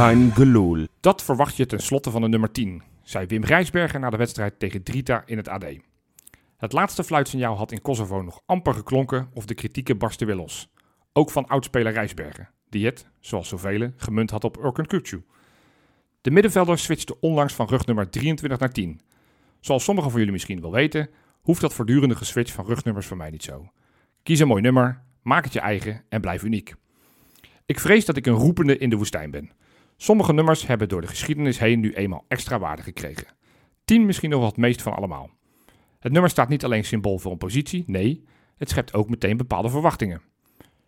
Gelul. 0.00 0.86
Dat 1.00 1.22
verwacht 1.22 1.56
je 1.56 1.66
ten 1.66 1.80
slotte 1.80 2.10
van 2.10 2.20
de 2.20 2.28
nummer 2.28 2.52
10, 2.52 2.82
zei 3.02 3.26
Wim 3.26 3.44
Rijsberger 3.44 4.00
na 4.00 4.10
de 4.10 4.16
wedstrijd 4.16 4.58
tegen 4.58 4.82
Drita 4.82 5.22
in 5.26 5.36
het 5.36 5.48
AD. 5.48 5.64
Het 6.56 6.72
laatste 6.72 7.04
fluitsignaal 7.04 7.56
had 7.56 7.72
in 7.72 7.82
Kosovo 7.82 8.22
nog 8.22 8.42
amper 8.46 8.74
geklonken 8.74 9.30
of 9.34 9.46
de 9.46 9.54
kritieken 9.54 9.98
barsten 9.98 10.26
weer 10.26 10.36
los. 10.36 10.68
Ook 11.12 11.30
van 11.30 11.46
oudspeler 11.46 11.92
Rijsberger, 11.92 12.50
die 12.68 12.86
het, 12.86 13.06
zoals 13.18 13.48
zoveel, 13.48 13.92
gemunt 13.96 14.30
had 14.30 14.44
op 14.44 14.56
Urkan 14.64 14.86
Kukcu. 14.86 15.24
De 16.20 16.30
middenvelder 16.30 16.78
switchte 16.78 17.20
onlangs 17.20 17.54
van 17.54 17.68
rugnummer 17.68 18.10
23 18.10 18.58
naar 18.58 18.72
10. 18.72 19.00
Zoals 19.60 19.84
sommigen 19.84 20.10
van 20.10 20.18
jullie 20.18 20.34
misschien 20.34 20.60
wel 20.60 20.72
weten, 20.72 21.10
hoeft 21.40 21.60
dat 21.60 21.74
voortdurende 21.74 22.16
geswitch 22.16 22.52
van 22.52 22.66
rugnummers 22.66 23.06
voor 23.06 23.16
mij 23.16 23.30
niet 23.30 23.44
zo. 23.44 23.70
Kies 24.22 24.38
een 24.38 24.48
mooi 24.48 24.62
nummer, 24.62 25.02
maak 25.22 25.44
het 25.44 25.52
je 25.52 25.60
eigen 25.60 26.04
en 26.08 26.20
blijf 26.20 26.42
uniek. 26.42 26.74
Ik 27.66 27.80
vrees 27.80 28.04
dat 28.04 28.16
ik 28.16 28.26
een 28.26 28.34
roepende 28.34 28.78
in 28.78 28.90
de 28.90 28.96
woestijn 28.96 29.30
ben. 29.30 29.50
Sommige 30.02 30.32
nummers 30.32 30.66
hebben 30.66 30.88
door 30.88 31.00
de 31.00 31.06
geschiedenis 31.06 31.58
heen 31.58 31.80
nu 31.80 31.92
eenmaal 31.92 32.24
extra 32.28 32.58
waarde 32.58 32.82
gekregen. 32.82 33.26
10 33.84 34.06
misschien 34.06 34.30
nog 34.30 34.38
wel 34.38 34.48
het 34.48 34.56
meest 34.56 34.82
van 34.82 34.94
allemaal. 34.94 35.30
Het 35.98 36.12
nummer 36.12 36.30
staat 36.30 36.48
niet 36.48 36.64
alleen 36.64 36.84
symbool 36.84 37.18
voor 37.18 37.32
een 37.32 37.38
positie, 37.38 37.84
nee, 37.86 38.24
het 38.56 38.70
schept 38.70 38.94
ook 38.94 39.08
meteen 39.08 39.36
bepaalde 39.36 39.68
verwachtingen. 39.68 40.20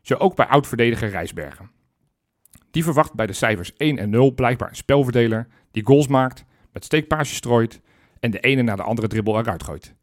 Zo 0.01 0.15
ook 0.15 0.37
bij 0.37 0.47
oud-verdediger 0.47 1.09
Rijsbergen. 1.09 1.71
Die 2.71 2.85
verwacht 2.85 3.15
bij 3.15 3.27
de 3.27 3.33
cijfers 3.33 3.77
1 3.77 3.99
en 3.99 4.11
0 4.11 4.35
blijkbaar 4.35 4.69
een 4.69 4.77
spelverdeler 4.77 5.47
die 5.71 5.87
goals 5.87 6.07
maakt, 6.07 6.45
met 6.73 6.85
steekpaasjes 6.85 7.37
strooit 7.37 7.81
en 8.21 8.31
de 8.31 8.41
ene 8.41 8.63
na 8.63 8.77
de 8.77 8.83
andere 8.83 9.09
dribbel 9.09 9.39
eruit 9.39 9.63
gooit. 9.63 9.95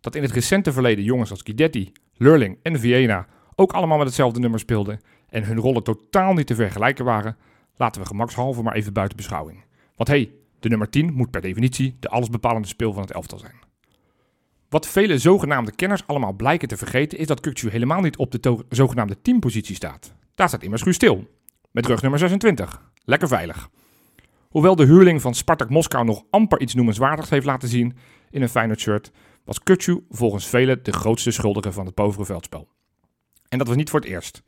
Dat 0.00 0.14
in 0.14 0.22
het 0.22 0.32
recente 0.32 0.72
verleden 0.72 1.04
jongens 1.04 1.30
als 1.30 1.42
Guidetti, 1.42 1.92
Lurling 2.16 2.58
en 2.62 2.80
Viena 2.80 3.26
ook 3.54 3.72
allemaal 3.72 3.98
met 3.98 4.06
hetzelfde 4.06 4.40
nummer 4.40 4.60
speelden 4.60 5.00
en 5.28 5.44
hun 5.44 5.58
rollen 5.58 5.82
totaal 5.82 6.32
niet 6.32 6.46
te 6.46 6.54
vergelijken 6.54 7.04
waren, 7.04 7.36
laten 7.76 8.00
we 8.00 8.06
gemakshalve 8.06 8.62
maar 8.62 8.74
even 8.74 8.92
buiten 8.92 9.16
beschouwing. 9.16 9.64
Want 9.96 10.08
hé, 10.08 10.14
hey, 10.14 10.32
de 10.60 10.68
nummer 10.68 10.90
10 10.90 11.12
moet 11.12 11.30
per 11.30 11.40
definitie 11.40 11.96
de 12.00 12.08
allesbepalende 12.08 12.68
speel 12.68 12.92
van 12.92 13.02
het 13.02 13.12
elftal 13.12 13.38
zijn. 13.38 13.62
Wat 14.68 14.86
vele 14.86 15.18
zogenaamde 15.18 15.74
kenners 15.74 16.06
allemaal 16.06 16.32
blijken 16.32 16.68
te 16.68 16.76
vergeten 16.76 17.18
is 17.18 17.26
dat 17.26 17.40
Kukcu 17.40 17.70
helemaal 17.70 18.00
niet 18.00 18.16
op 18.16 18.30
de 18.30 18.64
zogenaamde 18.68 19.22
teampositie 19.22 19.74
staat. 19.74 20.14
Daar 20.34 20.48
staat 20.48 20.62
immers 20.62 20.82
Guus 20.82 20.94
stil, 20.94 21.28
met 21.70 21.86
rug 21.86 22.02
nummer 22.02 22.18
26. 22.18 22.90
Lekker 23.04 23.28
veilig. 23.28 23.70
Hoewel 24.48 24.76
de 24.76 24.84
huurling 24.84 25.20
van 25.20 25.34
Spartak 25.34 25.70
Moskou 25.70 26.04
nog 26.04 26.24
amper 26.30 26.60
iets 26.60 26.74
noemenswaardigs 26.74 27.30
heeft 27.30 27.46
laten 27.46 27.68
zien 27.68 27.96
in 28.30 28.42
een 28.42 28.48
Feyenoord 28.48 28.80
shirt, 28.80 29.10
was 29.44 29.62
Kutsu 29.62 30.04
volgens 30.10 30.46
velen 30.46 30.82
de 30.82 30.92
grootste 30.92 31.30
schuldige 31.30 31.72
van 31.72 31.86
het 31.86 31.94
povere 31.94 32.24
veldspel. 32.24 32.68
En 33.48 33.58
dat 33.58 33.66
was 33.66 33.76
niet 33.76 33.90
voor 33.90 34.00
het 34.00 34.08
eerst. 34.08 34.42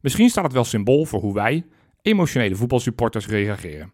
Misschien 0.00 0.28
staat 0.28 0.44
het 0.44 0.52
wel 0.52 0.64
symbool 0.64 1.04
voor 1.04 1.20
hoe 1.20 1.34
wij, 1.34 1.64
emotionele 2.02 2.54
voetbalsupporters, 2.54 3.26
reageren. 3.26 3.92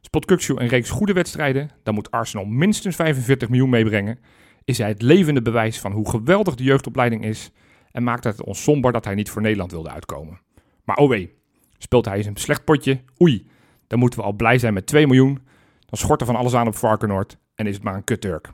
Spot 0.00 0.24
Kuksu 0.24 0.54
een 0.56 0.68
reeks 0.68 0.90
goede 0.90 1.12
wedstrijden, 1.12 1.70
dan 1.82 1.94
moet 1.94 2.10
Arsenal 2.10 2.44
minstens 2.44 2.96
45 2.96 3.48
miljoen 3.48 3.70
meebrengen, 3.70 4.18
is 4.64 4.78
hij 4.78 4.88
het 4.88 5.02
levende 5.02 5.42
bewijs 5.42 5.80
van 5.80 5.92
hoe 5.92 6.10
geweldig 6.10 6.54
de 6.54 6.62
jeugdopleiding 6.62 7.24
is 7.24 7.50
en 7.90 8.02
maakt 8.02 8.24
het 8.24 8.42
ons 8.42 8.62
somber 8.62 8.92
dat 8.92 9.04
hij 9.04 9.14
niet 9.14 9.30
voor 9.30 9.42
Nederland 9.42 9.70
wilde 9.70 9.90
uitkomen. 9.90 10.40
Maar 10.84 10.96
oh 10.96 11.08
wee, 11.08 11.34
speelt 11.78 12.04
hij 12.04 12.16
eens 12.16 12.26
een 12.26 12.36
slecht 12.36 12.64
potje, 12.64 13.00
oei, 13.20 13.46
dan 13.86 13.98
moeten 13.98 14.18
we 14.18 14.24
al 14.24 14.32
blij 14.32 14.58
zijn 14.58 14.74
met 14.74 14.86
2 14.86 15.06
miljoen, 15.06 15.38
dan 15.86 15.98
schort 15.98 16.20
er 16.20 16.26
van 16.26 16.36
alles 16.36 16.54
aan 16.54 16.66
op 16.66 16.76
Varkenoord 16.76 17.38
en 17.54 17.66
is 17.66 17.74
het 17.74 17.84
maar 17.84 17.94
een 17.94 18.04
kut-Turk. 18.04 18.50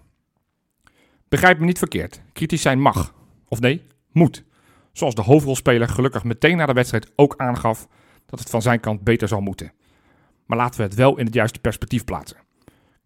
Begrijp 1.28 1.58
me 1.58 1.64
niet 1.64 1.78
verkeerd. 1.78 2.22
Kritisch 2.32 2.62
zijn 2.62 2.80
mag. 2.80 3.14
Of 3.48 3.60
nee, 3.60 3.82
moet. 4.12 4.44
Zoals 4.92 5.14
de 5.14 5.22
hoofdrolspeler 5.22 5.88
gelukkig 5.88 6.24
meteen 6.24 6.56
na 6.56 6.66
de 6.66 6.72
wedstrijd 6.72 7.12
ook 7.16 7.34
aangaf 7.36 7.88
dat 8.34 8.42
het 8.42 8.52
van 8.52 8.62
zijn 8.62 8.80
kant 8.80 9.04
beter 9.04 9.28
zal 9.28 9.40
moeten. 9.40 9.72
Maar 10.46 10.58
laten 10.58 10.80
we 10.80 10.86
het 10.86 10.94
wel 10.94 11.18
in 11.18 11.24
het 11.24 11.34
juiste 11.34 11.58
perspectief 11.58 12.04
plaatsen. 12.04 12.36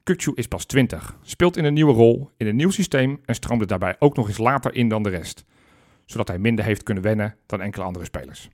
Kukcu 0.03 0.33
is 0.34 0.47
pas 0.47 0.65
20, 0.65 1.19
speelt 1.22 1.56
in 1.56 1.65
een 1.65 1.75
nieuwe 1.75 1.93
rol, 1.93 2.31
in 2.37 2.47
een 2.47 2.56
nieuw 2.56 2.71
systeem 2.71 3.21
en 3.25 3.34
stroomde 3.34 3.66
daarbij 3.66 3.97
ook 3.99 4.16
nog 4.16 4.28
eens 4.28 4.39
later 4.39 4.75
in 4.75 4.89
dan 4.89 5.03
de 5.03 5.09
rest. 5.09 5.44
Zodat 6.05 6.28
hij 6.28 6.39
minder 6.39 6.65
heeft 6.65 6.83
kunnen 6.83 7.03
wennen 7.03 7.37
dan 7.47 7.61
enkele 7.61 7.84
andere 7.84 8.05
spelers. 8.05 8.49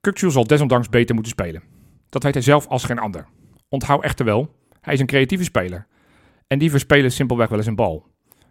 Kukcu 0.00 0.30
zal 0.30 0.46
desondanks 0.46 0.88
beter 0.88 1.14
moeten 1.14 1.32
spelen. 1.32 1.62
Dat 2.08 2.22
weet 2.22 2.34
hij 2.34 2.42
zelf 2.42 2.66
als 2.66 2.84
geen 2.84 2.98
ander. 2.98 3.26
Onthoud 3.68 4.02
echter 4.02 4.24
wel, 4.24 4.54
hij 4.80 4.94
is 4.94 5.00
een 5.00 5.06
creatieve 5.06 5.44
speler 5.44 5.86
en 6.46 6.58
die 6.58 6.70
verspelen 6.70 7.12
simpelweg 7.12 7.48
wel 7.48 7.58
eens 7.58 7.66
een 7.66 7.74
bal. 7.74 8.06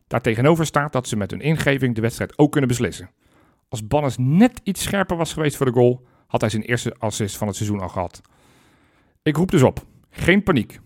Daartegenover 0.07 0.65
staat 0.65 0.91
dat 0.91 1.07
ze 1.07 1.15
met 1.15 1.31
hun 1.31 1.41
ingeving 1.41 1.95
de 1.95 2.01
wedstrijd 2.01 2.37
ook 2.37 2.51
kunnen 2.51 2.69
beslissen. 2.69 3.09
Als 3.69 3.87
Bannes 3.87 4.15
net 4.17 4.61
iets 4.63 4.83
scherper 4.83 5.17
was 5.17 5.33
geweest 5.33 5.57
voor 5.57 5.65
de 5.65 5.71
goal, 5.71 6.05
had 6.33 6.41
hij 6.41 6.49
zijn 6.49 6.63
eerste 6.63 6.95
assist 6.99 7.37
van 7.37 7.47
het 7.47 7.55
seizoen 7.55 7.79
al 7.79 7.89
gehad. 7.89 8.21
Ik 9.23 9.35
roep 9.35 9.51
dus 9.51 9.61
op, 9.61 9.85
geen 10.09 10.43
paniek. 10.43 10.79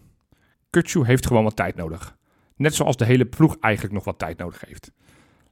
Kutsu 0.70 1.06
heeft 1.06 1.28
gewoon 1.28 1.44
wat 1.44 1.56
tijd 1.56 1.76
nodig. 1.76 2.18
Net 2.56 2.76
zoals 2.76 2.98
de 2.98 3.06
hele 3.06 3.26
ploeg 3.26 3.58
eigenlijk 3.60 3.94
nog 3.94 4.04
wat 4.04 4.20
tijd 4.20 4.38
nodig 4.38 4.64
heeft. 4.66 4.92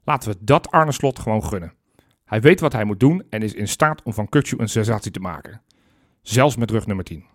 Laten 0.04 0.32
we 0.32 0.38
dat 0.40 0.72
Arne 0.72 0.92
Slot 0.92 1.20
gewoon 1.20 1.44
gunnen. 1.44 1.74
Hij 2.26 2.42
weet 2.42 2.60
wat 2.60 2.74
hij 2.74 2.84
moet 2.84 3.00
doen 3.00 3.24
en 3.30 3.42
is 3.42 3.54
in 3.54 3.68
staat 3.68 4.04
om 4.04 4.14
van 4.14 4.30
Kutsu 4.30 4.58
een 4.60 4.70
sensatie 4.70 5.12
te 5.12 5.20
maken. 5.20 5.62
Zelfs 6.22 6.56
met 6.56 6.72
rug 6.72 6.86
nummer 6.86 7.06
10. 7.06 7.26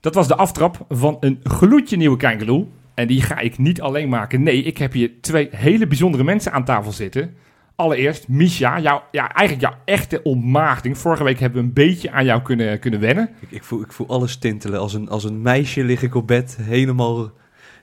Dat 0.00 0.14
was 0.14 0.28
de 0.28 0.36
aftrap 0.36 0.84
van 0.88 1.16
een 1.20 1.40
gloedje 1.42 1.96
nieuwe 1.96 2.16
Kangaloo. 2.16 2.68
En 2.94 3.06
die 3.06 3.22
ga 3.22 3.38
ik 3.38 3.58
niet 3.58 3.80
alleen 3.80 4.08
maken. 4.08 4.42
Nee, 4.42 4.62
ik 4.62 4.78
heb 4.78 4.92
hier 4.92 5.20
twee 5.20 5.48
hele 5.50 5.86
bijzondere 5.86 6.24
mensen 6.24 6.52
aan 6.52 6.64
tafel 6.64 6.92
zitten. 6.92 7.36
Allereerst, 7.80 8.28
Misha, 8.28 8.80
jou, 8.80 9.00
ja, 9.10 9.32
eigenlijk 9.32 9.70
jouw 9.70 9.80
echte 9.84 10.22
ontmaagding. 10.22 10.98
Vorige 10.98 11.24
week 11.24 11.38
hebben 11.38 11.60
we 11.60 11.66
een 11.66 11.72
beetje 11.72 12.10
aan 12.10 12.24
jou 12.24 12.42
kunnen, 12.42 12.78
kunnen 12.78 13.00
wennen. 13.00 13.30
Ik, 13.40 13.50
ik, 13.50 13.64
voel, 13.64 13.82
ik 13.82 13.92
voel 13.92 14.08
alles 14.08 14.36
tintelen. 14.36 14.80
Als 14.80 14.94
een, 14.94 15.08
als 15.08 15.24
een 15.24 15.42
meisje 15.42 15.84
lig 15.84 16.02
ik 16.02 16.14
op 16.14 16.26
bed, 16.26 16.58
helemaal, 16.60 17.30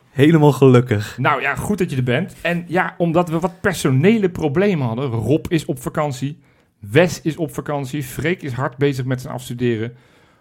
helemaal 0.10 0.52
gelukkig. 0.52 1.18
Nou 1.18 1.42
ja, 1.42 1.56
goed 1.56 1.78
dat 1.78 1.90
je 1.90 1.98
er 1.98 2.04
bent. 2.04 2.36
En 2.42 2.66
ja, 2.68 2.96
omdat 2.98 3.30
we 3.30 3.40
wat 3.40 3.62
personele 3.62 4.30
problemen 4.30 4.88
hadden. 4.88 5.10
Rob 5.10 5.46
is 5.50 5.66
op 5.66 5.82
vakantie. 5.82 6.40
Wes 6.80 7.22
is 7.22 7.38
op 7.38 7.54
vakantie. 7.54 8.04
Freek 8.04 8.42
is 8.42 8.52
hard 8.52 8.78
bezig 8.78 9.06
met 9.06 9.22
zijn 9.22 9.34
afstuderen. 9.34 9.96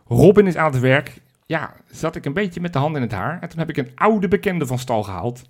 Robin 0.07 0.47
is 0.47 0.57
aan 0.57 0.73
het 0.73 0.81
werk 0.81 1.21
ja, 1.47 1.75
zat 1.91 2.17
ik 2.17 2.25
een 2.25 2.33
beetje 2.33 2.61
met 2.61 2.73
de 2.73 2.79
hand 2.79 2.97
in 2.97 3.03
het 3.03 3.13
haar. 3.13 3.39
En 3.41 3.49
toen 3.49 3.59
heb 3.59 3.69
ik 3.69 3.77
een 3.77 3.91
oude 3.95 4.29
bekende 4.29 4.67
van 4.67 4.79
stal 4.79 5.03
gehaald. 5.03 5.43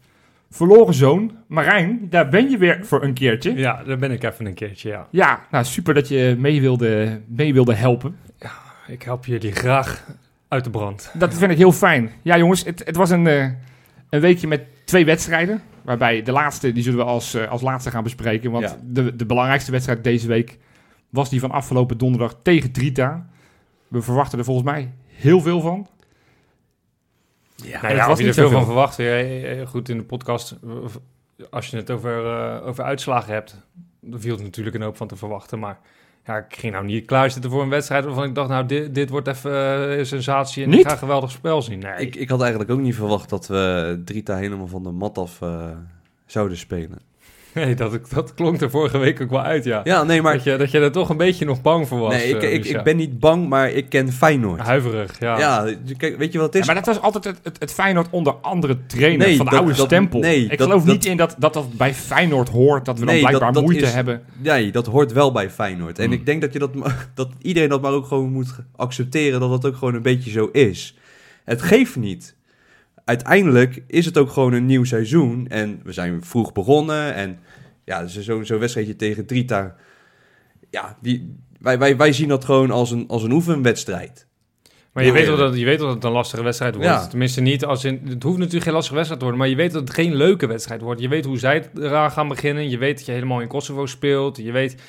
Verloren 0.50 0.94
zoon, 0.94 1.32
Marijn, 1.46 2.06
daar 2.10 2.28
ben 2.28 2.50
je 2.50 2.58
weer 2.58 2.78
voor 2.82 3.02
een 3.02 3.14
keertje. 3.14 3.54
Ja, 3.54 3.84
daar 3.84 3.98
ben 3.98 4.10
ik 4.10 4.22
even 4.22 4.46
een 4.46 4.54
keertje, 4.54 4.88
ja. 4.88 5.06
Ja, 5.10 5.46
nou 5.50 5.64
super 5.64 5.94
dat 5.94 6.08
je 6.08 6.36
mee 6.38 6.60
wilde, 6.60 7.20
mee 7.26 7.52
wilde 7.52 7.74
helpen. 7.74 8.16
Ja, 8.38 8.52
ik 8.86 9.02
help 9.02 9.26
jullie 9.26 9.52
graag 9.52 10.04
uit 10.48 10.64
de 10.64 10.70
brand. 10.70 11.10
Dat 11.14 11.34
vind 11.34 11.50
ik 11.50 11.56
heel 11.56 11.72
fijn. 11.72 12.10
Ja 12.22 12.38
jongens, 12.38 12.64
het, 12.64 12.82
het 12.84 12.96
was 12.96 13.10
een, 13.10 13.26
uh, 13.26 13.50
een 14.10 14.20
weekje 14.20 14.46
met 14.46 14.62
twee 14.84 15.04
wedstrijden. 15.04 15.62
Waarbij 15.82 16.22
de 16.22 16.32
laatste, 16.32 16.72
die 16.72 16.82
zullen 16.82 16.98
we 16.98 17.04
als, 17.04 17.34
uh, 17.34 17.48
als 17.48 17.62
laatste 17.62 17.90
gaan 17.90 18.02
bespreken. 18.02 18.50
Want 18.50 18.64
ja. 18.64 18.76
de, 18.82 19.16
de 19.16 19.26
belangrijkste 19.26 19.70
wedstrijd 19.70 20.04
deze 20.04 20.26
week 20.26 20.58
was 21.10 21.30
die 21.30 21.40
van 21.40 21.50
afgelopen 21.50 21.98
donderdag 21.98 22.36
tegen 22.42 22.72
Drita. 22.72 23.26
We 23.88 24.02
verwachten 24.02 24.38
er 24.38 24.44
volgens 24.44 24.66
mij 24.66 24.92
heel 25.06 25.40
veel 25.40 25.60
van. 25.60 25.88
Ja, 27.56 27.83
nou 27.83 27.94
ja, 27.94 28.06
was 28.09 28.19
je 28.19 28.27
er 28.27 28.34
veel 28.34 28.50
van 28.50 28.65
verwacht. 28.65 28.97
Ja, 28.97 29.67
goed, 29.67 29.89
in 29.89 29.97
de 29.97 30.05
podcast, 30.05 30.56
als 31.50 31.67
je 31.67 31.77
het 31.77 31.91
over, 31.91 32.25
uh, 32.25 32.67
over 32.67 32.84
uitslagen 32.84 33.33
hebt, 33.33 33.56
dan 34.00 34.21
viel 34.21 34.34
het 34.34 34.43
natuurlijk 34.43 34.77
een 34.77 34.83
hoop 34.83 34.97
van 34.97 35.09
te 35.09 35.17
verwachten. 35.17 35.59
Maar 35.59 35.78
ja, 36.25 36.37
ik 36.37 36.56
ging 36.56 36.72
nou 36.72 36.84
niet 36.84 37.06
klaarzitten 37.06 37.50
voor 37.50 37.62
een 37.62 37.69
wedstrijd 37.69 38.05
waarvan 38.05 38.25
ik 38.25 38.34
dacht, 38.34 38.49
nou, 38.49 38.67
dit, 38.67 38.94
dit 38.94 39.11
wordt 39.11 39.28
even 39.28 39.99
uh, 39.99 40.05
sensatie 40.05 40.65
en 40.65 40.71
niet? 40.71 40.78
ik 40.78 40.87
ga 40.87 40.93
een 40.93 40.99
geweldig 40.99 41.31
spel 41.31 41.62
zien. 41.62 41.78
Nee. 41.78 42.06
Ik, 42.06 42.17
ik 42.17 42.28
had 42.28 42.41
eigenlijk 42.41 42.71
ook 42.71 42.81
niet 42.81 42.94
verwacht 42.94 43.29
dat 43.29 43.47
we 43.47 44.02
Drita 44.05 44.37
helemaal 44.37 44.67
van 44.67 44.82
de 44.82 44.91
mat 44.91 45.19
af 45.19 45.41
uh, 45.41 45.70
zouden 46.26 46.56
spelen. 46.56 46.99
Nee, 47.64 47.75
dat, 47.75 47.99
dat 48.14 48.35
klonk 48.35 48.61
er 48.61 48.70
vorige 48.70 48.99
week 48.99 49.20
ook 49.20 49.31
wel 49.31 49.43
uit, 49.43 49.64
ja. 49.64 49.81
Ja, 49.85 50.03
nee, 50.03 50.23
maar... 50.23 50.32
Dat 50.32 50.44
je, 50.44 50.56
dat 50.56 50.70
je 50.70 50.81
er 50.81 50.93
toch 50.93 51.08
een 51.08 51.17
beetje 51.17 51.44
nog 51.44 51.62
bang 51.62 51.88
voor 51.88 51.99
was. 51.99 52.12
Nee, 52.12 52.29
ik, 52.29 52.43
uh, 52.43 52.53
ik, 52.53 52.64
ik, 52.64 52.82
ben 52.82 52.97
niet 52.97 53.19
bang, 53.19 53.49
maar 53.49 53.70
ik 53.70 53.88
ken 53.88 54.12
Feyenoord. 54.12 54.61
Huiverig, 54.61 55.20
ja. 55.20 55.38
Ja, 55.38 55.75
kijk, 55.97 56.17
weet 56.17 56.32
je 56.32 56.38
wat 56.38 56.47
het 56.47 56.55
is? 56.55 56.67
Ja, 56.67 56.73
maar 56.73 56.85
dat 56.85 56.94
was 56.94 57.05
altijd 57.05 57.25
het, 57.25 57.38
het, 57.43 57.56
het 57.58 57.73
Feyenoord 57.73 58.06
onder 58.11 58.32
andere 58.32 58.87
trainers 58.87 59.25
nee, 59.25 59.37
van 59.37 59.44
de 59.44 59.50
dat, 59.50 59.61
oude 59.61 59.76
dat, 59.76 59.87
stempel. 59.87 60.20
Nee, 60.20 60.43
ik 60.43 60.58
dat, 60.58 60.67
geloof 60.67 60.85
niet 60.85 61.05
in 61.05 61.17
dat, 61.17 61.37
dat 61.38 61.55
dat 61.55 61.73
bij 61.73 61.94
Feyenoord 61.94 62.49
hoort, 62.49 62.85
dat 62.85 62.99
we 62.99 63.05
nee, 63.05 63.20
dan 63.20 63.31
blijkbaar 63.31 63.62
moeite 63.62 63.85
is, 63.85 63.93
hebben. 63.93 64.23
Nee, 64.43 64.73
dat 64.73 64.87
hoort 64.87 65.12
wel 65.12 65.32
bij 65.32 65.50
Feyenoord. 65.50 65.99
En 65.99 66.05
hmm. 66.05 66.14
ik 66.14 66.26
denk 66.26 66.41
dat, 66.41 66.52
je 66.52 66.59
dat, 66.59 66.70
dat 67.14 67.29
iedereen 67.43 67.69
dat 67.69 67.82
maar 67.82 67.93
ook 67.93 68.06
gewoon 68.06 68.32
moet 68.32 68.55
accepteren, 68.76 69.41
dat 69.41 69.50
dat 69.50 69.67
ook 69.67 69.76
gewoon 69.76 69.94
een 69.94 70.02
beetje 70.02 70.31
zo 70.31 70.49
is. 70.52 70.97
Het 71.44 71.62
geeft 71.62 71.97
niet 71.97 72.36
uiteindelijk 73.06 73.82
is 73.87 74.05
het 74.05 74.19
ook 74.19 74.31
gewoon 74.31 74.53
een 74.53 74.67
nieuw 74.67 74.85
seizoen. 74.85 75.47
En 75.49 75.81
we 75.85 75.93
zijn 75.93 76.25
vroeg 76.25 76.53
begonnen. 76.53 77.14
En 77.14 77.38
ja, 77.85 78.03
dus 78.03 78.19
zo'n 78.19 78.44
zo 78.44 78.58
wedstrijdje 78.58 78.97
tegen 78.97 79.26
Drita. 79.26 79.75
Ja, 80.70 80.97
die, 81.00 81.37
wij, 81.61 81.79
wij, 81.79 81.97
wij 81.97 82.12
zien 82.12 82.29
dat 82.29 82.44
gewoon 82.44 82.70
als 82.70 82.91
een, 82.91 83.08
als 83.08 83.23
een 83.23 83.32
oefenwedstrijd. 83.32 84.26
Maar 84.93 85.05
je, 85.05 85.12
weet 85.12 85.26
wel 85.26 85.37
dat, 85.37 85.58
je 85.58 85.64
weet 85.64 85.79
wel 85.79 85.87
dat 85.87 85.97
het 85.97 86.05
een 86.05 86.11
lastige 86.11 86.43
wedstrijd 86.43 86.75
wordt. 86.75 86.91
Ja. 86.91 87.06
Tenminste 87.06 87.41
niet 87.41 87.64
als 87.64 87.85
in... 87.85 88.00
Het 88.05 88.23
hoeft 88.23 88.38
natuurlijk 88.38 88.64
geen 88.64 88.73
lastige 88.73 88.94
wedstrijd 88.94 89.20
te 89.20 89.26
worden... 89.26 89.38
maar 89.47 89.56
je 89.56 89.62
weet 89.62 89.73
dat 89.73 89.81
het 89.81 89.94
geen 89.94 90.14
leuke 90.14 90.47
wedstrijd 90.47 90.81
wordt. 90.81 91.00
Je 91.00 91.09
weet 91.09 91.25
hoe 91.25 91.38
zij 91.38 91.70
eraan 91.75 92.11
gaan 92.11 92.29
beginnen. 92.29 92.70
Je 92.70 92.79
weet 92.79 92.97
dat 92.97 93.06
je 93.06 93.12
helemaal 93.12 93.41
in 93.41 93.49
Kosovo 93.49 93.87
speelt. 93.87 94.37
Je 94.37 94.52
weet, 94.52 94.82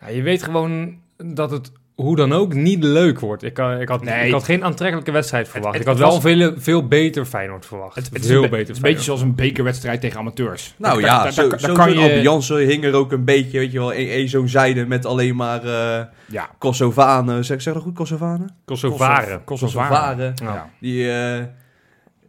ja, 0.00 0.08
je 0.08 0.22
weet 0.22 0.42
gewoon 0.42 0.98
dat 1.16 1.50
het 1.50 1.72
hoe 2.02 2.16
dan 2.16 2.32
ook 2.32 2.54
niet 2.54 2.84
leuk 2.84 3.20
wordt. 3.20 3.42
Ik, 3.42 3.58
ik, 3.58 3.88
had, 3.88 4.04
nee. 4.04 4.26
ik 4.26 4.32
had 4.32 4.44
geen 4.44 4.64
aantrekkelijke 4.64 5.10
wedstrijd 5.10 5.48
verwacht. 5.48 5.80
ik 5.80 5.86
had 5.86 5.98
wel 5.98 6.14
een 6.14 6.20
veel, 6.20 6.52
veel 6.56 6.88
beter 6.88 7.24
Feyenoord 7.24 7.66
verwacht. 7.66 7.94
Het, 7.94 8.10
het 8.12 8.26
veel 8.26 8.44
is 8.44 8.50
beter. 8.50 8.74
een 8.74 8.82
beetje 8.82 9.04
zoals 9.04 9.20
een 9.20 9.34
bekerwedstrijd 9.34 10.00
tegen 10.00 10.18
amateurs. 10.18 10.74
Nou 10.76 11.00
ja, 11.00 11.22
daar, 11.22 11.32
zo, 11.32 11.48
daar, 11.48 11.60
zo 11.60 11.72
kan 11.72 11.92
je... 11.92 11.98
ambiance 11.98 12.54
hing 12.54 12.84
er 12.84 12.94
ook 12.94 13.12
een 13.12 13.24
beetje, 13.24 13.58
weet 13.58 13.72
je 13.72 13.78
wel, 13.78 13.92
één 13.92 14.28
zo'n 14.28 14.48
zijde 14.48 14.86
met 14.86 15.06
alleen 15.06 15.36
maar 15.36 15.64
uh, 15.64 16.00
ja. 16.26 16.50
Kosovanen. 16.58 17.44
Zeg, 17.44 17.62
zeg 17.62 17.74
dat 17.74 17.82
goed, 17.82 17.94
Kosovanen? 17.94 18.54
Kosovaren. 18.64 19.44
Kosovaren. 19.44 20.34
Ja. 20.42 20.70
Die... 20.80 21.04
Uh, 21.04 21.38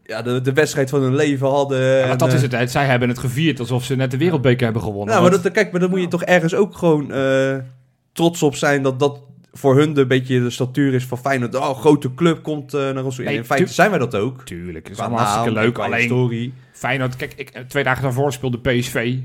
ja, 0.03 0.21
de, 0.21 0.41
de 0.41 0.53
wedstrijd 0.53 0.89
van 0.89 1.01
hun 1.01 1.15
leven 1.15 1.47
hadden. 1.47 1.81
Ja, 1.81 2.15
dat 2.15 2.33
is 2.33 2.41
het. 2.41 2.71
Zij 2.71 2.85
hebben 2.85 3.09
het 3.09 3.19
gevierd 3.19 3.59
alsof 3.59 3.83
ze 3.83 3.95
net 3.95 4.11
de 4.11 4.17
wereldbeker 4.17 4.63
hebben 4.63 4.81
gewonnen. 4.81 5.15
Nou, 5.15 5.29
maar 5.29 5.41
dat, 5.41 5.51
kijk, 5.51 5.71
maar 5.71 5.79
dan 5.79 5.89
moet 5.89 6.01
je 6.01 6.07
toch 6.07 6.23
ergens 6.23 6.55
ook 6.55 6.75
gewoon 6.75 7.11
uh, 7.11 7.55
trots 8.13 8.43
op 8.43 8.55
zijn 8.55 8.83
dat 8.83 8.99
dat 8.99 9.21
voor 9.53 9.77
hun 9.77 9.93
de 9.93 10.05
beetje 10.05 10.39
de 10.39 10.49
statuur 10.49 10.93
is 10.93 11.05
van 11.05 11.17
Feyenoord. 11.17 11.55
Oh, 11.55 11.79
grote 11.79 12.13
club 12.13 12.43
komt 12.43 12.73
uh, 12.73 12.91
naar 12.91 13.03
ons 13.03 13.15
toe. 13.15 13.25
in 13.25 13.45
feite 13.45 13.73
zijn 13.73 13.89
wij 13.89 13.99
dat 13.99 14.15
ook. 14.15 14.45
Tuurlijk, 14.45 14.87
het 14.87 14.93
is 14.93 15.01
allemaal 15.01 15.19
hartstikke 15.19 15.59
leuk. 15.59 15.77
Alleen, 15.77 16.05
story. 16.05 16.53
Feyenoord, 16.71 17.15
kijk, 17.15 17.33
ik, 17.35 17.63
twee 17.67 17.83
dagen 17.83 18.03
daarvoor 18.03 18.33
speelde 18.33 18.59
PSV. 18.59 19.17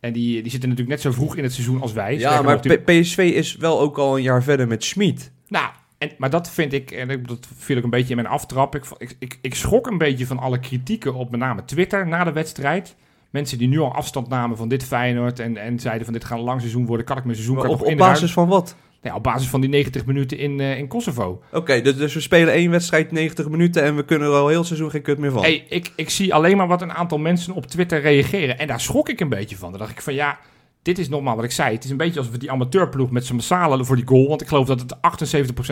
En 0.00 0.12
die, 0.12 0.42
die 0.42 0.50
zitten 0.50 0.68
natuurlijk 0.68 0.96
net 0.96 1.00
zo 1.00 1.12
vroeg 1.12 1.36
in 1.36 1.42
het 1.42 1.52
seizoen 1.52 1.80
als 1.80 1.92
wij. 1.92 2.18
Ja, 2.18 2.42
maar 2.42 2.58
PSV 2.58 3.32
is 3.34 3.56
wel 3.56 3.80
ook 3.80 3.98
al 3.98 4.16
een 4.16 4.22
jaar 4.22 4.42
verder 4.42 4.66
met 4.66 4.84
Schmid. 4.84 5.32
Nou, 5.48 5.68
en, 5.98 6.10
maar 6.18 6.30
dat 6.30 6.50
vind 6.50 6.72
ik, 6.72 6.90
en 6.90 7.22
dat 7.22 7.48
viel 7.56 7.76
ik 7.76 7.84
een 7.84 7.90
beetje 7.90 8.10
in 8.10 8.16
mijn 8.16 8.28
aftrap. 8.28 8.74
Ik, 8.74 8.84
ik, 8.98 9.16
ik, 9.18 9.38
ik 9.40 9.54
schrok 9.54 9.86
een 9.86 9.98
beetje 9.98 10.26
van 10.26 10.38
alle 10.38 10.58
kritieken 10.58 11.14
op 11.14 11.30
met 11.30 11.40
name 11.40 11.64
Twitter 11.64 12.06
na 12.06 12.24
de 12.24 12.32
wedstrijd. 12.32 12.96
Mensen 13.36 13.58
die 13.58 13.68
nu 13.68 13.78
al 13.78 13.92
afstand 13.92 14.28
namen 14.28 14.56
van 14.56 14.68
dit 14.68 14.84
Feyenoord 14.84 15.38
en, 15.40 15.56
en 15.56 15.78
zeiden 15.78 16.04
van 16.04 16.12
dit 16.12 16.24
gaat 16.24 16.38
een 16.38 16.44
lang 16.44 16.60
seizoen 16.60 16.86
worden, 16.86 17.06
kan 17.06 17.16
ik 17.16 17.24
mijn 17.24 17.36
seizoen 17.36 17.68
op, 17.68 17.82
op 17.82 17.96
basis 17.96 18.32
van 18.32 18.48
wat? 18.48 18.76
Ja, 19.02 19.14
op 19.14 19.22
basis 19.22 19.48
van 19.48 19.60
die 19.60 19.70
90 19.70 20.06
minuten 20.06 20.38
in, 20.38 20.58
uh, 20.58 20.78
in 20.78 20.88
Kosovo. 20.88 21.42
Oké, 21.52 21.80
dus, 21.80 21.96
dus, 21.96 22.14
we 22.14 22.20
spelen 22.20 22.54
één 22.54 22.70
wedstrijd 22.70 23.12
90 23.12 23.48
minuten 23.48 23.82
en 23.82 23.96
we 23.96 24.04
kunnen 24.04 24.28
er 24.28 24.34
al 24.34 24.48
heel 24.48 24.64
seizoen 24.64 24.90
geen 24.90 25.02
kut 25.02 25.18
meer 25.18 25.30
van. 25.30 25.42
Hey, 25.42 25.66
ik, 25.68 25.92
ik 25.96 26.10
zie 26.10 26.34
alleen 26.34 26.56
maar 26.56 26.66
wat 26.66 26.82
een 26.82 26.92
aantal 26.92 27.18
mensen 27.18 27.54
op 27.54 27.66
Twitter 27.66 28.00
reageren. 28.00 28.58
En 28.58 28.66
daar 28.66 28.80
schrok 28.80 29.08
ik 29.08 29.20
een 29.20 29.28
beetje 29.28 29.56
van. 29.56 29.70
Dan 29.70 29.80
dacht 29.80 29.92
ik 29.92 30.02
van 30.02 30.14
ja, 30.14 30.38
dit 30.86 30.98
is 30.98 31.08
nogmaals 31.08 31.36
wat 31.36 31.44
ik 31.44 31.50
zei. 31.50 31.74
Het 31.74 31.84
is 31.84 31.90
een 31.90 31.96
beetje 31.96 32.18
alsof 32.18 32.32
we 32.32 32.38
die 32.38 32.50
amateurploeg 32.50 33.10
met 33.10 33.24
zijn 33.24 33.36
massale 33.36 33.84
voor 33.84 33.96
die 33.96 34.06
goal. 34.06 34.28
Want 34.28 34.42
ik 34.42 34.48
geloof 34.48 34.66
dat 34.66 34.80
het 34.80 34.96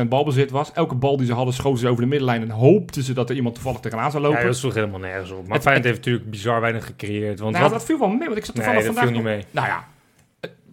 78% 0.05 0.09
balbezit 0.09 0.51
was. 0.51 0.73
Elke 0.73 0.95
bal 0.95 1.17
die 1.17 1.27
ze 1.27 1.33
hadden 1.33 1.55
schoten 1.55 1.79
ze 1.79 1.89
over 1.89 2.03
de 2.03 2.09
middenlijn 2.09 2.43
en 2.43 2.51
hoopten 2.51 3.03
ze 3.03 3.13
dat 3.13 3.31
er 3.31 3.37
iemand 3.37 3.55
toevallig 3.55 3.81
tegenaan 3.81 4.11
zou 4.11 4.23
lopen. 4.23 4.41
Ja, 4.41 4.47
dat 4.47 4.57
sloeg 4.57 4.75
helemaal 4.75 5.01
nergens 5.01 5.31
op. 5.31 5.49
Maar 5.49 5.61
Feyenoord 5.61 5.87
heeft 5.87 5.97
natuurlijk 5.97 6.31
bizar 6.31 6.61
weinig 6.61 6.87
gecreëerd. 6.87 7.41
Want 7.41 7.57
nou, 7.57 7.71
dat 7.71 7.85
viel 7.85 7.99
wel 7.99 8.09
mee, 8.09 8.27
want 8.27 8.37
ik 8.37 8.45
zat 8.45 8.55
toevallig 8.55 8.83
nee, 8.83 8.93
vandaag... 8.93 9.13
niet 9.13 9.23
mee. 9.23 9.45
Nou 9.51 9.67
ja, 9.67 9.89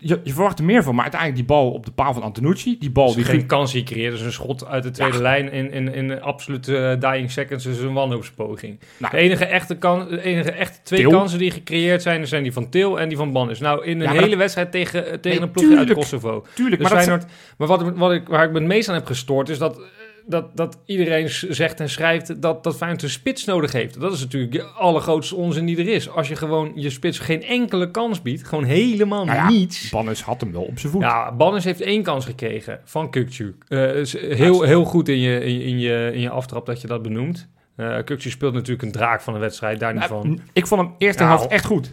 je, 0.01 0.19
je, 0.23 0.33
verwacht 0.33 0.59
er 0.59 0.65
meer 0.65 0.83
van, 0.83 0.93
maar 0.95 1.03
uiteindelijk 1.03 1.47
die 1.47 1.55
bal 1.55 1.71
op 1.71 1.85
de 1.85 1.91
paal 1.91 2.13
van 2.13 2.23
Antonucci, 2.23 2.77
die 2.79 2.91
bal 2.91 3.13
die 3.13 3.23
geen 3.23 3.35
ging... 3.35 3.47
kans 3.47 3.71
die 3.71 3.83
creëerde, 3.83 4.15
dus 4.15 4.25
een 4.25 4.31
schot 4.31 4.65
uit 4.65 4.83
de 4.83 4.91
tweede 4.91 5.21
lijn 5.21 5.51
in, 5.51 5.71
in, 5.71 5.93
in 5.93 6.21
absolute 6.21 6.97
uh, 7.01 7.11
dying 7.11 7.31
seconds, 7.31 7.63
dus 7.63 7.79
een 7.79 7.93
wanhoopspoging. 7.93 8.79
Nou, 8.97 9.11
de 9.11 9.19
enige 9.19 9.45
echte, 9.45 9.77
kan, 9.77 10.07
de 10.07 10.23
enige 10.23 10.51
echte 10.51 10.79
twee 10.83 11.07
kansen 11.07 11.39
die 11.39 11.51
gecreëerd 11.51 12.01
zijn, 12.01 12.27
zijn 12.27 12.43
die 12.43 12.53
van 12.53 12.69
Til 12.69 12.99
en 12.99 13.07
die 13.07 13.17
van 13.17 13.31
Bannis. 13.31 13.59
Nou, 13.59 13.85
in 13.85 14.01
een 14.01 14.09
hele 14.09 14.35
wedstrijd 14.35 14.71
tegen, 14.71 15.21
tegen 15.21 15.41
een 15.41 15.51
ploeg 15.51 15.77
uit 15.77 15.93
Kosovo. 15.93 16.45
Tuurlijk, 16.53 16.81
dus 16.81 16.91
maar, 16.91 17.05
dat... 17.05 17.27
maar 17.57 17.67
wat, 17.67 17.91
wat 17.95 18.11
ik, 18.11 18.27
waar 18.27 18.43
ik 18.43 18.51
me 18.51 18.59
het 18.59 18.67
meest 18.67 18.89
aan 18.89 18.95
heb 18.95 19.05
gestoord, 19.05 19.49
is 19.49 19.57
dat 19.57 19.81
dat, 20.25 20.57
dat 20.57 20.77
iedereen 20.85 21.29
zegt 21.29 21.79
en 21.79 21.89
schrijft 21.89 22.41
dat, 22.41 22.63
dat 22.63 22.75
Feyenoord 22.75 23.03
een 23.03 23.09
spits 23.09 23.45
nodig 23.45 23.71
heeft. 23.71 23.99
Dat 23.99 24.13
is 24.13 24.19
natuurlijk 24.19 24.51
de 24.51 24.63
allergrootste 24.63 25.35
onzin 25.35 25.65
die 25.65 25.77
er 25.77 25.87
is. 25.87 26.09
Als 26.09 26.27
je 26.27 26.35
gewoon 26.35 26.71
je 26.75 26.89
spits 26.89 27.19
geen 27.19 27.43
enkele 27.43 27.91
kans 27.91 28.21
biedt, 28.21 28.43
gewoon 28.43 28.63
helemaal 28.63 29.25
nou 29.25 29.37
ja, 29.37 29.49
niets. 29.49 29.89
Bannes 29.89 30.23
had 30.23 30.41
hem 30.41 30.51
wel 30.51 30.61
op 30.61 30.79
zijn 30.79 30.91
voet. 30.91 31.01
Ja, 31.01 31.35
Bannes 31.35 31.63
heeft 31.63 31.81
één 31.81 32.03
kans 32.03 32.25
gekregen 32.25 32.81
van 32.83 33.09
Kukcu. 33.09 33.55
Uh, 33.69 34.05
heel, 34.13 34.61
heel 34.61 34.83
goed 34.83 35.09
in 35.09 35.19
je, 35.19 35.43
in, 35.43 35.79
je, 35.79 36.11
in 36.13 36.21
je 36.21 36.29
aftrap 36.29 36.65
dat 36.65 36.81
je 36.81 36.87
dat 36.87 37.01
benoemt. 37.01 37.47
Uh, 37.77 37.97
Kukcu 38.03 38.29
speelt 38.29 38.53
natuurlijk 38.53 38.81
een 38.81 38.91
draak 38.91 39.21
van 39.21 39.33
de 39.33 39.39
wedstrijd, 39.39 39.79
daar 39.79 39.93
niet 39.93 40.03
van. 40.03 40.39
Ik 40.53 40.67
vond 40.67 40.81
hem 40.81 40.91
eerste 40.97 41.23
helft 41.23 41.47
echt 41.47 41.65
goed. 41.65 41.91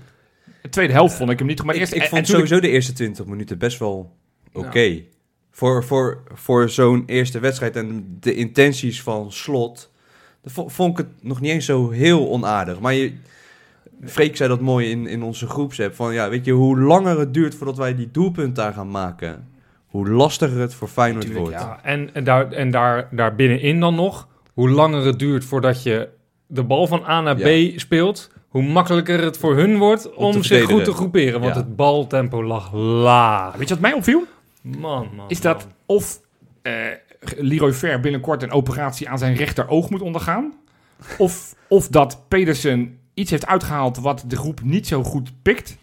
De 0.63 0.69
tweede 0.69 0.93
helft 0.93 1.15
vond 1.15 1.31
ik 1.31 1.39
hem 1.39 1.47
niet. 1.47 1.63
Maar 1.63 1.75
ik, 1.75 1.89
ik 1.89 2.03
vond 2.03 2.27
sowieso 2.27 2.61
de 2.61 2.69
eerste 2.69 2.93
20 2.93 3.27
minuten 3.27 3.59
best 3.59 3.79
wel 3.79 4.17
oké 4.53 5.03
voor, 5.59 5.85
voor, 5.85 6.23
voor 6.35 6.69
zo'n 6.69 7.03
eerste 7.07 7.39
wedstrijd 7.39 7.77
en 7.77 8.17
de 8.21 8.35
intenties 8.35 9.03
van 9.03 9.33
slot, 9.33 9.91
vond 10.45 10.91
ik 10.91 11.07
het 11.07 11.25
nog 11.25 11.41
niet 11.41 11.51
eens 11.51 11.65
zo 11.65 11.91
heel 11.91 12.29
onaardig. 12.31 12.81
Maar 12.81 12.95
je, 12.95 13.13
Freek 14.05 14.37
zei 14.37 14.49
dat 14.49 14.61
mooi 14.61 14.91
in, 14.91 15.07
in 15.07 15.23
onze 15.23 15.47
groepsapp. 15.47 15.95
Van 15.95 16.15
ja, 16.15 16.29
weet 16.29 16.45
je, 16.45 16.53
hoe 16.53 16.81
langer 16.81 17.19
het 17.19 17.35
duurt 17.35 17.55
voordat 17.55 17.77
wij 17.77 17.95
die 17.95 18.09
doelpunt 18.13 18.57
daar 18.57 18.73
gaan 18.73 18.91
maken, 18.91 19.49
hoe 19.87 20.09
lastiger 20.09 20.61
het 20.61 20.75
voor 20.75 20.89
Feyenoord 20.89 21.33
wordt. 21.33 21.53
Ja. 21.53 21.79
En, 21.83 22.15
en, 22.15 22.25
daar, 22.25 22.53
en 22.53 22.71
daar, 22.71 23.09
daar 23.11 23.35
binnenin 23.35 23.81
dan 23.81 23.95
nog, 23.95 24.29
hoe 24.53 24.71
langer 24.71 25.05
het 25.05 25.19
duurt 25.19 25.45
voordat 25.45 25.83
je 25.83 26.09
de 26.47 26.63
bal 26.63 26.87
van 26.87 27.05
A 27.07 27.21
naar 27.21 27.37
B 27.37 27.79
speelt, 27.81 28.31
hoe 28.49 28.63
makkelijker 28.63 29.21
het 29.21 29.39
voor 29.39 29.57
hun 29.57 29.79
wordt 29.79 30.15
om, 30.15 30.43
zich 30.43 30.65
goed 30.65 30.85
te 30.85 30.93
groeperen. 30.93 31.41
Want 31.41 31.55
het 31.55 31.77
baltempo 31.77 32.45
lag 32.45 32.73
laag. 32.73 33.57
Weet 33.57 33.69
je 33.69 33.75
wat 33.75 33.83
mij 33.83 33.93
opviel? 33.93 34.25
Man, 34.79 35.09
man. 35.17 35.29
Is 35.29 35.41
dat 35.41 35.67
of 35.87 36.21
uh, 36.63 36.73
Leroy 37.37 37.73
Ver 37.73 38.01
binnenkort 38.01 38.43
een 38.43 38.51
operatie 38.51 39.09
aan 39.09 39.19
zijn 39.19 39.35
rechteroog 39.35 39.91
moet 39.91 40.03
ondergaan. 40.03 40.55
of, 41.19 41.55
of 41.69 41.89
dat 41.89 42.29
Pedersen 42.29 42.99
iets 43.15 43.31
heeft 43.31 43.47
uitgehaald 43.47 43.99
wat 43.99 44.25
de 44.27 44.37
groep 44.37 44.61
niet 44.63 44.87
zo 44.87 45.03
goed 45.03 45.33
pikt. 45.43 45.77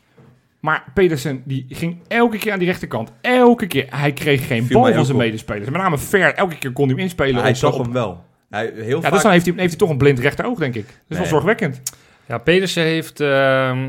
Maar 0.60 0.84
Pedersen 0.94 1.42
die 1.46 1.66
ging 1.70 1.98
elke 2.08 2.38
keer 2.38 2.52
aan 2.52 2.60
die 2.60 2.68
rechterkant. 2.68 3.12
Elke 3.22 3.68
keer. 3.68 3.88
Hij 3.90 4.14
kreeg 4.14 4.48
geen 4.48 4.68
bal 4.68 4.94
van 4.94 5.06
zijn 5.06 5.18
medespelers. 5.18 5.70
Met 5.70 5.82
name 5.82 5.98
Ver, 5.98 6.34
elke 6.34 6.58
keer 6.58 6.72
kon 6.72 6.86
hij 6.86 6.94
hem 6.94 7.04
inspelen. 7.04 7.42
hij 7.42 7.54
zag 7.54 7.78
hem 7.78 7.92
wel. 7.92 8.24
Hij, 8.50 8.72
heel 8.76 9.02
ja, 9.02 9.10
dus 9.10 9.22
dan 9.22 9.32
heeft 9.32 9.46
hij, 9.46 9.56
heeft 9.56 9.70
hij 9.70 9.78
toch 9.78 9.90
een 9.90 9.98
blind 9.98 10.20
rechteroog, 10.20 10.60
denk 10.60 10.76
ik. 10.76 10.86
Dat 10.86 10.96
is 11.08 11.18
wel 11.18 11.26
zorgwekkend. 11.26 11.82
Ja, 12.26 12.38
Pedersen 12.38 12.84
heeft... 12.84 13.20
Uh, 13.20 13.88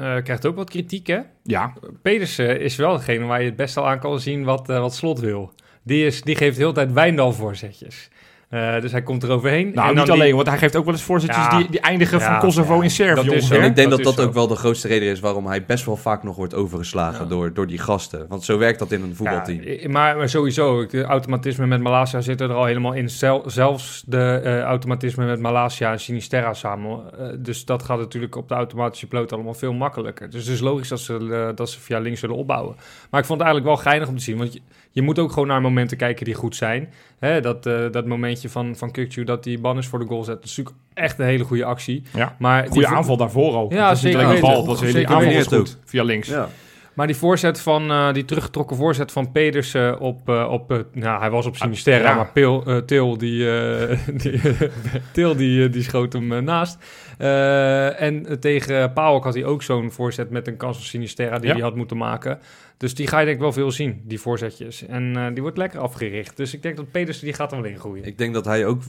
krijgt 0.00 0.46
ook 0.46 0.56
wat 0.56 0.70
kritiek, 0.70 1.06
hè? 1.06 1.18
Ja. 1.42 1.72
Pedersen 2.02 2.60
is 2.60 2.76
wel 2.76 2.96
degene 2.96 3.24
waar 3.24 3.40
je 3.40 3.46
het 3.46 3.56
best 3.56 3.76
al 3.76 3.88
aan 3.88 3.98
kan 3.98 4.20
zien 4.20 4.44
wat, 4.44 4.70
uh, 4.70 4.80
wat 4.80 4.94
Slot 4.94 5.20
wil. 5.20 5.52
Die, 5.82 6.06
is, 6.06 6.22
die 6.22 6.36
geeft 6.36 6.56
de 6.56 6.62
hele 6.62 6.74
tijd 6.74 6.92
Wijndal 6.92 7.32
voorzetjes. 7.32 8.08
Uh, 8.50 8.80
dus 8.80 8.92
hij 8.92 9.02
komt 9.02 9.22
er 9.22 9.30
overheen. 9.30 9.70
Nou, 9.74 9.88
en 9.88 9.94
niet 9.94 10.10
alleen, 10.10 10.34
want 10.34 10.48
hij 10.48 10.58
geeft 10.58 10.76
ook 10.76 10.84
wel 10.84 10.94
eens 10.94 11.02
voorzetjes 11.02 11.48
die, 11.48 11.70
die 11.70 11.80
eindigen 11.80 12.20
van 12.20 12.38
Kosovo 12.38 12.80
in 12.80 12.90
Servië. 12.90 13.26
Dat 13.26 13.34
is 13.34 13.50
en 13.50 13.62
ik 13.62 13.76
denk 13.76 13.90
dat 13.90 14.02
dat, 14.02 14.20
ook 14.20 14.32
wel 14.32 14.46
de 14.46 14.56
grootste 14.56 14.88
reden 14.88 15.08
is 15.08 15.20
waarom 15.20 15.46
hij 15.46 15.64
best 15.64 15.84
wel 15.84 15.96
vaak 15.96 16.22
nog 16.22 16.36
wordt 16.36 16.54
overgeslagen 16.54 17.28
door, 17.28 17.52
door 17.52 17.66
die 17.66 17.78
gasten. 17.78 18.26
Want 18.28 18.44
zo 18.44 18.58
werkt 18.58 18.78
dat 18.78 18.92
in 18.92 19.02
een 19.02 19.14
voetbalteam. 19.14 19.90
Maar, 19.90 20.16
maar, 20.16 20.28
sowieso, 20.28 20.86
de 20.86 21.02
automatisme 21.02 21.66
met 21.66 21.80
Malasia 21.80 22.20
zit 22.20 22.40
er 22.40 22.52
al 22.52 22.64
helemaal 22.64 22.92
in. 22.92 23.08
zelfs 23.44 24.02
de 24.06 24.40
uh, 24.44 24.60
automatisme 24.60 25.26
met 25.26 25.40
Malasia 25.40 25.92
en 25.92 26.00
Sinisterra 26.00 26.54
samen. 26.54 27.00
Uh, 27.20 27.26
dus 27.38 27.64
dat 27.64 27.82
gaat 27.82 27.98
natuurlijk 27.98 28.36
op 28.36 28.48
de 28.48 28.54
automatische 28.54 29.06
ploot 29.06 29.32
allemaal 29.32 29.54
veel 29.54 29.72
makkelijker. 29.72 30.30
Dus 30.30 30.44
het 30.44 30.54
is 30.54 30.60
logisch 30.60 30.88
dat 30.88 31.00
ze, 31.00 31.52
dat 31.54 31.70
ze 31.70 31.80
via 31.80 31.98
links 31.98 32.20
zullen 32.20 32.36
opbouwen. 32.36 32.76
Maar 33.10 33.20
ik 33.20 33.26
vond 33.26 33.38
het 33.40 33.48
eigenlijk 33.48 33.76
wel 33.76 33.76
geinig 33.92 34.08
om 34.08 34.16
te 34.16 34.22
zien. 34.22 34.38
Want 34.38 34.52
je, 34.52 34.60
je 34.90 35.02
moet 35.02 35.18
ook 35.18 35.32
gewoon 35.32 35.48
naar 35.48 35.60
momenten 35.60 35.96
kijken 35.96 36.24
die 36.24 36.34
goed 36.34 36.56
zijn. 36.56 36.92
Hè, 37.18 37.40
dat, 37.40 37.62
dat 37.92 38.06
momentje 38.06 38.48
van, 38.48 38.76
van 38.76 38.90
Kukcu 38.90 39.24
dat 39.24 39.44
die 39.44 39.58
banners 39.58 39.86
voor 39.86 39.98
de 39.98 40.06
goal 40.06 40.24
zet. 40.24 40.34
Dat 40.34 40.44
is 40.44 40.56
natuurlijk 40.56 40.84
echt 40.94 41.18
een 41.18 41.26
hele 41.26 41.44
goede 41.44 41.64
actie. 41.64 42.02
Ja, 42.14 42.36
maar 42.38 42.66
goede 42.68 42.86
aanval 42.86 43.16
daarvoor 43.16 43.56
ook. 43.56 43.72
Ja, 43.72 43.94
zeker. 43.94 44.24
Alleen 44.24 44.40
bal, 44.40 44.64
dat 44.64 44.82
is 44.82 45.04
aanval 45.04 45.30
is 45.30 45.46
goed, 45.46 45.78
via 45.84 46.02
links. 46.02 46.28
Ja. 46.28 46.48
Maar 46.94 47.06
die 47.06 47.16
voorzet 47.16 47.60
van, 47.60 47.90
uh, 47.90 48.12
die 48.12 48.24
teruggetrokken 48.24 48.76
voorzet 48.76 49.12
van 49.12 49.32
Pedersen 49.32 50.00
op, 50.00 50.28
uh, 50.28 50.48
op 50.50 50.72
uh, 50.72 50.78
nou, 50.92 51.20
hij 51.20 51.30
was 51.30 51.46
op 51.46 51.56
Sinisterra, 51.56 52.08
ja. 52.08 52.14
maar 52.14 52.32
Pil, 52.32 52.84
Til, 52.86 53.18
die, 53.18 53.46
die, 54.22 54.40
Til 55.12 55.36
die, 55.36 55.68
die 55.68 55.82
schoot 55.82 56.12
hem 56.12 56.44
naast. 56.44 56.78
en 57.18 58.40
tegen 58.40 58.92
Paok 58.92 59.24
had 59.24 59.34
hij 59.34 59.44
ook 59.44 59.62
zo'n 59.62 59.90
voorzet 59.90 60.30
met 60.30 60.46
een 60.46 60.56
kans 60.56 60.76
van 60.76 60.86
Sinisterra 60.86 61.38
die 61.38 61.48
ja. 61.48 61.54
hij 61.54 61.62
had 61.62 61.74
moeten 61.74 61.96
maken. 61.96 62.38
Dus 62.80 62.94
die 62.94 63.06
ga 63.06 63.18
je 63.18 63.24
denk 63.24 63.36
ik 63.36 63.42
wel 63.42 63.52
veel 63.52 63.70
zien, 63.70 64.00
die 64.04 64.20
voorzetjes. 64.20 64.86
En 64.86 65.34
die 65.34 65.42
wordt 65.42 65.58
lekker 65.58 65.80
afgericht. 65.80 66.36
Dus 66.36 66.54
ik 66.54 66.62
denk 66.62 66.76
dat 66.76 66.90
Pedersen 66.90 67.24
die 67.24 67.34
gaat 67.34 67.52
er 67.52 67.62
wel 67.62 67.70
in 67.70 67.78
groeien. 67.78 68.04
Ik 68.04 68.18
denk 68.18 68.34
dat 68.34 68.44
hij 68.44 68.66
ook 68.66 68.82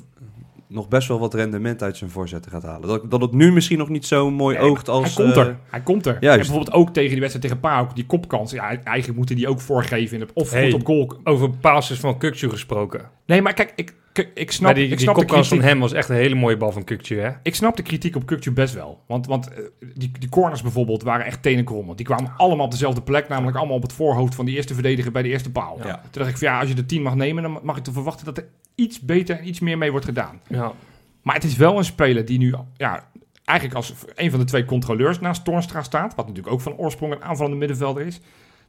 nog 0.68 0.88
best 0.88 1.08
wel 1.08 1.20
wat 1.20 1.34
rendement 1.34 1.84
uit 1.84 1.98
zijn 1.98 2.10
voorzetten 2.10 2.52
gaat 2.52 2.64
halen. 2.64 2.88
Dat, 2.88 3.12
dat 3.12 3.22
het 3.22 3.32
nu 3.32 3.52
misschien 3.52 3.78
nog 3.78 3.90
niet 3.90 4.06
zo 4.06 4.32
mooi 4.32 4.58
oogt 4.60 4.90
als... 4.90 5.16
Hij 5.16 5.26
komt 5.26 5.36
er. 5.38 5.48
Uh, 5.48 5.56
hij 5.70 5.82
komt 5.82 6.06
er. 6.06 6.18
Juist. 6.20 6.40
En 6.40 6.46
bijvoorbeeld 6.46 6.76
ook 6.76 6.94
tegen 6.94 7.10
die 7.10 7.20
wedstrijd 7.20 7.46
tegen 7.46 7.60
Paok, 7.60 7.96
die 7.96 8.06
kopkans. 8.06 8.52
Ja, 8.52 8.84
eigenlijk 8.84 9.18
moeten 9.18 9.36
die 9.36 9.48
ook 9.48 9.62
voorgeven 9.62 10.16
in 10.16 10.22
het 10.22 10.34
of 10.34 10.52
hey, 10.52 10.72
goed 10.72 10.80
op 10.80 10.86
goal. 10.86 11.20
Over 11.24 11.50
passes 11.50 12.00
van 12.00 12.18
Kukcu 12.18 12.50
gesproken. 12.50 13.10
Nee, 13.26 13.42
maar 13.42 13.54
kijk, 13.54 13.74
ik, 13.76 13.94
ik 14.34 14.52
snap, 14.52 14.76
die, 14.76 14.88
ik 14.88 15.00
snap 15.00 15.16
die 15.16 15.24
kopkans 15.24 15.48
van 15.48 15.62
hem 15.62 15.80
was 15.80 15.94
echt 15.94 16.10
een 16.10 16.16
hele 16.16 16.36
mooie 16.36 16.58
bal 16.58 16.72
van 16.72 16.84
Kukcu, 16.84 17.20
hè? 17.20 17.32
Ik 17.44 17.56
snap 17.56 17.76
de 17.76 17.84
kritiek 17.84 18.16
op 18.16 18.26
Kukcu 18.26 18.52
best 18.52 18.74
wel. 18.74 19.04
Want, 19.08 19.28
want 19.28 19.52
uh, 19.52 19.58
die, 19.96 20.12
die 20.20 20.30
corners 20.30 20.62
bijvoorbeeld 20.62 21.04
waren 21.04 21.26
echt 21.26 21.42
tenenkrommend. 21.42 21.98
Die 21.98 22.06
kwamen 22.06 22.34
allemaal 22.38 22.66
op 22.66 22.72
dezelfde 22.72 23.02
plek, 23.02 23.28
namelijk 23.28 23.58
allemaal 23.58 23.76
op 23.76 23.82
het 23.82 23.94
voorhoofd 23.94 24.36
van 24.36 24.46
die 24.46 24.56
eerste 24.56 24.74
verdediger 24.74 25.12
bij 25.12 25.22
de 25.22 25.30
eerste 25.30 25.52
paal. 25.52 25.78
Ja. 25.84 25.96
Toen 25.96 26.22
dacht 26.22 26.30
ik 26.30 26.38
van 26.38 26.48
ja, 26.48 26.60
als 26.60 26.70
je 26.70 26.76
de 26.76 26.86
10 26.86 27.02
mag 27.02 27.16
nemen, 27.16 27.44
dan 27.44 27.60
mag 27.64 27.78
ik 27.78 27.84
te 27.84 27.92
verwachten 27.92 28.26
dat 28.26 28.38
er 28.38 28.48
iets 28.76 29.00
beter 29.00 29.38
en 29.38 29.48
iets 29.48 29.60
meer 29.60 29.78
mee 29.78 29.92
wordt 29.92 30.06
gedaan. 30.06 30.42
Ja. 30.48 30.74
Maar 31.22 31.36
het 31.36 31.44
is 31.44 31.56
wel 31.56 31.78
een 31.78 31.86
speler 31.86 32.26
die 32.26 32.38
nu 32.38 32.56
ja, 32.78 33.10
eigenlijk 33.46 33.78
als 33.78 33.94
een 34.16 34.30
van 34.30 34.40
de 34.40 34.46
twee 34.46 34.66
controleurs 34.66 35.20
naast 35.20 35.44
Toornstra 35.44 35.84
staat. 35.84 36.16
Wat 36.16 36.28
natuurlijk 36.28 36.54
ook 36.54 36.62
van 36.62 36.76
oorsprong 36.76 37.14
een 37.14 37.24
aanvallende 37.24 37.58
middenvelder 37.58 38.06
is. 38.06 38.22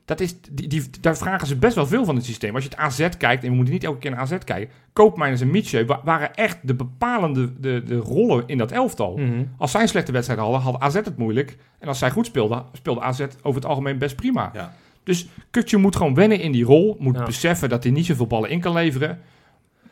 Dat 0.05 0.21
is, 0.21 0.35
die, 0.51 0.69
die, 0.69 0.83
daar 1.01 1.17
vragen 1.17 1.47
ze 1.47 1.57
best 1.57 1.75
wel 1.75 1.87
veel 1.87 2.05
van 2.05 2.17
het 2.17 2.25
systeem. 2.25 2.55
Als 2.55 2.65
je 2.65 2.71
het 2.71 2.79
AZ 2.79 3.09
kijkt, 3.19 3.43
en 3.45 3.49
we 3.51 3.55
moeten 3.57 3.75
niet 3.75 3.85
elke 3.85 3.99
keer 3.99 4.11
naar 4.11 4.21
AZ 4.21 4.39
kijken. 4.45 4.75
Koopmijners 4.93 5.41
en 5.41 5.51
Mietje 5.51 5.99
waren 6.05 6.35
echt 6.35 6.59
de 6.63 6.75
bepalende 6.75 7.61
de, 7.61 7.83
de 7.87 7.97
rollen 7.97 8.43
in 8.47 8.59
dat 8.59 8.73
elftal. 8.73 9.17
Mhm. 9.17 9.45
Als 9.59 9.71
zij 9.71 9.87
slechte 9.87 10.13
wedstrijden 10.13 10.45
hadden, 10.47 10.63
had 10.63 10.81
AZ 10.81 10.95
het 10.95 11.17
moeilijk. 11.17 11.57
En 11.79 11.89
als 11.89 11.99
zij 11.99 12.11
goed 12.11 12.27
speelden, 12.27 12.65
speelde 12.73 13.01
AZ 13.01 13.21
over 13.43 13.61
het 13.61 13.71
algemeen 13.71 13.99
best 13.99 14.17
prima. 14.17 14.51
Ja. 14.55 14.75
Dus 15.05 15.29
Kutje 15.51 15.77
moet 15.77 15.97
gewoon 15.97 16.15
wennen 16.15 16.41
in 16.41 16.53
die 16.53 16.65
rol. 16.65 16.97
Moet 16.99 17.17
Ja. 17.17 17.25
beseffen 17.25 17.69
dat 17.69 17.83
hij 17.83 17.93
niet 17.93 18.07
zoveel 18.07 18.27
ballen 18.27 18.51
in 18.51 18.61
kan 18.61 18.73
leveren. 18.73 19.19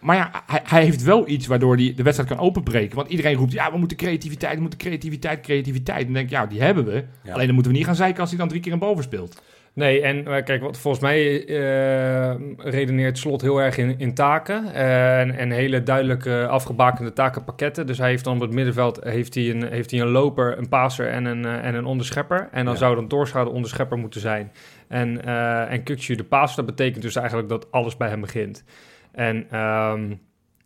Maar 0.00 0.16
ja, 0.16 0.42
hij, 0.46 0.60
hij 0.64 0.84
heeft 0.84 1.02
wel 1.02 1.28
iets 1.28 1.46
waardoor 1.46 1.76
hij 1.76 1.92
de 1.96 2.02
wedstrijd 2.02 2.30
kan 2.30 2.38
openbreken. 2.46 2.96
Want 2.96 3.08
iedereen 3.08 3.34
roept, 3.34 3.52
ja, 3.52 3.72
we 3.72 3.78
moeten 3.78 3.96
creativiteit, 3.96 4.54
we 4.54 4.60
moeten 4.60 4.78
creativiteit, 4.78 5.40
creativiteit. 5.40 5.98
En 5.98 6.04
dan 6.04 6.12
denk 6.14 6.26
ik, 6.26 6.32
ja, 6.32 6.46
die 6.46 6.60
hebben 6.60 6.84
we. 6.84 7.04
Ja. 7.22 7.32
Alleen 7.32 7.44
dan 7.46 7.54
moeten 7.54 7.72
we 7.72 7.78
niet 7.78 7.86
gaan 7.86 7.96
zeiken 7.96 8.20
als 8.20 8.30
hij 8.30 8.38
dan 8.38 8.48
drie 8.48 8.60
keer 8.60 8.72
een 8.72 8.78
boven 8.78 9.04
speelt. 9.04 9.42
Nee, 9.74 10.02
en 10.02 10.26
eh, 10.26 10.44
kijk, 10.44 10.62
wat 10.62 10.78
volgens 10.78 11.02
mij 11.02 11.46
eh, 11.46 12.34
redeneert 12.56 13.18
Slot 13.18 13.40
heel 13.40 13.58
erg 13.60 13.76
in, 13.76 13.98
in 13.98 14.14
taken. 14.14 14.74
eh, 14.74 15.20
en, 15.20 15.36
en 15.36 15.50
hele 15.50 15.82
duidelijke 15.82 16.46
afgebakende 16.48 17.12
takenpakketten. 17.12 17.86
Dus 17.86 17.98
hij 17.98 18.08
heeft 18.08 18.24
dan 18.24 18.34
op 18.34 18.40
het 18.40 18.52
middenveld 18.52 19.04
heeft 19.04 19.34
hij 19.34 19.50
een, 19.50 19.62
heeft 19.68 19.90
hij 19.90 20.00
een 20.00 20.08
loper, 20.08 20.58
een 20.58 20.68
passer 20.68 21.08
en 21.08 21.24
een, 21.24 21.44
en 21.44 21.74
een 21.74 21.84
onderschepper. 21.84 22.48
En 22.52 22.64
dan 22.64 22.72
Ja. 22.74 22.78
zou 22.80 22.94
dan 22.94 23.08
Doorscha 23.08 23.44
de 23.44 23.50
onderschepper 23.50 23.98
moeten 23.98 24.20
zijn. 24.20 24.52
En, 24.88 25.24
en 25.68 25.82
Kukcu 25.82 26.14
de 26.14 26.24
passer. 26.24 26.64
Dat 26.64 26.76
betekent 26.76 27.02
dus 27.02 27.16
eigenlijk 27.16 27.48
dat 27.48 27.72
alles 27.72 27.96
bij 27.96 28.08
hem 28.08 28.20
begint. 28.20 28.64
En 29.12 29.46
ehm, 29.50 30.14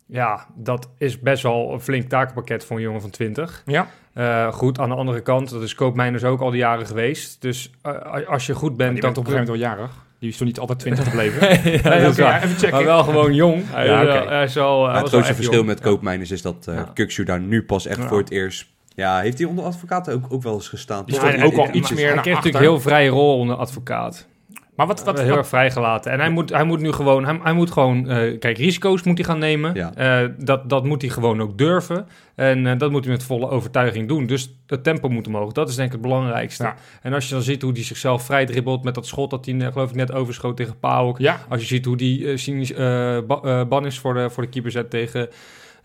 ja, 0.07 0.45
dat 0.55 0.89
is 0.97 1.19
best 1.19 1.43
wel 1.43 1.73
een 1.73 1.79
flink 1.81 2.09
takenpakket 2.09 2.65
voor 2.65 2.75
een 2.75 2.81
jongen 2.83 3.01
van 3.01 3.09
20. 3.09 3.63
Ja, 3.65 3.87
Eh, 4.13 4.53
goed, 4.53 4.79
aan 4.79 4.89
de 4.89 4.95
andere 4.95 5.21
kant, 5.21 5.49
dat 5.49 5.61
is 5.61 5.75
Koopmeiners 5.75 6.23
ook 6.23 6.41
al 6.41 6.49
die 6.49 6.59
jaren 6.59 6.85
geweest. 6.87 7.41
Dus 7.41 7.71
eh, 7.81 8.27
als 8.27 8.45
je 8.45 8.53
goed 8.55 8.77
bent, 8.77 8.91
dan... 8.91 8.99
bent 9.01 9.17
op 9.17 9.25
een 9.25 9.31
gegeven 9.31 9.51
moment 9.53 9.69
wel 9.75 9.77
jarig. 9.77 10.03
Die 10.19 10.29
is 10.29 10.37
toch 10.37 10.47
niet 10.47 10.59
altijd 10.59 10.79
20 10.79 11.03
gebleven? 11.03 11.47
ja, 11.49 11.61
Nee, 11.63 11.81
dat 11.81 12.01
is 12.01 12.07
oké, 12.07 12.21
waar. 12.21 12.43
even 12.43 12.49
checken. 12.57 12.71
Maar 12.75 12.83
wel 12.85 13.03
gewoon 13.03 13.33
jong. 13.33 13.63
Hij, 13.71 13.85
Ja, 13.85 14.01
is, 14.01 14.07
eh, 14.07 14.29
hij 14.55 14.63
al, 14.63 14.83
hij 14.83 14.91
was 14.93 15.01
het 15.01 15.09
grootste 15.09 15.33
verschil 15.35 15.55
jong. 15.55 15.67
met 15.67 15.79
koopmijners 15.79 16.31
is 16.31 16.41
dat 16.41 16.65
uh, 16.69 16.75
Ja. 16.75 16.91
Kukshu 16.93 17.23
daar 17.23 17.39
nu 17.39 17.63
pas 17.63 17.85
echt 17.85 17.97
Ja. 18.01 18.07
voor 18.07 18.17
het 18.17 18.31
eerst... 18.31 18.65
Ja, 18.95 19.19
heeft 19.19 19.37
hij 19.37 19.47
onder 19.47 19.65
advocaten 19.65 20.13
ook, 20.13 20.25
ook 20.29 20.43
wel 20.43 20.53
eens 20.53 20.67
gestaan? 20.69 21.03
Ja, 21.05 21.33
en- 21.33 21.43
ook 21.43 21.57
al 21.57 21.69
iets 21.73 21.93
meer 21.93 22.11
Hij 22.13 22.21
kreeg 22.21 22.35
natuurlijk 22.35 22.63
heel 22.63 22.79
vrije 22.79 23.09
rol 23.09 23.37
onder 23.37 23.55
advocaat. 23.55 24.27
Maar 24.75 24.87
wat, 24.87 25.03
wat, 25.03 25.19
heel 25.19 25.27
wat- 25.29 25.37
erg 25.37 25.47
vrijgelaten. 25.47 26.11
En 26.11 26.19
hij 26.19 26.29
moet, 26.29 26.49
hij 26.49 26.63
moet 26.63 26.79
nu 26.79 26.91
gewoon, 26.91 27.25
hij, 27.25 27.39
hij 27.43 27.53
moet 27.53 27.71
gewoon, 27.71 28.09
eh, 28.09 28.39
kijk, 28.39 28.57
risico's 28.57 29.03
moet 29.03 29.17
hij 29.17 29.27
gaan 29.27 29.39
nemen. 29.39 29.73
Ja. 29.73 29.93
Eh, 29.95 30.29
dat, 30.37 30.69
dat 30.69 30.83
moet 30.85 31.01
hij 31.01 31.11
gewoon 31.11 31.41
ook 31.41 31.57
durven. 31.57 32.07
En 32.35 32.67
eh, 32.67 32.77
dat 32.77 32.91
moet 32.91 33.03
hij 33.03 33.13
met 33.13 33.23
volle 33.23 33.49
overtuiging 33.49 34.07
doen. 34.07 34.25
Dus 34.25 34.55
het 34.67 34.83
tempo 34.83 35.09
moet 35.09 35.27
omhoog. 35.27 35.51
Dat 35.51 35.69
is 35.69 35.75
denk 35.75 35.87
ik 35.87 35.93
het 35.93 36.01
belangrijkste. 36.01 36.63
Ja. 36.63 36.75
En 37.01 37.13
als 37.13 37.27
je 37.27 37.33
dan 37.33 37.43
ziet 37.43 37.61
hoe 37.61 37.71
hij 37.71 37.83
zichzelf 37.83 38.23
vrij 38.23 38.45
dribbelt 38.45 38.83
met 38.83 38.95
dat 38.95 39.05
schot 39.07 39.29
dat 39.29 39.45
hij, 39.45 39.71
geloof 39.71 39.89
ik, 39.89 39.95
net 39.95 40.13
overschoot 40.13 40.57
tegen 40.57 40.79
Pauk. 40.79 41.17
ja, 41.17 41.39
Als 41.49 41.61
je 41.61 41.67
ziet 41.67 41.85
hoe 41.85 41.97
die 41.97 42.27
eh, 42.31 42.37
cynisch, 42.37 42.73
eh, 42.73 43.17
eh, 43.17 43.67
ban 43.67 43.85
is 43.85 43.99
voor 43.99 44.13
de, 44.13 44.29
voor 44.29 44.43
de 44.43 44.49
keeper 44.49 44.71
zet 44.71 44.89
tegen... 44.89 45.29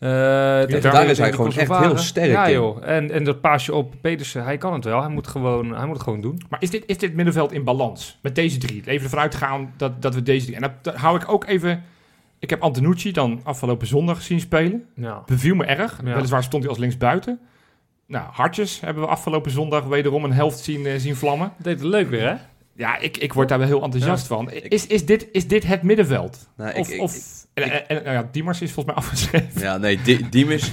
eh, 0.00 0.08
tegen- 0.62 0.92
daar 0.92 1.06
is 1.06 1.18
hij 1.18 1.32
gewoon 1.32 1.52
echt 1.52 1.78
heel 1.78 1.96
sterk 1.96 2.30
Ja 2.30 2.46
in. 2.46 2.52
joh, 2.52 2.86
en, 2.88 3.10
en 3.10 3.24
dat 3.24 3.40
paasje 3.40 3.74
op 3.74 3.94
Pedersen, 4.00 4.44
hij 4.44 4.58
kan 4.58 4.72
het 4.72 4.84
wel. 4.84 5.00
Hij 5.00 5.10
moet, 5.10 5.26
gewoon, 5.26 5.74
hij 5.74 5.86
moet 5.86 5.94
het 5.94 6.02
gewoon 6.04 6.20
doen. 6.20 6.42
maar 6.48 6.62
is 6.62 6.70
dit, 6.70 6.82
is 6.86 6.98
dit 6.98 7.14
middenveld 7.14 7.52
in 7.52 7.64
balans 7.64 8.18
met 8.22 8.34
deze 8.34 8.58
drie? 8.58 8.82
Even 8.86 9.04
ervan 9.04 9.18
uitgaan 9.18 9.74
dat, 9.76 10.02
dat 10.02 10.14
we 10.14 10.22
deze 10.22 10.44
drie... 10.44 10.56
En 10.56 10.62
dat, 10.62 10.72
dat 10.82 10.94
hou 10.94 11.16
ik 11.16 11.28
ook 11.32 11.46
even... 11.46 11.82
Ik 12.38 12.50
heb 12.50 12.62
Antonucci 12.62 13.12
dan 13.12 13.40
afgelopen 13.44 13.86
zondag 13.86 14.22
zien 14.22 14.40
spelen. 14.40 14.84
Ja. 14.94 15.22
Beviel 15.26 15.54
me 15.54 15.64
erg. 15.64 16.00
Ja. 16.04 16.14
Weliswaar 16.14 16.42
stond 16.42 16.62
hij 16.62 16.70
als 16.72 16.80
linksbuiten. 16.80 17.40
Nou, 18.06 18.24
Hartjes 18.32 18.80
hebben 18.80 19.02
we 19.02 19.08
afgelopen 19.08 19.50
zondag 19.50 19.84
wederom 19.84 20.24
een 20.24 20.32
helft 20.32 20.58
zien, 20.58 20.86
eh, 20.86 20.92
zien 20.96 21.16
vlammen. 21.16 21.52
Deed 21.58 21.78
het 21.80 21.88
leuk 21.88 22.08
weer, 22.10 22.28
hè? 22.28 22.34
Ja, 22.76 22.98
ik, 22.98 23.16
ik 23.16 23.32
word 23.32 23.48
daar 23.48 23.58
wel 23.58 23.66
heel 23.66 23.82
enthousiast 23.82 24.26
van. 24.26 24.50
Is, 24.50 24.86
is, 24.86 25.06
dit, 25.06 25.28
is 25.32 25.48
dit 25.48 25.66
het 25.66 25.82
middenveld? 25.82 26.48
Nou, 26.56 26.70
ik- 26.70 27.00
of, 27.00 27.14
ik- 27.54 27.64
en, 27.64 28.02
nou 28.04 28.10
ja, 28.16 28.28
Diemers 28.32 28.60
is 28.60 28.72
volgens 28.72 28.94
mij 28.94 29.04
afgeschreven. 29.04 29.60
Ja, 29.60 29.76
nee, 29.76 30.00
die, 30.02 30.28
Diemis... 30.28 30.72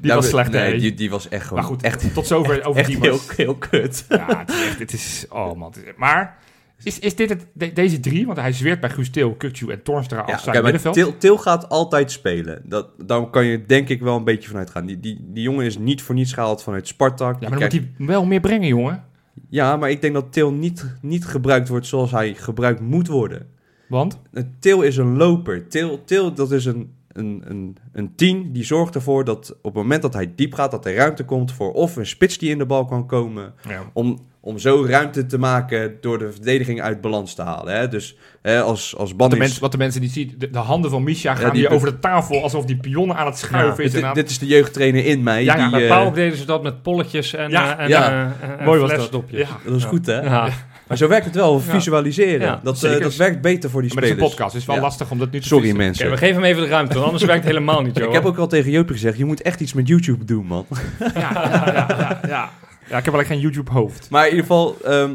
Die 0.00 0.12
was 0.12 0.28
slecht, 0.28 0.50
Nee, 0.50 0.78
die, 0.78 0.94
die 0.94 1.10
was 1.10 1.28
echt 1.28 1.42
gewoon... 1.46 1.58
Maar 1.58 1.68
goed, 1.70 1.82
echt, 1.82 2.14
tot 2.14 2.26
zover 2.26 2.64
over 2.64 2.80
echt 2.80 2.88
heel, 2.90 3.00
Diemers. 3.00 3.36
heel 3.36 3.54
kut. 3.54 4.04
Ja, 4.08 4.38
het 4.38 4.50
is 4.50 4.66
echt, 4.66 4.78
het 4.78 4.92
is, 4.92 5.26
oh 5.28 5.54
man. 5.56 5.74
maar 5.96 6.36
is, 6.82 6.98
is 6.98 7.16
dit 7.16 7.28
het, 7.28 7.46
de- 7.52 7.72
deze 7.72 8.00
drie, 8.00 8.26
want 8.26 8.38
hij 8.38 8.52
zweert 8.52 8.80
bij 8.80 8.90
Guus 8.90 9.10
Til, 9.10 9.34
Kukcu 9.34 9.70
en 9.72 9.82
Toornstra 9.82 10.20
als 10.20 10.30
Ja, 10.30 10.38
zijn 10.38 10.54
maar 10.54 10.62
middenveld. 10.62 10.94
Til, 10.94 11.16
Til 11.18 11.38
gaat 11.38 11.68
altijd 11.68 12.10
spelen. 12.12 12.62
Dat, 12.64 12.88
daar 13.06 13.26
kan 13.30 13.44
je 13.44 13.66
denk 13.66 13.88
ik 13.88 14.00
wel 14.00 14.16
een 14.16 14.24
beetje 14.24 14.48
vanuit 14.48 14.70
gaan. 14.70 14.86
Die, 14.86 15.00
die, 15.00 15.18
die 15.20 15.42
jongen 15.42 15.64
is 15.66 15.78
niet 15.78 16.02
voor 16.02 16.14
niets 16.14 16.32
gehaald 16.32 16.62
vanuit 16.62 16.88
Spartak. 16.88 17.34
ja, 17.40 17.48
maar 17.48 17.58
dan 17.58 17.68
krijgt- 17.68 17.74
moet 17.88 17.96
hij 17.98 18.06
wel 18.06 18.24
meer 18.26 18.40
brengen, 18.40 18.68
jongen. 18.68 19.04
Ja, 19.48 19.76
maar 19.76 19.90
ik 19.90 20.00
denk 20.00 20.14
dat 20.14 20.32
Til 20.32 20.52
niet, 20.52 20.94
niet 21.02 21.26
gebruikt 21.26 21.68
wordt 21.68 21.86
zoals 21.86 22.10
hij 22.10 22.34
gebruikt 22.34 22.80
moet 22.80 23.06
worden. 23.06 23.46
Want? 23.88 24.20
Eh, 24.32 24.42
Til 24.58 24.82
is 24.82 24.96
een 24.96 25.16
loper. 25.16 25.68
Til, 25.68 26.04
Til 26.04 26.34
dat 26.34 26.52
is 26.52 26.64
een, 26.64 26.90
een, 27.12 27.42
een, 27.46 27.76
een 27.92 28.14
team 28.14 28.52
die 28.52 28.64
zorgt 28.64 28.94
ervoor 28.94 29.24
dat 29.24 29.50
op 29.50 29.64
het 29.64 29.74
moment 29.74 30.02
dat 30.02 30.14
hij 30.14 30.32
diep 30.36 30.54
gaat, 30.54 30.70
dat 30.70 30.86
er 30.86 30.94
ruimte 30.94 31.24
komt 31.24 31.52
voor 31.52 31.72
of 31.72 31.96
een 31.96 32.06
spits 32.06 32.38
die 32.38 32.50
in 32.50 32.58
de 32.58 32.66
bal 32.66 32.84
kan 32.84 33.06
komen. 33.06 33.54
Ja. 33.68 33.80
Om, 33.92 34.28
om 34.40 34.58
zo 34.58 34.84
ruimte 34.88 35.26
te 35.26 35.38
maken 35.38 35.96
door 36.00 36.18
de 36.18 36.32
verdediging 36.32 36.80
uit 36.82 37.00
balans 37.00 37.34
te 37.34 37.42
halen. 37.42 37.74
Hè? 37.74 37.88
Dus 37.88 38.16
hè, 38.42 38.60
als, 38.60 38.96
als 38.96 39.12
Wat, 39.16 39.30
de 39.30 39.56
wat 39.60 39.72
de 39.72 39.78
mensen 39.78 40.00
niet 40.00 40.12
zien, 40.12 40.34
de, 40.38 40.50
de 40.50 40.58
handen 40.58 40.90
van 40.90 41.02
Misha 41.02 41.34
gaan 41.34 41.50
die- 41.52 41.60
hier 41.60 41.70
over 41.70 41.88
de 41.90 41.98
tafel 41.98 42.42
alsof 42.42 42.64
die 42.64 42.76
pionnen 42.76 43.16
aan 43.16 43.26
het 43.26 43.38
schuiven 43.38 43.84
is. 43.84 43.92
dit, 43.92 44.00
en 44.02 44.08
aan- 44.08 44.14
dit 44.14 44.30
is 44.30 44.38
de 44.38 44.46
jeugdtrainer 44.46 45.04
in 45.06 45.22
mij. 45.22 45.44
Ja, 45.44 45.56
ja, 45.56 45.62
die, 45.70 45.88
Bij 45.88 45.88
eh, 46.06 46.14
deden 46.14 46.38
ze 46.38 46.44
dat 46.44 46.62
met 46.62 46.82
polletjes 46.82 47.34
en, 47.34 47.50
Ja, 47.50 47.76
eh, 47.78 47.82
en, 47.84 47.88
ja. 47.88 48.10
eh, 48.40 48.58
en 48.58 48.64
Mooi 48.64 48.80
was 48.80 48.88
dat. 48.90 48.98
flesdopjes. 48.98 49.48
Ja. 49.48 49.56
dat 49.64 49.76
is 49.76 49.84
goed, 49.84 50.06
hè? 50.06 50.20
Ja. 50.20 50.48
Maar 50.90 50.98
zo 50.98 51.08
werkt 51.08 51.24
het 51.24 51.34
wel, 51.34 51.60
visualiseren. 51.60 52.46
Ja, 52.46 52.60
dat, 52.62 52.82
eh, 52.82 53.00
dat 53.00 53.16
werkt 53.16 53.40
beter 53.40 53.70
voor 53.70 53.82
die 53.82 53.94
Maar 53.94 54.02
het 54.02 54.12
is 54.12 54.18
een 54.18 54.26
spelers. 54.26 54.34
podcast, 54.34 54.52
dus 54.52 54.52
het 54.52 54.60
is 54.62 54.66
wel 54.66 54.76
Ja. 54.76 54.82
lastig 54.82 55.10
om 55.10 55.18
dat 55.18 55.30
nu 55.30 55.40
te 55.40 55.46
Sorry 55.46 55.62
vissen. 55.62 55.78
mensen. 55.84 56.10
We 56.10 56.16
geven 56.16 56.34
hem 56.34 56.44
even 56.44 56.62
de 56.62 56.68
ruimte, 56.68 56.94
want 56.94 57.04
anders 57.06 57.24
werkt 57.24 57.44
het 57.44 57.52
helemaal 57.52 57.82
niet, 57.82 57.96
joh. 57.98 58.06
ik 58.06 58.12
heb 58.12 58.24
ook 58.24 58.36
al 58.38 58.46
tegen 58.46 58.70
Jopie 58.70 58.94
gezegd, 58.94 59.18
je 59.18 59.24
moet 59.24 59.42
echt 59.42 59.60
iets 59.60 59.72
met 59.72 59.88
YouTube 59.88 60.24
doen, 60.24 60.46
man. 60.46 60.66
Ja, 60.98 61.10
ja, 61.14 61.30
ja, 61.44 61.86
ja, 61.98 62.20
ja. 62.28 62.50
Ja, 62.88 62.98
ik 62.98 63.04
heb 63.04 63.14
alleen 63.14 63.26
geen 63.26 63.40
YouTube-hoofd. 63.40 64.10
Maar 64.10 64.22
in 64.24 64.30
ieder 64.30 64.44
geval, 64.46 64.76
ehm, 64.84 65.10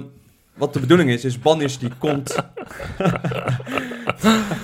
wat 0.54 0.74
de 0.74 0.80
bedoeling 0.80 1.10
is, 1.10 1.26
is 1.26 1.40
Bannis 1.40 1.78
die 1.80 1.90
komt... 1.98 2.36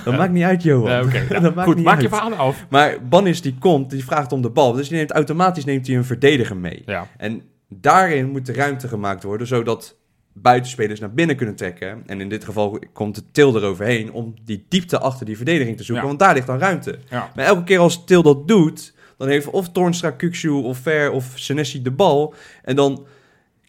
dat 0.05 0.17
maakt 0.17 0.31
niet 0.31 0.43
uit, 0.43 0.63
Johan. 0.63 1.09
Nee, 1.09 1.27
dat 1.27 1.55
maakt 1.55 1.67
Goed, 1.67 1.75
niet 1.75 1.85
maak 1.85 1.93
uit. 1.93 2.03
je 2.03 2.09
verhaal 2.09 2.33
af. 2.33 2.65
Maar 2.69 2.95
Bannis 3.09 3.41
die 3.41 3.55
komt, 3.59 3.89
die 3.89 4.03
vraagt 4.03 4.31
om 4.31 4.41
de 4.41 4.49
bal. 4.49 4.73
Dus 4.73 4.87
die 4.87 4.97
neemt 4.97 5.11
automatisch 5.11 5.65
neemt 5.65 5.87
hij 5.87 5.95
een 5.95 6.05
verdediger 6.05 6.57
mee. 6.57 6.81
Ja. 6.85 7.07
En 7.17 7.41
daarin 7.69 8.29
moet 8.29 8.45
de 8.45 8.53
ruimte 8.53 8.87
gemaakt 8.87 9.23
worden, 9.23 9.47
zodat 9.47 9.95
buitenspelers 10.33 11.00
naar 11.00 11.13
binnen 11.13 11.35
kunnen 11.35 11.55
trekken. 11.55 12.03
En 12.05 12.21
in 12.21 12.29
dit 12.29 12.43
geval 12.45 12.79
komt 12.93 13.15
de 13.15 13.23
Til 13.31 13.55
eroverheen 13.55 14.11
om 14.11 14.33
die 14.45 14.65
diepte 14.69 15.00
achter 15.00 15.25
die 15.25 15.35
verdediging 15.38 15.77
te 15.77 15.83
zoeken, 15.83 16.03
Ja. 16.03 16.09
want 16.09 16.19
daar 16.19 16.33
ligt 16.33 16.47
dan 16.47 16.59
ruimte. 16.59 17.00
Ja. 17.09 17.31
Maar 17.35 17.45
elke 17.45 17.63
keer 17.63 17.79
als 17.79 18.03
Til 18.05 18.21
dat 18.23 18.47
doet, 18.47 18.93
dan 19.17 19.27
heeft 19.27 19.47
of 19.50 19.69
Toornstra, 19.69 20.11
Kukshu 20.11 20.50
of 20.50 20.77
Ver 20.77 21.11
of 21.11 21.31
Senesi 21.35 21.81
de 21.81 21.91
bal. 21.91 22.33
En 22.63 22.75
dan 22.75 23.05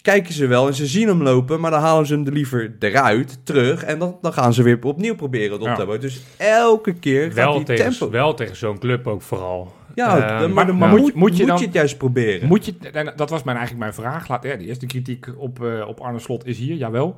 kijken 0.03 0.35
ze 0.35 0.47
wel 0.47 0.67
en 0.67 0.75
ze 0.75 0.87
zien 0.87 1.09
hem 1.09 1.23
lopen, 1.23 1.61
maar 1.61 1.71
dan 1.71 1.81
halen 1.81 2.07
ze 2.07 2.15
hem 2.15 2.27
er 2.27 2.33
liever 2.33 2.77
eruit, 2.79 3.39
terug. 3.45 3.85
En 3.85 3.99
dan, 3.99 4.19
dan 4.21 4.33
gaan 4.33 4.55
ze 4.55 4.63
weer 4.63 4.79
opnieuw 4.83 5.15
proberen 5.15 5.53
het 5.53 5.61
op 5.61 5.67
Ja. 5.67 5.73
te 5.73 5.81
hebben. 5.81 6.01
Dus 6.01 6.21
elke 6.37 6.93
keer 6.93 7.25
gaat 7.25 7.35
wel 7.35 7.55
die 7.55 7.65
tegen, 7.65 7.91
tempo... 7.91 8.11
wel 8.11 8.35
tegen 8.35 8.57
zo'n 8.57 8.79
club 8.79 9.07
ook 9.07 9.23
vooral. 9.23 9.73
Ja, 9.95 10.17
Eh, 10.19 10.39
maar, 10.41 10.51
maar- 10.51 10.67
maar, 10.67 10.75
maar 10.77 10.89
moet, 10.89 11.01
moet- 11.01 11.15
moet 11.15 11.37
je 11.37 11.47
dan- 11.47 11.61
het 11.63 11.73
juist 11.73 11.99
proberen? 11.99 12.49
Moet 12.49 12.65
je, 12.65 12.75
dat 13.17 13.31
was 13.31 13.43
mijn, 13.43 13.57
eigenlijk 13.57 13.79
mijn 13.93 14.07
vraag. 14.07 14.29
Laat, 14.29 14.43
ja, 14.45 14.57
de 14.57 14.67
eerste 14.67 14.87
kritiek 14.87 15.27
op, 15.37 15.65
eh, 15.65 15.89
op 15.89 16.01
Arne 16.01 16.19
Slot 16.19 16.47
is 16.47 16.59
hier, 16.59 16.75
jawel. 16.77 17.17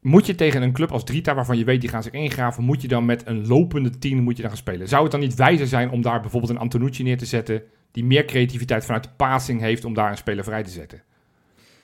Moet 0.00 0.26
je 0.26 0.34
tegen 0.34 0.62
een 0.62 0.72
club 0.72 0.92
als 0.92 1.04
Drita, 1.04 1.34
waarvan 1.34 1.58
je 1.58 1.64
weet 1.64 1.80
die 1.80 1.90
gaan 1.90 2.02
zich 2.02 2.12
ingraven, 2.12 2.64
moet 2.64 2.82
je 2.82 2.88
dan 2.88 3.04
met 3.04 3.22
een 3.26 3.46
lopende 3.46 3.98
team 3.98 4.20
moet 4.22 4.36
je 4.36 4.42
dan 4.42 4.50
gaan 4.50 4.60
spelen? 4.60 4.88
Zou 4.88 5.02
het 5.02 5.10
dan 5.12 5.20
niet 5.20 5.34
wijzer 5.34 5.66
zijn 5.66 5.90
om 5.90 6.02
daar 6.02 6.20
bijvoorbeeld 6.20 6.52
een 6.52 6.58
Antonucci 6.58 7.02
neer 7.02 7.18
te 7.18 7.26
zetten, 7.26 7.62
die 7.92 8.04
meer 8.04 8.24
creativiteit 8.24 8.84
vanuit 8.84 9.02
de 9.04 9.10
passing 9.16 9.60
heeft 9.60 9.84
om 9.84 9.94
daar 9.94 10.10
een 10.10 10.16
speler 10.16 10.44
vrij 10.44 10.62
te 10.62 10.70
zetten? 10.70 11.02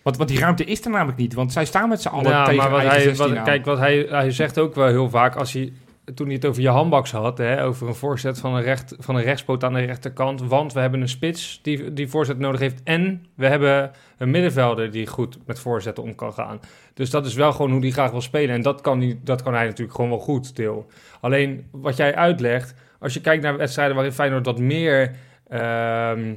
Want, 0.02 0.16
want 0.16 0.28
die 0.28 0.38
ruimte 0.38 0.64
is 0.64 0.84
er 0.84 0.90
namelijk 0.90 1.18
niet, 1.18 1.34
want 1.34 1.52
zij 1.52 1.64
staan 1.64 1.88
met 1.88 2.02
z'n 2.02 2.08
allen 2.08 2.30
Ja, 2.30 2.44
tegen 2.44 2.56
maar 2.60 2.70
wat 2.70 2.78
eigen 2.80 2.96
hij, 2.96 3.04
16 3.06 3.28
wat, 3.28 3.36
aan. 3.38 3.44
kijk, 3.44 3.64
wat 3.64 3.78
hij, 3.78 4.06
hij 4.08 4.30
zegt 4.30 4.58
ook 4.58 4.74
wel 4.74 4.86
heel 4.86 5.10
vaak, 5.10 5.34
als 5.36 5.52
hij, 5.52 5.72
toen 6.14 6.26
hij 6.26 6.34
het 6.34 6.46
over 6.46 6.62
je 6.62 6.68
handbaks 6.68 7.12
had, 7.12 7.38
hè, 7.38 7.64
over 7.64 7.88
een 7.88 7.94
voorzet 7.94 8.38
van 8.38 8.54
een, 8.54 8.62
recht, 8.62 8.94
van 8.98 9.16
een 9.16 9.22
rechtspoot 9.22 9.64
aan 9.64 9.72
de 9.72 9.80
rechterkant, 9.80 10.42
want 10.42 10.72
we 10.72 10.80
hebben 10.80 11.00
een 11.00 11.08
spits 11.08 11.58
die, 11.62 11.92
die 11.92 12.08
voorzet 12.08 12.38
nodig 12.38 12.60
heeft 12.60 12.82
en 12.82 13.26
we 13.34 13.46
hebben 13.46 13.90
een 14.18 14.30
middenvelder 14.30 14.90
die 14.90 15.06
goed 15.06 15.38
met 15.46 15.58
voorzetten 15.58 16.04
om 16.04 16.14
kan 16.14 16.32
gaan. 16.32 16.60
Dus 16.94 17.10
dat 17.10 17.26
is 17.26 17.34
wel 17.34 17.52
gewoon 17.52 17.70
hoe 17.70 17.80
hij 17.80 17.90
graag 17.90 18.10
wil 18.10 18.20
spelen 18.20 18.54
en 18.54 18.62
dat 18.62 18.80
kan, 18.80 19.00
hij, 19.00 19.18
dat 19.22 19.42
kan 19.42 19.54
hij 19.54 19.64
natuurlijk 19.64 19.94
gewoon 19.94 20.10
wel 20.10 20.20
goed, 20.20 20.54
Til. 20.54 20.86
Alleen 21.20 21.66
wat 21.70 21.96
jij 21.96 22.14
uitlegt, 22.14 22.74
als 22.98 23.14
je 23.14 23.20
kijkt 23.20 23.42
naar 23.42 23.56
wedstrijden 23.56 23.94
waarin 23.94 24.12
Feyenoord 24.12 24.46
wat 24.46 24.58
meer... 24.58 25.16
ehm, 25.48 26.34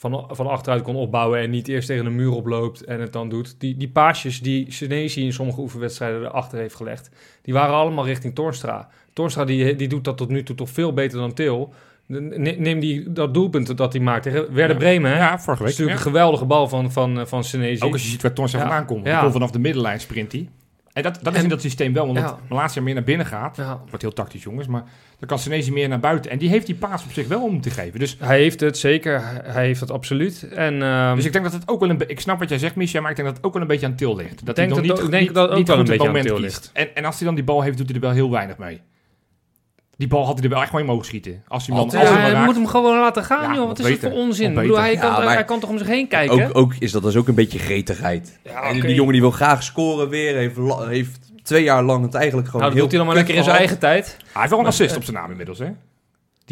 van, 0.00 0.28
van 0.30 0.46
achteruit 0.46 0.82
kon 0.82 0.96
opbouwen 0.96 1.40
en 1.40 1.50
niet 1.50 1.68
eerst 1.68 1.86
tegen 1.86 2.06
een 2.06 2.14
muur 2.14 2.30
oploopt 2.32 2.84
en 2.84 3.00
het 3.00 3.12
dan 3.12 3.28
doet. 3.28 3.60
Die, 3.60 3.76
die 3.76 3.88
paasjes 3.88 4.40
die 4.40 4.72
Senesi 4.72 5.24
in 5.24 5.32
sommige 5.32 5.60
oefenwedstrijden 5.60 6.20
erachter 6.20 6.58
heeft 6.58 6.74
gelegd, 6.74 7.10
die 7.42 7.54
waren 7.54 7.74
allemaal 7.74 8.06
richting 8.06 8.34
Toornstra. 8.34 8.88
Toornstra 9.20 9.44
die, 9.44 9.76
die 9.76 9.88
doet 9.88 10.04
dat 10.04 10.16
tot 10.16 10.28
nu 10.28 10.42
toe 10.42 10.56
toch 10.56 10.70
veel 10.70 10.92
beter 10.92 11.18
dan 11.18 11.32
Til. 11.32 11.72
Ne- 12.06 12.54
Neem 12.58 12.80
die, 12.80 13.12
dat 13.12 13.34
doelpunt 13.34 13.76
dat 13.76 13.92
hij 13.92 14.02
maakt 14.02 14.22
tegen 14.22 14.54
Werder 14.54 14.76
Ja. 14.76 14.82
Bremen. 14.82 15.10
hè? 15.10 15.16
Ja, 15.16 15.38
vorige 15.38 15.46
Dat 15.46 15.58
week. 15.58 15.68
is 15.68 15.78
natuurlijk 15.78 15.98
ja. 15.98 16.06
een 16.06 16.12
geweldige 16.12 16.44
bal 16.44 16.68
van, 16.68 16.92
van, 16.92 17.28
van 17.28 17.44
Senesi. 17.44 17.84
Ook 17.84 17.92
als 17.92 18.02
je 18.02 18.08
ziet 18.08 18.22
waar 18.22 18.32
Toornstra 18.32 18.60
Ja. 18.60 18.66
vandaan 18.66 18.86
komt. 18.86 19.04
Die 19.04 19.18
komt 19.18 19.32
vanaf 19.32 19.50
de 19.50 19.58
middenlijn 19.58 20.00
sprint 20.00 20.32
hij. 20.32 20.48
En 20.92 21.02
dat, 21.02 21.18
dat 21.22 21.34
is 21.34 21.42
in 21.42 21.48
dat 21.48 21.60
systeem 21.60 21.92
wel, 21.92 22.06
omdat. 22.06 22.38
Malasia 22.48 22.82
meer 22.82 22.94
naar 22.94 23.02
binnen 23.02 23.26
gaat. 23.26 23.56
Wordt 23.88 24.02
heel 24.02 24.12
tactisch, 24.12 24.42
jongens. 24.42 24.66
Maar 24.66 24.82
dan 25.18 25.28
kan 25.28 25.38
Senesi 25.38 25.72
meer 25.72 25.88
naar 25.88 26.00
buiten. 26.00 26.30
En 26.30 26.38
die 26.38 26.48
heeft 26.48 26.66
die 26.66 26.74
paas 26.74 27.04
op 27.04 27.12
zich 27.12 27.28
wel 27.28 27.42
om 27.42 27.60
te 27.60 27.70
geven. 27.70 27.98
Dus, 27.98 28.16
hij 28.20 28.38
heeft 28.38 28.60
het 28.60 28.78
zeker. 28.78 29.20
Hij 29.44 29.64
heeft 29.66 29.80
het 29.80 29.90
absoluut. 29.90 30.48
En, 30.54 30.82
um, 30.82 31.16
dus 31.16 31.24
ik 31.24 31.32
denk 31.32 31.44
dat 31.44 31.54
het 31.54 31.68
ook 31.68 31.80
wel 31.80 31.90
een 31.90 32.08
Ik 32.08 32.20
snap 32.20 32.38
wat 32.38 32.48
jij 32.48 32.58
zegt, 32.58 32.74
Micha, 32.76 33.00
maar 33.00 33.10
ik 33.10 33.16
denk 33.16 33.28
dat 33.28 33.36
het 33.36 33.46
ook 33.46 33.52
wel 33.52 33.62
een 33.62 33.68
beetje 33.68 33.86
aan 33.86 33.94
til 33.94 34.16
ligt. 34.16 34.46
Dat 34.46 34.56
denk 34.56 34.74
hij 34.74 34.80
nog 34.80 34.96
niet, 34.96 35.04
ik 35.04 35.10
denk 35.10 35.34
dat 35.34 35.50
ook 35.50 35.66
wel 35.66 35.78
een 35.78 35.84
beetje 35.84 36.08
aan 36.08 36.20
til 36.22 36.40
ligt. 36.40 36.70
En, 36.72 36.94
en 36.94 37.04
als 37.04 37.16
hij 37.16 37.26
dan 37.26 37.34
die 37.34 37.44
bal 37.44 37.62
heeft, 37.62 37.76
doet 37.76 37.86
hij 37.86 37.94
er 37.94 38.00
wel 38.02 38.10
heel 38.10 38.30
weinig 38.30 38.56
mee. 38.58 38.80
Die 40.00 40.08
bal 40.08 40.26
had 40.26 40.34
hij 40.34 40.44
er 40.44 40.50
wel 40.50 40.62
echt 40.62 40.72
mee 40.72 40.84
mogen 40.84 41.04
schieten. 41.04 41.42
Als 41.48 41.66
hij, 41.66 41.76
dan, 41.76 41.88
ja, 41.92 42.12
hij 42.12 42.44
moet 42.44 42.54
hem 42.54 42.66
gewoon 42.66 42.98
laten 42.98 43.24
gaan, 43.24 43.54
joh. 43.54 43.66
Wat 43.66 43.78
is 43.78 43.88
het 43.88 43.98
voor 43.98 44.10
onzin? 44.10 44.54
Bedoel, 44.54 44.78
hij, 44.78 44.96
kan, 44.96 45.22
hij 45.22 45.44
kan 45.44 45.60
toch 45.60 45.70
om 45.70 45.78
zich 45.78 45.86
heen 45.86 46.08
kijken? 46.08 46.46
Ook, 46.46 46.56
ook 46.56 46.74
is 46.78 46.92
dat 46.92 47.02
dus 47.02 47.16
ook 47.16 47.28
een 47.28 47.34
beetje 47.34 47.58
gretigheid. 47.58 48.38
Ja, 48.44 48.58
okay. 48.58 48.80
Die 48.80 48.94
jongen 48.94 49.12
die 49.12 49.20
wil 49.20 49.30
graag 49.30 49.62
scoren 49.62 50.08
weer. 50.08 50.36
Heeft, 50.36 50.56
heeft 50.88 51.32
twee 51.42 51.62
jaar 51.62 51.82
lang 51.82 52.02
het 52.02 52.14
eigenlijk 52.14 52.46
gewoon 52.46 52.62
nou, 52.62 52.72
heel 52.72 52.82
doet 52.82 52.90
hij 52.90 52.98
dan 52.98 53.06
maar 53.06 53.16
lekker 53.16 53.34
in 53.34 53.44
zijn 53.44 53.56
eigen 53.56 53.78
tijd. 53.78 54.16
hij 54.32 54.40
heeft 54.40 54.50
wel 54.50 54.60
een 54.60 54.66
assist 54.66 54.96
op 54.96 55.04
zijn 55.04 55.16
naam 55.16 55.30
inmiddels, 55.30 55.58
hè? 55.58 55.68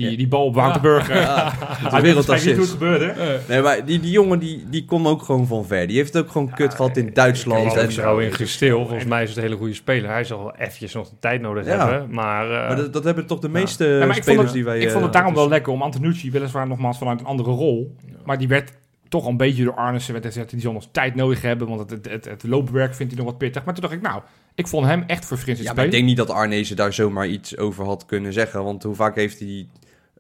Die, 0.07 0.17
die 0.17 0.29
bal 0.29 0.45
op 0.45 0.55
Waterburg. 0.55 1.09
Ja. 1.09 1.53
Ja. 1.91 2.01
Wereldtassist. 2.01 2.59
niet 2.59 2.69
gebeurde. 2.69 3.15
Nee, 3.49 3.63
maar 3.63 3.85
die, 3.85 4.01
die 4.01 4.11
jongen 4.11 4.39
die, 4.39 4.65
die 4.71 4.85
komt 4.85 5.07
ook 5.07 5.23
gewoon 5.23 5.47
van 5.47 5.67
ver. 5.67 5.87
Die 5.87 5.97
heeft 5.97 6.13
het 6.13 6.23
ook 6.25 6.31
gewoon 6.31 6.51
kut 6.51 6.75
gehad 6.75 6.97
in 6.97 7.11
Duitsland. 7.13 7.77
en 7.77 7.93
zo 7.93 8.19
in 8.19 8.33
gestil. 8.33 8.87
Volgens 8.87 9.05
mij 9.05 9.23
is 9.23 9.29
het 9.29 9.39
een 9.39 9.45
hele 9.45 9.57
goede 9.57 9.75
speler. 9.75 10.11
Hij 10.11 10.25
zal 10.25 10.39
wel 10.39 10.55
eventjes 10.57 10.95
nog 10.95 11.09
de 11.09 11.17
tijd 11.21 11.41
nodig 11.41 11.67
hebben. 11.67 12.11
Maar, 12.11 12.45
uh, 12.51 12.51
maar 12.51 12.77
dat, 12.77 12.93
dat, 12.93 13.05
hebben 13.05 13.27
toch 13.27 13.39
de 13.39 13.49
meeste 13.49 14.09
spelers 14.11 14.45
het, 14.45 14.53
die 14.53 14.65
wij... 14.65 14.79
Ik 14.79 14.91
vond 14.91 15.05
het 15.05 15.07
uh, 15.07 15.13
daarom 15.13 15.35
wel 15.35 15.49
lekker 15.49 15.73
om 15.73 15.83
Antonucci, 15.83 16.31
weliswaar 16.31 16.67
nogmaals 16.67 16.99
vanuit 16.99 17.21
een 17.21 17.27
andere 17.27 17.51
rol. 17.51 17.97
Maar 18.25 18.39
die 18.39 18.49
werd 18.49 18.73
toch 19.09 19.27
een 19.27 19.37
beetje 19.37 19.65
door 19.65 19.75
Arnissen 19.75 20.13
werd 20.13 20.25
gezegd, 20.25 20.51
die 20.51 20.61
zal 20.61 20.73
nog 20.73 20.89
tijd 20.91 21.15
nodig 21.15 21.43
hebben, 21.43 21.69
want 21.69 21.91
het, 21.91 22.09
het, 22.11 22.25
het, 22.25 22.43
loopwerk 22.43 22.95
vindt 22.95 23.13
hij 23.13 23.23
nog 23.23 23.31
wat 23.31 23.41
pittig. 23.41 23.65
Maar 23.65 23.75
toen 23.75 23.83
dacht 23.83 23.95
ik, 23.95 24.03
nou, 24.03 24.23
ik 24.55 24.67
vond 24.67 24.87
hem 24.87 25.05
echt 25.07 25.27
verfrissend 25.27 25.69
ja, 25.69 25.75
maar 25.75 25.85
ik 25.85 25.91
denk 25.91 26.05
niet 26.05 26.17
dat 26.17 26.31
Arnezen 26.31 26.77
daar 26.77 26.93
zomaar 26.93 27.27
iets 27.27 27.57
over 27.57 27.85
had 27.85 28.07
kunnen 28.07 28.33
zeggen, 28.33 28.65
want 28.65 28.83
hoe 28.83 28.95
vaak 28.95 29.15
heeft 29.15 29.39
hij 29.39 29.67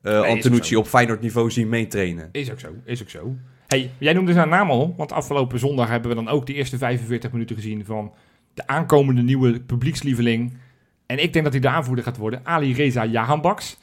uh, 0.08 0.20
nee, 0.20 0.30
Antonucci 0.30 0.76
op 0.76 0.86
Feyenoord 0.86 1.20
niveau 1.20 1.50
zien 1.50 1.68
meetrainen? 1.68 2.28
Is 2.32 2.50
ook 2.50 2.60
zo, 2.60 2.68
is 2.84 3.02
ook 3.02 3.10
zo. 3.10 3.34
Hey, 3.66 3.90
jij 3.98 4.12
noemde 4.12 4.32
zijn 4.32 4.48
naam 4.48 4.70
al, 4.70 4.94
want 4.96 5.12
afgelopen 5.12 5.58
zondag 5.58 5.88
hebben 5.88 6.08
we 6.08 6.16
dan 6.16 6.28
ook 6.28 6.46
de 6.46 6.54
eerste 6.54 6.78
45 6.78 7.32
minuten 7.32 7.56
gezien 7.56 7.84
van 7.84 8.12
de 8.54 8.66
aankomende 8.66 9.22
nieuwe 9.22 9.60
publiekslieveling. 9.60 10.56
En 11.06 11.22
ik 11.22 11.32
denk 11.32 11.44
dat 11.44 11.52
hij 11.52 11.62
de 11.62 11.68
aanvoerder 11.68 12.04
gaat 12.04 12.16
worden, 12.16 12.40
Ali 12.44 12.74
Reza 12.74 13.04
Jahanbaks. 13.04 13.78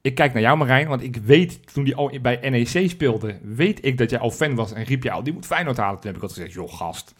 Ik 0.00 0.14
kijk 0.14 0.32
naar 0.32 0.42
jou, 0.42 0.58
Marijn, 0.58 0.88
want 0.88 1.02
ik 1.02 1.16
weet, 1.16 1.72
toen 1.72 1.84
hij 1.84 1.94
al 1.94 2.18
bij 2.22 2.50
NEC 2.50 2.90
speelde, 2.90 3.38
weet 3.42 3.84
ik 3.84 3.98
dat 3.98 4.10
jij 4.10 4.18
al 4.18 4.30
fan 4.30 4.54
was 4.54 4.72
en 4.72 4.84
riep 4.84 5.02
je 5.02 5.10
al, 5.10 5.22
die 5.22 5.32
moet 5.32 5.46
Feyenoord 5.46 5.76
halen. 5.76 6.00
Toen 6.00 6.06
heb 6.06 6.16
ik 6.16 6.22
altijd 6.22 6.40
gezegd, 6.40 6.66
joh 6.66 6.78
gast, 6.78 7.14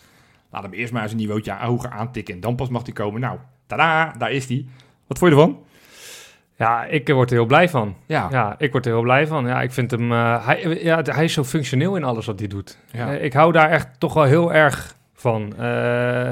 laat 0.50 0.62
hem 0.62 0.72
eerst 0.72 0.92
maar 0.92 1.02
eens 1.02 1.12
een 1.12 1.18
niveautje 1.18 1.56
hoger 1.56 1.90
aantikken 1.90 2.34
en 2.34 2.40
dan 2.40 2.56
pas 2.56 2.68
mag 2.68 2.82
hij 2.82 2.92
komen. 2.92 3.20
Nou, 3.20 3.38
tada, 3.66 4.14
daar 4.18 4.32
is 4.32 4.48
hij. 4.48 4.66
Wat 5.06 5.18
vond 5.18 5.32
je 5.32 5.38
ervan? 5.38 5.64
Ja, 6.58 6.84
ik 6.84 7.08
word 7.08 7.30
er 7.30 7.36
heel 7.36 7.46
blij 7.46 7.68
van. 7.68 7.96
Ja, 8.06 8.28
ja 8.30 8.54
ik 8.58 8.72
word 8.72 8.86
er 8.86 8.92
heel 8.92 9.02
blij 9.02 9.26
van. 9.26 9.46
Ja, 9.46 9.62
ik 9.62 9.72
vind 9.72 9.90
hem, 9.90 10.12
uh, 10.12 10.46
hij, 10.46 10.78
ja, 10.82 11.02
hij 11.02 11.24
is 11.24 11.32
zo 11.32 11.44
functioneel 11.44 11.96
in 11.96 12.04
alles 12.04 12.26
wat 12.26 12.38
hij 12.38 12.48
doet. 12.48 12.78
Ja. 12.90 13.12
Uh, 13.12 13.24
ik 13.24 13.32
hou 13.32 13.52
daar 13.52 13.70
echt 13.70 13.88
toch 13.98 14.14
wel 14.14 14.24
heel 14.24 14.52
erg 14.52 14.94
van. 15.14 15.52
Uh, 15.60 16.28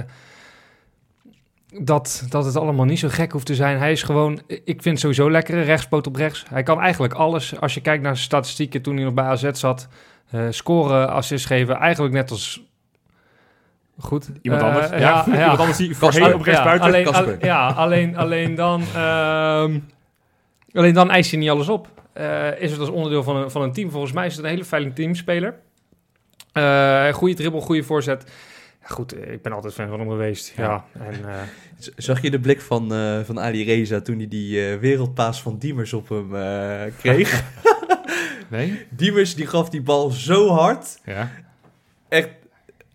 dat, 1.80 2.26
dat 2.28 2.45
het 2.45 2.56
allemaal 2.56 2.85
niet 2.85 2.99
zo 2.99 3.09
gek 3.11 3.33
hoeft 3.33 3.47
te 3.47 3.54
zijn. 3.54 3.78
Hij 3.78 3.92
is 3.92 4.02
gewoon, 4.02 4.40
ik 4.64 4.83
vind 4.83 5.00
sowieso 5.00 5.30
lekker, 5.30 5.64
rechtspoot 5.64 6.06
op 6.06 6.16
rechts. 6.16 6.45
Hij 6.49 6.62
kan 6.62 6.80
eigenlijk 6.80 7.14
alles. 7.14 7.61
Als 7.61 7.75
je 7.75 7.80
kijkt 7.80 8.02
naar 8.02 8.14
zijn 8.14 8.26
statistieken 8.26 8.83
toen 8.83 8.95
hij 8.95 9.04
nog 9.04 9.14
bij 9.14 9.25
AZ 9.25 9.50
zat, 9.50 9.88
scoren, 10.50 11.09
assist 11.09 11.47
geven, 11.47 11.76
eigenlijk 11.76 12.14
net 12.14 12.30
als 12.30 12.64
Goed. 13.99 14.30
Iemand 14.42 14.62
uh, 14.62 14.68
anders? 14.68 14.90
Ja, 14.90 14.98
ja, 14.98 15.24
ja. 15.27 15.40
Iemand 15.40 15.59
anders 15.59 15.77
die 15.77 15.96
voorheen 15.96 16.35
op 16.35 16.42
rechts 16.42 16.62
buiten. 16.62 16.87
Alleen, 16.87 17.07
al, 17.07 17.24
ja, 17.40 17.68
alleen, 17.68 18.16
alleen 18.16 18.55
dan... 18.55 18.83
Uh, 18.96 19.64
alleen 20.72 20.94
dan 20.94 21.11
eist 21.11 21.31
hij 21.31 21.40
niet 21.40 21.50
alles 21.50 21.68
op. 21.68 21.88
Uh, 22.18 22.61
is 22.61 22.70
het 22.70 22.81
als 22.81 22.88
onderdeel 22.88 23.22
van 23.22 23.37
een, 23.37 23.50
van 23.50 23.62
een 23.62 23.72
team. 23.72 23.90
Volgens 23.90 24.12
mij 24.12 24.26
is 24.26 24.37
het 24.37 24.44
een 24.44 24.50
hele 24.50 24.64
veilige 24.64 24.94
teamspeler. 24.94 25.55
Uh, 26.52 27.12
goede 27.12 27.35
dribbel, 27.35 27.61
goede 27.61 27.83
voorzet 27.83 28.33
goed, 28.88 29.12
eh, 29.12 29.33
ik 29.33 29.42
ben 29.42 29.52
altijd 29.52 29.74
fan 29.74 29.88
van 29.88 29.98
hem 29.98 30.09
geweest. 30.09 30.52
Ja. 30.57 30.85
En, 30.92 31.20
uh... 31.20 31.40
Zag 31.96 32.22
je 32.22 32.31
de 32.31 32.40
blik 32.40 32.61
van, 32.61 32.88
van 33.24 33.40
Ali 33.40 33.64
Reza 33.64 34.00
toen 34.00 34.16
hij 34.16 34.29
die 34.29 34.76
wereldpaas 34.76 35.42
van 35.42 35.59
Diemers 35.59 35.92
op 35.92 36.09
hem 36.09 36.31
kreeg? 36.98 37.44
nee? 38.48 38.87
Diemers 38.90 39.35
die 39.35 39.46
gaf 39.46 39.70
die 39.70 39.83
bal 39.83 40.11
zo 40.11 40.48
hard. 40.48 40.98
Ja. 41.05 41.31
Echt, 42.09 42.29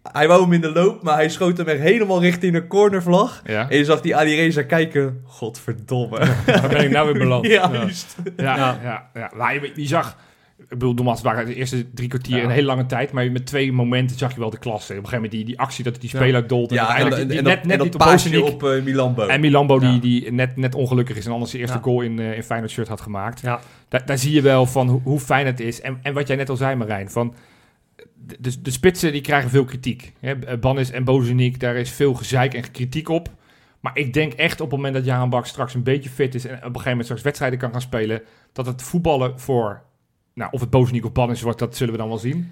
hij 0.04 0.28
wou 0.28 0.42
hem 0.42 0.54
in 0.54 0.62
de 0.62 0.72
loop, 0.72 1.04
maar 1.04 1.16
hij 1.16 1.30
schoot 1.30 1.58
hem 1.58 1.68
echt 1.68 1.80
helemaal 1.80 2.22
richting 2.22 2.56
een 2.56 2.68
cornervlag. 2.68 3.42
Ja. 3.46 3.70
En 3.70 3.78
je 3.78 3.86
zag 3.86 4.02
die 4.02 4.16
Ali 4.16 4.36
Reza 4.36 4.64
kijken, 4.64 5.22
godverdomme. 5.26 6.18
Waar 6.46 6.70
ben 6.70 6.84
ik 6.84 6.90
nou 6.92 7.06
weer 7.06 7.22
beland? 7.22 7.46
ja, 7.58 7.70
juist. 7.72 8.16
Ja, 8.38 8.56
ja. 8.56 8.80
ja, 8.84 9.10
ja. 9.14 9.32
Maar 9.36 9.54
je, 9.54 9.72
je 9.76 9.88
zag 9.88 10.18
ik 10.62 10.78
bedoel, 10.78 10.94
nogmaals, 10.94 11.22
waren 11.22 11.46
de 11.46 11.56
eerste 11.56 11.94
drie 11.94 12.08
kwartier 12.08 12.44
een 12.44 12.50
hele 12.50 12.66
lange 12.66 12.86
tijd. 12.86 13.12
Maar 13.12 13.32
met 13.32 13.46
twee 13.46 13.74
momenten 13.74 14.18
zag 14.18 14.34
je 14.34 14.40
wel 14.40 14.50
de 14.50 14.58
klasse. 14.58 14.92
Op 14.94 14.98
een 14.98 15.06
gegeven 15.06 15.24
moment 15.24 15.32
die, 15.34 15.46
die 15.46 15.60
actie 15.60 15.84
dat 15.84 16.02
die 16.02 16.10
speler 16.10 16.42
ja. 16.42 16.48
dolt. 16.48 16.70
En 16.70 16.76
ja, 16.76 16.98
en, 16.98 17.14
en, 17.14 17.32
en, 17.32 17.44
net, 17.44 17.66
net 17.66 17.78
dat 17.78 17.98
paasje 17.98 18.44
op 18.44 18.64
uh, 18.64 18.82
Milambo. 18.82 19.28
En 19.28 19.40
Milambo 19.40 19.80
die, 19.80 20.00
die 20.00 20.32
net, 20.32 20.58
net 20.58 20.76
ongelukkig 20.76 21.18
is. 21.18 21.26
En 21.26 21.32
anders 21.32 21.52
de 21.52 21.58
eerste 21.58 21.80
goal 21.82 22.02
in, 22.02 22.20
uh, 22.20 22.36
in 22.36 22.44
Feyenoord 22.44 22.72
shirt 22.72 22.88
had 22.88 23.02
gemaakt. 23.02 23.42
Ja. 23.42 23.60
Daar, 23.88 24.06
daar 24.06 24.18
zie 24.18 24.34
je 24.34 24.42
wel 24.42 24.66
van 24.66 24.90
hoe, 24.90 25.02
hoe 25.04 25.20
fijn 25.20 25.46
het 25.46 25.60
is. 25.60 25.82
En, 25.82 26.00
en 26.02 26.14
wat 26.14 26.28
jij 26.28 26.36
net 26.36 26.50
al 26.50 26.56
zei 26.56 26.76
Marijn, 26.76 27.10
van... 27.10 27.34
De, 28.40 28.62
de 28.62 28.72
spitsen 28.72 29.12
die 29.12 29.22
krijgen 29.22 29.50
veel 29.50 29.66
kritiek. 29.66 30.14
Hè? 30.20 30.58
Banis 30.58 30.92
en 30.92 31.04
Bozeniek, 31.04 31.60
daar 31.60 31.76
is 31.76 31.92
veel 31.92 32.14
gezeik 32.14 32.54
en 32.54 32.72
kritiek 32.72 33.10
op. 33.10 33.30
Maar 33.80 33.98
ik 33.98 34.14
denk 34.14 34.34
echt 34.34 34.62
op 34.62 34.68
het 34.68 34.76
moment 34.76 34.94
dat 34.94 35.06
Jaan 35.06 35.30
Bak 35.30 35.46
straks 35.46 35.74
een 35.74 35.84
beetje 35.84 36.10
fit 36.10 36.36
is... 36.36 36.46
en 36.46 36.52
op 36.52 36.58
een 36.58 36.66
gegeven 36.66 36.90
moment 36.90 37.06
straks 37.06 37.22
wedstrijden 37.22 37.60
kan 37.60 37.72
gaan 37.72 37.82
spelen... 37.82 38.22
dat 38.54 38.66
het 38.66 38.82
voetballen 38.82 39.40
voor 39.40 39.84
nou, 40.34 40.52
of 40.52 40.60
het 40.60 40.70
Bozeniek 40.70 41.06
of 41.06 41.12
Bannis 41.12 41.42
wordt, 41.42 41.60
dat 41.60 41.76
zullen 41.76 41.94
we 41.94 42.00
dan 42.00 42.08
wel 42.08 42.18
zien. 42.18 42.52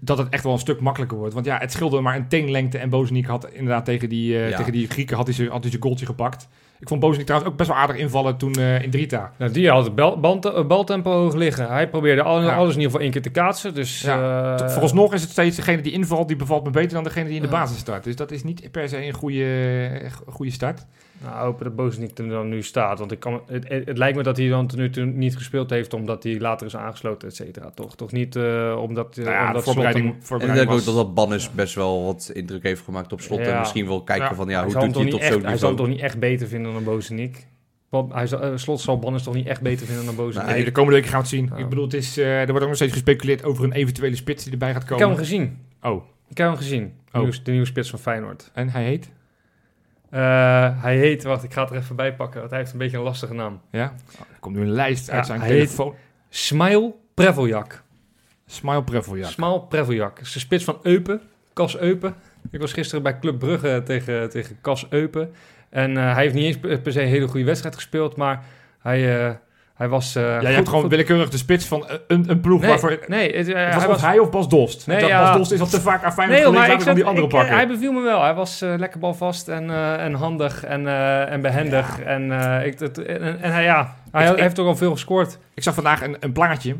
Dat 0.00 0.18
het 0.18 0.28
echt 0.28 0.44
wel 0.44 0.52
een 0.52 0.58
stuk 0.58 0.80
makkelijker 0.80 1.18
wordt. 1.18 1.34
Want 1.34 1.46
ja, 1.46 1.58
het 1.58 1.72
scheelde 1.72 2.00
maar 2.00 2.16
een 2.16 2.28
teenlengte. 2.28 2.78
En 2.78 2.90
Bozeniek 2.90 3.26
had 3.26 3.50
inderdaad 3.50 3.84
tegen 3.84 4.08
die, 4.08 4.48
uh, 4.48 4.56
tegen 4.56 4.72
die 4.72 4.88
Grieken 4.88 5.16
had 5.16 5.26
hij 5.26 5.34
zijn, 5.34 5.48
had 5.48 5.60
hij 5.60 5.70
zijn 5.70 5.82
goaltje 5.82 6.06
gepakt. 6.06 6.48
Ik 6.80 6.88
vond 6.88 7.00
Bozeniek 7.00 7.26
trouwens 7.26 7.52
ook 7.52 7.58
best 7.58 7.70
wel 7.70 7.78
aardig 7.78 7.96
invallen 7.96 8.36
toen 8.36 8.58
uh, 8.58 8.82
in 8.82 8.90
Drita. 8.90 9.32
Nou, 9.38 9.52
die 9.52 9.70
had 9.70 9.84
het 9.84 9.94
bal, 9.94 10.20
bal, 10.20 10.66
baltempo 10.66 11.12
hoog 11.12 11.34
liggen. 11.34 11.68
Hij 11.68 11.88
probeerde 11.88 12.22
al, 12.22 12.42
ja. 12.42 12.56
alles 12.56 12.74
in 12.74 12.80
ieder 12.80 12.84
geval 12.84 13.00
één 13.00 13.10
keer 13.10 13.22
te 13.22 13.30
kaatsen. 13.30 13.74
Dus, 13.74 14.00
ja. 14.00 14.58
uh, 14.60 14.68
Vooralsnog 14.68 15.14
is 15.14 15.22
het 15.22 15.30
steeds 15.30 15.56
degene 15.56 15.82
die 15.82 15.92
invalt, 15.92 16.28
die 16.28 16.36
bevalt 16.36 16.64
me 16.64 16.70
beter 16.70 16.92
dan 16.92 17.04
degene 17.04 17.26
die 17.26 17.36
in 17.36 17.42
de 17.42 17.48
basis 17.48 17.78
start. 17.78 18.04
Dus 18.04 18.16
dat 18.16 18.30
is 18.30 18.42
niet 18.42 18.70
per 18.70 18.88
se 18.88 19.06
een 19.06 19.12
goede, 19.12 20.10
goede 20.26 20.52
start. 20.52 20.86
Nou, 21.22 21.44
hopen 21.44 21.64
dat 21.64 21.76
Bozeniek 21.76 22.18
er 22.18 22.28
dan 22.28 22.48
nu 22.48 22.62
staat. 22.62 22.98
Want 22.98 23.12
ik 23.12 23.20
kan, 23.20 23.40
het, 23.46 23.68
het, 23.68 23.98
lijkt 23.98 24.16
me 24.16 24.22
dat 24.22 24.36
hij 24.36 24.48
dan 24.48 24.66
tot 24.66 24.78
nu 24.78 24.90
toe 24.90 25.04
niet 25.04 25.36
gespeeld 25.36 25.70
heeft... 25.70 25.94
omdat 25.94 26.22
hij 26.22 26.40
later 26.40 26.66
is 26.66 26.76
aangesloten, 26.76 27.28
et 27.28 27.34
cetera. 27.34 27.70
Toch, 27.70 27.96
toch 27.96 28.12
niet 28.12 28.36
uh, 28.36 28.78
omdat... 28.80 29.16
Uh, 29.16 29.24
nou 29.24 29.36
ja, 29.36 29.46
omdat 29.46 29.64
voorbereiding, 29.64 30.16
voorbereiding 30.20 30.42
En 30.42 30.62
ik 30.62 30.68
denk 30.68 30.80
ook 30.80 30.94
dat 30.94 31.04
dat 31.04 31.14
Bannis 31.14 31.50
best 31.50 31.74
wel 31.74 32.04
wat 32.04 32.30
indruk 32.34 32.62
heeft 32.62 32.82
gemaakt 32.82 33.12
op 33.12 33.20
slot. 33.20 33.38
Ja. 33.38 33.44
En 33.44 33.58
misschien 33.58 33.86
wel 33.86 34.02
kijken 34.02 34.28
ja. 34.28 34.34
van, 34.34 34.48
ja, 34.48 34.64
hoe 34.64 34.72
doet 34.72 34.94
hij 34.94 35.04
het 35.04 35.14
op 35.14 35.20
zo'n 35.20 35.30
niveau? 35.30 35.46
Hij 35.46 35.56
zal 35.56 35.68
hem 35.68 35.76
toch 35.76 35.88
niet 35.88 36.00
echt 36.00 36.18
beter 36.18 36.48
vinden 36.48 36.72
dan 36.72 36.84
Bozeniek? 36.84 37.46
Hij 38.08 38.26
zal, 38.26 38.44
uh, 38.44 38.56
slot 38.56 38.80
zal 38.80 38.98
Bannis 38.98 39.22
toch 39.22 39.34
niet 39.34 39.46
echt 39.46 39.60
beter 39.60 39.86
vinden 39.86 40.04
dan 40.04 40.14
Bozeniek? 40.14 40.48
Nee, 40.48 40.64
de 40.64 40.72
komende 40.72 40.96
weken 40.96 41.10
gaan 41.10 41.22
we 41.22 41.26
het 41.26 41.36
zien. 41.36 41.52
Ik 41.56 41.68
bedoel, 41.68 41.84
het 41.84 41.94
is, 41.94 42.18
uh, 42.18 42.40
er 42.40 42.46
wordt 42.46 42.60
ook 42.60 42.68
nog 42.68 42.76
steeds 42.76 42.92
gespeculeerd 42.92 43.44
over 43.44 43.64
een 43.64 43.72
eventuele 43.72 44.16
spits 44.16 44.42
die 44.42 44.52
erbij 44.52 44.72
gaat 44.72 44.84
komen. 44.84 44.94
Ik 44.94 45.00
heb 45.00 45.08
hem 45.08 45.18
gezien. 45.18 45.58
Oh. 45.82 46.04
Ik 46.28 46.38
heb 46.38 46.46
hem 46.46 46.56
gezien. 46.56 46.82
Oh. 46.82 47.12
De, 47.12 47.18
nieuwe, 47.18 47.42
de 47.42 47.50
nieuwe 47.50 47.66
spits 47.66 47.90
van 47.90 47.98
Feyenoord. 47.98 48.50
En 48.54 48.68
hij 48.68 48.84
heet? 48.84 49.10
Uh, 50.10 50.82
hij 50.82 50.96
heet, 50.96 51.22
wacht, 51.22 51.44
ik 51.44 51.52
ga 51.52 51.60
het 51.62 51.70
er 51.70 51.76
even 51.76 51.96
bij 51.96 52.14
pakken, 52.14 52.38
want 52.38 52.50
hij 52.50 52.60
heeft 52.60 52.72
een 52.72 52.78
beetje 52.78 52.96
een 52.96 53.02
lastige 53.02 53.34
naam. 53.34 53.60
Ja, 53.70 53.92
er 54.18 54.38
komt 54.40 54.56
nu 54.56 54.62
een 54.62 54.70
lijst 54.70 55.10
uit 55.10 55.26
zijn 55.26 55.40
telefoon. 55.40 55.94
Smile 56.28 56.94
Preveljak. 57.14 57.82
Smile 58.46 58.82
Preveljak. 58.82 59.30
Smile 59.30 59.60
Preveljak. 59.60 60.18
Is 60.18 60.32
de 60.32 60.38
spits 60.38 60.64
van 60.64 60.78
Eupen, 60.82 61.20
Cas 61.52 61.78
Eupen. 61.78 62.14
Ik 62.50 62.60
was 62.60 62.72
gisteren 62.72 63.02
bij 63.02 63.18
Club 63.18 63.38
Brugge 63.38 63.82
tegen, 63.84 64.30
tegen 64.30 64.58
Cas 64.60 64.86
Eupen. 64.90 65.34
En 65.70 65.90
uh, 65.90 66.14
hij 66.14 66.22
heeft 66.22 66.34
niet 66.34 66.64
eens 66.64 66.80
per 66.82 66.92
se 66.92 67.02
een 67.02 67.08
hele 67.08 67.28
goede 67.28 67.46
wedstrijd 67.46 67.74
gespeeld, 67.74 68.16
maar 68.16 68.44
hij... 68.78 69.28
Uh, 69.28 69.34
hij 69.78 69.88
was. 69.88 70.16
Uh, 70.16 70.22
ja, 70.22 70.48
je 70.48 70.54
hebt 70.54 70.68
gewoon 70.68 70.88
willekeurig 70.88 71.30
de 71.30 71.36
spits 71.36 71.64
van 71.64 71.88
een, 72.06 72.30
een 72.30 72.40
ploeg 72.40 72.60
nee, 72.60 72.70
waarvoor. 72.70 72.98
Nee, 73.06 73.36
het, 73.36 73.48
uh, 73.48 73.54
hij 73.54 73.86
was 73.86 74.00
hij 74.00 74.18
of 74.18 74.30
Bas 74.30 74.48
Dost. 74.48 74.86
Nee, 74.86 75.06
ja, 75.06 75.22
Bas 75.22 75.36
Dost 75.36 75.52
is 75.52 75.60
al 75.60 75.66
te 75.66 75.80
vaak 75.80 76.02
aan 76.02 76.12
Feyenoord 76.12 76.40
nee, 76.68 76.84
dan 76.84 76.94
die 76.94 77.04
andere 77.04 77.26
ik, 77.26 77.32
pakken. 77.32 77.54
Hij 77.54 77.68
beviel 77.68 77.92
me 77.92 78.00
wel. 78.00 78.22
Hij 78.22 78.34
was 78.34 78.62
uh, 78.62 78.74
lekker 78.76 79.00
balvast 79.00 79.48
en, 79.48 79.70
en 79.98 80.14
handig 80.14 80.64
en, 80.64 80.86
en 81.28 81.40
behendig. 81.40 81.98
Ja. 81.98 82.04
En, 82.04 82.22
ik, 82.64 82.78
het, 82.78 82.98
en, 82.98 83.40
en, 83.40 83.52
hij, 83.52 83.62
ja, 83.62 83.96
hij 84.12 84.30
ik, 84.30 84.38
heeft 84.38 84.58
ook 84.58 84.66
al 84.66 84.76
veel 84.76 84.92
gescoord. 84.92 85.38
Ik 85.54 85.62
zag 85.62 85.74
vandaag 85.74 86.02
een, 86.02 86.16
een 86.20 86.32
plaatje. 86.32 86.76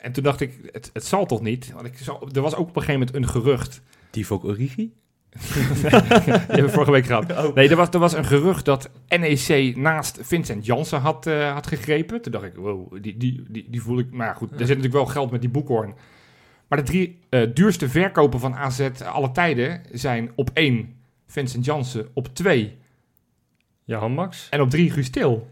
en 0.00 0.12
toen 0.12 0.22
dacht 0.22 0.40
ik, 0.40 0.52
het, 0.72 0.90
het 0.92 1.04
zal 1.04 1.26
toch 1.26 1.40
niet? 1.40 1.72
Want 1.72 1.86
ik 1.86 1.98
zag, 1.98 2.20
er 2.32 2.40
was 2.40 2.54
ook 2.54 2.68
op 2.68 2.76
een 2.76 2.82
gegeven 2.82 3.06
moment 3.06 3.16
een 3.16 3.28
gerucht. 3.28 3.82
Tivok 4.10 4.44
Origi? 4.44 4.92
die 5.42 5.90
hebben 5.90 6.64
we 6.64 6.68
vorige 6.68 6.90
week 6.90 7.06
gehad. 7.06 7.32
Oh. 7.32 7.54
Nee, 7.54 7.68
er 7.68 7.76
was, 7.76 7.88
er 7.88 7.98
was 7.98 8.12
een 8.12 8.24
gerucht 8.24 8.64
dat 8.64 8.90
NEC 9.08 9.76
naast 9.76 10.18
Vincent 10.22 10.66
Jansen 10.66 11.00
had, 11.00 11.26
uh, 11.26 11.52
had 11.52 11.66
gegrepen. 11.66 12.22
Toen 12.22 12.32
dacht 12.32 12.44
ik, 12.44 12.54
wow, 12.54 13.02
die, 13.02 13.16
die, 13.16 13.42
die, 13.48 13.66
die 13.68 13.82
voel 13.82 13.98
ik... 13.98 14.10
Maar 14.10 14.26
ja, 14.26 14.32
goed, 14.32 14.50
er 14.50 14.58
zit 14.58 14.68
natuurlijk 14.68 14.94
wel 14.94 15.06
geld 15.06 15.30
met 15.30 15.40
die 15.40 15.50
boekhoorn. 15.50 15.94
Maar 16.68 16.78
de 16.78 16.84
drie 16.84 17.18
uh, 17.30 17.48
duurste 17.54 17.88
verkopen 17.88 18.40
van 18.40 18.54
AZ 18.54 18.88
alle 19.04 19.32
tijden 19.32 19.82
zijn 19.92 20.30
op 20.34 20.50
één 20.52 20.94
Vincent 21.26 21.64
Jansen. 21.64 22.08
Op 22.12 22.34
2 22.34 22.76
Johan 23.84 24.12
Max. 24.12 24.46
En 24.50 24.60
op 24.60 24.70
3 24.70 24.90
Guus 24.90 25.10
Til. 25.10 25.48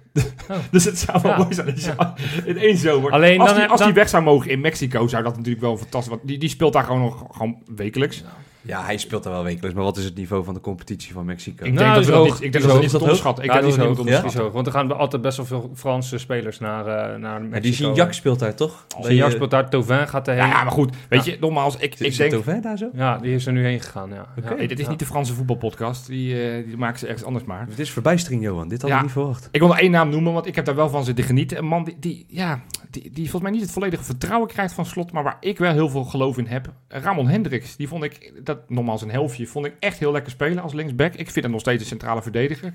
Oh. 0.48 0.56
dus 0.70 0.84
het 0.84 0.98
zou 0.98 1.22
wel 1.22 1.36
mooi 1.36 1.54
zijn 1.54 1.70
als 1.70 1.84
ja. 1.84 2.14
in 2.44 2.58
één 2.58 2.76
zomer... 2.76 3.10
Alleen 3.10 3.40
als, 3.40 3.50
dan, 3.50 3.58
die, 3.58 3.68
als 3.68 3.84
die 3.84 3.92
weg 3.92 4.08
zou 4.08 4.22
mogen 4.22 4.50
in 4.50 4.60
Mexico, 4.60 5.06
zou 5.06 5.22
dat 5.22 5.36
natuurlijk 5.36 5.62
wel 5.62 5.76
fantastisch... 5.76 6.10
Want 6.10 6.26
die, 6.26 6.38
die 6.38 6.48
speelt 6.48 6.72
daar 6.72 6.84
gewoon 6.84 7.00
nog 7.00 7.26
gewoon 7.30 7.62
wekelijks. 7.76 8.18
Ja, 8.18 8.36
hij 8.66 8.96
speelt 8.96 9.22
daar 9.22 9.32
wel 9.32 9.42
wekelijks. 9.42 9.74
Maar 9.76 9.84
wat 9.84 9.96
is 9.96 10.04
het 10.04 10.14
niveau 10.14 10.44
van 10.44 10.54
de 10.54 10.60
competitie 10.60 11.12
van 11.12 11.24
Mexico? 11.24 11.64
Ik 11.64 11.76
denk 11.76 11.86
nou, 11.86 11.94
dat 11.94 12.04
we 12.04 12.12
dat 12.12 12.24
niet, 12.24 12.34
ik 12.34 12.52
denk 12.52 12.52
dat 12.52 12.62
we 12.62 12.80
niet. 12.80 12.92
Ik 12.92 13.00
denk 13.00 13.04
dat 13.52 13.64
is 13.64 14.22
niet 14.22 14.34
hoog. 14.34 14.52
Want 14.52 14.66
er 14.66 14.72
gaan 14.72 14.98
altijd 14.98 15.22
best 15.22 15.36
wel 15.36 15.46
veel 15.46 15.70
Franse 15.74 16.18
spelers 16.18 16.58
naar, 16.58 16.86
uh, 16.86 17.18
naar 17.18 17.40
Mexico. 17.40 17.60
die 17.60 17.72
Signac 17.72 18.12
speelt 18.12 18.38
daar 18.38 18.54
toch? 18.54 18.86
Signac 19.00 19.30
speelt 19.30 19.50
daar, 19.50 19.70
Tovin 19.70 20.08
gaat 20.08 20.28
erheen. 20.28 20.46
Ja, 20.46 20.62
maar 20.62 20.72
goed. 20.72 20.96
Weet 21.08 21.24
je, 21.24 21.36
nogmaals, 21.40 21.76
ik, 21.76 21.94
ik 21.98 22.16
denk... 22.16 22.30
Tovin 22.30 22.60
daar 22.60 22.76
zo? 22.76 22.90
Ja, 22.92 23.18
die 23.18 23.34
is 23.34 23.46
er 23.46 23.52
nu 23.52 23.64
heen 23.64 23.80
gegaan, 23.80 24.10
ja. 24.10 24.26
Okay. 24.38 24.66
dit 24.66 24.78
is 24.78 24.88
niet 24.88 24.98
de 24.98 25.06
Franse 25.06 25.34
voetbalpodcast. 25.34 26.06
Die, 26.06 26.58
uh, 26.58 26.66
die 26.66 26.76
maken 26.76 26.98
ze 26.98 27.06
ergens 27.06 27.24
anders 27.24 27.44
maar. 27.44 27.66
Het 27.68 27.78
is 27.78 27.90
verbijstering, 27.90 28.42
Johan. 28.42 28.68
Dit 28.68 28.82
had 28.82 28.90
ik 28.90 29.02
niet 29.02 29.10
verwacht. 29.10 29.48
Ik 29.50 29.60
wil 29.60 29.68
nog 29.68 29.78
één 29.78 29.90
naam 29.90 30.08
noemen, 30.08 30.32
want 30.32 30.46
ik 30.46 30.54
heb 30.54 30.64
daar 30.64 30.74
wel 30.74 30.88
van 30.88 31.04
zitten 31.04 31.24
genieten. 31.24 31.58
Een 31.58 31.66
man 31.66 31.84
die, 31.84 31.96
die 32.00 32.24
ja, 32.28 32.60
die, 32.90 33.02
die 33.02 33.30
volgens 33.30 33.42
mij 33.42 33.50
niet 33.50 33.60
het 33.60 33.70
volledige 33.70 34.04
vertrouwen 34.04 34.48
krijgt 34.48 34.74
van 34.74 34.86
Slot, 34.86 35.12
maar 35.12 35.22
waar 35.22 35.36
ik 35.40 35.58
wel 35.58 35.72
heel 35.72 35.88
veel 35.88 36.04
geloof 36.04 36.38
in 36.38 36.46
heb. 36.46 36.72
Ramon 36.88 37.28
Hendricks, 37.28 37.76
die 37.76 37.88
vond 37.88 38.04
ik, 38.04 38.32
dat 38.56 38.70
nogmaals 38.70 39.02
een 39.02 39.10
helftje, 39.10 39.46
vond 39.46 39.66
ik 39.66 39.74
echt 39.78 39.98
heel 39.98 40.12
lekker 40.12 40.32
spelen 40.32 40.62
als 40.62 40.72
linksback. 40.72 41.14
Ik 41.14 41.30
vind 41.30 41.44
hem 41.44 41.50
nog 41.50 41.60
steeds 41.60 41.82
een 41.82 41.88
centrale 41.88 42.22
verdediger. 42.22 42.74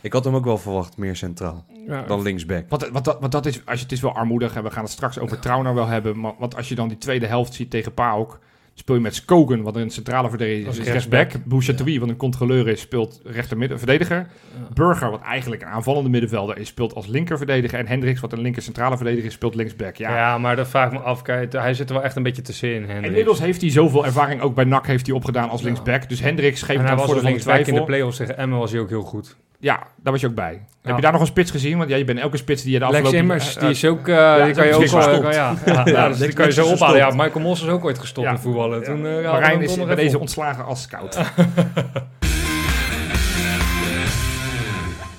Ik 0.00 0.12
had 0.12 0.24
hem 0.24 0.34
ook 0.34 0.44
wel 0.44 0.58
verwacht 0.58 0.96
meer 0.96 1.16
centraal 1.16 1.64
dan 2.06 2.22
linksback. 2.22 2.64
Want, 2.68 2.88
wat, 2.88 3.04
dat, 3.04 3.20
want 3.20 3.32
dat 3.32 3.46
is, 3.46 3.66
als 3.66 3.78
je, 3.78 3.82
het 3.82 3.92
is 3.92 4.00
wel 4.00 4.14
armoedig 4.14 4.54
en 4.54 4.62
we 4.62 4.70
gaan 4.70 4.82
het 4.82 4.92
straks 4.92 5.18
over 5.18 5.38
Trauner 5.38 5.74
wel 5.74 5.86
hebben. 5.86 6.20
Maar, 6.20 6.32
want 6.38 6.56
als 6.56 6.68
je 6.68 6.74
dan 6.74 6.88
die 6.88 6.98
tweede 6.98 7.26
helft 7.26 7.54
ziet 7.54 7.70
tegen 7.70 7.94
PAOK, 7.94 8.38
speel 8.74 8.94
je 8.94 9.00
met 9.00 9.14
Skogen, 9.14 9.62
wat 9.62 9.76
een 9.76 9.90
centrale 9.90 10.28
verdediger 10.28 10.80
is, 10.80 10.88
rechtsback. 10.88 11.30
Bouchatoui, 11.44 12.00
wat 12.00 12.08
een 12.08 12.16
controleur 12.16 12.68
is, 12.68 12.80
speelt 12.80 13.20
rechter 13.24 13.78
verdediger. 13.78 14.26
Burger, 14.74 15.10
wat 15.10 15.20
eigenlijk 15.20 15.62
een 15.62 15.68
aanvallende 15.68 16.08
middenvelder 16.08 16.58
is, 16.58 16.68
speelt 16.68 16.94
als 16.94 17.06
linker 17.06 17.36
verdediger. 17.36 17.78
En 17.78 17.86
Hendricks, 17.86 18.20
wat 18.20 18.32
een 18.32 18.40
linker 18.40 18.62
centrale 18.62 18.96
verdediger 18.96 19.26
is, 19.26 19.32
speelt 19.32 19.54
linksback. 19.54 19.96
Ja, 19.96 20.16
ja 20.16 20.38
maar 20.38 20.56
dat 20.56 20.68
vraag 20.68 20.86
ik 20.86 20.92
me 20.92 20.98
af. 20.98 21.22
Kijk, 21.22 21.52
hij 21.52 21.74
zit 21.74 21.88
er 21.88 21.94
wel 21.94 22.04
echt 22.04 22.16
een 22.16 22.22
beetje 22.22 22.42
tussenin, 22.42 22.76
Hendricks. 22.76 23.06
Inmiddels 23.06 23.40
heeft 23.40 23.60
hij 23.60 23.70
zoveel 23.70 24.04
ervaring, 24.04 24.40
ook 24.40 24.54
bij 24.54 24.64
NAC 24.64 24.86
heeft 24.86 25.06
hij 25.06 25.14
opgedaan 25.14 25.48
als 25.48 25.62
linksback. 25.62 26.08
Dus 26.08 26.20
Hendricks 26.20 26.62
geeft 26.62 26.82
hem 26.82 26.98
voor 26.98 27.14
de 27.14 27.22
linksback. 27.22 27.66
in 27.66 27.74
de 27.74 27.84
play-offs 27.84 28.16
tegen 28.16 28.38
Emmen 28.38 28.58
was 28.58 28.70
hij 28.70 28.80
ook 28.80 28.88
heel 28.88 29.02
goed. 29.02 29.36
Ja, 29.62 29.86
daar 29.96 30.12
was 30.12 30.20
je 30.20 30.26
ook 30.26 30.34
bij. 30.34 30.64
Heb 30.82 30.96
je 30.96 31.02
daar 31.02 31.12
nog 31.12 31.20
een 31.20 31.26
spits 31.26 31.50
gezien? 31.50 31.78
Want 31.78 31.90
ja, 31.90 31.96
je 31.96 32.04
bent 32.04 32.18
elke 32.18 32.36
spits 32.36 32.62
die 32.62 32.72
je 32.72 32.78
de 32.78 32.84
afgelopen... 32.84 33.10
Lex 33.10 33.22
Immers, 33.22 33.54
die 33.54 33.68
is 33.68 33.84
ook... 33.84 34.08
Uh, 34.08 34.44
die 34.44 34.54
kan 34.54 34.66
je 34.66 34.74
ook... 34.74 34.80
Uh, 34.82 35.32
ja, 35.32 35.56
ja, 35.66 35.82
ja, 35.84 36.08
dus 36.08 36.18
die 36.18 36.32
kan 36.32 36.46
je 36.46 36.52
zo 36.52 36.66
ophalen. 36.66 36.96
Ja, 36.96 37.10
Michael 37.10 37.40
Moss 37.40 37.62
is 37.62 37.68
ook 37.68 37.84
ooit 37.84 37.98
gestopt 37.98 38.30
met 38.30 38.40
voetballen. 38.40 38.82
Toen, 38.82 39.04
uh, 39.04 39.30
Marijn 39.30 39.62
is 39.62 39.84
bij 39.84 39.94
deze 39.94 40.18
ontslagen 40.18 40.64
als 40.64 40.82
scout. 40.82 41.14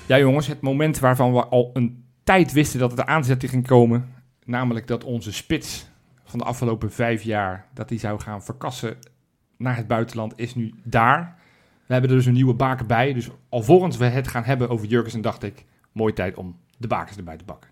ja 0.06 0.18
jongens, 0.18 0.46
het 0.46 0.60
moment 0.60 0.98
waarvan 0.98 1.32
we 1.32 1.44
al 1.44 1.70
een 1.72 2.04
tijd 2.24 2.52
wisten 2.52 2.78
dat 2.78 2.90
het 2.90 2.98
de 2.98 3.06
aanzetting 3.06 3.50
ging 3.50 3.66
komen. 3.66 4.14
Namelijk 4.44 4.86
dat 4.86 5.04
onze 5.04 5.32
spits 5.32 5.86
van 6.24 6.38
de 6.38 6.44
afgelopen 6.44 6.92
vijf 6.92 7.22
jaar... 7.22 7.66
dat 7.74 7.88
die 7.88 7.98
zou 7.98 8.20
gaan 8.20 8.42
verkassen 8.42 8.96
naar 9.58 9.76
het 9.76 9.86
buitenland, 9.86 10.32
is 10.36 10.54
nu 10.54 10.74
daar... 10.82 11.42
We 11.86 11.92
hebben 11.92 12.10
er 12.10 12.16
dus 12.16 12.26
een 12.26 12.32
nieuwe 12.32 12.54
baken 12.54 12.86
bij. 12.86 13.12
Dus 13.12 13.28
alvorens 13.48 13.96
we 13.96 14.04
het 14.04 14.28
gaan 14.28 14.44
hebben 14.44 14.68
over 14.68 14.86
Jurgensen, 14.86 15.20
dacht 15.20 15.42
ik, 15.42 15.64
mooie 15.92 16.12
tijd 16.12 16.36
om 16.36 16.56
de 16.76 16.86
bakens 16.86 17.16
erbij 17.16 17.36
te 17.36 17.44
bakken. 17.44 17.70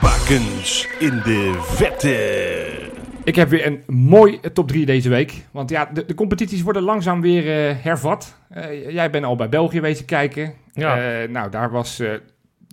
Bakens 0.00 0.88
in 0.98 1.20
de 1.24 1.58
vette. 1.60 2.94
Ik 3.24 3.36
heb 3.36 3.48
weer 3.48 3.66
een 3.66 3.82
mooi 3.86 4.40
top 4.52 4.68
3 4.68 4.86
deze 4.86 5.08
week. 5.08 5.46
Want 5.50 5.70
ja, 5.70 5.90
de, 5.92 6.04
de 6.04 6.14
competities 6.14 6.62
worden 6.62 6.82
langzaam 6.82 7.20
weer 7.20 7.68
uh, 7.68 7.76
hervat. 7.82 8.36
Uh, 8.56 8.90
jij 8.90 9.10
bent 9.10 9.24
al 9.24 9.36
bij 9.36 9.48
België 9.48 9.80
wezen 9.80 10.04
kijken. 10.04 10.54
Ja. 10.72 11.22
Uh, 11.22 11.28
nou, 11.28 11.50
daar 11.50 11.70
was 11.70 12.02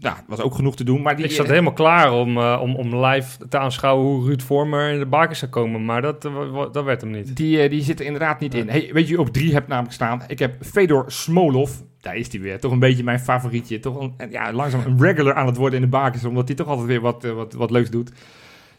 ja, 0.03 0.23
was 0.27 0.39
ook 0.39 0.55
genoeg 0.55 0.75
te 0.75 0.83
doen. 0.83 1.01
Maar 1.01 1.15
die, 1.15 1.25
ik 1.25 1.31
zat 1.31 1.47
helemaal 1.47 1.73
klaar 1.73 2.13
om, 2.13 2.37
uh, 2.37 2.59
om, 2.61 2.75
om 2.75 3.05
live 3.05 3.47
te 3.47 3.57
aanschouwen 3.57 4.05
hoe 4.05 4.25
Ruud 4.25 4.41
Vormer 4.41 4.89
in 4.91 4.99
de 4.99 5.05
baken 5.05 5.35
zou 5.35 5.51
komen. 5.51 5.85
Maar 5.85 6.01
dat, 6.01 6.25
uh, 6.25 6.65
dat 6.71 6.83
werd 6.83 7.01
hem 7.01 7.11
niet. 7.11 7.35
Die, 7.35 7.63
uh, 7.63 7.69
die 7.69 7.83
zit 7.83 7.99
er 7.99 8.05
inderdaad 8.05 8.39
niet 8.39 8.53
in. 8.53 8.69
Hey, 8.69 8.89
weet 8.93 9.07
je, 9.07 9.19
op 9.19 9.29
drie 9.29 9.53
heb 9.53 9.67
namelijk 9.67 9.93
staan. 9.93 10.21
Ik 10.27 10.39
heb 10.39 10.63
Fedor 10.63 11.03
Smolov. 11.07 11.71
Daar 12.01 12.15
is 12.15 12.31
hij 12.31 12.41
weer. 12.41 12.59
Toch 12.59 12.71
een 12.71 12.79
beetje 12.79 13.03
mijn 13.03 13.19
favorietje. 13.19 13.79
Toch 13.79 13.99
een, 13.99 14.31
ja, 14.31 14.53
langzaam 14.53 14.81
een 14.85 14.99
regular 14.99 15.33
aan 15.33 15.47
het 15.47 15.57
worden 15.57 15.79
in 15.79 15.85
de 15.85 15.91
bakens. 15.91 16.25
Omdat 16.25 16.47
hij 16.47 16.57
toch 16.57 16.67
altijd 16.67 16.87
weer 16.87 17.01
wat, 17.01 17.23
wat, 17.23 17.53
wat 17.53 17.71
leuks 17.71 17.89
doet. 17.89 18.09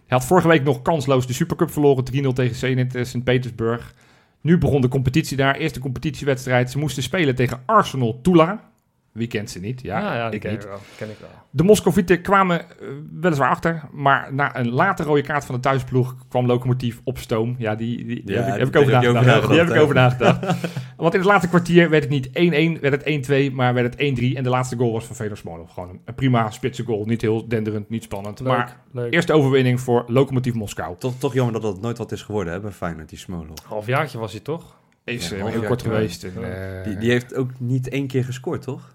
Hij 0.06 0.18
had 0.18 0.26
vorige 0.26 0.48
week 0.48 0.64
nog 0.64 0.82
kansloos 0.82 1.26
de 1.26 1.32
Supercup 1.32 1.70
verloren. 1.70 2.04
3-0 2.24 2.28
tegen 2.34 2.56
Zenit 2.56 2.98
Sint-Petersburg. 3.02 3.94
Nu 4.40 4.58
begon 4.58 4.80
de 4.80 4.88
competitie 4.88 5.36
daar. 5.36 5.56
Eerste 5.56 5.80
competitiewedstrijd. 5.80 6.70
Ze 6.70 6.78
moesten 6.78 7.02
spelen 7.02 7.34
tegen 7.34 7.62
Arsenal 7.66 8.20
Tula. 8.22 8.72
Wie 9.14 9.26
kent 9.26 9.50
ze 9.50 9.60
niet? 9.60 9.80
Ja, 9.82 10.14
ja, 10.14 10.26
die 10.26 10.34
ik 10.34 10.40
ken, 10.40 10.50
niet. 10.50 10.62
Ik 10.62 10.68
wel. 10.68 10.78
ken 10.96 11.10
ik 11.10 11.16
wel. 11.20 11.28
De 11.50 11.62
Moscovieten 11.62 12.20
kwamen 12.22 12.60
uh, 12.60 12.88
weliswaar 13.20 13.50
achter, 13.50 13.82
maar 13.92 14.34
na 14.34 14.56
een 14.56 14.70
later 14.70 15.06
rode 15.06 15.22
kaart 15.22 15.44
van 15.44 15.54
de 15.54 15.60
thuisploeg 15.60 16.16
kwam 16.28 16.46
Locomotief 16.46 17.00
op 17.04 17.18
stoom. 17.18 17.54
Ja, 17.58 17.74
die, 17.74 18.04
die, 18.04 18.22
ja, 18.24 18.42
heb, 18.42 18.52
ik, 18.54 18.58
heb 18.58 18.68
ik 18.68 18.76
over 18.76 18.92
nagedacht. 18.92 19.48
Die 19.48 19.58
heb 19.58 19.68
ik 19.68 19.80
over 19.80 19.94
nagedacht. 19.94 20.40
Want 20.96 21.14
in 21.14 21.20
het 21.20 21.28
laatste 21.28 21.48
kwartier 21.48 21.90
werd 21.90 22.02
het 22.02 22.12
niet 22.12 22.28
1-1, 22.28 22.80
werd 22.80 23.04
het 23.04 23.50
1-2, 23.50 23.52
maar 23.52 23.74
werd 23.74 23.94
het 23.98 24.18
1-3. 24.20 24.36
En 24.36 24.42
de 24.42 24.48
laatste 24.48 24.76
goal 24.76 24.92
was 24.92 25.04
van 25.04 25.16
Fedor 25.16 25.36
Smolov. 25.36 25.70
Gewoon 25.72 26.00
een, 26.04 26.14
prima 26.14 26.50
spitse 26.50 26.84
goal. 26.84 27.04
Niet 27.04 27.20
heel 27.20 27.48
denderend, 27.48 27.88
niet 27.88 28.02
spannend. 28.02 28.40
Leuk, 28.40 28.48
maar 28.48 28.76
leuk. 28.92 29.12
eerste 29.12 29.32
overwinning 29.32 29.80
voor 29.80 30.04
Locomotief 30.06 30.54
Moskou. 30.54 30.96
Toch, 30.98 31.14
toch 31.18 31.34
jammer 31.34 31.52
dat 31.52 31.62
dat 31.62 31.80
nooit 31.80 31.98
wat 31.98 32.12
is 32.12 32.22
geworden 32.22 32.52
hè, 32.52 32.60
bij 32.60 32.70
Feyenoord, 32.70 33.08
die 33.08 33.18
Smolov. 33.18 33.58
Halfjaartje 33.66 34.18
was 34.18 34.32
hij 34.32 34.40
toch? 34.40 34.76
Is 35.04 35.28
ja, 35.28 35.36
uh, 35.36 35.46
heel 35.46 35.62
kort 35.62 35.82
geweest. 35.82 36.24
En, 36.24 36.32
uh, 36.40 36.84
die, 36.84 36.96
die 36.96 37.10
heeft 37.10 37.34
ook 37.34 37.50
niet 37.58 37.88
één 37.88 38.06
keer 38.06 38.24
gescoord, 38.24 38.62
toch? 38.62 38.93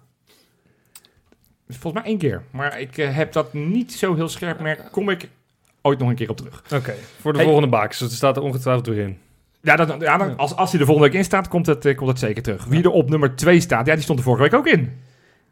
Volgens 1.78 2.02
mij 2.02 2.10
één 2.10 2.18
keer. 2.18 2.42
Maar 2.50 2.80
ik 2.80 2.98
uh, 2.98 3.16
heb 3.16 3.32
dat 3.32 3.52
niet 3.52 3.92
zo 3.92 4.14
heel 4.14 4.28
scherp 4.28 4.60
merk. 4.60 4.88
Kom 4.90 5.08
ik 5.08 5.28
ooit 5.82 5.98
nog 5.98 6.08
een 6.08 6.14
keer 6.14 6.30
op 6.30 6.36
terug. 6.36 6.62
Oké, 6.74 6.94
voor 7.20 7.32
de 7.32 7.38
hey. 7.38 7.46
volgende 7.46 7.70
baak. 7.70 7.90
Dus 7.90 8.00
het 8.00 8.12
staat 8.12 8.36
er 8.36 8.42
ongetwijfeld 8.42 8.86
weer 8.86 9.04
in. 9.04 9.18
Ja, 9.62 9.76
dat, 9.76 10.00
ja 10.00 10.16
dan, 10.16 10.36
als, 10.36 10.56
als 10.56 10.70
hij 10.70 10.80
er 10.80 10.86
volgende 10.86 11.10
week 11.10 11.18
in 11.18 11.24
staat, 11.24 11.48
komt 11.48 11.66
het, 11.66 11.86
uh, 11.86 11.96
komt 11.96 12.08
het 12.08 12.18
zeker 12.18 12.42
terug. 12.42 12.64
Wie 12.64 12.82
er 12.82 12.90
op 12.90 13.10
nummer 13.10 13.36
2 13.36 13.60
staat, 13.60 13.86
ja, 13.86 13.94
die 13.94 14.02
stond 14.02 14.18
er 14.18 14.24
vorige 14.24 14.42
week 14.42 14.54
ook 14.54 14.66
in. 14.66 14.92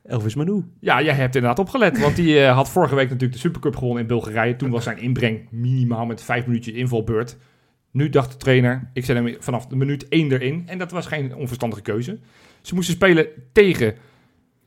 Elvis 0.05 0.35
Manu. 0.35 0.65
Ja, 0.81 1.03
jij 1.03 1.15
hebt 1.15 1.35
inderdaad 1.35 1.59
opgelet. 1.59 2.01
Want 2.01 2.17
die 2.17 2.35
uh, 2.35 2.55
had 2.55 2.71
vorige 2.71 2.95
week 2.95 3.05
natuurlijk 3.05 3.33
de 3.33 3.39
Supercup 3.39 3.77
gewonnen 3.77 4.03
in 4.03 4.09
Bulgarije. 4.09 4.57
Toen 4.57 4.71
was 4.71 4.85
zijn 4.85 4.99
inbreng 4.99 5.47
minimaal 5.51 6.07
met 6.07 6.23
vijf 6.23 6.47
minuutjes 6.47 6.75
invalbeurt. 6.75 7.37
Nu 7.91 8.09
dacht 8.09 8.31
de 8.31 8.37
trainer, 8.37 8.91
ik 8.93 9.05
zet 9.05 9.17
hem 9.17 9.37
vanaf 9.39 9.67
de 9.67 9.77
minuut 9.77 10.09
1 10.09 10.33
erin. 10.33 10.63
En 10.67 10.79
dat 10.79 10.91
was 10.91 11.07
geen 11.07 11.35
onverstandige 11.35 11.83
keuze. 11.83 12.19
Ze 12.61 12.75
moesten 12.75 12.95
spelen 12.95 13.27
tegen 13.53 13.95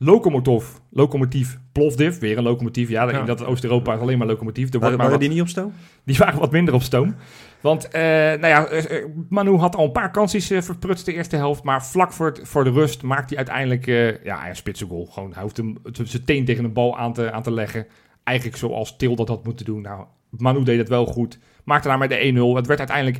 Lokomotov, 0.04 0.64
locomotief 0.90 1.58
Plovdiv, 1.72 2.18
weer 2.18 2.38
een 2.38 2.42
locomotief. 2.42 2.88
Ja, 2.88 3.10
ja. 3.10 3.18
in 3.18 3.26
dat 3.26 3.44
Oost-Europa 3.44 3.94
is 3.94 4.00
alleen 4.00 4.18
maar 4.18 4.26
locomotief. 4.26 4.72
Er 4.72 4.80
waren, 4.80 4.98
waren 4.98 5.18
die 5.18 5.28
niet 5.28 5.40
op 5.40 5.48
stoom? 5.48 5.72
Die 6.04 6.16
waren 6.16 6.38
wat 6.38 6.50
minder 6.50 6.74
op 6.74 6.82
stoom. 6.82 7.14
Want, 7.60 7.86
uh, 7.86 7.92
nou 8.00 8.46
ja, 8.46 8.72
uh, 8.72 9.04
Manu 9.28 9.56
had 9.56 9.76
al 9.76 9.84
een 9.84 9.92
paar 9.92 10.10
kansjes 10.10 10.50
uh, 10.50 10.60
verprutst 10.60 11.06
de 11.06 11.12
eerste 11.12 11.36
helft. 11.36 11.62
Maar 11.62 11.84
vlak 11.86 12.12
voor, 12.12 12.26
het, 12.26 12.40
voor 12.42 12.64
de 12.64 12.70
rust 12.70 13.02
maakt 13.02 13.28
hij 13.28 13.38
uiteindelijk 13.38 13.86
ja, 14.24 14.48
een 14.48 14.56
spitse 14.56 14.86
goal. 14.86 15.06
Gewoon, 15.06 15.32
hij 15.32 15.42
hoeft 15.42 15.56
hem 15.56 15.78
zijn 15.92 16.24
teen 16.24 16.44
tegen 16.44 16.64
een 16.64 16.72
bal 16.72 16.98
aan 16.98 17.12
te, 17.12 17.32
aan 17.32 17.42
te 17.42 17.52
leggen. 17.52 17.86
Eigenlijk 18.24 18.58
zoals 18.58 18.96
Til 18.96 19.16
dat 19.16 19.28
had 19.28 19.44
moeten 19.44 19.64
doen. 19.64 19.82
Nou, 19.82 20.04
Manu 20.30 20.62
deed 20.62 20.78
het 20.78 20.88
wel 20.88 21.06
goed. 21.06 21.38
Maakte 21.64 21.88
daarmee 21.88 22.08
de 22.08 22.54
1-0. 22.54 22.56
Het 22.56 22.66
werd 22.66 22.90
uiteindelijk 22.90 23.18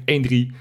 1-3. 0.53 0.57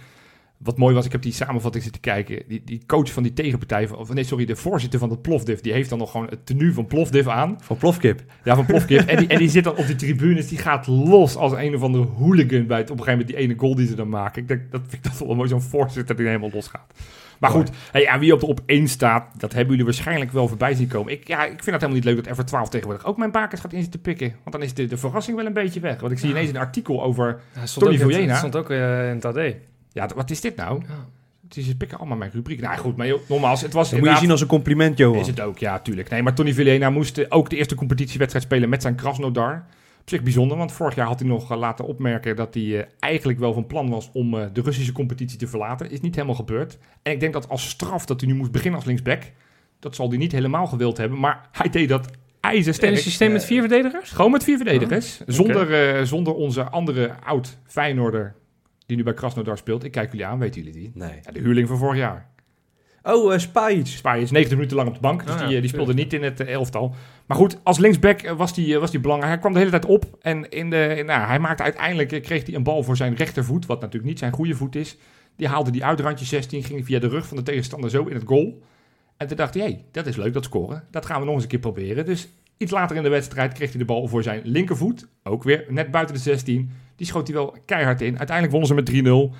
Wat 0.63 0.77
mooi 0.77 0.95
was, 0.95 1.05
ik 1.05 1.11
heb 1.11 1.21
die 1.21 1.33
samenvatting 1.33 1.83
zitten 1.83 2.01
kijken. 2.01 2.43
Die, 2.47 2.61
die 2.65 2.83
coach 2.87 3.11
van 3.11 3.23
die 3.23 3.33
tegenpartij, 3.33 3.89
of 3.89 4.13
nee, 4.13 4.23
sorry, 4.23 4.45
de 4.45 4.55
voorzitter 4.55 4.99
van 4.99 5.09
het 5.09 5.21
Plofdiv, 5.21 5.59
die 5.59 5.73
heeft 5.73 5.89
dan 5.89 5.97
nog 5.97 6.11
gewoon 6.11 6.27
het 6.29 6.45
tenue 6.45 6.73
van 6.73 6.85
Plofdiv 6.85 7.27
aan. 7.27 7.57
Van 7.61 7.77
Plofkip. 7.77 8.21
Ja, 8.43 8.55
van 8.55 8.65
Plofkip. 8.65 9.07
en, 9.07 9.17
die, 9.17 9.27
en 9.27 9.37
die 9.37 9.49
zit 9.49 9.63
dan 9.63 9.77
op 9.77 9.85
die 9.85 9.95
tribunes, 9.95 10.47
die 10.47 10.57
gaat 10.57 10.87
los 10.87 11.35
als 11.35 11.51
een 11.51 11.75
of 11.75 11.81
andere 11.81 12.03
hooligan 12.03 12.67
bij 12.67 12.77
het 12.77 12.91
op 12.91 12.97
een 12.97 13.03
gegeven 13.03 13.19
moment 13.19 13.27
die 13.27 13.37
ene 13.37 13.59
goal 13.59 13.75
die 13.75 13.87
ze 13.87 13.95
dan 13.95 14.09
maken. 14.09 14.41
Ik 14.41 14.47
denk, 14.47 14.71
dat 14.71 14.81
vind 14.87 15.05
ik 15.05 15.11
dat 15.11 15.27
wel 15.27 15.35
mooi, 15.35 15.49
zo'n 15.49 15.61
voorzitter 15.61 16.15
die 16.15 16.25
helemaal 16.25 16.51
los 16.53 16.67
gaat. 16.67 16.93
Maar 17.41 17.51
goed, 17.51 17.69
hey, 17.91 18.07
aan 18.07 18.19
wie 18.19 18.33
op 18.33 18.39
de 18.39 18.45
op 18.45 18.61
1 18.65 18.87
staat, 18.87 19.25
dat 19.37 19.51
hebben 19.51 19.69
jullie 19.69 19.85
waarschijnlijk 19.85 20.31
wel 20.31 20.47
voorbij 20.47 20.73
zien 20.73 20.87
komen. 20.87 21.13
Ik, 21.13 21.27
ja, 21.27 21.43
ik 21.43 21.49
vind 21.63 21.65
het 21.65 21.81
helemaal 21.81 21.93
niet 21.93 22.03
leuk 22.03 22.23
dat 22.23 22.37
F12 22.37 22.69
tegenwoordig 22.69 23.05
ook 23.05 23.17
mijn 23.17 23.31
bakens 23.31 23.61
gaat 23.61 23.73
in 23.73 23.89
te 23.89 23.97
pikken. 23.97 24.35
Want 24.43 24.51
dan 24.51 24.63
is 24.63 24.73
de, 24.73 24.85
de 24.85 24.97
verrassing 24.97 25.37
wel 25.37 25.45
een 25.45 25.53
beetje 25.53 25.79
weg. 25.79 25.99
Want 25.99 26.11
ik 26.11 26.19
zie 26.19 26.29
ineens 26.29 26.49
een 26.49 26.57
artikel 26.57 27.03
over 27.03 27.39
ja, 27.55 27.61
Tony 27.79 27.97
Vujena. 27.97 28.27
Dat 28.27 28.37
stond 28.37 28.55
ook 28.55 28.69
uh, 28.69 29.09
in 29.09 29.15
het 29.15 29.25
AD. 29.25 29.39
Ja, 29.93 30.09
wat 30.15 30.29
is 30.29 30.41
dit 30.41 30.55
nou? 30.55 30.81
Ja. 30.87 31.07
Ze 31.61 31.77
pikken 31.77 31.97
allemaal 31.97 32.17
mijn 32.17 32.31
rubriek. 32.33 32.61
Nou 32.61 32.77
goed, 32.77 32.97
maar 32.97 33.13
nogmaals, 33.27 33.61
het 33.61 33.73
was 33.73 33.89
Dat 33.89 33.99
moet 33.99 34.09
je 34.09 34.17
zien 34.17 34.31
als 34.31 34.41
een 34.41 34.47
compliment, 34.47 34.97
Johan. 34.97 35.19
Is 35.19 35.27
het 35.27 35.41
ook, 35.41 35.57
ja, 35.57 35.79
tuurlijk. 35.79 36.09
Nee, 36.09 36.23
maar 36.23 36.33
Tony 36.33 36.53
Villena 36.53 36.89
moest 36.89 37.31
ook 37.31 37.49
de 37.49 37.55
eerste 37.55 37.75
competitiewedstrijd 37.75 38.45
spelen 38.45 38.69
met 38.69 38.81
zijn 38.81 38.95
Krasnodar. 38.95 39.65
Op 40.01 40.09
zich 40.09 40.23
bijzonder, 40.23 40.57
want 40.57 40.71
vorig 40.71 40.95
jaar 40.95 41.07
had 41.07 41.19
hij 41.19 41.27
nog 41.27 41.55
laten 41.55 41.85
opmerken 41.85 42.35
dat 42.35 42.53
hij 42.53 42.63
uh, 42.63 42.81
eigenlijk 42.99 43.39
wel 43.39 43.53
van 43.53 43.67
plan 43.67 43.89
was 43.89 44.09
om 44.13 44.31
de 44.31 44.61
Russische 44.61 44.91
competitie 44.91 45.37
te 45.37 45.47
verlaten. 45.47 45.91
Is 45.91 46.01
niet 46.01 46.15
helemaal 46.15 46.35
gebeurd. 46.35 46.77
En 47.01 47.11
ik 47.11 47.19
denk 47.19 47.33
dat 47.33 47.49
als 47.49 47.69
straf 47.69 48.05
dat 48.05 48.21
hij 48.21 48.29
nu 48.29 48.35
moest 48.35 48.51
beginnen 48.51 48.79
als 48.79 48.87
linksback, 48.87 49.23
dat 49.79 49.95
zal 49.95 50.09
hij 50.09 50.17
niet 50.17 50.31
helemaal 50.31 50.67
gewild 50.67 50.97
hebben. 50.97 51.19
Maar 51.19 51.49
hij 51.51 51.69
deed 51.69 51.89
dat 51.89 52.07
ijzersterk. 52.39 52.91
een 52.91 52.97
systeem 52.97 53.31
met 53.31 53.45
vier 53.45 53.59
verdedigers? 53.59 54.11
Gewoon 54.11 54.31
met 54.31 54.43
vier 54.43 54.57
verdedigers. 54.57 55.21
Oh, 55.21 55.27
zonder, 55.27 55.97
uh, 55.97 56.05
zonder 56.05 56.33
onze 56.33 56.63
andere 56.63 57.15
oud 57.23 57.57
Feyenoorder 57.65 58.35
die 58.91 58.99
nu 58.99 59.11
bij 59.11 59.13
Krasnodar 59.19 59.57
speelt. 59.57 59.83
Ik 59.83 59.91
kijk 59.91 60.11
jullie 60.11 60.25
aan, 60.25 60.39
weten 60.39 60.63
jullie 60.63 60.79
die? 60.79 60.91
Nee. 60.93 61.19
Ja, 61.21 61.31
de 61.31 61.39
huurling 61.39 61.67
van 61.67 61.77
vorig 61.77 61.97
jaar. 61.97 62.29
Oh, 63.03 63.33
uh, 63.33 63.39
Spajic. 63.39 63.87
Spajic, 63.87 64.31
90 64.31 64.57
minuten 64.57 64.77
lang 64.77 64.87
op 64.87 64.93
de 64.93 65.01
bank. 65.01 65.25
Dus 65.25 65.35
ah, 65.35 65.47
die, 65.47 65.59
die 65.59 65.69
speelde 65.69 65.93
niet 65.93 66.13
in 66.13 66.23
het 66.23 66.39
elftal. 66.39 66.95
Maar 67.25 67.37
goed, 67.37 67.57
als 67.63 67.77
linksback 67.77 68.29
was 68.29 68.53
die, 68.53 68.79
was 68.79 68.91
die 68.91 68.99
belangrijk. 68.99 69.31
Hij 69.31 69.41
kwam 69.41 69.53
de 69.53 69.59
hele 69.59 69.71
tijd 69.71 69.85
op. 69.85 70.17
En 70.21 70.49
in 70.49 70.69
de, 70.69 71.03
nou, 71.05 71.27
hij 71.27 71.39
maakte 71.39 71.63
uiteindelijk, 71.63 72.23
kreeg 72.23 72.45
hij 72.45 72.55
een 72.55 72.63
bal 72.63 72.83
voor 72.83 72.97
zijn 72.97 73.15
rechtervoet. 73.15 73.65
Wat 73.65 73.81
natuurlijk 73.81 74.09
niet 74.09 74.19
zijn 74.19 74.31
goede 74.31 74.55
voet 74.55 74.75
is. 74.75 74.97
Die 75.35 75.47
haalde 75.47 75.71
die 75.71 75.85
uitrandje 75.85 76.25
16, 76.25 76.63
ging 76.63 76.85
via 76.85 76.99
de 76.99 77.07
rug 77.07 77.27
van 77.27 77.37
de 77.37 77.43
tegenstander 77.43 77.89
zo 77.89 78.03
in 78.05 78.15
het 78.15 78.25
goal. 78.25 78.63
En 79.17 79.27
toen 79.27 79.37
dacht 79.37 79.53
hij, 79.53 79.63
hey, 79.63 79.85
dat 79.91 80.05
is 80.05 80.15
leuk, 80.15 80.33
dat 80.33 80.43
scoren. 80.43 80.83
Dat 80.91 81.05
gaan 81.05 81.19
we 81.19 81.25
nog 81.25 81.33
eens 81.33 81.43
een 81.43 81.49
keer 81.49 81.59
proberen. 81.59 82.05
Dus 82.05 82.29
iets 82.61 82.71
later 82.71 82.95
in 82.95 83.03
de 83.03 83.09
wedstrijd 83.09 83.53
kreeg 83.53 83.69
hij 83.69 83.79
de 83.79 83.85
bal 83.85 84.07
voor 84.07 84.23
zijn 84.23 84.41
linkervoet. 84.43 85.07
Ook 85.23 85.43
weer 85.43 85.65
net 85.69 85.91
buiten 85.91 86.15
de 86.15 86.21
16. 86.21 86.71
Die 86.95 87.07
schoot 87.07 87.27
hij 87.27 87.35
wel 87.35 87.57
keihard 87.65 88.01
in. 88.01 88.17
Uiteindelijk 88.17 88.51
wonnen 88.51 88.85
ze 88.85 89.01
met 89.01 89.33
3-0. 89.33 89.35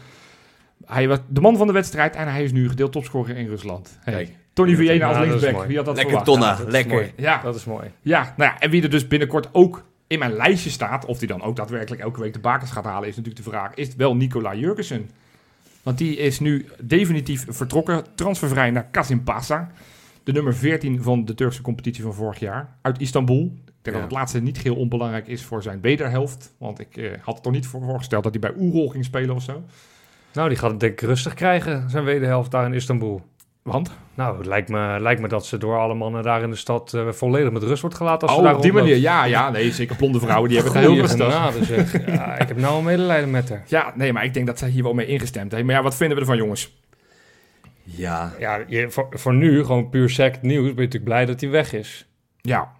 Hij 0.86 1.08
was 1.08 1.20
de 1.30 1.42
man 1.42 1.58
van 1.58 1.68
de 1.68 1.74
wedstrijd 1.74 2.16
en 2.16 2.28
hij 2.28 2.44
is 2.44 2.52
nu 2.52 2.70
gedeeld 2.70 2.92
topscorer 2.92 3.38
in 3.38 3.48
Rusland. 3.48 4.00
Hey. 4.00 4.36
Tony 4.54 4.76
Vujena 4.76 5.08
als 5.08 5.18
linksback, 5.18 5.66
wie 5.66 5.76
had 5.76 5.86
dat 5.86 5.96
Lekker 5.96 6.24
Tonna, 6.24 6.60
lekker. 6.68 7.12
Ja. 7.16 7.42
Dat 7.42 7.56
is 7.56 7.66
mooi. 7.66 7.92
Ja, 8.02 8.34
nou 8.38 8.52
ja, 8.52 8.60
en 8.60 8.70
wie 8.70 8.84
er 8.84 8.90
dus 8.90 9.08
binnenkort 9.08 9.50
ook 9.52 9.84
in 10.08 10.20
mijn 10.20 10.34
lijstje 10.34 10.70
staat, 10.70 11.06
of 11.06 11.20
die 11.20 11.28
dan 11.28 11.42
ook 11.42 11.56
daadwerkelijk 11.56 12.02
elke 12.02 12.20
week 12.20 12.34
de 12.34 12.40
bakens 12.40 12.72
gaat 12.72 12.84
halen, 12.84 13.10
is 13.10 13.16
natuurlijk 13.16 13.44
de 13.44 13.50
vraag, 13.50 13.74
is 13.74 13.88
het 13.88 13.96
wel 13.96 14.16
Nicola 14.16 14.56
Jurgensen? 14.56 15.10
Want 15.84 15.98
die 15.98 16.18
is 16.18 16.40
nu 16.40 16.66
definitief 16.80 17.46
vertrokken, 17.50 18.04
transfervrij 18.16 18.72
naar 18.72 18.88
Kasimpasa. 18.92 19.72
De 20.24 20.32
nummer 20.32 20.56
14 20.56 21.04
van 21.04 21.26
de 21.26 21.34
Turkse 21.34 21.62
competitie 21.62 22.04
van 22.04 22.14
vorig 22.14 22.40
jaar, 22.40 22.78
uit 22.82 23.00
Istanbul. 23.00 23.54
Ik 23.66 23.72
denk 23.82 23.96
dat 23.96 24.06
het 24.06 24.16
laatste 24.16 24.42
niet 24.42 24.58
heel 24.58 24.76
onbelangrijk 24.76 25.28
is 25.28 25.44
voor 25.44 25.64
zijn 25.64 25.82
wederhelft. 25.82 26.54
Want 26.58 26.80
ik 26.80 26.98
eh, 26.98 27.12
had 27.22 27.34
het 27.34 27.44
toch 27.44 27.54
niet 27.54 27.68
voorgesteld 27.68 28.24
dat 28.24 28.32
hij 28.32 28.42
bij 28.42 28.62
Oerol 28.62 28.90
ging 28.90 29.06
spelen 29.06 29.36
of 29.36 29.44
zo. 29.44 29.64
Nou, 30.34 30.50
die 30.50 30.58
gaat 30.58 30.72
het 30.72 30.80
denk 30.80 30.94
ik 30.94 31.02
rustig 31.02 31.34
krijgen, 31.34 31.90
zijn 31.90 32.04
wederhelft 32.04 32.52
daar 32.52 32.66
in 32.66 32.74
Istanbul. 32.74 33.22
Want? 33.62 33.92
Nou, 34.14 34.38
het 34.38 34.46
lijkt 34.46 34.70
me, 34.70 34.98
lijkt 35.00 35.22
me 35.22 35.28
dat 35.28 35.46
ze 35.46 35.58
door 35.58 35.80
alle 35.80 35.94
mannen 35.94 36.24
daar 36.24 36.44
in 36.44 36.50
de 36.50 36.56
stad 36.56 36.94
uh, 36.96 37.10
volledig 37.10 37.52
met 37.52 37.64
rust 37.64 37.82
wordt 37.82 37.96
gelaten. 37.96 38.28
Als 38.28 38.38
oh, 38.38 38.44
daar 38.44 38.56
op 38.56 38.62
die 38.62 38.74
manier. 38.74 38.96
Ja, 38.96 39.26
ja, 39.26 39.50
nee, 39.50 39.72
zeker 39.72 39.96
blonde 39.96 40.20
vrouwen, 40.20 40.50
die 40.50 40.58
hebben 40.62 40.76
het 40.76 40.90
heel 40.90 41.00
rustig. 41.00 42.06
ja, 42.16 42.38
ik 42.38 42.48
heb 42.48 42.58
nou 42.58 42.78
een 42.78 42.84
medelijden 42.84 43.32
met 43.32 43.50
haar. 43.50 43.64
Ja, 43.68 43.94
nee, 43.96 44.14
maar 44.14 44.24
ik 44.24 44.34
denk 44.34 44.48
dat 44.48 44.60
zij 44.60 44.70
hier 44.70 44.84
wel 44.84 44.94
mee 44.94 45.06
ingestemd 45.06 45.52
heeft. 45.52 45.66
Maar 45.66 45.76
ja, 45.76 45.82
wat 45.82 45.96
vinden 45.96 46.16
we 46.16 46.22
ervan, 46.22 46.38
jongens? 46.38 46.74
Ja. 47.96 48.34
Ja, 48.40 48.64
je, 48.68 48.92
voor, 48.92 49.08
voor 49.10 49.34
nu, 49.34 49.64
gewoon 49.64 49.90
puur 49.90 50.10
sect 50.10 50.42
nieuws, 50.42 50.62
ben 50.62 50.70
je 50.70 50.76
natuurlijk 50.76 51.04
blij 51.04 51.26
dat 51.26 51.42
hij 51.42 51.50
weg 51.50 51.74
is. 51.74 52.08
Ja. 52.42 52.72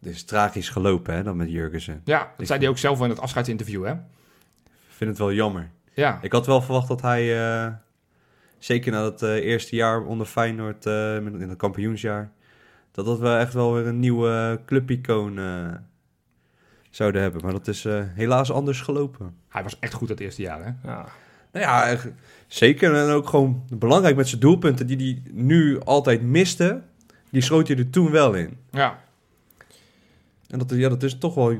Het 0.00 0.08
is 0.10 0.24
tragisch 0.24 0.68
gelopen, 0.68 1.14
hè, 1.14 1.22
dan 1.22 1.36
met 1.36 1.50
Jurgensen. 1.50 2.00
Ja, 2.04 2.32
dat 2.36 2.46
zei 2.46 2.58
hij 2.58 2.68
ook 2.68 2.78
zelf 2.78 3.00
in 3.00 3.08
het 3.08 3.20
afscheidsinterview, 3.20 3.84
hè? 3.84 3.92
Ik 3.92 4.94
vind 5.04 5.10
het 5.10 5.18
wel 5.18 5.32
jammer. 5.32 5.70
Ja. 5.94 6.18
Ik 6.22 6.32
had 6.32 6.46
wel 6.46 6.62
verwacht 6.62 6.88
dat 6.88 7.02
hij... 7.02 7.56
Uh 7.64 7.72
zeker 8.58 8.92
na 8.92 9.04
het 9.04 9.22
uh, 9.22 9.34
eerste 9.34 9.76
jaar 9.76 10.04
onder 10.04 10.26
Feyenoord 10.26 10.86
uh, 10.86 11.16
in 11.16 11.48
het 11.48 11.58
kampioensjaar, 11.58 12.30
dat 12.90 13.04
dat 13.04 13.18
we 13.18 13.36
echt 13.36 13.52
wel 13.54 13.74
weer 13.74 13.86
een 13.86 13.98
nieuwe 13.98 14.60
clubicoon 14.66 15.38
uh, 15.38 15.68
zouden 16.90 17.22
hebben. 17.22 17.42
Maar 17.42 17.52
dat 17.52 17.68
is 17.68 17.86
helaas 18.14 18.52
anders 18.52 18.80
gelopen. 18.80 19.36
Hij 19.48 19.62
was 19.62 19.78
echt 19.78 19.92
goed 19.92 20.08
dat 20.08 20.20
eerste 20.20 20.42
jaar, 20.42 20.64
hè? 20.64 20.88
Ja. 20.88 21.06
Nou 21.52 21.64
ja, 21.64 21.96
zeker. 22.48 22.94
En 22.94 23.10
ook 23.10 23.28
gewoon 23.28 23.62
belangrijk 23.78 24.16
met 24.16 24.28
zijn 24.28 24.40
doelpunten 24.40 24.86
die 24.86 24.96
hij 24.96 25.32
nu 25.32 25.80
altijd 25.80 26.22
miste. 26.22 26.82
Die 27.30 27.42
schoot 27.42 27.68
hij 27.68 27.76
er 27.76 27.90
toen 27.90 28.10
wel 28.10 28.34
in. 28.34 28.56
Ja. 28.70 28.98
En 30.48 30.58
dat, 30.58 30.70
ja, 30.70 30.88
dat 30.88 31.02
is 31.02 31.18
toch 31.18 31.34
wel... 31.34 31.56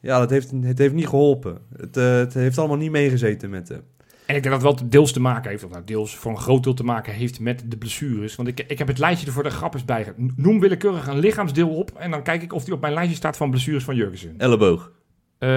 Ja, 0.00 0.18
dat 0.18 0.30
heeft, 0.30 0.50
het 0.62 0.78
heeft 0.78 0.94
niet 0.94 1.08
geholpen. 1.08 1.58
Het, 1.76 1.94
het 1.94 2.34
heeft 2.34 2.58
allemaal 2.58 2.76
niet 2.76 2.90
meegezeten 2.90 3.50
met 3.50 3.68
hem. 3.68 3.82
En 4.30 4.36
ik 4.36 4.42
denk 4.42 4.60
dat 4.60 4.72
het 4.72 4.80
wel 4.80 4.90
deels 4.90 5.12
te 5.12 5.20
maken 5.20 5.50
heeft, 5.50 5.64
of 5.64 5.70
nou 5.70 5.84
deels 5.84 6.16
voor 6.16 6.30
een 6.30 6.38
groot 6.38 6.62
deel 6.62 6.74
te 6.74 6.84
maken 6.84 7.12
heeft 7.12 7.40
met 7.40 7.62
de 7.66 7.76
blessures. 7.76 8.36
Want 8.36 8.48
ik, 8.48 8.60
ik 8.66 8.78
heb 8.78 8.88
het 8.88 8.98
lijstje 8.98 9.26
er 9.26 9.32
voor 9.32 9.42
de 9.42 9.50
grap 9.50 9.74
eens 9.74 9.84
bij. 9.84 10.12
Noem 10.36 10.60
willekeurig 10.60 11.06
een 11.06 11.18
lichaamsdeel 11.18 11.68
op 11.68 11.90
en 11.98 12.10
dan 12.10 12.22
kijk 12.22 12.42
ik 12.42 12.52
of 12.52 12.64
die 12.64 12.74
op 12.74 12.80
mijn 12.80 12.92
lijstje 12.92 13.16
staat 13.16 13.36
van 13.36 13.50
blessures 13.50 13.84
van 13.84 13.96
Jurgensen. 13.96 14.34
Elleboog. 14.38 14.92
Uh, 15.40 15.48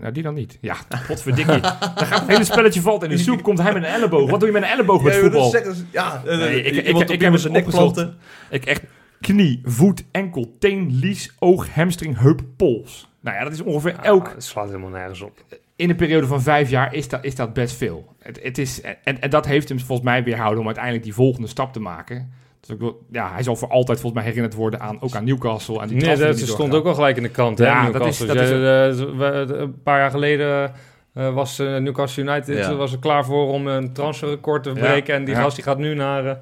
nou, 0.00 0.12
die 0.12 0.22
dan 0.22 0.34
niet. 0.34 0.58
Ja, 0.60 0.76
potverdikkie. 1.06 1.60
dan 1.60 2.06
gaat 2.06 2.20
het 2.20 2.28
hele 2.28 2.44
spelletje 2.44 2.80
valt 2.80 3.02
in 3.02 3.08
de 3.08 3.18
soep, 3.18 3.42
komt 3.42 3.58
hij 3.58 3.72
met 3.72 3.82
een 3.82 3.88
elleboog. 3.88 4.30
Wat 4.30 4.40
doe 4.40 4.48
je 4.48 4.54
met 4.54 4.62
een 4.62 4.68
elleboog 4.68 5.02
met 5.02 5.16
voetbal? 5.16 5.54
ja, 5.90 6.22
nee, 6.24 6.62
ik, 6.62 6.86
ik, 6.86 6.96
ik, 6.96 7.10
ik 7.10 7.20
heb 7.20 7.32
het 7.32 7.48
opgezocht. 7.48 8.06
Ik 8.50 8.64
echt 8.64 8.82
knie, 9.20 9.60
voet, 9.64 10.04
enkel, 10.10 10.56
teen, 10.58 10.98
lies, 10.98 11.32
oog, 11.38 11.68
hamstring, 11.74 12.18
heup, 12.18 12.42
pols. 12.56 13.08
Nou 13.20 13.36
ja, 13.36 13.44
dat 13.44 13.52
is 13.52 13.60
ongeveer 13.60 13.96
elk... 14.02 14.28
Het 14.34 14.44
slaat 14.44 14.66
helemaal 14.66 14.90
nergens 14.90 15.20
op 15.20 15.44
in 15.76 15.90
een 15.90 15.96
periode 15.96 16.26
van 16.26 16.42
vijf 16.42 16.70
jaar 16.70 16.94
is 16.94 17.08
dat, 17.08 17.24
is 17.24 17.34
dat 17.34 17.52
best 17.52 17.76
veel. 17.76 18.14
Het, 18.18 18.42
het 18.42 18.58
is, 18.58 18.80
en, 18.80 19.20
en 19.20 19.30
dat 19.30 19.46
heeft 19.46 19.68
hem 19.68 19.80
volgens 19.80 20.08
mij 20.08 20.24
weerhouden 20.24 20.60
om 20.60 20.66
uiteindelijk 20.66 21.04
die 21.04 21.14
volgende 21.14 21.48
stap 21.48 21.72
te 21.72 21.80
maken. 21.80 22.32
Dus 22.66 22.92
ja, 23.10 23.32
hij 23.32 23.42
zal 23.42 23.56
voor 23.56 23.68
altijd 23.68 24.00
volgens 24.00 24.22
mij 24.22 24.30
herinnerd 24.30 24.54
worden 24.54 24.80
aan, 24.80 25.00
ook 25.00 25.14
aan 25.14 25.24
Newcastle. 25.24 25.80
En 25.80 25.88
die 25.88 26.04
nee, 26.04 26.16
dat 26.16 26.38
stond 26.38 26.74
ook 26.74 26.86
al 26.86 26.94
gelijk 26.94 27.16
in 27.16 27.22
de 27.22 27.28
krant, 27.28 27.58
ja, 27.58 27.76
hè, 27.76 27.90
Newcastle. 27.90 28.26
Dat 28.26 28.36
is, 28.36 28.50
dat 28.50 28.94
is, 28.94 29.50
uh, 29.50 29.58
een 29.60 29.82
paar 29.82 29.98
jaar 29.98 30.10
geleden 30.10 30.72
uh, 31.14 31.34
was 31.34 31.60
uh, 31.60 31.76
Newcastle 31.76 32.22
United 32.22 32.56
ja. 32.56 32.74
was 32.74 32.92
er 32.92 32.98
klaar 32.98 33.24
voor 33.24 33.48
om 33.48 33.66
een 33.66 33.92
transferrecord 33.92 34.62
te 34.62 34.72
breken. 34.72 35.14
En 35.14 35.24
die 35.24 35.34
gast 35.34 35.54
die 35.54 35.64
gaat 35.64 35.78
nu 35.78 35.94
naar 35.94 36.24
uh. 36.24 36.32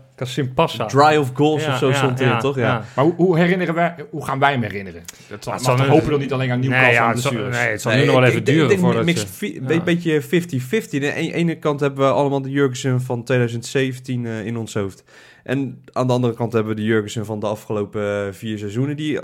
Dry 0.86 1.16
of 1.16 1.30
goals 1.34 1.66
of 1.66 1.76
zo 1.76 1.92
stond 1.92 2.20
erin, 2.20 2.38
toch? 2.38 2.56
Ja. 2.56 2.84
Maar 2.96 3.04
hoe, 3.04 3.14
hoe, 3.14 3.38
herinneren 3.38 3.74
wij, 3.74 3.94
hoe 4.10 4.24
gaan 4.24 4.38
wij 4.38 4.52
hem 4.52 4.62
herinneren? 4.62 5.02
Dat 5.28 5.44
zal, 5.44 5.58
zal 5.58 5.86
hopen 5.86 6.10
dat 6.10 6.20
niet 6.20 6.32
alleen 6.32 6.50
aan 6.50 6.60
Newcastle 6.60 6.86
nee, 6.86 6.94
ja, 6.94 7.08
het 7.08 7.20
zal, 7.20 7.32
nee, 7.32 7.70
het 7.70 7.80
zal 7.80 7.92
nu 7.92 8.04
nog 8.04 8.14
wel 8.14 8.24
even 8.24 8.44
duren. 8.44 8.70
Ik 9.08 9.68
denk 9.68 9.70
een 9.70 9.84
beetje 9.84 10.22
50-50. 10.22 10.26
Aan 10.26 11.00
de 11.00 11.32
ene 11.32 11.58
kant 11.58 11.80
hebben 11.80 12.06
we 12.06 12.12
allemaal 12.12 12.42
de 12.42 12.50
Jurgensen 12.50 13.00
van 13.00 13.24
2017 13.24 14.26
in 14.26 14.56
ons 14.56 14.74
hoofd. 14.74 15.04
En 15.44 15.82
aan 15.92 16.06
de 16.06 16.12
andere 16.12 16.34
kant 16.34 16.52
hebben 16.52 16.74
we 16.74 16.80
de 16.80 16.86
Jurgensen 16.86 17.24
van 17.24 17.40
de 17.40 17.46
afgelopen 17.46 18.34
vier 18.34 18.58
seizoenen... 18.58 18.96
die 18.96 19.20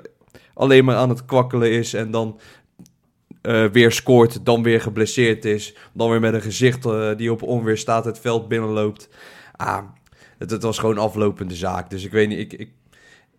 alleen 0.54 0.84
maar 0.84 0.96
aan 0.96 1.08
het 1.08 1.24
kwakkelen 1.24 1.70
is 1.70 1.94
en 1.94 2.10
dan 2.10 2.40
uh, 3.42 3.64
weer 3.64 3.92
scoort, 3.92 4.44
dan 4.44 4.62
weer 4.62 4.80
geblesseerd 4.80 5.44
is, 5.44 5.76
dan 5.92 6.10
weer 6.10 6.20
met 6.20 6.34
een 6.34 6.42
gezicht 6.42 6.86
uh, 6.86 7.16
die 7.16 7.32
op 7.32 7.42
onweer 7.42 7.76
staat 7.76 8.04
het 8.04 8.18
veld 8.18 8.48
binnenloopt. 8.48 9.08
Ah, 9.56 9.84
het, 10.38 10.62
was 10.62 10.78
gewoon 10.78 10.98
aflopende 10.98 11.54
zaak. 11.54 11.90
Dus 11.90 12.04
ik 12.04 12.10
weet 12.10 12.28
niet, 12.28 12.38
ik, 12.38 12.52
ik 12.52 12.70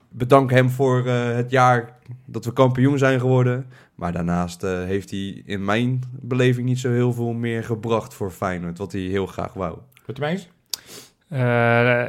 bedank 0.09 0.51
hem 0.51 0.69
voor 0.69 1.05
het 1.07 1.51
jaar 1.51 1.97
dat 2.25 2.45
we 2.45 2.53
kampioen 2.53 2.97
zijn 2.97 3.19
geworden. 3.19 3.65
Maar 3.95 4.11
daarnaast 4.11 4.61
heeft 4.61 5.09
hij 5.09 5.41
in 5.45 5.65
mijn 5.65 6.01
beleving 6.11 6.67
niet 6.67 6.79
zo 6.79 6.91
heel 6.91 7.13
veel 7.13 7.33
meer 7.33 7.63
gebracht 7.63 8.13
voor 8.13 8.31
Feyenoord, 8.31 8.77
wat 8.77 8.91
hij 8.91 9.01
heel 9.01 9.25
graag 9.25 9.53
wou. 9.53 9.77
Wat 10.05 10.17
je 10.17 10.25
eens? 10.25 10.49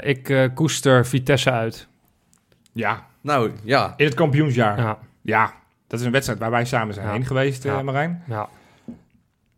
Ik 0.01 0.51
koester 0.55 1.07
Vitesse 1.07 1.51
uit. 1.51 1.89
Ja. 2.73 3.07
Nou, 3.21 3.53
ja. 3.63 3.95
In 3.97 4.05
het 4.05 4.15
kampioensjaar. 4.15 4.79
Ja. 4.79 4.99
Ja, 5.23 5.53
dat 5.87 6.01
is 6.01 6.07
een 6.07 6.13
wedstrijd 6.13 6.39
waar 6.39 6.51
wij 6.51 6.65
samen 6.65 6.95
zijn 6.95 7.09
heen 7.09 7.27
geweest, 7.27 7.63
ja. 7.63 7.79
Uh, 7.79 7.83
Marijn. 7.83 8.23
Ja. 8.27 8.49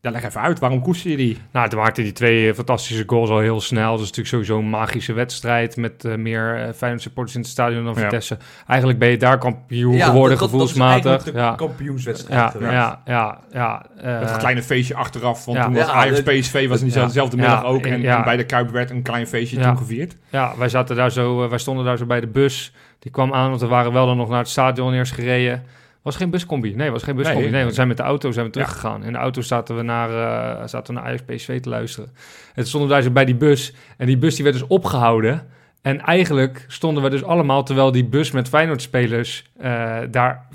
Ja, 0.02 0.10
leg 0.10 0.24
even 0.24 0.40
uit, 0.40 0.58
waarom 0.58 0.80
koester 0.80 1.10
je 1.10 1.16
die? 1.16 1.38
Nou, 1.52 1.68
toen 1.68 1.78
maakte 1.78 2.02
die 2.02 2.12
twee 2.12 2.54
fantastische 2.54 3.02
goals 3.06 3.30
al 3.30 3.38
heel 3.38 3.60
snel. 3.60 3.90
Dat 3.90 4.00
is 4.00 4.12
natuurlijk 4.12 4.28
sowieso 4.28 4.58
een 4.58 4.70
magische 4.70 5.12
wedstrijd 5.12 5.76
met 5.76 6.04
uh, 6.04 6.14
meer 6.14 6.66
uh, 6.66 6.72
Feyenoord 6.72 7.02
supporters 7.02 7.34
in 7.34 7.40
het 7.40 7.50
stadion 7.50 7.84
dan 7.84 7.94
Vitesse. 7.94 8.38
Eigenlijk 8.66 8.98
ben 8.98 9.08
je 9.08 9.16
daar 9.16 9.38
kampioen 9.38 9.96
ja, 9.96 10.06
geworden, 10.06 10.38
dat, 10.38 10.48
gevoelsmatig. 10.48 11.22
Dat, 11.22 11.34
ja. 11.34 11.54
kampioenswedstrijd. 11.54 12.52
Ja, 12.52 12.70
ja, 12.70 13.02
ja. 13.04 13.38
ja, 13.52 13.86
uh, 13.96 14.20
Met 14.20 14.30
een 14.30 14.38
kleine 14.38 14.62
feestje 14.62 14.94
achteraf, 14.94 15.44
want 15.44 15.62
toen 15.62 15.74
was 15.74 15.88
Ajax 15.88 16.22
PSV 16.22 16.68
was 16.68 16.80
in 16.80 16.88
dezelfde 16.88 17.36
middag 17.36 17.64
ook. 17.64 17.86
En, 17.86 18.04
en, 18.04 18.24
bij 18.24 18.36
de 18.36 18.44
Kuip 18.44 18.70
werd 18.70 18.90
een 18.90 19.02
klein 19.02 19.26
feestje 19.26 19.60
toen 19.60 19.76
gevierd. 19.76 20.16
Ja, 20.30 20.52
wij, 20.58 20.68
zaten 20.68 20.96
daar 20.96 21.12
zo, 21.12 21.48
wij 21.48 21.58
stonden 21.58 21.84
daar 21.84 21.96
zo 21.96 22.06
bij 22.06 22.20
de 22.20 22.26
bus. 22.26 22.72
Die 22.98 23.10
kwam 23.10 23.34
aan, 23.34 23.48
want 23.48 23.60
we 23.60 23.66
waren 23.66 23.92
wel 23.92 24.06
dan 24.06 24.16
nog 24.16 24.28
naar 24.28 24.38
het 24.38 24.48
stadion 24.48 24.94
eerst 24.94 25.12
gereden. 25.12 25.62
Was 26.02 26.16
geen 26.16 26.30
buscombi. 26.30 26.74
Nee, 26.74 26.90
was 26.90 27.02
geen 27.02 27.16
buscombi. 27.16 27.42
Nee, 27.42 27.50
nee, 27.50 27.64
we 27.64 27.72
zijn 27.72 27.88
met 27.88 27.96
de 27.96 28.02
auto 28.02 28.30
zijn 28.30 28.46
we 28.46 28.52
teruggegaan. 28.52 29.00
Ja. 29.00 29.06
In 29.06 29.12
de 29.12 29.18
auto 29.18 29.40
zaten 29.40 29.76
we 29.76 29.82
naar, 29.82 30.10
uh, 30.10 30.66
zaten 30.66 30.94
we 30.94 31.00
naar 31.00 31.08
Ajax 31.08 31.22
PSV 31.22 31.60
te 31.60 31.68
luisteren. 31.68 32.10
En 32.48 32.54
toen 32.54 32.66
stonden 32.66 32.88
we 32.88 32.94
daar 32.94 33.02
zo 33.04 33.10
bij 33.10 33.24
die 33.24 33.34
bus. 33.34 33.74
En 33.96 34.06
die 34.06 34.18
bus 34.18 34.34
die 34.34 34.44
werd 34.44 34.56
dus 34.56 34.66
opgehouden. 34.68 35.46
En 35.82 36.00
eigenlijk 36.00 36.64
stonden 36.68 37.02
we 37.02 37.10
dus 37.10 37.24
allemaal, 37.24 37.62
terwijl 37.62 37.92
die 37.92 38.04
bus 38.04 38.30
met 38.30 38.48
Feyenoord-spelers 38.48 39.44
uh, 39.62 39.98
daar 40.10 40.48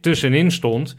tussenin 0.00 0.50
stond... 0.50 0.96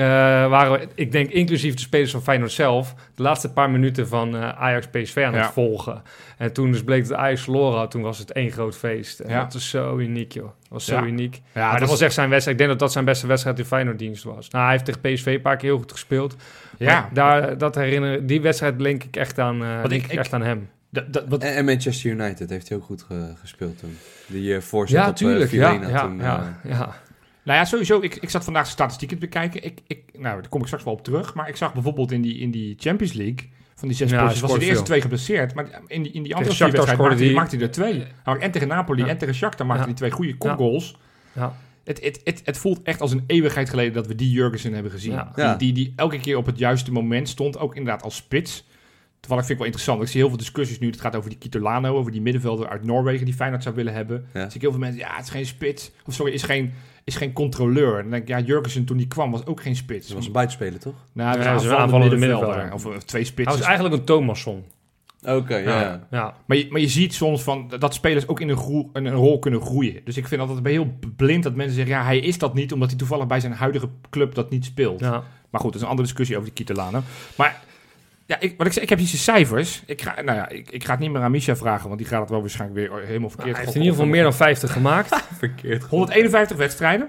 Uh, 0.00 0.06
waren 0.48 0.72
we, 0.72 0.88
ik 0.94 1.12
denk 1.12 1.30
inclusief 1.30 1.74
de 1.74 1.80
spelers 1.80 2.10
van 2.10 2.22
Feyenoord 2.22 2.52
zelf, 2.52 2.94
de 3.14 3.22
laatste 3.22 3.52
paar 3.52 3.70
minuten 3.70 4.08
van 4.08 4.34
uh, 4.34 4.48
Ajax 4.48 4.86
PSV 4.86 5.22
aan 5.26 5.34
het 5.34 5.52
volgen. 5.52 6.02
En 6.38 6.52
toen 6.52 6.72
dus 6.72 6.84
bleek 6.84 7.08
dat 7.08 7.18
Ajax 7.18 7.42
verloren 7.42 7.78
had, 7.78 7.90
toen 7.90 8.02
was 8.02 8.18
het 8.18 8.32
één 8.32 8.50
groot 8.50 8.76
feest. 8.76 9.20
En 9.20 9.30
ja. 9.30 9.42
dat 9.42 9.54
is 9.54 9.70
zo 9.70 9.98
uniek, 9.98 10.32
joh. 10.32 10.44
Dat 10.44 10.68
was 10.68 10.84
zo 10.84 11.02
uniek. 11.02 11.40
Ja, 11.54 11.70
maar 11.70 11.80
dat, 11.80 11.88
was 11.88 12.00
echt 12.00 12.14
zijn 12.14 12.30
wedstrijd. 12.30 12.60
Ik 12.60 12.66
denk 12.66 12.78
dat 12.78 12.86
dat 12.86 12.92
zijn 12.92 13.04
beste 13.04 13.26
wedstrijd 13.26 13.58
in 13.58 13.64
Feyenoord-dienst 13.64 14.24
was. 14.24 14.50
Nou, 14.50 14.64
hij 14.64 14.72
heeft 14.72 14.84
tegen 14.84 15.00
PSV 15.00 15.26
een 15.26 15.40
paar 15.40 15.56
keer 15.56 15.68
heel 15.68 15.78
goed 15.78 15.92
gespeeld. 15.92 16.36
Ja. 16.78 17.08
daar, 17.12 17.58
dat 17.58 17.74
herinner, 17.74 18.26
die 18.26 18.40
wedstrijd 18.40 18.80
link 18.80 19.04
ik 19.04 19.16
echt 19.16 19.38
aan, 19.38 19.62
uh, 19.62 19.84
ik, 19.84 19.92
ik, 19.92 20.12
echt 20.12 20.32
aan 20.32 20.42
hem. 20.42 20.68
Dat, 20.90 21.12
dat, 21.12 21.24
wat... 21.28 21.42
en, 21.42 21.64
Manchester 21.64 22.10
United 22.10 22.50
heeft 22.50 22.68
hij 22.68 22.78
ook 22.78 22.84
goed 22.84 23.02
ge, 23.02 23.32
gespeeld 23.40 23.78
toen. 23.78 23.98
Die 24.26 24.54
uh, 24.54 24.60
voorzet 24.60 24.98
ja, 24.98 25.08
op 25.08 25.16
tuurlijk, 25.16 25.50
ja, 25.50 25.72
ja, 25.72 26.00
toen. 26.00 26.18
Ja, 26.18 26.60
ja. 26.64 26.94
Nou 27.50 27.62
ja, 27.62 27.68
sowieso. 27.68 28.00
Ik, 28.00 28.14
ik 28.14 28.30
zat 28.30 28.44
vandaag 28.44 28.66
statistieken 28.66 29.18
te 29.18 29.26
bekijken. 29.26 29.64
Ik, 29.64 29.80
ik, 29.86 30.02
nou, 30.12 30.40
daar 30.40 30.48
kom 30.48 30.60
ik 30.60 30.66
straks 30.66 30.84
wel 30.84 30.92
op 30.92 31.04
terug. 31.04 31.34
Maar 31.34 31.48
ik 31.48 31.56
zag 31.56 31.72
bijvoorbeeld 31.72 32.12
in 32.12 32.22
die, 32.22 32.38
in 32.38 32.50
die 32.50 32.76
Champions 32.78 33.12
League 33.12 33.50
van 33.74 33.88
die 33.88 33.96
zes 33.96 34.10
ja, 34.10 34.22
potjes 34.22 34.40
was 34.40 34.52
de 34.52 34.64
eerste 34.64 34.84
twee 34.84 35.00
geblesseerd. 35.00 35.54
Maar 35.54 35.80
in 35.86 36.02
die, 36.02 36.12
in 36.12 36.22
die 36.22 36.34
andere 36.34 36.54
vier 36.54 36.70
wedstrijden 36.70 37.04
maakte, 37.04 37.22
die... 37.22 37.34
maakte 37.34 37.56
hij 37.56 37.64
er 37.64 37.70
twee. 37.70 38.04
Nou, 38.24 38.40
en 38.40 38.50
tegen 38.50 38.68
Napoli 38.68 39.02
en 39.02 39.18
tegen 39.18 39.34
Shakhtar 39.34 39.66
maakte 39.66 39.84
hij 39.84 39.94
twee 39.94 40.10
goede 40.10 40.36
kopgoals. 40.36 40.96
Ja. 41.32 41.56
Het, 41.84 42.04
het, 42.04 42.20
het, 42.24 42.42
het, 42.44 42.58
voelt 42.58 42.82
echt 42.82 43.00
als 43.00 43.12
een 43.12 43.24
eeuwigheid 43.26 43.70
geleden 43.70 43.92
dat 43.92 44.06
we 44.06 44.14
die 44.14 44.30
Jurgensen 44.30 44.72
hebben 44.72 44.92
gezien. 44.92 45.22
Die, 45.34 45.56
die, 45.56 45.72
die 45.72 45.92
elke 45.96 46.20
keer 46.20 46.36
op 46.36 46.46
het 46.46 46.58
juiste 46.58 46.92
moment 46.92 47.28
stond, 47.28 47.58
ook 47.58 47.76
inderdaad 47.76 48.02
als 48.02 48.16
spits. 48.16 48.66
Toevallig 49.20 49.46
vind 49.46 49.58
ik 49.58 49.64
wel 49.64 49.66
interessant. 49.66 50.02
Ik 50.02 50.08
zie 50.08 50.20
heel 50.20 50.28
veel 50.28 50.38
discussies 50.38 50.78
nu. 50.78 50.86
Het 50.86 51.00
gaat 51.00 51.16
over 51.16 51.30
die 51.30 51.38
Kitolano, 51.38 51.96
over 51.96 52.12
die 52.12 52.20
middenvelder 52.20 52.68
uit 52.68 52.84
Noorwegen 52.84 53.24
die 53.24 53.34
Feyenoord 53.34 53.62
zou 53.62 53.74
willen 53.74 53.92
hebben. 53.92 54.26
Ja. 54.34 54.44
zie 54.44 54.54
ik 54.54 54.60
heel 54.60 54.70
veel 54.70 54.80
mensen, 54.80 55.00
ja, 55.00 55.14
het 55.16 55.24
is 55.24 55.30
geen 55.30 55.46
spits. 55.46 55.90
Of 56.06 56.14
sorry, 56.14 56.32
is 56.32 56.42
geen, 56.42 56.72
is 57.10 57.16
geen 57.16 57.32
controleur. 57.32 57.96
En 57.96 58.02
dan 58.02 58.10
denk 58.10 58.22
ik, 58.22 58.28
ja, 58.28 58.40
Jurgensen 58.40 58.84
toen 58.84 58.96
die 58.96 59.06
kwam 59.06 59.30
was 59.30 59.46
ook 59.46 59.62
geen 59.62 59.76
spits. 59.76 60.06
Dat 60.06 60.16
was 60.16 60.26
een 60.26 60.32
buitenspeler, 60.32 60.80
toch? 60.80 60.94
Nou, 61.12 61.38
hij 61.38 61.52
was 61.52 61.64
een 61.64 61.74
aanvallende 61.74 62.16
middenvelder. 62.16 62.72
Of, 62.72 62.86
of, 62.86 63.04
twee 63.04 63.24
spitsen. 63.24 63.52
Hij 63.52 63.56
was 63.56 63.66
eigenlijk 63.66 63.94
een 63.94 64.04
Thomasson. 64.04 64.64
Oké, 65.22 65.56
ja. 65.56 66.06
ja. 66.10 66.34
Maar, 66.46 66.56
je, 66.56 66.66
maar 66.70 66.80
je 66.80 66.88
ziet 66.88 67.14
soms 67.14 67.42
van 67.42 67.72
dat 67.78 67.94
spelers 67.94 68.28
ook 68.28 68.40
in 68.40 68.48
een, 68.48 68.88
een, 68.92 69.10
rol 69.10 69.38
kunnen 69.38 69.60
groeien. 69.60 70.00
Dus 70.04 70.16
ik 70.16 70.28
vind 70.28 70.40
altijd 70.40 70.66
heel 70.66 70.98
blind 71.16 71.42
dat 71.42 71.54
mensen 71.54 71.74
zeggen... 71.74 71.94
ja, 71.94 72.04
hij 72.04 72.18
is 72.18 72.38
dat 72.38 72.54
niet 72.54 72.72
omdat 72.72 72.88
hij 72.88 72.98
toevallig 72.98 73.26
bij 73.26 73.40
zijn 73.40 73.52
huidige 73.52 73.88
club 74.10 74.34
dat 74.34 74.50
niet 74.50 74.64
speelt. 74.64 75.00
Ja. 75.00 75.24
Maar 75.50 75.60
goed, 75.60 75.72
dat 75.72 75.74
is 75.74 75.80
een 75.80 75.88
andere 75.88 76.06
discussie 76.06 76.36
over 76.36 76.48
die 76.48 76.64
Kittelane. 76.64 77.00
Maar 77.36 77.60
ja, 78.30 78.40
ik, 78.40 78.54
wat 78.56 78.66
ik 78.66 78.72
zeg, 78.72 78.82
ik 78.82 78.88
heb 78.88 78.98
hier 78.98 79.08
cijfers. 79.08 79.82
Ik 79.86 80.02
ga, 80.02 80.22
nou 80.22 80.38
ja, 80.38 80.48
ik, 80.48 80.70
ik 80.70 80.84
ga 80.84 80.90
het 80.90 81.00
niet 81.00 81.10
meer 81.10 81.22
aan 81.22 81.30
Misha 81.30 81.56
vragen, 81.56 81.86
want 81.86 81.98
die 81.98 82.08
gaat 82.08 82.20
het 82.20 82.30
wel 82.30 82.40
waarschijnlijk 82.40 82.80
weer 82.80 83.06
helemaal 83.06 83.28
verkeerd. 83.28 83.38
Nou, 83.38 83.56
hij 83.56 83.64
heeft 83.64 83.74
in 83.74 83.82
ieder 83.82 83.96
geval 83.96 84.10
meer 84.10 84.22
dan 84.22 84.34
50 84.34 84.72
gemaakt. 84.72 85.24
verkeerd. 85.38 85.84
151 85.84 86.56
wedstrijden. 86.56 87.08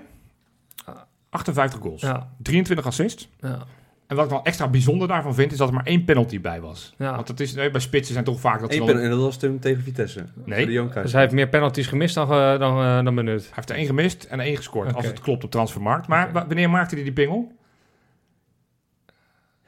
58 1.30 1.80
goals. 1.80 2.02
Ja. 2.02 2.30
23 2.42 2.86
assists. 2.86 3.30
Ja. 3.40 3.66
En 4.08 4.16
wat 4.16 4.26
ik 4.26 4.32
wel 4.32 4.44
extra 4.44 4.68
bijzonder 4.68 5.08
daarvan 5.08 5.36
vind, 5.36 5.52
is 5.52 5.58
dat 5.58 5.68
er 5.68 5.74
maar 5.74 5.86
één 5.86 6.06
penalty 6.06 6.42
bij 6.42 6.62
was. 6.62 6.94
Ja. 6.98 7.16
Want 7.16 7.28
het 7.28 7.40
is, 7.40 7.54
bij 7.54 7.80
spitsen 7.80 8.14
zijn 8.14 8.26
toch 8.26 8.40
vaak 8.40 8.60
dat... 8.60 8.72
Eén 8.72 8.80
penalty, 8.80 9.04
en 9.04 9.10
dat 9.10 9.20
was 9.20 9.38
toen 9.38 9.60
tegen 9.60 9.84
Vitesse. 9.84 10.26
Nee. 10.46 10.90
Dus 10.90 11.12
hij 11.12 11.22
heeft 11.22 11.34
meer 11.34 11.50
penalties 11.50 11.88
gemist 11.88 12.16
dan, 12.16 12.32
uh, 12.32 12.60
dan, 12.60 12.82
uh, 12.82 13.04
dan 13.04 13.16
benut. 13.16 13.42
Hij 13.42 13.52
heeft 13.56 13.70
er 13.70 13.76
één 13.76 13.86
gemist 13.86 14.24
en 14.24 14.40
één 14.40 14.56
gescoord, 14.56 14.94
als 14.94 15.06
het 15.06 15.20
klopt 15.20 15.44
op 15.44 15.52
transfermarkt. 15.52 16.08
Maar 16.08 16.32
wanneer 16.32 16.70
maakte 16.70 16.96
hij 16.96 17.04
die 17.04 17.14
pingel? 17.14 17.52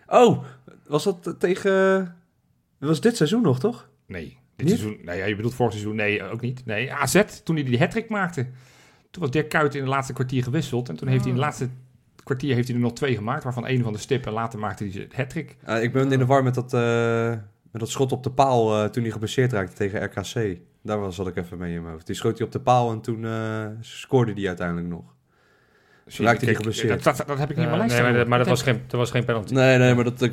Oh, 0.07 0.43
was 0.93 1.03
dat 1.03 1.35
tegen... 1.39 2.15
Was 2.79 3.01
dit 3.01 3.15
seizoen 3.15 3.41
nog, 3.41 3.59
toch? 3.59 3.89
Nee. 4.07 4.37
Dit 4.55 4.67
seizoen... 4.69 4.97
Nee, 5.01 5.17
ja, 5.17 5.25
je 5.25 5.35
bedoelt 5.35 5.53
vorig 5.53 5.71
seizoen? 5.71 5.95
Nee, 5.95 6.23
ook 6.23 6.41
niet. 6.41 6.65
Nee, 6.65 6.93
AZ, 6.93 7.23
toen 7.43 7.55
hij 7.55 7.65
die 7.65 7.79
hat 7.79 8.09
maakte. 8.09 8.47
Toen 9.11 9.21
was 9.21 9.31
Dirk 9.31 9.49
Kuyt 9.49 9.75
in 9.75 9.83
de 9.83 9.89
laatste 9.89 10.13
kwartier 10.13 10.43
gewisseld. 10.43 10.89
En 10.89 10.95
toen 10.95 11.07
heeft 11.07 11.23
hij 11.23 11.29
in 11.29 11.35
de 11.35 11.43
ah. 11.43 11.47
laatste 11.47 11.69
kwartier 12.23 12.55
heeft 12.55 12.67
hij 12.67 12.75
er 12.77 12.83
nog 12.83 12.93
twee 12.93 13.15
gemaakt, 13.15 13.43
waarvan 13.43 13.67
één 13.67 13.83
van 13.83 13.93
de 13.93 13.99
stippen. 13.99 14.33
Later 14.33 14.59
maakte 14.59 14.83
hij 14.83 15.01
het 15.01 15.15
hattrick. 15.15 15.57
Uh, 15.67 15.83
ik 15.83 15.93
ben 15.93 16.11
in 16.11 16.19
de 16.19 16.25
war 16.25 16.43
met 16.43 16.53
dat, 16.53 16.73
uh, 16.73 17.29
met 17.71 17.81
dat 17.81 17.89
schot 17.89 18.11
op 18.11 18.23
de 18.23 18.31
paal 18.31 18.83
uh, 18.83 18.89
toen 18.89 19.03
hij 19.03 19.11
geblesseerd 19.11 19.51
raakte 19.51 19.75
tegen 19.75 20.03
RKC. 20.03 20.59
Daar 20.81 20.99
was 20.99 21.15
zat 21.15 21.27
ik 21.27 21.35
even 21.35 21.57
mee 21.57 21.73
in 21.73 21.81
mijn 21.81 21.93
hoofd. 21.93 22.05
Die 22.05 22.15
schoot 22.15 22.37
hij 22.37 22.45
op 22.47 22.53
de 22.53 22.59
paal 22.59 22.91
en 22.91 23.01
toen 23.01 23.25
eh, 23.25 23.67
scoorde 23.79 24.33
hij 24.33 24.47
uiteindelijk 24.47 24.87
nog. 24.87 25.12
Toen 26.15 26.25
raakte 26.25 26.45
hij 26.45 26.55
geblesseerd. 26.55 27.03
Dat, 27.03 27.17
dat, 27.17 27.27
dat, 27.27 27.37
heb 27.37 27.51
ik 27.51 27.57
niet 27.57 27.67
meer 27.67 27.77
lijst. 27.77 28.01
Nee, 28.01 28.25
maar, 28.25 28.37
dat, 28.37 28.47
was 28.47 28.61
geen, 28.61 28.81
dat 28.87 28.99
was 28.99 29.11
geen 29.11 29.25
penalty. 29.25 29.53
Nee, 29.53 29.77
nee, 29.77 29.93
maar 29.93 30.03
dat, 30.03 30.19
dat, 30.19 30.31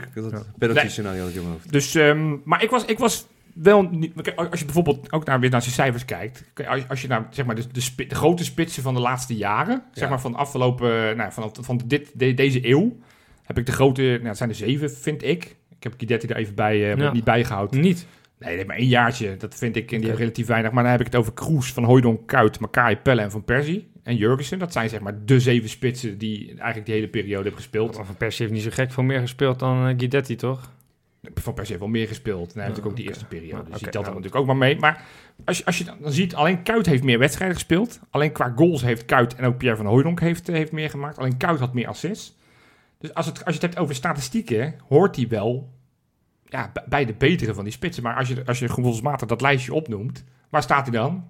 penalty 0.58 0.88
scenario 0.88 1.20
had 1.20 1.28
ik 1.28 1.34
in 1.34 1.40
mijn 1.40 1.52
hoofd. 1.52 1.72
Dus, 1.72 1.94
um, 1.94 2.40
maar 2.44 2.62
ik 2.62 2.70
was, 2.70 2.84
ik 2.84 2.98
was 2.98 3.26
wel 3.54 3.82
niet, 3.82 4.32
als 4.34 4.58
je 4.58 4.64
bijvoorbeeld 4.64 5.12
ook 5.12 5.24
naar, 5.24 5.40
weer 5.40 5.50
naar 5.50 5.62
zijn 5.62 5.74
cijfers 5.74 6.04
kijkt, 6.04 6.44
als 6.88 7.02
je 7.02 7.08
naar 7.08 7.26
zeg 7.30 7.46
maar, 7.46 7.54
de, 7.54 7.66
de, 7.72 8.06
de 8.06 8.14
grote 8.14 8.44
spitsen 8.44 8.82
van 8.82 8.94
de 8.94 9.00
laatste 9.00 9.36
jaren, 9.36 9.82
zeg 9.92 10.08
maar 10.08 10.20
van 10.20 10.34
afgelopen, 10.34 11.16
nou, 11.16 11.32
van, 11.32 11.54
van 11.60 11.80
dit, 11.86 12.10
deze 12.14 12.68
eeuw, 12.68 12.96
heb 13.42 13.58
ik 13.58 13.66
de 13.66 13.72
grote, 13.72 14.02
nou, 14.02 14.26
het 14.26 14.36
zijn 14.36 14.48
er 14.48 14.54
zeven, 14.54 14.90
vind 14.90 15.22
ik. 15.22 15.56
Ik 15.76 15.82
heb 15.82 15.94
Guidetti 15.96 16.26
er 16.26 16.36
even 16.36 16.54
bij, 16.54 16.96
uh, 16.96 17.12
niet 17.12 17.24
bijgehouden. 17.24 17.80
Niet? 17.80 18.06
Nee, 18.38 18.56
nee, 18.56 18.64
maar 18.64 18.78
een 18.78 18.86
jaartje. 18.86 19.36
Dat 19.36 19.54
vind 19.54 19.76
ik 19.76 19.90
in 19.90 20.00
die 20.00 20.14
relatief 20.14 20.46
weinig. 20.46 20.72
Maar 20.72 20.82
dan 20.82 20.92
heb 20.92 21.00
ik 21.00 21.06
het 21.06 21.16
over 21.16 21.32
Kroes, 21.32 21.72
Van 21.72 21.84
Hooydonk, 21.84 22.26
Kuit, 22.26 22.60
Makai, 22.60 22.96
Pelle 22.96 23.20
en 23.20 23.30
Van 23.30 23.44
Persie. 23.44 23.90
En 24.10 24.16
Jurgensen. 24.16 24.58
Dat 24.58 24.72
zijn 24.72 24.88
zeg 24.88 25.00
maar 25.00 25.24
de 25.24 25.40
zeven 25.40 25.68
spitsen 25.68 26.18
die 26.18 26.48
eigenlijk 26.48 26.86
die 26.86 26.94
hele 26.94 27.08
periode 27.08 27.42
hebben 27.42 27.60
gespeeld. 27.60 27.96
Van 27.96 28.16
Persie 28.16 28.46
heeft 28.46 28.56
niet 28.56 28.64
zo 28.64 28.70
gek 28.72 28.92
veel 28.92 29.02
meer 29.02 29.20
gespeeld 29.20 29.58
dan 29.58 29.88
uh, 29.88 29.94
Guidetti, 29.96 30.36
toch? 30.36 30.72
Van 31.34 31.54
per 31.54 31.66
se 31.66 31.78
wel 31.78 31.88
meer 31.88 32.08
gespeeld. 32.08 32.52
En 32.52 32.58
hij 32.58 32.68
heeft 32.68 32.84
ook 32.84 32.96
die 32.96 33.06
eerste 33.06 33.24
periode. 33.24 33.56
Dus 33.56 33.66
okay, 33.66 33.78
die 33.78 33.88
telt 33.88 34.04
dan 34.04 34.14
natuurlijk 34.14 34.40
ook 34.40 34.46
maar 34.46 34.56
mee. 34.56 34.78
Maar 34.78 35.04
als 35.44 35.58
je, 35.58 35.64
als 35.64 35.78
je 35.78 35.84
dan, 35.84 35.96
ziet, 36.04 36.34
alleen 36.34 36.62
Kuit 36.62 36.86
heeft 36.86 37.02
meer 37.02 37.18
wedstrijden 37.18 37.56
gespeeld. 37.56 38.00
Alleen 38.10 38.32
qua 38.32 38.52
goals 38.56 38.82
heeft 38.82 39.04
Kuit 39.04 39.34
en 39.34 39.44
ook 39.44 39.56
Pierre 39.56 39.76
van 39.76 39.86
Hooydonk 39.86 40.20
heeft, 40.20 40.48
eh, 40.48 40.54
heeft 40.54 40.72
meer 40.72 40.90
gemaakt. 40.90 41.18
Alleen 41.18 41.36
Kuit 41.36 41.58
had 41.58 41.74
meer 41.74 41.88
assists. 41.88 42.36
Dus 42.98 43.14
als, 43.14 43.26
het, 43.26 43.44
als 43.44 43.54
je 43.54 43.60
het 43.60 43.62
hebt 43.62 43.78
over 43.78 43.94
statistieken, 43.94 44.74
hoort 44.88 45.16
hij 45.16 45.28
wel 45.28 45.72
ja, 46.44 46.72
bij 46.88 47.04
de 47.04 47.14
betere 47.14 47.54
van 47.54 47.64
die 47.64 47.72
spitsen. 47.72 48.02
Maar 48.02 48.16
als 48.16 48.28
je, 48.28 48.42
als 48.46 48.58
je 48.58 48.68
gevoelsmatig 48.68 49.28
dat 49.28 49.40
lijstje 49.40 49.74
opnoemt, 49.74 50.24
waar 50.48 50.62
staat 50.62 50.86
hij 50.86 51.00
dan? 51.00 51.24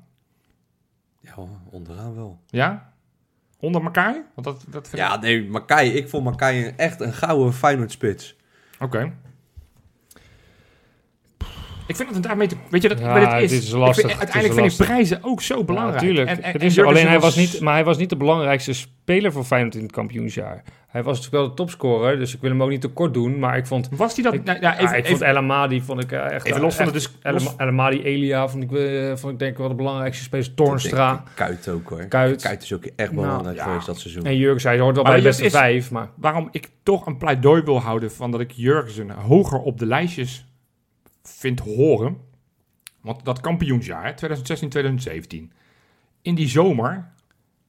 Ja, 1.21 1.35
onderaan 1.71 2.15
wel. 2.15 2.41
Ja? 2.47 2.93
Onder 3.59 3.83
Makai? 3.83 4.23
Want 4.35 4.47
dat, 4.47 4.65
dat 4.69 4.91
ja, 4.95 5.17
nee, 5.17 5.49
Makai. 5.49 5.91
Ik 5.91 6.09
vond 6.09 6.25
Makai 6.25 6.73
echt 6.77 7.01
een 7.01 7.13
gouden 7.13 7.53
Feyenoord 7.53 7.93
spits. 7.93 8.37
Oké. 8.79 9.13
Ik 11.91 11.97
vind 11.97 12.15
het 12.15 12.23
daarmee 12.23 12.47
te... 12.47 12.57
Weet 12.69 12.83
je, 12.83 12.89
dat, 12.89 12.99
ja, 12.99 13.37
is, 13.37 13.53
is 13.53 13.71
lastig. 13.71 14.19
uiteindelijk 14.19 14.61
vind 14.61 14.81
ik 14.81 14.87
prijzen 14.87 15.19
ook 15.23 15.43
zo 15.43 15.65
belangrijk. 15.65 16.17
Ja, 16.17 16.27
en, 16.27 16.61
is, 16.61 16.79
alleen 16.79 17.07
hij 17.07 17.21
was 17.21 17.37
niet, 17.37 17.61
maar 17.61 17.75
hij 17.75 17.85
was 17.85 17.99
niet 17.99 18.11
de 18.11 18.17
belangrijkste 18.17 18.73
speler 18.73 19.33
voor 19.33 19.45
Feyenoord 19.45 19.75
in 19.75 19.83
het 19.83 19.93
kampioensjaar. 19.93 20.63
Hij 20.89 21.03
was 21.03 21.17
natuurlijk 21.17 21.43
wel 21.43 21.51
de 21.51 21.57
topscorer, 21.57 22.19
dus 22.19 22.35
ik 22.35 22.41
wil 22.41 22.51
hem 22.51 22.63
ook 22.63 22.69
niet 22.69 22.81
tekort 22.81 23.15
doen. 23.15 23.39
Maar 23.39 23.57
ik 23.57 23.67
vond... 23.67 23.89
Was 23.93 24.15
hij 24.15 24.25
dat? 24.25 24.35
Ik, 24.35 24.45
nou, 24.45 24.61
ja, 24.61 24.79
even, 24.79 24.99
ik 24.99 25.07
vond 25.07 25.21
El 25.21 25.37
Amadi 25.37 25.83
vond 25.83 26.03
ik 26.03 26.13
uh, 26.13 26.31
echt... 26.31 26.47
Even 26.47 26.61
los 26.61 26.75
van 26.75 26.87
de... 26.87 26.93
Dus, 26.93 27.11
El 27.23 27.39
Amadi, 27.57 28.03
Elia 28.03 28.49
vond 28.49 28.63
ik, 28.63 28.71
uh, 28.71 29.17
vond 29.17 29.33
ik 29.33 29.39
denk 29.39 29.59
wel 29.59 29.69
de 29.69 29.75
belangrijkste 29.75 30.23
spelers. 30.23 30.53
Tornstra. 30.55 31.23
Kuit 31.35 31.69
ook 31.69 31.89
hoor. 31.89 32.05
Kuit. 32.05 32.43
Kuit 32.43 32.63
is 32.63 32.73
ook 32.73 32.85
echt 32.85 33.13
nou, 33.13 33.27
belangrijk 33.27 33.57
nou, 33.57 33.69
geweest 33.69 33.87
dat 33.87 33.99
seizoen. 33.99 34.25
En 34.25 34.37
Jurgen 34.37 34.61
zei, 34.61 34.81
hoort 34.81 34.95
wel 34.95 35.05
bij 35.05 35.17
de 35.17 35.23
beste 35.23 35.51
vijf. 35.51 35.91
Maar... 35.91 36.09
Waarom 36.17 36.49
ik 36.51 36.69
toch 36.83 37.07
een 37.07 37.17
pleidooi 37.17 37.63
wil 37.63 37.81
houden 37.81 38.13
van 38.13 38.31
dat 38.31 38.41
ik 38.41 38.51
Jurgensen 38.51 39.11
hoger 39.11 39.59
op 39.59 39.79
de 39.79 39.87
lijstjes 39.87 40.45
vind 41.23 41.61
horen 41.61 42.29
want 43.01 43.25
dat 43.25 43.41
kampioensjaar, 43.41 44.15
2016-2017, 44.15 45.53
in 46.23 46.35
die 46.35 46.49
zomer 46.49 47.13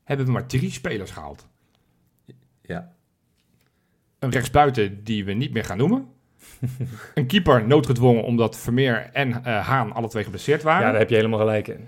hebben 0.04 0.26
we 0.26 0.32
maar 0.32 0.48
drie 0.48 0.72
spelers 0.72 1.12
gehaald. 1.12 1.48
Ja. 2.62 2.94
Een 4.20 4.30
rechtsbuiten 4.30 5.04
die 5.04 5.26
we 5.26 5.34
niet 5.34 5.54
meer 5.54 5.64
gaan 5.64 5.78
noemen. 5.78 6.08
een 7.14 7.28
keeper 7.28 7.68
noodgedwongen 7.68 8.24
omdat 8.24 8.58
Vermeer 8.58 9.10
en 9.14 9.30
uh, 9.30 9.68
Haan 9.68 9.94
alle 9.94 10.08
twee 10.08 10.24
geblesseerd 10.24 10.64
waren. 10.64 10.86
Ja, 10.86 10.92
daar 10.92 11.00
heb 11.00 11.10
je 11.10 11.16
helemaal 11.16 11.40
gelijk 11.40 11.68
in. 11.68 11.88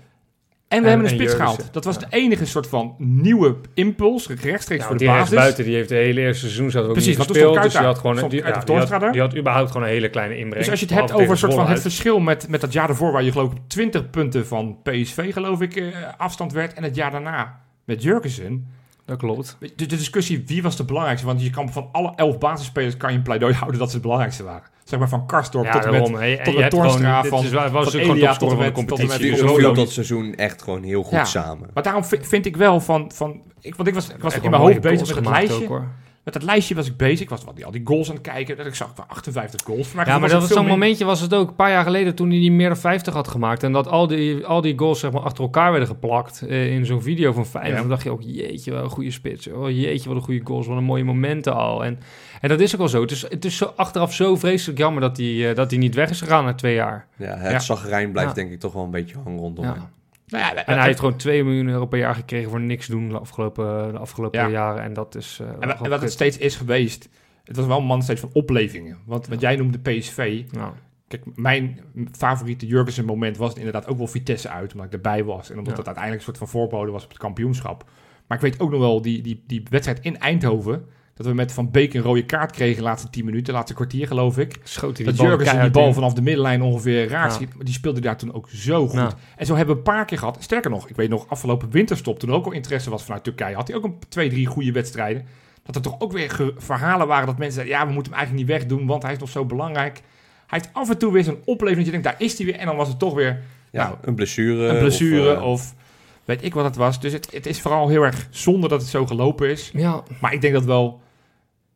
En 0.68 0.82
we 0.82 0.88
hebben 0.88 1.06
een 1.06 1.14
spits 1.14 1.34
gehaald. 1.34 1.68
Dat 1.72 1.84
was 1.84 1.98
de 1.98 2.06
enige 2.10 2.46
soort 2.46 2.66
van 2.66 2.94
nieuwe 2.98 3.56
impuls, 3.74 4.28
rechtstreeks 4.28 4.84
voor 4.84 4.96
de 4.96 5.04
basis. 5.04 5.36
buiten, 5.36 5.64
die 5.64 5.74
heeft 5.74 5.88
de 5.88 5.94
hele 5.94 6.20
eerste 6.20 6.40
seizoen 6.40 6.70
zat 6.70 6.84
ook 6.84 6.92
Precies, 6.92 7.16
niet 7.16 7.26
gespeeld. 7.26 7.62
Dus 7.62 7.72
die 7.72 7.82
had 7.82 7.98
gewoon 7.98 8.14
die, 8.14 8.22
ja, 8.22 8.28
die, 8.64 8.76
had, 8.76 9.12
die, 9.12 9.20
had, 9.20 9.36
überhaupt 9.36 9.70
gewoon 9.70 9.86
een 9.86 9.92
hele 9.92 10.10
kleine 10.10 10.36
inbreng. 10.36 10.62
Dus 10.62 10.70
als 10.70 10.80
je 10.80 10.86
het 10.86 10.94
hebt 10.94 11.12
over 11.12 11.30
een 11.30 11.36
soort 11.36 11.54
van 11.54 11.66
het 11.66 11.80
verschil 11.80 12.20
met, 12.20 12.48
met 12.48 12.60
dat 12.60 12.72
jaar 12.72 12.88
ervoor, 12.88 13.12
waar 13.12 13.22
je 13.22 13.32
geloof 13.32 13.52
ik 13.52 13.58
20 13.66 14.10
punten 14.10 14.46
van 14.46 14.78
PSV 14.82 15.32
geloof 15.32 15.60
ik 15.60 15.76
uh, 15.76 15.96
afstand 16.16 16.52
werd, 16.52 16.74
en 16.74 16.82
het 16.82 16.94
jaar 16.94 17.10
daarna 17.10 17.60
met 17.84 18.02
Jurgensen. 18.02 18.68
Dat 19.04 19.18
klopt. 19.18 19.56
De, 19.60 19.74
de, 19.76 19.86
discussie 19.86 20.44
wie 20.46 20.62
was 20.62 20.76
de 20.76 20.84
belangrijkste, 20.84 21.26
want 21.26 21.42
je 21.42 21.50
kan 21.50 21.72
van 21.72 21.88
alle 21.92 22.12
elf 22.16 22.38
basisspelers 22.38 22.96
kan 22.96 23.10
je 23.10 23.16
een 23.16 23.22
pleidooi 23.22 23.54
houden 23.54 23.78
dat 23.78 23.88
ze 23.88 23.94
het 23.94 24.02
belangrijkste 24.02 24.42
waren 24.42 24.72
zeg 24.84 24.98
maar 24.98 25.08
van 25.08 25.26
Karsdorp 25.26 25.70
tot 25.70 25.84
en 25.84 25.90
met, 25.90 26.08
hey, 26.08 26.40
tot 26.42 26.56
met 26.56 26.70
Torstra, 26.70 27.24
van, 27.24 27.44
is, 27.44 27.52
was 27.52 27.90
van 27.90 28.00
Elia 28.00 28.36
tot 28.36 28.50
en 28.50 28.58
met, 28.58 28.72
competitie. 28.72 29.36
Tot 29.36 29.56
en 29.56 29.66
met 29.66 29.74
dat 29.74 29.90
seizoen 29.90 30.34
echt 30.34 30.62
gewoon 30.62 30.82
heel 30.82 31.02
goed 31.02 31.12
ja. 31.12 31.24
samen. 31.24 31.70
Maar 31.74 31.82
daarom 31.82 32.04
vind 32.04 32.46
ik 32.46 32.56
wel 32.56 32.80
van, 32.80 33.10
van 33.14 33.42
ik, 33.60 33.74
want 33.74 33.88
ik 33.88 33.94
was, 33.94 34.08
ik 34.08 34.22
was 34.22 34.38
in 34.38 34.50
mijn 34.50 34.62
hoofd 34.62 34.80
bezig 34.80 35.06
met 35.06 35.16
het 35.16 35.26
lijstje. 35.26 35.70
Ook, 35.70 35.82
met 36.24 36.34
dat 36.34 36.42
lijstje 36.42 36.74
was 36.74 36.86
ik 36.86 36.96
bezig. 36.96 37.20
Ik 37.20 37.28
was 37.28 37.44
wat, 37.44 37.64
al 37.64 37.70
die 37.70 37.80
goals 37.84 38.08
aan 38.08 38.14
het 38.14 38.24
kijken. 38.24 38.56
Dat 38.56 38.66
ik 38.66 38.74
zag 38.74 38.92
58 39.06 39.60
goals. 39.64 39.92
Maar 39.92 40.08
ja, 40.08 40.18
maar 40.18 40.28
dat 40.28 40.40
was 40.40 40.50
zo'n 40.50 40.66
momentje 40.66 41.04
was 41.04 41.20
het 41.20 41.34
ook 41.34 41.48
een 41.48 41.54
paar 41.54 41.70
jaar 41.70 41.84
geleden 41.84 42.14
toen 42.14 42.30
hij 42.30 42.38
die 42.38 42.52
meer 42.52 42.68
dan 42.68 42.76
50 42.76 43.14
had 43.14 43.28
gemaakt. 43.28 43.62
En 43.62 43.72
dat 43.72 43.88
al 43.88 44.06
die, 44.06 44.46
al 44.46 44.60
die 44.60 44.78
goals 44.78 45.00
zeg 45.00 45.12
maar, 45.12 45.22
achter 45.22 45.44
elkaar 45.44 45.70
werden 45.70 45.88
geplakt 45.88 46.42
uh, 46.46 46.72
in 46.72 46.86
zo'n 46.86 47.02
video 47.02 47.32
van 47.32 47.46
Feyenoord. 47.46 47.74
Ja. 47.74 47.80
Dan 47.80 47.90
dacht 47.90 48.02
je 48.02 48.10
ook, 48.10 48.22
jeetje, 48.22 48.72
wat 48.72 48.82
een 48.82 48.90
goede 48.90 49.10
spits. 49.10 49.48
Oh, 49.48 49.70
jeetje, 49.70 50.08
wat 50.08 50.18
een 50.18 50.24
goede 50.24 50.40
goals. 50.44 50.66
Wat 50.66 50.76
een 50.76 50.84
mooie 50.84 51.04
momenten 51.04 51.54
al. 51.54 51.84
En, 51.84 51.98
en 52.40 52.48
dat 52.48 52.60
is 52.60 52.72
ook 52.72 52.78
wel 52.78 52.88
zo. 52.88 53.00
Het 53.00 53.10
is, 53.10 53.22
het 53.28 53.44
is 53.44 53.56
zo, 53.56 53.72
achteraf 53.76 54.14
zo 54.14 54.36
vreselijk 54.36 54.78
jammer 54.78 55.00
dat 55.00 55.16
hij, 55.16 55.26
uh, 55.26 55.54
dat 55.54 55.70
hij 55.70 55.78
niet 55.78 55.94
weg 55.94 56.10
is 56.10 56.20
gegaan 56.20 56.44
na 56.44 56.54
twee 56.54 56.74
jaar. 56.74 57.06
Ja, 57.16 57.36
het 57.36 57.50
ja. 57.50 57.58
zagrijn 57.58 58.12
blijft 58.12 58.34
denk 58.34 58.52
ik 58.52 58.60
toch 58.60 58.72
wel 58.72 58.84
een 58.84 58.90
beetje 58.90 59.16
hangen 59.24 59.38
rondom 59.38 59.64
hem. 59.64 59.88
Nou 60.34 60.54
ja, 60.54 60.64
en 60.64 60.76
hij 60.76 60.86
heeft 60.86 60.98
gewoon 60.98 61.16
2 61.16 61.44
miljoen 61.44 61.68
euro 61.68 61.86
per 61.86 61.98
jaar 61.98 62.14
gekregen 62.14 62.50
voor 62.50 62.60
niks 62.60 62.86
doen 62.86 63.08
de 63.08 63.18
afgelopen, 63.18 63.92
de 63.92 63.98
afgelopen 63.98 64.50
jaren. 64.50 64.82
En 64.82 64.92
dat 64.92 65.14
is. 65.14 65.38
Uh, 65.42 65.48
en, 65.48 65.78
en 65.78 65.90
wat 65.90 66.00
het 66.00 66.12
steeds 66.12 66.38
is 66.38 66.56
geweest, 66.56 67.08
het 67.44 67.56
was 67.56 67.66
wel 67.66 67.78
een 67.78 67.84
man 67.84 68.02
steeds 68.02 68.20
van 68.20 68.30
oplevingen. 68.32 68.98
Want 69.06 69.26
wat 69.26 69.40
jij 69.40 69.56
noemde 69.56 69.78
PSV. 69.78 70.44
Nou. 70.50 70.72
Kijk, 71.08 71.22
mijn 71.34 71.80
favoriete 72.12 72.66
Jurgensen 72.66 73.04
moment 73.04 73.36
was 73.36 73.54
inderdaad 73.54 73.86
ook 73.86 73.98
wel 73.98 74.06
Vitesse 74.06 74.48
uit, 74.48 74.72
omdat 74.72 74.86
ik 74.86 74.92
erbij 74.92 75.24
was. 75.24 75.50
En 75.50 75.58
omdat 75.58 75.76
het 75.76 75.86
uiteindelijk 75.86 76.26
een 76.26 76.34
soort 76.34 76.50
van 76.50 76.60
voorbode 76.60 76.90
was 76.90 77.04
op 77.04 77.08
het 77.08 77.18
kampioenschap. 77.18 77.90
Maar 78.26 78.36
ik 78.36 78.44
weet 78.44 78.60
ook 78.60 78.70
nog 78.70 78.80
wel, 78.80 79.02
die, 79.02 79.22
die, 79.22 79.42
die 79.46 79.62
wedstrijd 79.70 80.00
in 80.00 80.18
Eindhoven, 80.18 80.86
Dat 81.16 81.26
we 81.26 81.34
met 81.34 81.52
Van 81.52 81.70
Beek 81.70 81.94
een 81.94 82.02
rode 82.02 82.24
kaart 82.24 82.50
kregen 82.52 82.76
de 82.76 82.82
laatste 82.82 83.10
10 83.10 83.24
minuten, 83.24 83.44
de 83.46 83.52
laatste 83.52 83.74
kwartier 83.74 84.06
geloof 84.06 84.38
ik. 84.38 84.60
Schoot 84.62 84.96
hij 84.96 85.06
dat 85.06 85.16
die 85.16 85.26
Jurgensen 85.26 85.60
die 85.60 85.70
bal 85.70 85.92
vanaf 85.92 86.12
de 86.12 86.22
middenlijn 86.22 86.62
ongeveer 86.62 87.08
raak 87.08 87.28
Ja. 87.28 87.34
schiet. 87.34 87.54
Maar 87.54 87.64
die 87.64 87.74
speelde 87.74 88.00
daar 88.00 88.16
toen 88.16 88.34
ook 88.34 88.48
zo 88.50 88.86
goed. 88.88 88.98
Ja. 88.98 89.12
En 89.36 89.46
zo 89.46 89.54
hebben 89.56 89.74
we 89.74 89.80
een 89.80 89.86
paar 89.94 90.04
keer 90.04 90.18
gehad. 90.18 90.36
Sterker 90.40 90.70
nog, 90.70 90.88
ik 90.88 90.96
weet 90.96 91.08
nog, 91.08 91.28
afgelopen 91.28 91.70
winterstop, 91.70 92.18
toen 92.18 92.32
ook 92.32 92.44
al 92.46 92.52
interesse 92.52 92.90
was 92.90 93.02
vanuit 93.04 93.24
Turkije, 93.24 93.54
had 93.54 93.68
hij 93.68 93.76
ook 93.76 93.84
een 93.84 93.98
twee, 94.08 94.28
drie 94.28 94.46
goede 94.46 94.72
wedstrijden. 94.72 95.26
Dat 95.62 95.74
er 95.76 95.82
toch 95.82 96.00
ook 96.00 96.12
weer 96.12 96.52
verhalen 96.56 97.06
waren 97.06 97.26
dat 97.26 97.38
mensen 97.38 97.54
zeiden, 97.54 97.76
ja, 97.76 97.86
we 97.86 97.92
moeten 97.92 98.12
hem 98.12 98.20
eigenlijk 98.20 98.48
niet 98.50 98.58
wegdoen, 98.58 98.86
want 98.86 99.02
hij 99.02 99.12
is 99.12 99.18
nog 99.18 99.28
zo 99.28 99.44
belangrijk. 99.44 100.02
Hij 100.46 100.58
heeft 100.62 100.70
af 100.72 100.90
en 100.90 100.98
toe 100.98 101.12
weer 101.12 101.24
zo'n 101.24 101.38
opleving 101.44 101.76
dat 101.76 101.86
je 101.86 101.90
denkt, 101.92 102.06
daar 102.06 102.26
is 102.28 102.36
hij 102.36 102.46
weer. 102.46 102.56
En 102.56 102.66
dan 102.66 102.76
was 102.76 102.88
het 102.88 102.98
toch 102.98 103.14
weer 103.14 103.42
Ja, 103.70 103.84
Nou, 103.84 103.96
een 104.02 104.14
blessure. 104.14 104.66
een 104.68 104.78
blessure 104.78 105.36
Of, 105.36 105.42
of, 105.42 105.60
eh, 105.70 105.76
weet 106.24 106.44
ik 106.44 106.54
wat 106.54 106.64
het 106.64 106.76
was. 106.76 107.00
Dus 107.00 107.12
het, 107.12 107.28
het 107.32 107.46
is 107.46 107.60
vooral 107.60 107.88
heel 107.88 108.02
erg 108.02 108.26
zonde 108.30 108.68
dat 108.68 108.80
het 108.80 108.90
zo 108.90 109.06
gelopen 109.06 109.48
is. 109.50 109.70
Ja. 109.72 110.02
Maar 110.20 110.32
ik 110.32 110.40
denk 110.40 110.54
dat 110.54 110.64
wel, 110.64 111.00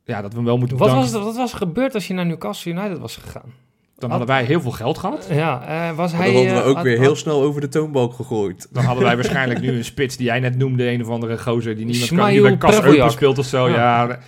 ja, 0.09 0.21
dat 0.23 0.31
we 0.31 0.37
hem 0.37 0.45
wel 0.47 0.59
moeten 0.59 0.77
Wat 0.77 0.89
bedanken. 0.89 1.13
was, 1.13 1.21
er, 1.21 1.27
wat 1.27 1.37
was 1.37 1.53
er 1.53 1.59
gebeurd 1.59 1.95
als 1.95 2.07
je 2.07 2.15
naar 2.15 2.27
Newcastle 2.27 2.73
United 2.73 2.99
was 2.99 3.17
gegaan? 3.17 3.53
Dan 3.99 4.11
hadden 4.11 4.29
wij 4.29 4.45
heel 4.45 4.61
veel 4.61 4.71
geld 4.71 4.99
gehad. 4.99 5.27
Ja, 5.31 5.63
eh, 5.67 5.97
was 5.97 6.13
hij... 6.13 6.27
dan 6.27 6.35
hadden 6.35 6.55
we 6.55 6.61
eh, 6.61 6.69
ook 6.69 6.83
weer 6.83 6.97
had- 6.97 7.07
heel 7.07 7.17
snel 7.17 7.43
over 7.43 7.61
de 7.61 7.69
toonbalk 7.69 8.15
gegooid. 8.15 8.69
Dan 8.71 8.85
hadden 8.85 9.05
wij 9.05 9.15
waarschijnlijk 9.21 9.61
nu 9.61 9.71
een 9.77 9.85
spits 9.85 10.17
die 10.17 10.27
jij 10.27 10.41
net 10.41 10.57
noemde, 10.57 10.91
een 10.91 11.03
of 11.03 11.09
andere 11.09 11.39
gozer 11.39 11.77
die 11.77 11.85
niemand 11.85 12.09
kan, 12.15 12.31
die 12.31 12.43
bij 12.43 12.57
Kas 12.97 13.13
speelt 13.13 13.39
of 13.39 13.47
zo. 13.47 13.69
Ja. 13.69 13.75
Ja. 14.09 14.19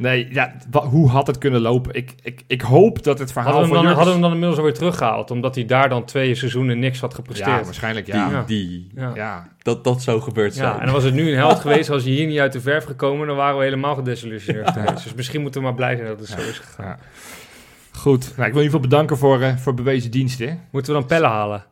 Nee, 0.00 0.28
ja, 0.32 0.52
hoe 0.70 1.08
had 1.08 1.26
het 1.26 1.38
kunnen 1.38 1.60
lopen? 1.60 1.94
Ik, 1.94 2.14
ik, 2.22 2.42
ik 2.46 2.60
hoop 2.60 3.02
dat 3.02 3.18
het 3.18 3.32
verhaal 3.32 3.52
Hadden 3.52 3.70
we, 3.70 3.74
van 3.76 3.84
hem 3.84 3.94
dan, 3.94 3.96
Jurgens- 3.96 3.96
hadden 3.96 4.06
we 4.06 4.12
hem 4.12 4.20
dan 4.20 4.30
inmiddels 4.32 4.58
alweer 4.58 4.74
teruggehaald, 4.74 5.30
omdat 5.30 5.54
hij 5.54 5.64
daar 5.64 5.88
dan 5.88 6.04
twee 6.04 6.34
seizoenen 6.34 6.78
niks 6.78 7.00
had 7.00 7.10
Ja, 7.10 7.16
gepresteerd. 7.16 7.64
waarschijnlijk 7.64 8.06
Die, 8.06 8.14
ja. 8.14 8.30
Ja. 8.30 8.42
die, 8.46 8.90
Ja. 8.94 9.12
Ja, 9.14 9.48
dat, 9.62 9.84
dat 9.84 10.02
zou 10.02 10.20
gebeurd 10.20 10.54
zijn. 10.54 10.68
Ja, 10.72 10.78
en 10.78 10.84
dan 10.84 10.94
was 10.94 11.04
het 11.04 11.14
nu 11.14 11.28
een 11.30 11.36
held 11.36 11.58
geweest. 11.60 11.90
Als 11.90 12.04
je 12.04 12.10
hier 12.10 12.26
niet 12.26 12.38
uit 12.38 12.52
de 12.52 12.60
verf 12.60 12.84
gekomen, 12.84 13.26
dan 13.26 13.36
waren 13.36 13.56
we 13.58 13.64
helemaal 13.64 13.94
gedesillusioneerd 13.94 14.70
geweest. 14.70 15.02
Dus 15.04 15.14
misschien 15.14 15.40
moeten 15.42 15.60
we 15.60 15.66
maar 15.66 15.76
blij 15.76 15.96
zijn 15.96 16.08
dat 16.08 16.18
het 16.18 16.28
zo 16.28 16.38
is 16.38 16.58
gegaan. 16.58 16.86
Ja. 16.86 16.98
Goed. 17.92 18.20
Nou, 18.20 18.30
ik 18.30 18.36
wil 18.36 18.44
je 18.44 18.46
in 18.46 18.56
ieder 18.56 18.64
geval 18.64 18.80
bedanken 18.80 19.16
voor, 19.18 19.40
eh, 19.40 19.56
voor 19.56 19.74
bewezen 19.74 20.10
diensten. 20.10 20.60
Moeten 20.70 20.92
we 20.92 20.98
dan 20.98 21.08
pellen 21.08 21.28
halen? 21.30 21.64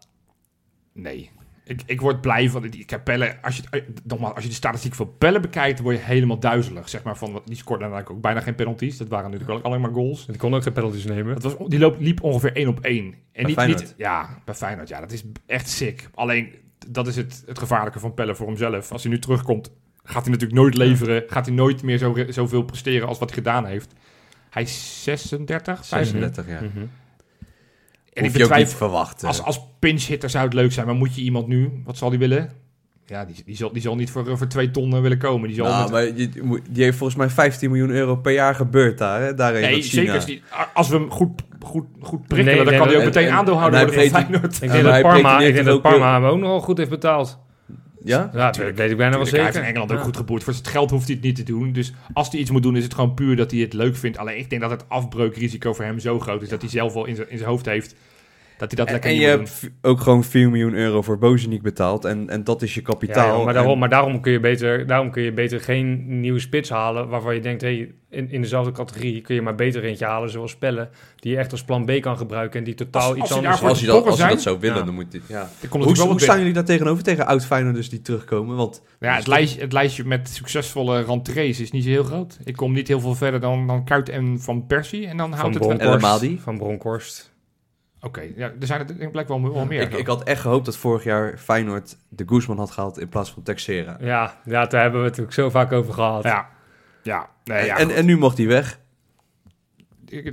Nee. 0.94 1.30
Ik, 1.68 1.82
ik 1.86 2.00
word 2.00 2.20
blij 2.20 2.50
van... 2.50 2.64
Ik 2.64 2.90
heb 2.90 3.04
Pelle... 3.04 3.36
Als 3.42 3.56
je, 3.56 3.62
eh, 3.70 3.82
nogmaals, 4.04 4.34
als 4.34 4.42
je 4.42 4.48
de 4.48 4.54
statistiek 4.56 4.94
van 4.94 5.16
Pelle 5.18 5.40
bekijkt, 5.40 5.76
dan 5.76 5.84
word 5.86 5.96
je 5.98 6.02
helemaal 6.04 6.38
duizelig. 6.38 6.88
Zeg 6.88 7.02
maar 7.02 7.16
van, 7.16 7.32
wat- 7.32 7.46
die 7.46 7.56
scoorde 7.56 7.84
eigenlijk 7.84 8.12
ook 8.12 8.20
bijna 8.22 8.40
geen 8.40 8.54
penalties. 8.54 8.96
Dat 8.96 9.08
waren 9.08 9.30
natuurlijk 9.30 9.58
ook 9.58 9.64
alleen 9.64 9.80
maar 9.80 9.92
goals. 9.92 10.26
Die 10.26 10.36
kon 10.36 10.54
ook 10.54 10.62
geen 10.62 10.72
penalties 10.72 11.04
nemen. 11.04 11.34
Het 11.34 11.42
was, 11.42 11.54
die 11.66 11.78
loop, 11.78 12.00
liep 12.00 12.22
ongeveer 12.22 12.56
één 12.56 12.68
op 12.68 12.80
één. 12.80 13.04
En 13.04 13.14
Bij 13.32 13.44
niet, 13.44 13.54
Feyenoord? 13.54 13.80
niet, 13.80 13.94
ja, 13.96 14.38
bij 14.44 14.54
Feyenoord. 14.54 14.88
Ja, 14.88 15.00
dat 15.00 15.12
is 15.12 15.24
echt 15.46 15.68
sick. 15.68 16.08
Alleen, 16.14 16.52
dat 16.88 17.06
is 17.06 17.16
het, 17.16 17.42
het 17.46 17.58
gevaarlijke 17.58 17.98
van 17.98 18.14
Pelle 18.14 18.34
voor 18.34 18.46
hemzelf. 18.46 18.92
Als 18.92 19.02
hij 19.02 19.12
nu 19.12 19.18
terugkomt, 19.18 19.70
gaat 20.04 20.22
hij 20.22 20.32
natuurlijk 20.32 20.60
nooit 20.60 20.74
leveren. 20.74 21.22
Gaat 21.26 21.46
hij 21.46 21.54
nooit 21.54 21.82
meer 21.82 21.98
zo, 21.98 22.16
zoveel 22.28 22.62
presteren 22.62 23.08
als 23.08 23.18
wat 23.18 23.28
hij 23.28 23.38
gedaan 23.38 23.66
heeft. 23.66 23.92
Hij 24.50 24.62
is 24.62 25.02
36, 25.02 25.86
35. 25.86 26.34
36, 26.44 26.46
ja. 26.48 26.60
Mhm. 26.74 26.86
En 28.18 28.24
ik 28.24 28.30
Hoef 28.30 28.38
je 28.38 28.44
ook 28.52 28.56
niet 28.58 28.68
te 28.68 28.76
verwachten. 28.76 29.28
als, 29.28 29.42
als 29.42 29.60
pinch 29.78 30.06
hitter 30.06 30.30
zou 30.30 30.44
het 30.44 30.54
leuk 30.54 30.72
zijn. 30.72 30.86
Maar 30.86 30.94
moet 30.94 31.14
je 31.14 31.20
iemand 31.22 31.46
nu, 31.46 31.70
wat 31.84 31.96
zal 31.96 32.10
die 32.10 32.18
willen? 32.18 32.50
Ja, 33.06 33.24
die, 33.24 33.42
die, 33.46 33.56
zal, 33.56 33.72
die 33.72 33.82
zal 33.82 33.94
niet 33.96 34.10
voor, 34.10 34.36
voor 34.38 34.46
twee 34.46 34.70
ton 34.70 34.94
eh, 34.94 35.00
willen 35.00 35.18
komen. 35.18 35.46
Die 35.48 35.56
zal 35.56 35.66
nou, 35.66 35.92
met- 35.92 36.34
maar 36.36 36.44
moet- 36.44 36.60
die 36.70 36.84
heeft 36.84 36.96
volgens 36.96 37.18
mij 37.18 37.28
15 37.30 37.70
miljoen 37.70 37.90
euro 37.90 38.16
per 38.16 38.32
jaar 38.32 38.54
gebeurd 38.54 38.98
daar, 38.98 39.20
hè? 39.22 39.34
Daar 39.34 39.54
in 39.54 39.60
nee, 39.60 39.82
zeker 39.82 40.22
niet. 40.26 40.42
Als 40.74 40.88
we 40.88 40.96
hem 40.96 41.10
goed, 41.10 41.42
goed, 41.60 41.84
goed 42.00 42.26
prikkelen, 42.26 42.44
Nee, 42.44 42.56
dan 42.56 42.64
nee, 42.66 42.78
kan 42.78 42.86
hij 42.86 42.96
ook 42.96 43.00
en- 43.02 43.06
meteen 43.08 43.26
en- 43.28 43.32
aandeelhouder 43.34 43.80
en 43.80 43.86
worden 43.86 44.10
van 44.10 44.20
Feyenoord. 44.20 44.62
Ik 44.62 44.70
denk 44.70 44.84
dat 44.84 45.02
Parma, 45.02 45.40
ik 45.40 45.54
denk 45.54 45.66
dat 45.66 45.82
Parma 45.82 46.14
hem 46.14 46.24
ook 46.24 46.38
nogal 46.38 46.60
goed 46.60 46.78
heeft 46.78 46.90
betaald. 46.90 47.38
Ja? 48.04 48.30
Ja, 48.34 48.50
dat 48.50 48.56
weet 48.56 48.90
ik 48.90 48.96
bijna 48.96 48.96
wel 48.96 49.24
Tuurlijk, 49.24 49.30
hij 49.30 49.40
heeft 49.40 49.52
zeker. 49.54 49.60
in 49.60 49.66
Engeland 49.68 49.90
ook 49.92 49.98
Ja. 49.98 50.04
goed 50.04 50.16
geboerd. 50.16 50.44
Voor 50.44 50.52
het 50.52 50.68
geld 50.68 50.90
hoeft 50.90 51.06
hij 51.06 51.14
het 51.14 51.24
niet 51.24 51.36
te 51.36 51.42
doen. 51.42 51.72
Dus 51.72 51.92
als 52.12 52.30
hij 52.30 52.40
iets 52.40 52.50
moet 52.50 52.62
doen, 52.62 52.76
is 52.76 52.84
het 52.84 52.94
gewoon 52.94 53.14
puur 53.14 53.36
dat 53.36 53.50
hij 53.50 53.60
het 53.60 53.72
leuk 53.72 53.96
vindt. 53.96 54.18
Alleen 54.18 54.38
ik 54.38 54.50
denk 54.50 54.62
dat 54.62 54.70
het 54.70 54.84
afbreukrisico 54.88 55.72
voor 55.72 55.84
hem 55.84 55.98
zo 55.98 56.18
groot 56.20 56.42
is 56.42 56.48
dat 56.48 56.60
hij 56.60 56.70
zelf 56.70 56.92
wel 56.94 57.04
in 57.06 57.16
zijn, 57.16 57.30
in 57.30 57.36
zijn 57.38 57.50
hoofd 57.50 57.66
heeft 57.66 57.94
dat 58.58 58.68
hij 58.70 58.76
dat 58.76 58.86
En, 58.86 58.92
lekker 58.92 59.10
en 59.10 59.16
niet 59.16 59.24
je 59.24 59.30
hebt 59.30 59.70
ook 59.82 60.00
gewoon 60.00 60.24
4 60.24 60.48
miljoen 60.50 60.74
euro 60.74 61.02
voor 61.02 61.18
Bozeniek 61.18 61.62
betaald. 61.62 62.04
En, 62.04 62.28
en 62.28 62.44
dat 62.44 62.62
is 62.62 62.74
je 62.74 62.82
kapitaal. 62.82 63.38
ja, 63.38 63.44
maar, 63.44 63.52
daarom, 63.54 63.72
En- 63.72 63.78
maar 63.78 63.88
daarom, 63.88 64.20
kun 64.20 64.32
je 64.32 64.40
beter, 64.40 64.86
daarom 64.86 65.10
kun 65.10 65.22
je 65.22 65.32
beter 65.32 65.60
geen 65.60 66.20
nieuwe 66.20 66.38
spits 66.40 66.70
halen 66.70 67.08
waarvan 67.08 67.34
je 67.34 67.40
denkt, 67.40 67.60
hey, 67.62 67.92
in, 68.10 68.30
in 68.30 68.40
dezelfde 68.40 68.72
categorie 68.72 69.20
kun 69.20 69.34
je 69.34 69.42
maar 69.42 69.54
beter 69.54 69.84
eentje 69.84 70.04
halen, 70.04 70.30
zoals 70.30 70.50
Spellen, 70.50 70.88
die 71.16 71.32
je 71.32 71.38
echt 71.38 71.52
als 71.52 71.64
plan 71.64 71.84
B 71.84 72.00
kan 72.00 72.16
gebruiken 72.16 72.58
en 72.58 72.64
die 72.64 72.74
totaal 72.74 73.02
Als- 73.08 73.12
iets 73.12 73.20
als 73.20 73.32
anders 73.32 73.62
als 73.62 73.80
je 73.80 73.86
dat, 73.86 74.06
als 74.06 74.18
je 74.18 74.26
dat 74.26 74.42
zou 74.42 74.58
willen, 74.60 74.78
Ja. 74.78 74.82
dan 74.84 74.94
moet 74.94 75.10
dit... 75.12 75.22
Ja. 75.28 75.48
Hoe, 75.70 75.82
hoe 76.00 76.20
staan 76.20 76.38
jullie 76.38 76.52
daar 76.52 76.64
tegenover, 76.64 77.02
tegen 77.02 77.26
oud-Feyenoorders 77.26 77.88
die 77.88 78.02
terugkomen? 78.02 78.56
Want 78.56 78.82
Ja, 79.00 79.14
het, 79.16 79.26
lijstje, 79.26 79.60
het 79.60 79.72
lijstje 79.72 80.04
met 80.04 80.28
succesvolle 80.28 81.02
rentrées 81.02 81.60
is 81.60 81.70
niet 81.70 81.84
zo 81.84 81.90
heel 81.90 82.04
groot. 82.04 82.38
Ik 82.44 82.56
kom 82.56 82.72
niet 82.72 82.88
heel 82.88 83.00
veel 83.00 83.14
verder 83.14 83.40
dan, 83.40 83.66
dan 83.66 83.84
Kuit 83.84 84.08
en 84.08 84.40
Van 84.40 84.66
Persie. 84.66 85.06
En 85.06 85.16
dan 85.16 85.28
Van 85.30 85.38
houdt 85.38 85.54
het. 85.54 85.62
Bronkhorst. 85.66 85.90
Bronkhorst. 85.98 86.22
Elmadi. 86.22 86.40
Van 86.42 86.58
Bronkhorst. 86.58 87.32
Oké, 88.00 88.20
ja, 88.36 88.52
er 88.60 88.66
zijn 88.66 88.80
er 88.80 88.86
denk 88.86 89.00
ik 89.00 89.10
blijkbaar 89.12 89.42
wel, 89.42 89.52
wel 89.54 89.64
meer. 89.66 89.80
ik, 89.80 89.92
ik 89.92 90.06
had 90.06 90.22
echt 90.22 90.40
gehoopt 90.40 90.64
dat 90.64 90.76
vorig 90.76 91.04
jaar 91.04 91.38
Feyenoord 91.38 91.96
de 92.08 92.24
Guzman 92.26 92.58
had 92.58 92.70
gehaald 92.70 92.98
in 92.98 93.08
plaats 93.08 93.30
van 93.32 93.42
Texera. 93.42 93.96
Ja, 94.00 94.40
ja, 94.44 94.66
daar 94.66 94.82
hebben 94.82 95.00
we 95.02 95.06
het 95.08 95.20
ook 95.20 95.32
zo 95.32 95.50
vaak 95.50 95.72
over 95.72 95.94
gehad. 95.94 96.22
ja, 96.22 96.48
ja, 97.02 97.28
nee, 97.44 97.64
ja 97.66 97.76
en, 97.78 97.90
en 97.90 98.06
nu 98.06 98.16
mocht 98.18 98.38
hij 98.38 98.46
weg. 98.46 98.78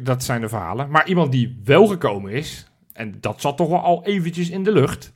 Dat 0.01 0.24
zijn 0.24 0.41
de 0.41 0.49
verhalen. 0.49 0.89
Maar 0.89 1.07
iemand 1.07 1.32
die 1.32 1.61
wel 1.63 1.88
gekomen 1.88 2.32
is, 2.32 2.68
en 2.93 3.18
dat 3.20 3.41
zat 3.41 3.57
toch 3.57 3.70
wel 3.70 3.82
al 3.82 4.05
eventjes 4.05 4.49
in 4.49 4.63
de 4.63 4.72
lucht, 4.72 5.13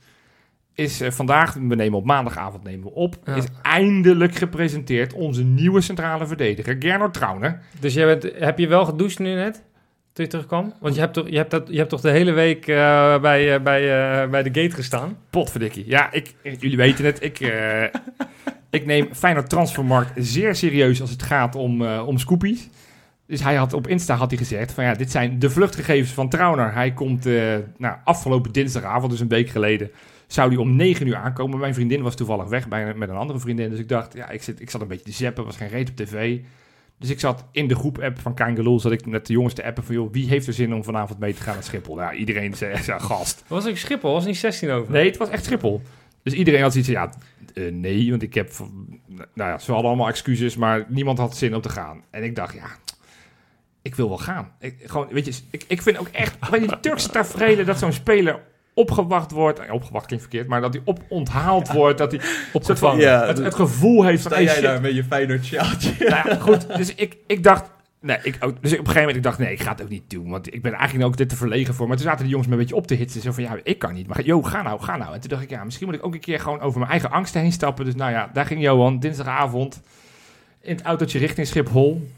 is 0.74 1.00
eh, 1.00 1.10
vandaag, 1.10 1.54
we 1.54 1.74
nemen 1.74 1.98
op 1.98 2.04
maandagavond 2.04 2.62
nemen 2.62 2.84
we 2.84 2.94
op, 2.94 3.16
Ja. 3.24 3.34
is 3.34 3.44
eindelijk 3.62 4.34
gepresenteerd 4.34 5.12
onze 5.12 5.42
nieuwe 5.42 5.80
centrale 5.80 6.26
verdediger, 6.26 6.76
Gernot 6.78 7.14
Trauner. 7.14 7.60
Dus 7.80 7.94
jij 7.94 8.06
bent, 8.18 8.34
heb 8.38 8.58
je 8.58 8.66
wel 8.68 8.84
gedoucht 8.84 9.18
nu 9.18 9.34
net? 9.34 9.64
Toen 10.12 10.24
je 10.24 10.30
terugkwam? 10.30 10.72
Want 10.80 10.94
je 10.94 11.00
hebt 11.00 11.14
toch, 11.14 11.28
je 11.28 11.36
hebt 11.36 11.50
dat, 11.50 11.68
je 11.68 11.76
hebt 11.76 11.90
toch 11.90 12.00
de 12.00 12.10
hele 12.10 12.32
week 12.32 12.66
eh, 12.66 13.20
bij, 13.20 13.54
eh, 13.54 13.62
bij, 13.62 13.82
eh, 14.22 14.30
bij 14.30 14.42
de 14.42 14.60
gate 14.60 14.74
gestaan? 14.74 15.16
Potverdikkie. 15.30 15.84
Ja, 15.86 16.12
ik, 16.12 16.34
jullie 16.42 16.76
weten 16.76 17.04
het, 17.04 17.22
ik, 17.22 17.40
ik 18.70 18.86
neem 18.86 19.14
Feyenoord 19.14 19.48
Transfermarkt 19.48 20.12
zeer 20.16 20.54
serieus 20.54 21.00
als 21.00 21.10
het 21.10 21.22
gaat 21.22 21.54
om, 21.54 21.86
om 21.86 22.18
scoopies. 22.18 22.68
Dus 23.26 23.42
hij 23.42 23.54
had 23.54 23.72
op 23.72 23.86
Insta 23.86 24.14
had 24.14 24.30
hij 24.30 24.38
gezegd 24.38 24.72
van 24.72 24.84
ja, 24.84 24.94
dit 24.94 25.10
zijn 25.10 25.38
de 25.38 25.50
vluchtgegevens 25.50 26.12
van 26.12 26.28
Trauner. 26.28 26.74
Hij 26.74 26.92
komt 26.92 27.24
nou, 27.76 27.96
afgelopen 28.04 28.52
dinsdagavond, 28.52 29.10
dus 29.10 29.20
een 29.20 29.28
week 29.28 29.48
geleden, 29.48 29.90
zou 30.26 30.48
hij 30.48 30.58
om 30.58 30.76
9 30.76 31.06
uur 31.06 31.16
aankomen. 31.16 31.58
Mijn 31.58 31.74
vriendin 31.74 32.02
was 32.02 32.14
toevallig 32.14 32.48
weg 32.48 32.68
bij, 32.68 32.94
met 32.94 33.08
een 33.08 33.16
andere 33.16 33.38
vriendin. 33.38 33.70
Dus 33.70 33.78
ik 33.78 33.88
dacht, 33.88 34.14
ja, 34.14 34.28
ik, 34.28 34.42
zit, 34.42 34.60
ik 34.60 34.70
zat 34.70 34.80
een 34.80 34.88
beetje 34.88 35.04
te 35.04 35.12
zappen, 35.12 35.44
was 35.44 35.56
geen 35.56 35.68
reet 35.68 35.90
op 35.90 35.96
tv. 35.96 36.38
Dus 37.00 37.10
ik 37.10 37.20
zat 37.20 37.44
in 37.52 37.68
de 37.68 37.74
groep-app 37.74 38.18
van 38.18 38.34
Kangaloo, 38.34 38.78
zat 38.78 38.92
ik 38.92 39.06
met 39.06 39.26
de 39.26 39.32
jongens 39.32 39.54
te 39.54 39.64
appen 39.64 39.84
van 39.84 39.94
joh, 39.94 40.12
wie 40.12 40.28
heeft 40.28 40.46
er 40.46 40.52
zin 40.52 40.74
om 40.74 40.84
vanavond 40.84 41.18
mee 41.18 41.34
te 41.34 41.42
gaan 41.42 41.54
naar 41.54 41.62
Schiphol? 41.62 41.98
Ja, 41.98 42.12
iedereen 42.12 42.54
zei, 42.54 42.76
gast. 43.00 43.44
Was 43.46 43.66
ik 43.66 43.76
Schiphol? 43.76 44.12
Was 44.12 44.24
niet 44.24 44.36
16 44.36 44.70
over? 44.70 44.92
Nee, 44.92 45.06
het 45.06 45.16
was 45.16 45.28
echt 45.28 45.44
Schiphol. 45.44 45.82
Dus 46.22 46.32
iedereen 46.32 46.62
had 46.62 46.72
zoiets 46.72 46.90
van, 46.90 47.00
ja, 47.00 47.12
eh, 47.54 47.72
nee, 47.72 48.10
want 48.10 48.22
ik 48.22 48.34
heb... 48.34 48.52
Nou 49.08 49.50
ja, 49.50 49.58
ze 49.58 49.72
hadden 49.72 49.88
allemaal 49.88 50.08
excuses, 50.08 50.56
maar 50.56 50.84
niemand 50.88 51.18
had 51.18 51.36
zin 51.36 51.54
om 51.54 51.60
te 51.60 51.68
gaan. 51.68 52.04
En 52.10 52.24
ik 52.24 52.34
dacht, 52.34 52.54
ja, 52.54 52.68
ik 53.82 53.94
wil 53.94 54.08
wel 54.08 54.18
gaan. 54.18 54.52
Ik, 54.58 54.76
gewoon, 54.84 55.08
weet 55.10 55.24
je, 55.24 55.42
ik, 55.50 55.64
ik 55.68 55.82
vind 55.82 55.98
ook 55.98 56.08
echt... 56.08 56.50
Weet 56.50 56.60
je, 56.60 56.66
die 56.66 56.80
Turkse 56.80 57.08
tafereelen 57.08 57.66
dat 57.66 57.78
zo'n 57.78 57.92
speler 57.92 58.40
opgewacht 58.80 59.30
wordt... 59.30 59.58
eh, 59.58 59.72
Opgewacht 59.72 60.06
klinkt 60.06 60.24
verkeerd, 60.24 60.48
maar 60.48 60.60
dat 60.60 60.72
hij 60.74 60.82
op 60.84 61.00
onthaald 61.08 61.72
wordt. 61.72 61.98
Dat 61.98 62.12
hij 62.12 62.20
Opgevangen. 62.52 63.00
Ja, 63.00 63.26
het, 63.26 63.38
het 63.38 63.54
gevoel 63.54 64.04
heeft 64.04 64.22
van... 64.22 64.30
Sta 64.32 64.42
jij 64.42 64.54
shit. 64.54 64.62
daar 64.62 64.80
met 64.80 64.94
je 64.94 65.04
Feyenoord 65.04 65.44
sjaaltje? 65.44 65.92
Nou 65.98 66.28
ja, 66.28 66.36
goed, 66.36 66.76
dus 66.76 66.94
ik, 66.94 67.16
ik 67.26 67.42
dacht... 67.42 67.70
Nee, 68.02 68.18
ik 68.22 68.36
ook, 68.40 68.62
dus 68.62 68.72
op 68.72 68.78
een 68.78 68.86
gegeven 68.86 68.98
moment 69.00 69.16
ik 69.16 69.22
dacht, 69.22 69.38
nee, 69.38 69.52
ik 69.52 69.60
ga 69.62 69.70
het 69.70 69.82
ook 69.82 69.88
niet 69.88 70.10
doen. 70.10 70.30
Want 70.30 70.54
ik 70.54 70.62
ben 70.62 70.72
eigenlijk 70.72 71.08
ook 71.08 71.16
dit 71.16 71.28
te 71.28 71.36
verlegen 71.36 71.74
voor. 71.74 71.88
Maar 71.88 71.96
toen 71.96 72.06
zaten 72.06 72.24
de 72.24 72.30
jongens 72.30 72.48
me 72.48 72.54
een 72.54 72.60
beetje 72.60 72.74
op 72.74 72.86
te 72.86 72.94
hitsen. 72.94 73.20
Zo 73.20 73.32
van, 73.32 73.42
ja, 73.42 73.56
ik 73.62 73.78
kan 73.78 73.94
niet. 73.94 74.06
Maar 74.06 74.22
joh, 74.22 74.46
ga 74.46 74.62
nou, 74.62 74.80
ga 74.80 74.96
nou. 74.96 75.14
En 75.14 75.20
toen 75.20 75.30
dacht 75.30 75.42
ik, 75.42 75.50
ja, 75.50 75.64
misschien 75.64 75.86
moet 75.86 75.94
ik 75.96 76.06
ook 76.06 76.14
een 76.14 76.20
keer 76.20 76.40
gewoon 76.40 76.60
over 76.60 76.78
mijn 76.78 76.90
eigen 76.90 77.10
angsten 77.10 77.40
heen 77.40 77.52
stappen. 77.52 77.84
Dus 77.84 77.94
nou 77.94 78.10
ja, 78.10 78.30
daar 78.32 78.46
ging 78.46 78.62
Johan 78.62 78.98
dinsdagavond 78.98 79.80
in 80.60 80.76
het 80.76 80.84
autootje 80.84 81.18
richting 81.18 81.46
Schiphol. 81.46 82.08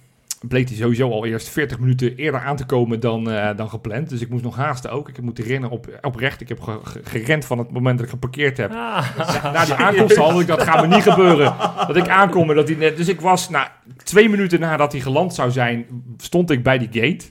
Bleek 0.48 0.68
hij 0.68 0.76
sowieso 0.78 1.10
al 1.10 1.26
eerst 1.26 1.48
40 1.48 1.78
minuten 1.78 2.16
eerder 2.16 2.40
aan 2.40 2.56
te 2.56 2.64
komen 2.66 3.00
dan, 3.00 3.30
eh, 3.30 3.56
dan 3.56 3.68
gepland. 3.68 4.08
Dus 4.08 4.20
ik 4.20 4.28
moest 4.28 4.42
nog 4.42 4.56
haasten 4.56 4.90
ook. 4.90 5.08
Ik 5.08 5.20
moet 5.20 5.38
rennen 5.38 5.70
op, 5.70 5.98
oprecht. 6.00 6.40
Ik 6.40 6.48
heb 6.48 6.60
ge- 6.60 6.80
ge- 6.82 7.00
gerend 7.04 7.44
van 7.44 7.58
het 7.58 7.70
moment 7.70 7.96
dat 7.96 8.06
ik 8.06 8.12
geparkeerd 8.12 8.56
heb. 8.56 8.70
Ah. 8.70 9.16
Na 9.52 9.64
die 9.64 9.74
aankomst 9.74 10.18
al, 10.18 10.40
ik, 10.40 10.46
dat 10.46 10.62
gaat 10.62 10.88
me 10.88 10.94
niet 10.94 11.02
gebeuren. 11.02 11.54
Dat 11.86 11.96
ik 11.96 12.08
aankom 12.08 12.50
en 12.50 12.56
dat 12.56 12.68
hij 12.68 12.76
net... 12.76 12.96
Dus 12.96 13.08
ik 13.08 13.20
was, 13.20 13.48
nou, 13.48 13.68
twee 13.96 14.28
minuten 14.28 14.60
nadat 14.60 14.92
hij 14.92 15.00
geland 15.00 15.34
zou 15.34 15.50
zijn, 15.50 15.86
stond 16.16 16.50
ik 16.50 16.62
bij 16.62 16.78
die 16.78 17.02
gate. 17.02 17.24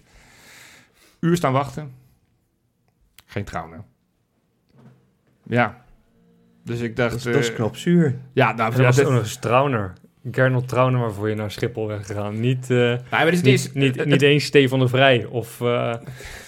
Uur 1.19 1.35
staan 1.35 1.53
wachten. 1.53 1.91
Geen 3.25 3.43
trouwen. 3.43 3.85
Ja. 5.43 5.83
Dus 6.63 6.79
ik 6.79 6.95
dacht... 6.95 7.11
Dat 7.11 7.19
is, 7.19 7.23
dat 7.33 7.35
is 7.35 7.49
eh, 7.49 7.55
knap 7.55 7.75
zuur. 7.75 8.19
Ja, 8.33 8.51
nou, 8.53 8.73
Er 8.75 8.83
was 8.83 8.95
dit- 8.95 9.05
ook 9.05 9.11
nog 9.11 9.21
eens 9.21 9.35
Trauner. 9.35 9.93
Gernot 10.31 10.67
Trauner 10.67 10.99
waarvoor 10.99 11.29
je 11.29 11.35
naar 11.35 11.51
Schiphol 11.51 11.87
bent 11.87 12.05
gegaan. 12.05 12.39
Niet, 12.39 12.69
eh, 12.69 12.77
Nee, 12.77 12.97
maar 13.11 13.25
dit 13.25 13.33
is, 13.33 13.41
niet, 13.41 13.53
is- 13.53 13.73
niet, 13.73 14.05
niet 14.05 14.21
eens 14.21 14.45
Stefan 14.45 14.79
de 14.79 14.87
Vrij 14.87 15.25
of 15.25 15.61
eh 15.61 15.95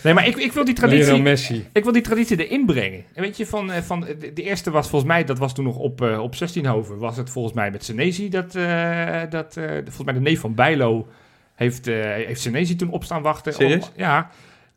nee, 0.03 0.13
maar 0.13 0.27
ik, 0.27 0.35
ik 0.37 0.51
wil 0.51 0.65
die 0.65 0.73
Lionel 0.75 0.89
traditie... 0.97 1.21
Messi. 1.21 1.67
Ik 1.73 1.83
wil 1.83 1.93
die 1.93 2.01
traditie 2.01 2.45
erin 2.47 2.65
brengen. 2.65 3.03
En 3.13 3.21
weet 3.21 3.37
je, 3.37 3.45
van, 3.45 3.71
eh, 3.71 3.81
van, 3.81 3.99
de, 3.99 4.33
de 4.33 4.41
eerste 4.43 4.71
was 4.71 4.89
volgens 4.89 5.11
mij, 5.11 5.23
dat 5.23 5.37
was 5.37 5.53
toen 5.53 5.65
nog 5.65 5.77
op, 5.77 6.01
eh 6.01 6.19
op 6.19 6.35
16 6.35 6.65
Hoven, 6.65 6.97
was 6.97 7.17
het 7.17 7.29
volgens 7.29 7.53
mij 7.53 7.71
met 7.71 7.83
Senesi, 7.83 8.29
dat, 8.29 8.55
eh, 8.55 9.21
dat 9.29 9.57
eh, 9.57 9.65
volgens 9.69 10.03
mij 10.03 10.13
de 10.13 10.19
neef 10.19 10.39
van 10.39 10.55
Bijlo 10.55 11.07
heeft, 11.55 11.87
uh, 11.87 12.03
heeft 12.03 12.41
Senesi 12.41 12.75
toen 12.75 12.89
op 12.91 13.03
staan 13.03 13.21
wachten. 13.21 13.53
Serieus? 13.53 13.91
ja, 13.95 14.29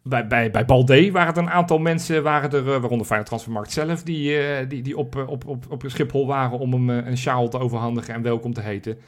bij, 0.09 0.27
bij, 0.27 0.51
bij 0.51 0.65
Balde 0.65 1.11
waren 1.11 1.35
er 1.35 1.41
een 1.41 1.51
aantal 1.51 1.79
mensen, 1.79 2.23
waren 2.23 2.51
er, 2.51 2.63
uh, 2.63 2.67
waaronder 2.67 3.07
Feyenoord 3.07 3.27
Transfermarkt 3.27 3.73
zelf, 3.73 4.03
die, 4.03 4.31
uh, 4.31 4.69
die, 4.69 4.83
die 4.83 4.97
op, 4.97 5.25
op, 5.27 5.47
op, 5.47 5.65
op 5.69 5.83
Schiphol 5.87 6.27
waren 6.27 6.59
om 6.59 6.73
hem 6.73 6.89
een 6.89 7.19
sjaal 7.19 7.49
te 7.49 7.59
overhandigen 7.59 8.15
en 8.15 8.23
welkom 8.23 8.53
te 8.53 8.61
heten. 8.61 8.99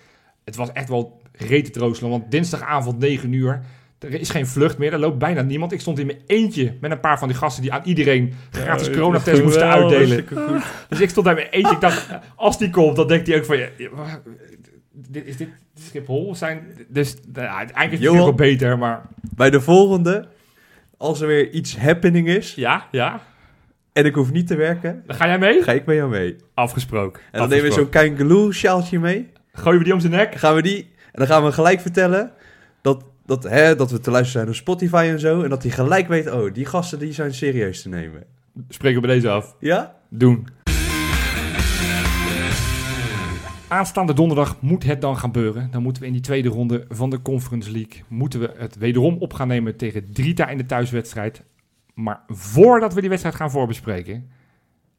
Het 0.44 0.56
was 0.56 0.72
echt 0.72 0.88
wel 0.88 1.20
rete 1.32 1.70
troostelen, 1.70 2.10
want 2.10 2.30
dinsdagavond 2.30 2.98
9 2.98 3.32
uur, 3.32 3.60
er 3.98 4.14
is 4.14 4.30
geen 4.30 4.46
vlucht 4.46 4.78
meer, 4.78 4.92
er 4.92 4.98
loopt 4.98 5.18
bijna 5.18 5.42
niemand. 5.42 5.72
Ik 5.72 5.80
stond 5.80 5.98
in 5.98 6.06
mijn 6.06 6.18
eentje 6.26 6.76
met 6.80 6.90
een 6.90 7.00
paar 7.00 7.18
van 7.18 7.28
die 7.28 7.36
gasten 7.36 7.62
die 7.62 7.72
aan 7.72 7.84
iedereen 7.84 8.34
gratis 8.50 8.86
ja, 8.86 8.92
coronatest 8.92 9.42
moesten 9.44 9.68
uitdelen. 9.68 10.24
Dus 10.88 11.00
ik 11.00 11.08
stond 11.08 11.26
daar 11.26 11.34
met 11.34 11.48
eentje, 11.50 11.74
ik 11.74 11.80
dacht, 11.80 12.08
als 12.36 12.58
die 12.58 12.70
komt, 12.70 12.96
dan 12.96 13.08
denkt 13.08 13.26
hij 13.26 13.36
ook 13.36 13.44
van, 13.44 13.56
ja, 13.56 13.68
dit, 14.92 15.26
is 15.26 15.36
dit 15.36 15.48
Schiphol? 15.74 16.34
Zijn, 16.34 16.62
dus 16.88 17.16
nou, 17.32 17.46
eigenlijk 17.46 17.92
is 17.92 18.00
het 18.00 18.12
wel 18.16 18.34
beter, 18.34 18.78
maar... 18.78 19.02
Bij 19.34 19.50
de 19.50 19.60
volgende, 19.60 20.28
als 20.98 21.20
er 21.20 21.26
weer 21.26 21.50
iets 21.50 21.78
happening 21.78 22.28
is... 22.28 22.54
Ja, 22.54 22.86
ja. 22.90 23.20
En 23.92 24.04
ik 24.04 24.14
hoef 24.14 24.32
niet 24.32 24.46
te 24.46 24.56
werken... 24.56 25.02
Dan 25.06 25.16
ga 25.16 25.26
jij 25.26 25.38
mee? 25.38 25.62
Ga 25.62 25.72
ik 25.72 25.86
met 25.86 25.96
jou 25.96 26.10
mee. 26.10 26.36
Afgesproken. 26.54 27.22
En 27.32 27.38
dan 27.38 27.48
nemen 27.48 27.64
we 27.64 27.72
zo'n 27.72 27.88
kangaloo 27.88 28.52
sjaaltje 28.52 28.98
mee. 28.98 29.32
Gooien 29.52 29.78
we 29.78 29.84
die 29.84 29.92
om 29.92 30.00
zijn 30.00 30.12
nek? 30.12 30.34
Gaan 30.34 30.54
we 30.54 30.62
die... 30.62 30.90
En 31.12 31.24
dan 31.24 31.26
gaan 31.26 31.44
we 31.44 31.52
gelijk 31.52 31.80
vertellen 31.80 32.32
dat, 32.82 33.04
dat, 33.26 33.42
hè, 33.44 33.76
dat 33.76 33.90
we 33.90 34.00
te 34.00 34.10
luisteren 34.10 34.40
zijn 34.40 34.48
op 34.48 34.54
Spotify 34.54 35.06
en 35.10 35.20
zo. 35.20 35.42
En 35.42 35.50
dat 35.50 35.62
hij 35.62 35.72
gelijk 35.72 36.08
weet, 36.08 36.30
oh, 36.30 36.52
die 36.54 36.64
gasten 36.64 36.98
die 36.98 37.12
zijn 37.12 37.34
serieus 37.34 37.82
te 37.82 37.88
nemen. 37.88 38.24
Spreken 38.68 39.00
we 39.00 39.06
bij 39.06 39.16
deze 39.16 39.30
af. 39.30 39.56
Ja? 39.60 39.96
Doen. 40.08 40.46
Aanstaande 43.68 44.12
donderdag 44.14 44.60
moet 44.60 44.84
het 44.84 45.00
dan 45.00 45.16
gaan 45.16 45.32
beuren. 45.32 45.70
Dan 45.70 45.82
moeten 45.82 46.02
we 46.02 46.08
in 46.08 46.14
die 46.14 46.22
tweede 46.22 46.48
ronde 46.48 46.84
van 46.88 47.10
de 47.10 47.22
Conference 47.22 47.70
League... 47.70 48.02
moeten 48.08 48.40
we 48.40 48.52
het 48.56 48.76
wederom 48.76 49.16
op 49.18 49.32
gaan 49.32 49.48
nemen 49.48 49.76
tegen 49.76 50.12
Drita 50.12 50.48
in 50.48 50.58
de 50.58 50.66
thuiswedstrijd. 50.66 51.42
Maar 51.94 52.20
voordat 52.28 52.94
we 52.94 53.00
die 53.00 53.08
wedstrijd 53.08 53.36
gaan 53.36 53.50
voorbespreken... 53.50 54.30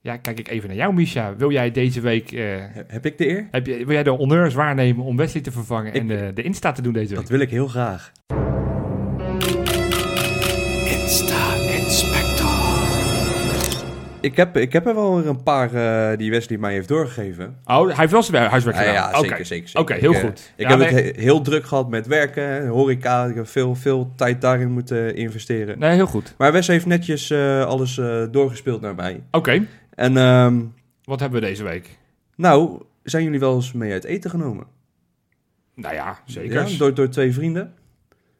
Ja, 0.01 0.17
kijk 0.17 0.39
ik 0.39 0.47
even 0.47 0.67
naar 0.67 0.77
jou, 0.77 0.93
Misha. 0.93 1.35
Wil 1.35 1.51
jij 1.51 1.71
deze 1.71 2.01
week... 2.01 2.31
Uh, 2.31 2.55
heb 2.87 3.05
ik 3.05 3.17
de 3.17 3.29
eer? 3.29 3.47
Heb 3.51 3.65
je, 3.65 3.77
wil 3.77 3.93
jij 3.93 4.03
de 4.03 4.09
honneurs 4.09 4.53
waarnemen 4.53 5.05
om 5.05 5.17
Wesley 5.17 5.43
te 5.43 5.51
vervangen 5.51 5.93
en 5.93 6.07
de, 6.07 6.31
de 6.33 6.41
Insta 6.41 6.71
te 6.71 6.81
doen 6.81 6.93
deze 6.93 7.09
week? 7.09 7.19
Dat 7.19 7.29
wil 7.29 7.39
ik 7.39 7.49
heel 7.49 7.67
graag. 7.67 8.11
Ik 14.21 14.35
heb, 14.35 14.57
ik 14.57 14.73
heb 14.73 14.87
er 14.87 14.95
wel 14.95 15.25
een 15.25 15.43
paar 15.43 15.73
uh, 15.73 16.17
die 16.17 16.31
Wesley 16.31 16.57
mij 16.57 16.73
heeft 16.73 16.87
doorgegeven. 16.87 17.57
Oh, 17.65 17.85
hij 17.85 17.95
heeft 17.95 18.11
wel 18.11 18.23
zijn 18.23 18.49
huiswerk 18.49 18.77
gedaan? 18.77 18.93
Ja, 18.93 19.09
ja 19.11 19.19
zeker, 19.19 19.45
zeker, 19.45 19.79
Oké, 19.79 19.93
heel 19.93 20.13
goed. 20.13 20.53
Ik 20.55 20.67
heb 20.67 20.79
het 20.79 21.15
heel 21.15 21.41
druk 21.41 21.65
gehad 21.65 21.89
met 21.89 22.07
werken, 22.07 22.67
horeca. 22.67 23.25
Ik 23.25 23.35
heb 23.35 23.47
veel, 23.47 23.75
veel 23.75 24.11
tijd 24.15 24.41
daarin 24.41 24.71
moeten 24.71 25.15
investeren. 25.15 25.79
Nee, 25.79 25.95
heel 25.95 26.07
goed. 26.07 26.33
Maar 26.37 26.51
Wes 26.51 26.67
heeft 26.67 26.85
netjes 26.85 27.29
uh, 27.29 27.65
alles 27.65 27.97
uh, 27.97 28.23
doorgespeeld 28.31 28.81
naar 28.81 28.95
mij. 28.95 29.23
Oké. 29.31 29.65
En 29.95 30.17
um, 30.17 30.73
wat 31.03 31.19
hebben 31.19 31.41
we 31.41 31.45
deze 31.45 31.63
week? 31.63 31.97
Nou, 32.35 32.81
zijn 33.03 33.23
jullie 33.23 33.39
wel 33.39 33.55
eens 33.55 33.71
mee 33.71 33.91
uit 33.91 34.03
eten 34.03 34.29
genomen? 34.29 34.65
Nou 35.75 35.93
ja, 35.93 36.19
zeker. 36.25 36.69
Ja, 36.69 36.77
door, 36.77 36.93
door 36.93 37.09
twee 37.09 37.33
vrienden. 37.33 37.73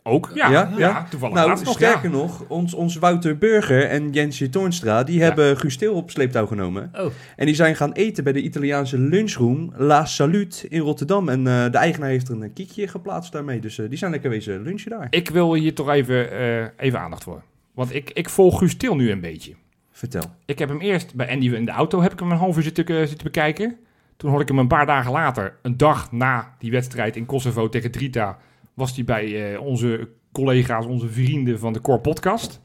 Ook? 0.10 0.32
Ja, 0.34 0.52
ja, 0.52 0.72
ja. 0.78 1.08
toevallig. 1.10 1.36
Nou, 1.36 1.58
sterker 1.66 2.10
nog, 2.10 2.46
ons, 2.48 2.74
ons 2.74 2.96
Wouter 2.96 3.38
Burger 3.38 3.86
en 3.86 4.12
Jensje 4.12 4.50
Toornstra... 4.50 5.04
die 5.04 5.22
hebben 5.24 5.58
Guus 5.58 5.78
Til 5.78 5.94
op 5.94 6.12
sleeptouw 6.12 6.46
genomen. 6.46 6.92
Oh. 6.94 7.06
En 7.36 7.46
die 7.46 7.56
zijn 7.56 7.76
gaan 7.76 7.92
eten 7.92 8.24
bij 8.24 8.34
de 8.34 8.42
Italiaanse 8.42 8.98
lunchroom 8.98 9.74
La 9.78 10.06
Salute 10.06 10.68
in 10.68 10.80
Rotterdam. 10.80 11.30
En 11.30 11.40
uh, 11.40 11.46
de 11.46 11.78
eigenaar 11.78 12.10
heeft 12.10 12.30
er 12.30 12.42
een 12.42 12.54
kiekje 12.54 12.88
geplaatst 12.88 13.32
daarmee. 13.32 13.60
Dus 13.60 13.78
uh, 13.78 13.90
die 13.90 13.98
zijn 13.98 14.12
lekker 14.12 14.30
wezen 14.30 14.62
lunchen 14.62 14.90
daar. 14.92 15.08
Ik 15.10 15.30
wil 15.30 15.54
hier 15.54 15.74
toch 15.74 15.90
even, 15.90 16.34
uh, 16.34 16.66
even 16.78 17.00
aandacht 17.00 17.24
voor. 17.24 17.44
Want 17.74 17.96
ik, 17.96 18.12
ik 18.12 18.30
volg 18.30 18.58
Guus 18.58 18.78
Til 18.78 18.96
nu 18.96 19.12
een 19.12 19.22
beetje. 19.22 19.54
Vertel. 19.92 20.24
Ik 20.46 20.60
heb 20.60 20.70
hem 20.70 20.82
eerst 20.82 21.16
bij 21.16 21.30
Andy 21.30 21.50
in 21.50 21.66
de 21.66 21.72
auto 21.72 22.02
heb 22.02 22.12
ik 22.12 22.20
hem 22.20 22.32
een 22.32 22.38
half 22.38 22.58
uur 22.58 22.64
zitten, 22.64 23.08
zitten 23.08 23.24
bekijken. 23.24 23.78
Toen 24.18 24.30
hoorde 24.30 24.44
ik 24.44 24.50
hem 24.50 24.60
een 24.60 24.68
paar 24.68 24.86
dagen 24.86 25.12
later, 25.12 25.56
een 25.62 25.78
dag 25.78 26.12
na 26.12 26.56
die 26.60 26.72
wedstrijd 26.72 27.16
in 27.16 27.26
Kosovo 27.26 27.70
tegen 27.70 27.92
Drita 27.92 28.38
was 28.80 28.96
hij 28.96 29.04
bij 29.04 29.54
uh, 29.54 29.62
onze 29.62 30.10
collega's, 30.32 30.86
onze 30.86 31.08
vrienden 31.08 31.60
van 31.60 31.74
de 31.74 31.82
Core 31.82 32.00
Podcast. 32.00 32.62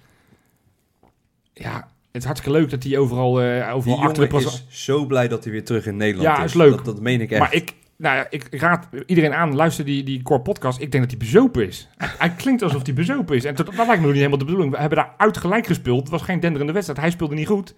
Ja, 1.53 1.89
het 2.13 2.23
is 2.23 2.25
hartstikke 2.25 2.59
leuk 2.59 2.71
dat 2.71 2.83
hij 2.83 2.99
overal, 2.99 3.43
uh, 3.43 3.75
overal 3.75 3.97
die 3.97 4.07
achter 4.07 4.29
de 4.29 4.37
is 4.37 4.67
zo 4.69 5.07
blij 5.07 5.29
dat 5.29 5.45
hij 5.45 5.53
weer 5.53 5.65
terug 5.65 5.87
in 5.87 5.97
Nederland 5.97 6.37
ja, 6.37 6.45
is. 6.45 6.51
is 6.51 6.55
leuk. 6.55 6.77
Dat, 6.77 6.85
dat 6.85 7.01
meen 7.01 7.21
ik 7.21 7.31
echt. 7.31 7.41
Maar 7.41 7.55
ik, 7.55 7.75
nou 7.97 8.17
ja, 8.17 8.27
ik 8.31 8.47
raad 8.51 8.89
iedereen 9.07 9.35
aan, 9.35 9.55
luister 9.55 9.85
die, 9.85 10.03
die 10.03 10.23
Core 10.23 10.41
Podcast. 10.41 10.81
Ik 10.81 10.93
denk 10.93 11.03
dat 11.03 11.13
hij 11.13 11.21
bezopen 11.21 11.67
is. 11.67 11.89
hij, 11.97 12.11
hij 12.19 12.31
klinkt 12.31 12.63
alsof 12.63 12.85
hij 12.85 12.95
bezopen 12.95 13.37
is. 13.37 13.45
En 13.45 13.55
dat, 13.55 13.67
dat 13.67 13.75
lijkt 13.75 13.91
me 13.91 13.97
nog 13.97 14.07
niet 14.07 14.15
helemaal 14.15 14.39
de 14.39 14.45
bedoeling. 14.45 14.73
We 14.73 14.79
hebben 14.79 14.99
daar 14.99 15.15
uitgelijk 15.17 15.67
gespeeld. 15.67 16.01
Het 16.01 16.09
was 16.09 16.23
geen 16.23 16.41
denderende 16.41 16.73
wedstrijd. 16.73 17.01
Hij 17.01 17.11
speelde 17.11 17.35
niet 17.35 17.47
goed. 17.47 17.75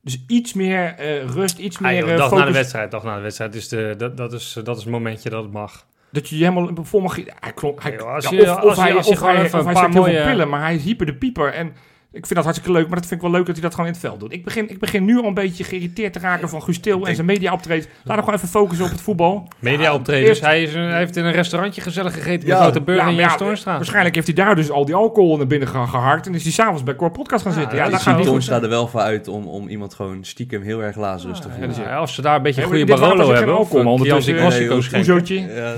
Dus 0.00 0.24
iets 0.26 0.52
meer 0.52 0.94
uh, 1.00 1.30
rust, 1.30 1.58
iets 1.58 1.78
meer 1.78 2.08
uh, 2.08 2.16
dag 2.16 2.28
focus. 2.28 2.38
na 2.38 2.44
de 2.44 2.52
wedstrijd, 2.52 2.90
dag 2.90 3.04
na 3.04 3.16
de 3.16 3.22
wedstrijd. 3.22 3.52
Dus 3.52 3.68
de, 3.68 3.94
dat, 3.98 4.16
dat, 4.16 4.32
is, 4.32 4.58
dat 4.64 4.76
is 4.76 4.82
het 4.82 4.92
momentje 4.92 5.30
dat 5.30 5.42
het 5.42 5.52
mag. 5.52 5.86
Dat 6.14 6.28
je 6.28 6.38
je 6.38 6.44
helemaal 6.44 6.84
vol 6.84 7.00
mag... 7.00 7.16
Hij 7.16 7.52
klonk... 7.54 7.82
Hij, 7.82 8.00
als 8.00 8.28
je, 8.28 8.36
ja, 8.36 8.54
of, 8.54 8.58
als 8.60 8.70
of 8.78 8.84
hij, 8.84 8.94
als 8.94 9.06
je 9.06 9.12
of 9.12 9.18
gewoon 9.18 9.34
hij, 9.34 9.44
of 9.44 9.52
een 9.52 9.64
hij 9.66 9.80
heel 9.80 9.88
mooie... 9.88 10.16
veel 10.16 10.24
pillen, 10.24 10.48
maar 10.48 10.60
hij 10.60 10.74
is 10.74 10.84
hyper 10.84 11.06
de 11.06 11.14
pieper. 11.14 11.52
En 11.52 11.72
ik 12.14 12.26
vind 12.26 12.34
dat 12.34 12.44
hartstikke 12.44 12.72
leuk, 12.72 12.86
maar 12.88 12.96
dat 12.98 13.06
vind 13.08 13.20
ik 13.22 13.26
wel 13.26 13.36
leuk 13.36 13.46
dat 13.46 13.54
hij 13.54 13.64
dat 13.64 13.70
gewoon 13.74 13.86
in 13.86 13.92
het 13.92 14.02
veld 14.02 14.20
doet. 14.20 14.32
Ik 14.32 14.44
begin, 14.44 14.70
ik 14.70 14.78
begin 14.78 15.04
nu 15.04 15.18
al 15.18 15.24
een 15.24 15.34
beetje 15.34 15.64
geïrriteerd 15.64 16.12
te 16.12 16.18
raken 16.18 16.48
van 16.48 16.62
Guus 16.62 16.78
Til 16.78 17.06
en 17.06 17.14
zijn 17.14 17.26
media 17.26 17.52
optreedt. 17.52 17.88
Laat 18.04 18.14
hem 18.16 18.18
gewoon 18.18 18.34
even 18.34 18.48
focussen 18.48 18.84
op 18.86 18.90
het 18.92 19.00
voetbal. 19.00 19.48
Media 19.58 19.94
optreden. 19.94 20.28
Dus 20.28 20.40
hij, 20.40 20.62
is 20.62 20.74
een, 20.74 20.82
hij 20.82 20.98
heeft 20.98 21.16
in 21.16 21.24
een 21.24 21.32
restaurantje 21.32 21.80
gezellig 21.80 22.14
gegeten 22.14 22.48
met 22.48 22.58
grote 22.58 22.80
burger 22.80 23.08
in 23.08 23.14
ja, 23.14 23.36
Toornstra. 23.36 23.74
Waarschijnlijk 23.76 24.14
heeft 24.14 24.26
hij 24.26 24.36
daar 24.36 24.54
dus 24.56 24.70
al 24.70 24.84
die 24.84 24.94
alcohol 24.94 25.36
naar 25.36 25.46
binnen 25.46 25.68
ge- 25.68 25.86
geharkt 25.86 26.26
en 26.26 26.34
is 26.34 26.42
hij 26.42 26.52
s'avonds 26.52 26.82
bij 26.82 26.96
Core 26.96 27.10
Podcast 27.10 27.42
gaan 27.44 27.52
zitten. 27.52 27.76
Ja, 27.76 27.84
Ja, 27.84 27.90
daar 27.90 28.00
gaat 28.00 28.06
niet 28.06 28.16
goed. 28.16 28.26
Toornstra 28.26 28.62
er 28.62 28.68
wel 28.68 28.88
voor 28.88 29.00
uit 29.00 29.28
om, 29.28 29.46
om 29.46 29.68
iemand 29.68 29.94
gewoon 29.94 30.24
stiekem 30.24 30.62
heel 30.62 30.82
erg 30.82 30.96
lazarus 30.96 31.40
te 31.40 31.48
voelen. 31.50 31.68
dus 31.68 31.78
Ja, 31.78 31.96
als 31.96 32.14
ze 32.14 32.22
daar 32.22 32.36
een 32.36 32.42
beetje 32.42 32.62
een 32.62 32.68
goede 32.68 32.84
Barolo 32.84 33.32
hebben. 33.34 33.54
alcohol, 33.56 33.92
Of 33.92 33.98
Nee, 34.26 34.82
schenken. 34.82 34.98
Oezootje. 34.98 35.40
Ja. 35.40 35.74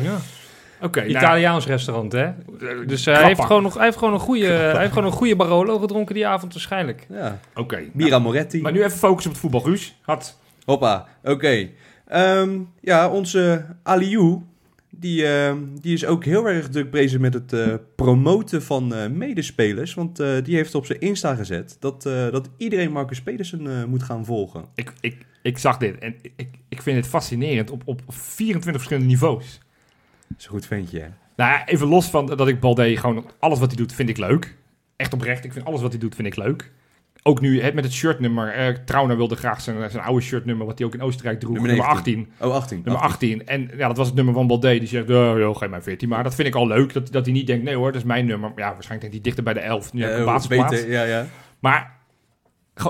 Oké, 0.81 1.01
nou, 1.01 1.11
Italiaans 1.11 1.67
restaurant, 1.67 2.13
hè? 2.13 2.31
Dus 2.87 3.07
eh, 3.07 3.15
hij, 3.15 3.25
heeft 3.27 3.45
gewoon 3.45 3.63
nog, 3.63 3.75
hij, 3.75 3.85
heeft 3.85 3.97
gewoon 3.99 4.15
een 4.15 4.21
goede, 4.21 4.47
hij 4.47 4.81
heeft 4.81 4.93
gewoon 4.93 5.09
een 5.09 5.17
goede 5.17 5.37
Barolo 5.37 5.79
gedronken 5.79 6.15
die 6.15 6.27
avond 6.27 6.53
waarschijnlijk. 6.53 7.07
Ja. 7.11 7.39
Oké. 7.55 7.83
Mira 7.93 8.19
Moretti. 8.19 8.61
Maar 8.61 8.73
nu 8.73 8.85
even 8.85 8.99
focussen 8.99 9.31
op 9.31 9.37
het 9.37 9.41
voetbal, 9.41 9.61
Guus. 9.61 9.99
Had. 10.03 10.39
Hoppa, 10.65 11.07
oké. 11.25 11.69
Ehm, 12.07 12.59
ja, 12.81 13.09
onze 13.09 13.65
Aliou, 13.83 14.43
die, 14.91 15.27
ehm, 15.27 15.59
die 15.81 15.93
is 15.93 16.07
ook 16.07 16.25
heel 16.25 16.49
erg 16.49 16.69
druk 16.69 16.91
bezig 16.91 17.21
met 17.21 17.35
het 17.35 17.53
eh, 17.53 17.75
promoten 17.97 18.63
van 18.63 18.95
eh, 18.95 19.11
medespelers. 19.11 19.95
Want 19.95 20.21
eh, 20.21 20.29
die 20.43 20.57
heeft 20.57 20.75
op 20.75 20.87
zijn 20.87 21.01
Insta 21.01 21.35
gezet 21.35 21.77
dat, 21.81 22.07
eh, 22.07 22.31
dat 22.31 22.49
iedereen 22.57 22.93
Marcus 22.93 23.23
Pedersen 23.23 23.67
eh, 23.67 23.85
moet 23.85 24.03
gaan 24.03 24.25
volgen. 24.25 24.65
Ik, 24.75 24.93
ik, 25.01 25.27
ik 25.43 25.59
zag 25.59 25.79
dit 25.79 25.99
en 25.99 26.15
ik, 26.37 26.49
ik 26.69 26.83
vind 26.83 26.97
het 26.97 27.07
fascinerend 27.07 27.71
op, 27.71 27.83
op 27.85 28.03
24 28.09 28.73
verschillende 28.73 29.09
niveaus. 29.09 29.61
Een 30.29 30.49
goed 30.49 30.67
ventje, 30.67 31.01
hè? 31.01 31.09
Nou, 31.37 31.51
ja, 31.51 31.67
even 31.67 31.87
los 31.87 32.07
van 32.07 32.27
dat 32.27 32.49
ik 32.49 32.61
Balde 32.61 32.97
gewoon 32.97 33.31
alles 33.39 33.59
wat 33.59 33.69
hij 33.69 33.77
doet 33.77 33.93
vind 33.93 34.09
ik 34.09 34.17
leuk. 34.17 34.57
Echt 34.97 35.13
oprecht, 35.13 35.45
ik 35.45 35.53
vind 35.53 35.65
alles 35.65 35.81
wat 35.81 35.91
hij 35.91 36.01
doet 36.01 36.15
vind 36.15 36.27
ik 36.27 36.37
leuk. 36.37 36.71
Ook 37.23 37.41
nu 37.41 37.63
het 37.63 37.75
met 37.75 37.85
het 37.85 37.93
shirtnummer. 37.93 38.53
Eh, 38.53 38.75
Trauner 38.85 39.17
wilde 39.17 39.37
graag 39.37 39.61
zijn, 39.61 39.91
zijn 39.91 40.05
oude 40.05 40.21
shirtnummer, 40.21 40.67
wat 40.67 40.79
hij 40.79 40.87
ook 40.87 40.95
in 40.95 41.03
Oostenrijk 41.03 41.41
droeg. 41.41 41.53
Nummer 41.53 41.71
Nummer, 41.71 41.87
19. 41.87 42.29
18. 42.39 42.49
Oh, 42.49 42.55
18. 42.55 42.81
Nummer 42.85 43.03
18. 43.03 43.47
En 43.47 43.71
ja, 43.77 43.87
dat 43.89 43.97
was 43.97 44.07
het 44.07 44.17
nummer 44.17 44.35
van 44.35 44.47
Balde. 44.47 44.79
Die 44.79 44.89
zegt, 44.89 45.11
oh, 45.11 45.39
joh, 45.39 45.57
geef 45.57 45.69
mij 45.69 45.83
14. 45.83 46.09
Maar 46.09 46.23
dat 46.23 46.35
vind 46.35 46.49
ik 46.49 46.55
al 46.55 46.67
leuk, 46.67 46.93
dat, 46.93 47.13
dat 47.13 47.25
hij 47.25 47.35
niet 47.35 47.47
denkt, 47.47 47.65
nee 47.65 47.75
hoor, 47.75 47.93
dat 47.93 48.01
is 48.01 48.07
mijn 48.07 48.27
nummer. 48.27 48.53
Ja, 48.57 48.73
waarschijnlijk 48.73 49.01
denkt 49.01 49.15
hij 49.15 49.21
dichter 49.21 49.45
bij 49.45 49.55
de 49.55 49.61
11. 49.61 49.93
Nu 49.93 50.03
heb 50.03 50.19
ik 50.19 50.25
basisplaats. 50.25 50.71
beter, 50.71 50.91
ja, 50.91 51.03
ja. 51.03 51.27
Maar 51.59 51.97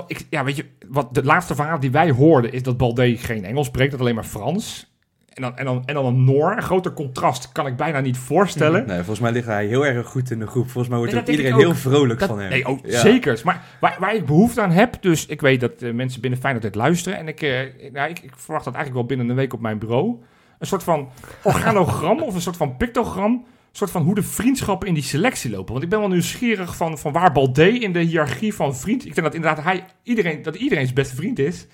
ik, 0.07 0.25
ja, 0.29 0.43
weet 0.43 0.55
je, 0.55 0.65
wat 0.87 1.13
de 1.13 1.23
laatste 1.23 1.55
verhaal 1.55 1.79
die 1.79 1.91
wij 1.91 2.11
hoorden 2.11 2.51
is 2.51 2.63
dat 2.63 2.77
Balde 2.77 3.17
geen 3.17 3.45
Engels 3.45 3.67
spreekt, 3.67 3.91
dat 3.91 3.99
alleen 3.99 4.15
maar 4.15 4.23
Frans. 4.23 4.95
En 5.37 5.43
dan, 5.43 5.57
en 5.57 5.65
dan, 5.65 5.83
en 5.85 5.93
dan 5.93 6.05
een 6.05 6.23
Noor. 6.23 6.51
Een 6.51 6.61
groter 6.61 6.93
contrast 6.93 7.51
kan 7.51 7.67
ik 7.67 7.75
bijna 7.75 7.99
niet 7.99 8.17
voorstellen. 8.17 8.87
Nee, 8.87 8.95
volgens 8.97 9.19
mij 9.19 9.31
ligt 9.31 9.45
hij 9.47 9.65
heel 9.65 9.85
erg 9.85 10.07
goed 10.07 10.31
in 10.31 10.39
de 10.39 10.47
groep. 10.47 10.63
Volgens 10.69 10.87
mij 10.87 10.97
wordt 10.97 11.11
Nee, 11.13 11.21
ook 11.21 11.27
dat 11.27 11.35
denk 11.35 11.47
iedereen 11.47 11.71
heel 11.71 11.81
vrolijk 11.91 12.19
Dat- 12.19 12.29
van 12.29 12.39
hem. 12.39 12.49
nee, 12.49 12.65
ook 12.65 12.79
Ja. 12.85 12.99
zeker. 12.99 13.41
Maar 13.43 13.63
waar, 13.79 13.95
waar 13.99 14.15
ik 14.15 14.25
behoefte 14.25 14.61
aan 14.61 14.71
heb, 14.71 15.01
dus 15.01 15.25
ik 15.25 15.41
weet 15.41 15.59
dat 15.59 15.81
eh, 15.81 15.93
mensen 15.93 16.21
binnen 16.21 16.39
Feyenoord 16.39 16.63
dit 16.65 16.75
luisteren. 16.75 17.17
En 17.19 17.27
ik, 17.27 17.41
eh, 17.41 17.59
nou, 17.91 18.09
ik, 18.09 18.19
ik 18.19 18.31
verwacht 18.35 18.65
dat 18.65 18.73
eigenlijk 18.73 18.93
wel 18.93 19.05
binnen 19.05 19.29
een 19.29 19.35
week 19.35 19.53
op 19.53 19.61
mijn 19.61 19.79
bureau. 19.79 20.15
Een 20.59 20.67
soort 20.67 20.83
van 20.83 21.09
organogram 21.43 22.21
of 22.21 22.35
een 22.35 22.41
soort 22.41 22.57
van 22.57 22.77
pictogram. 22.77 23.31
Een 23.33 23.43
soort 23.83 23.91
van 23.91 24.01
hoe 24.03 24.15
de 24.15 24.23
vriendschappen 24.23 24.87
in 24.87 24.93
die 24.93 25.03
selectie 25.03 25.51
lopen. 25.51 25.71
Want 25.71 25.83
ik 25.83 25.89
ben 25.89 25.99
wel 25.99 26.07
nieuwsgierig 26.07 26.75
van, 26.75 26.97
van 26.97 27.11
waar 27.11 27.31
Balde 27.31 27.79
in 27.79 27.93
de 27.93 27.99
hiërarchie 27.99 28.53
van 28.53 28.75
vriend... 28.75 29.05
Ik 29.05 29.13
denk 29.15 29.27
dat 29.27 29.35
inderdaad 29.35 29.63
hij, 29.63 29.83
iedereen, 30.03 30.41
dat 30.41 30.55
iedereen 30.55 30.83
zijn 30.83 30.95
beste 30.95 31.15
vriend 31.15 31.39
is. 31.39 31.67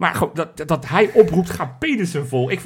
Maar 0.00 0.14
gewoon 0.14 0.34
dat, 0.34 0.62
dat 0.66 0.88
hij 0.88 1.10
oproept, 1.12 1.50
ga 1.50 1.66
Pedersen 1.78 2.28
vol. 2.28 2.50
Ik, 2.50 2.60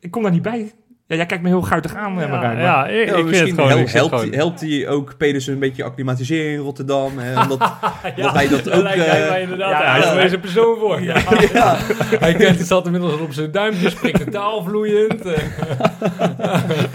ik 0.00 0.10
kom 0.10 0.22
daar 0.22 0.32
niet 0.32 0.42
bij. 0.42 0.72
Ja, 1.06 1.16
jij 1.16 1.26
kijkt 1.26 1.42
me 1.42 1.48
heel 1.48 1.62
guitig 1.62 1.94
aan, 1.94 2.18
ja, 2.18 2.26
Marijn. 2.26 2.58
Ja, 2.58 2.86
ik, 2.86 3.08
ja, 3.08 3.16
ik 3.16 3.26
vind 3.26 3.58
het 3.58 3.68
gewoon... 3.68 3.86
helpt, 3.86 4.34
helpt 4.34 4.60
hij 4.60 4.88
ook 4.88 5.16
Pedersen 5.16 5.52
een 5.52 5.58
beetje 5.58 5.84
acclimatiseren 5.84 6.52
in 6.52 6.58
Rotterdam? 6.58 7.18
Hè? 7.18 7.40
Omdat, 7.42 7.72
ja, 8.16 8.32
hij 8.32 8.48
dat 8.48 8.70
ook... 8.70 8.82
Lijkt 8.82 9.06
hij 9.06 9.28
mij 9.28 9.42
inderdaad. 9.42 9.70
Ja, 9.70 9.90
hij 9.90 10.24
is 10.24 10.28
er 10.28 10.34
een 10.34 10.40
persoon 10.40 10.78
voor. 10.78 11.02
Ja. 11.02 11.18
hij 12.24 12.34
kent 12.34 12.58
het 12.58 12.66
zat 12.66 12.86
inmiddels 12.86 13.20
op 13.20 13.32
zijn 13.32 13.50
duimpje, 13.50 13.90
spreekt 13.90 14.18
de 14.18 14.30
taal 14.30 14.62
vloeiend. 14.62 15.22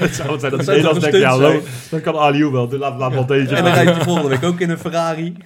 het 0.04 0.16
zou 0.16 0.32
het 0.32 0.40
zijn 0.40 0.52
dat, 0.52 0.66
dat 0.66 0.66
Nederlands 0.66 1.00
denkt, 1.00 1.18
ja, 1.18 1.38
lo, 1.38 1.62
dan 1.90 2.02
kan 2.02 2.18
Aliou 2.18 2.52
wel. 2.52 2.78
Laat, 2.78 2.98
laat 2.98 3.14
wel 3.14 3.26
deze 3.26 3.56
En 3.56 3.64
dan 3.64 3.74
rijdt 3.74 3.92
hij 3.96 4.04
volgende 4.04 4.30
week 4.30 4.44
ook 4.44 4.60
in 4.60 4.70
een 4.70 4.80
Ferrari. 4.80 5.38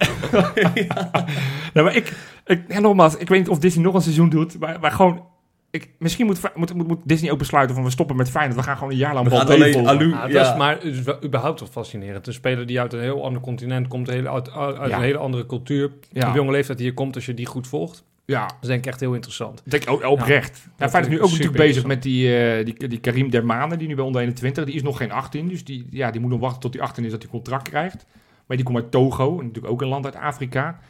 nou, 1.72 1.86
maar 1.86 1.96
ik, 1.96 2.12
ik, 2.44 2.62
ja, 2.68 2.80
nogmaals, 2.80 3.16
ik 3.16 3.28
weet 3.28 3.38
niet 3.38 3.48
of 3.48 3.58
Disney 3.58 3.84
nog 3.84 3.94
een 3.94 4.02
seizoen 4.02 4.28
doet, 4.28 4.58
maar, 4.58 4.76
maar 4.80 4.90
gewoon 4.90 5.32
ik, 5.74 5.90
misschien 5.98 6.26
moet, 6.26 6.40
moet, 6.54 6.74
moet, 6.74 7.00
Disney 7.04 7.30
ook 7.30 7.38
besluiten 7.38 7.74
van 7.74 7.84
we 7.84 7.90
stoppen 7.90 8.16
met 8.16 8.30
Feyenoord. 8.30 8.56
We 8.56 8.62
gaan 8.62 8.76
gewoon 8.76 8.92
een 8.92 8.98
jaar 8.98 9.14
lang 9.14 9.28
Bal 9.28 9.40
alleen 9.40 9.88
Alu, 9.88 10.08
ja, 10.08 10.50
is 10.50 10.56
maar 10.56 10.84
is 10.84 10.98
überhaupt 11.24 11.60
wel 11.60 11.68
fascinerend. 11.68 12.26
Een 12.26 12.32
speler 12.32 12.66
die 12.66 12.80
uit 12.80 12.92
een 12.92 13.00
heel 13.00 13.24
ander 13.24 13.42
continent 13.42 13.88
komt, 13.88 14.10
uit, 14.10 14.50
uit 14.52 14.92
een 14.92 15.00
hele 15.00 15.18
andere 15.18 15.46
cultuur. 15.46 15.90
Ja. 16.12 16.28
Op 16.28 16.34
jonge 16.34 16.50
leeftijd 16.50 16.78
hier 16.78 16.94
komt, 16.94 17.14
als 17.14 17.26
je 17.26 17.34
die 17.34 17.46
goed 17.46 17.66
volgt. 17.66 18.04
Ja. 18.24 18.46
Dat 18.46 18.56
is 18.60 18.68
denk 18.68 18.80
ik 18.80 18.86
echt 18.86 19.00
heel 19.00 19.14
interessant. 19.14 19.62
Denk 19.64 19.90
ook 19.90 20.04
oprecht. 20.04 20.68
Ja, 20.78 20.88
Feyenoord 20.88 21.12
is 21.12 21.18
nu 21.18 21.24
ook 21.24 21.30
natuurlijk 21.30 21.56
bezig 21.56 21.86
met 21.86 22.02
die, 22.02 22.56
uh, 22.58 22.64
die, 22.64 22.88
die 22.88 23.00
Karim 23.00 23.30
Dermane, 23.30 23.76
die 23.76 23.88
nu 23.88 23.94
bij 23.94 24.04
onder 24.04 24.20
21, 24.20 24.64
die 24.64 24.74
is 24.74 24.82
nog 24.82 24.96
geen 24.96 25.12
18. 25.12 25.48
Dus 25.48 25.64
die, 25.64 25.86
ja, 25.90 26.10
die 26.10 26.20
moet 26.20 26.30
nog 26.30 26.40
wachten 26.40 26.60
tot 26.60 26.74
hij 26.74 26.82
18 26.82 27.04
is 27.04 27.10
dat 27.10 27.22
hij 27.22 27.30
contract 27.30 27.68
krijgt. 27.68 28.06
Maar 28.46 28.56
die 28.56 28.66
komt 28.66 28.78
uit 28.78 28.90
Togo, 28.90 29.34
natuurlijk 29.42 29.72
ook 29.72 29.82
een 29.82 29.88
land 29.88 30.04
uit 30.04 30.16
Afrika. 30.16 30.80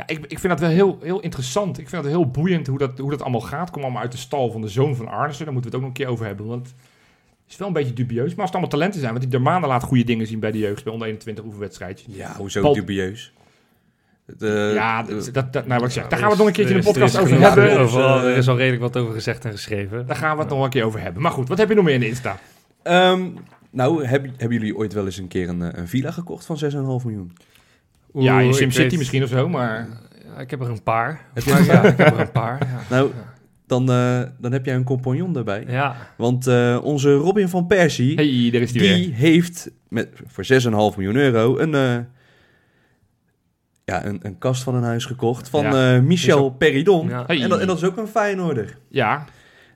Ja, 0.00 0.06
ik, 0.06 0.18
ik 0.18 0.38
vind 0.38 0.48
dat 0.52 0.60
wel 0.60 0.70
heel, 0.70 0.98
heel 1.02 1.20
interessant. 1.20 1.78
Ik 1.78 1.88
vind 1.88 2.02
het 2.02 2.12
heel 2.12 2.30
boeiend 2.30 2.66
hoe 2.66 2.78
dat, 2.78 2.98
hoe 2.98 3.10
dat 3.10 3.22
allemaal 3.22 3.40
gaat. 3.40 3.70
Kom 3.70 3.82
allemaal 3.82 4.02
uit 4.02 4.12
de 4.12 4.18
stal 4.18 4.50
van 4.50 4.60
de 4.60 4.68
zoon 4.68 4.96
van 4.96 5.08
Arnissen. 5.08 5.44
Daar 5.44 5.54
moeten 5.54 5.70
we 5.70 5.76
het 5.76 5.86
ook 5.86 5.90
nog 5.90 5.98
een 5.98 6.04
keer 6.04 6.12
over 6.12 6.26
hebben. 6.26 6.46
Want 6.46 6.66
het 6.66 7.50
is 7.52 7.56
wel 7.56 7.68
een 7.68 7.72
beetje 7.72 7.92
dubieus. 7.92 8.28
Maar 8.28 8.36
als 8.36 8.44
het 8.44 8.52
allemaal 8.52 8.70
talenten 8.70 9.00
zijn. 9.00 9.12
Want 9.12 9.22
die 9.22 9.32
Dermane 9.32 9.66
laat 9.66 9.82
goede 9.82 10.04
dingen 10.04 10.26
zien 10.26 10.40
bij 10.40 10.50
de 10.50 10.58
jeugd. 10.58 10.84
Bij 10.84 10.92
onder 10.92 11.08
21 11.08 11.44
oefenwedstrijdjes. 11.44 12.14
Ja, 12.14 12.34
hoezo 12.36 12.72
dubieus? 12.72 13.32
De, 14.26 14.70
ja, 14.74 15.02
dat, 15.02 15.52
dat, 15.52 15.66
nou 15.66 15.80
wat 15.80 15.88
ik 15.88 15.94
zeg. 15.94 16.08
Daar 16.08 16.18
gaan 16.18 16.28
we 16.28 16.34
het 16.34 16.38
nog 16.38 16.46
een 16.46 16.52
keertje 16.52 16.74
in 16.74 16.80
de 16.80 16.86
podcast 16.86 17.18
over 17.18 17.40
hebben. 17.40 17.78
Over, 17.78 18.00
er 18.02 18.36
is 18.36 18.48
al 18.48 18.56
redelijk 18.56 18.82
wat 18.82 18.96
over 18.96 19.14
gezegd 19.14 19.44
en 19.44 19.50
geschreven. 19.50 20.06
Daar 20.06 20.16
gaan 20.16 20.36
we 20.36 20.42
het 20.42 20.50
nog 20.50 20.64
een 20.64 20.70
keer 20.70 20.84
over 20.84 21.00
hebben. 21.00 21.22
Maar 21.22 21.32
goed, 21.32 21.48
wat 21.48 21.58
heb 21.58 21.68
je 21.68 21.74
nog 21.74 21.84
meer 21.84 21.94
in 21.94 22.00
de 22.00 22.08
Insta? 22.08 22.38
Um, 22.82 23.34
nou, 23.70 24.04
hebben 24.06 24.32
jullie 24.38 24.76
ooit 24.76 24.92
wel 24.92 25.04
eens 25.04 25.18
een 25.18 25.28
keer 25.28 25.48
een, 25.48 25.78
een 25.78 25.88
villa 25.88 26.10
gekocht 26.10 26.44
van 26.44 26.60
6,5 26.64 26.70
miljoen? 26.70 27.32
Ja, 28.14 28.40
in 28.40 28.54
SimCity 28.54 28.96
misschien 28.96 29.22
of 29.22 29.28
zo, 29.28 29.48
maar... 29.48 29.88
Ja, 30.24 30.40
ik 30.40 30.50
heb 30.50 30.60
er 30.60 30.68
een 30.68 30.82
paar. 30.82 31.26
Heb 31.34 31.44
je 31.44 31.50
ja, 31.50 31.82
ik 31.82 31.96
heb 31.96 32.12
er 32.12 32.20
een 32.20 32.30
paar. 32.30 32.58
Ja. 32.66 32.80
Nou, 32.90 33.10
dan, 33.70 33.90
uh, 33.90 34.20
dan 34.38 34.52
heb 34.52 34.64
jij 34.64 34.74
een 34.74 34.84
compagnon 34.84 35.32
daarbij. 35.32 35.64
Ja. 35.68 35.96
Want 36.16 36.46
uh, 36.46 36.78
onze 36.82 37.14
Robin 37.14 37.48
van 37.48 37.66
Persie, 37.66 38.14
hey, 38.14 38.50
daar 38.52 38.60
is 38.60 38.72
die, 38.72 38.82
die 38.82 39.14
heeft 39.14 39.70
met, 39.88 40.08
voor 40.26 40.44
6,5 40.44 40.70
miljoen 40.70 41.16
euro 41.16 41.58
een, 41.58 41.72
uh, 41.72 41.96
ja, 43.84 44.04
een, 44.04 44.18
een 44.22 44.38
kast 44.38 44.62
van 44.62 44.74
een 44.74 44.82
huis 44.82 45.04
gekocht 45.04 45.48
van 45.48 45.62
ja. 45.62 46.00
Michel 46.00 46.50
Peridon. 46.50 47.08
Ja. 47.08 47.24
Hey. 47.26 47.42
En, 47.42 47.48
dat, 47.48 47.60
en 47.60 47.66
dat 47.66 47.76
is 47.76 47.84
ook 47.84 47.96
een 47.96 48.08
Feyenoorder. 48.08 48.76
Ja, 48.88 49.24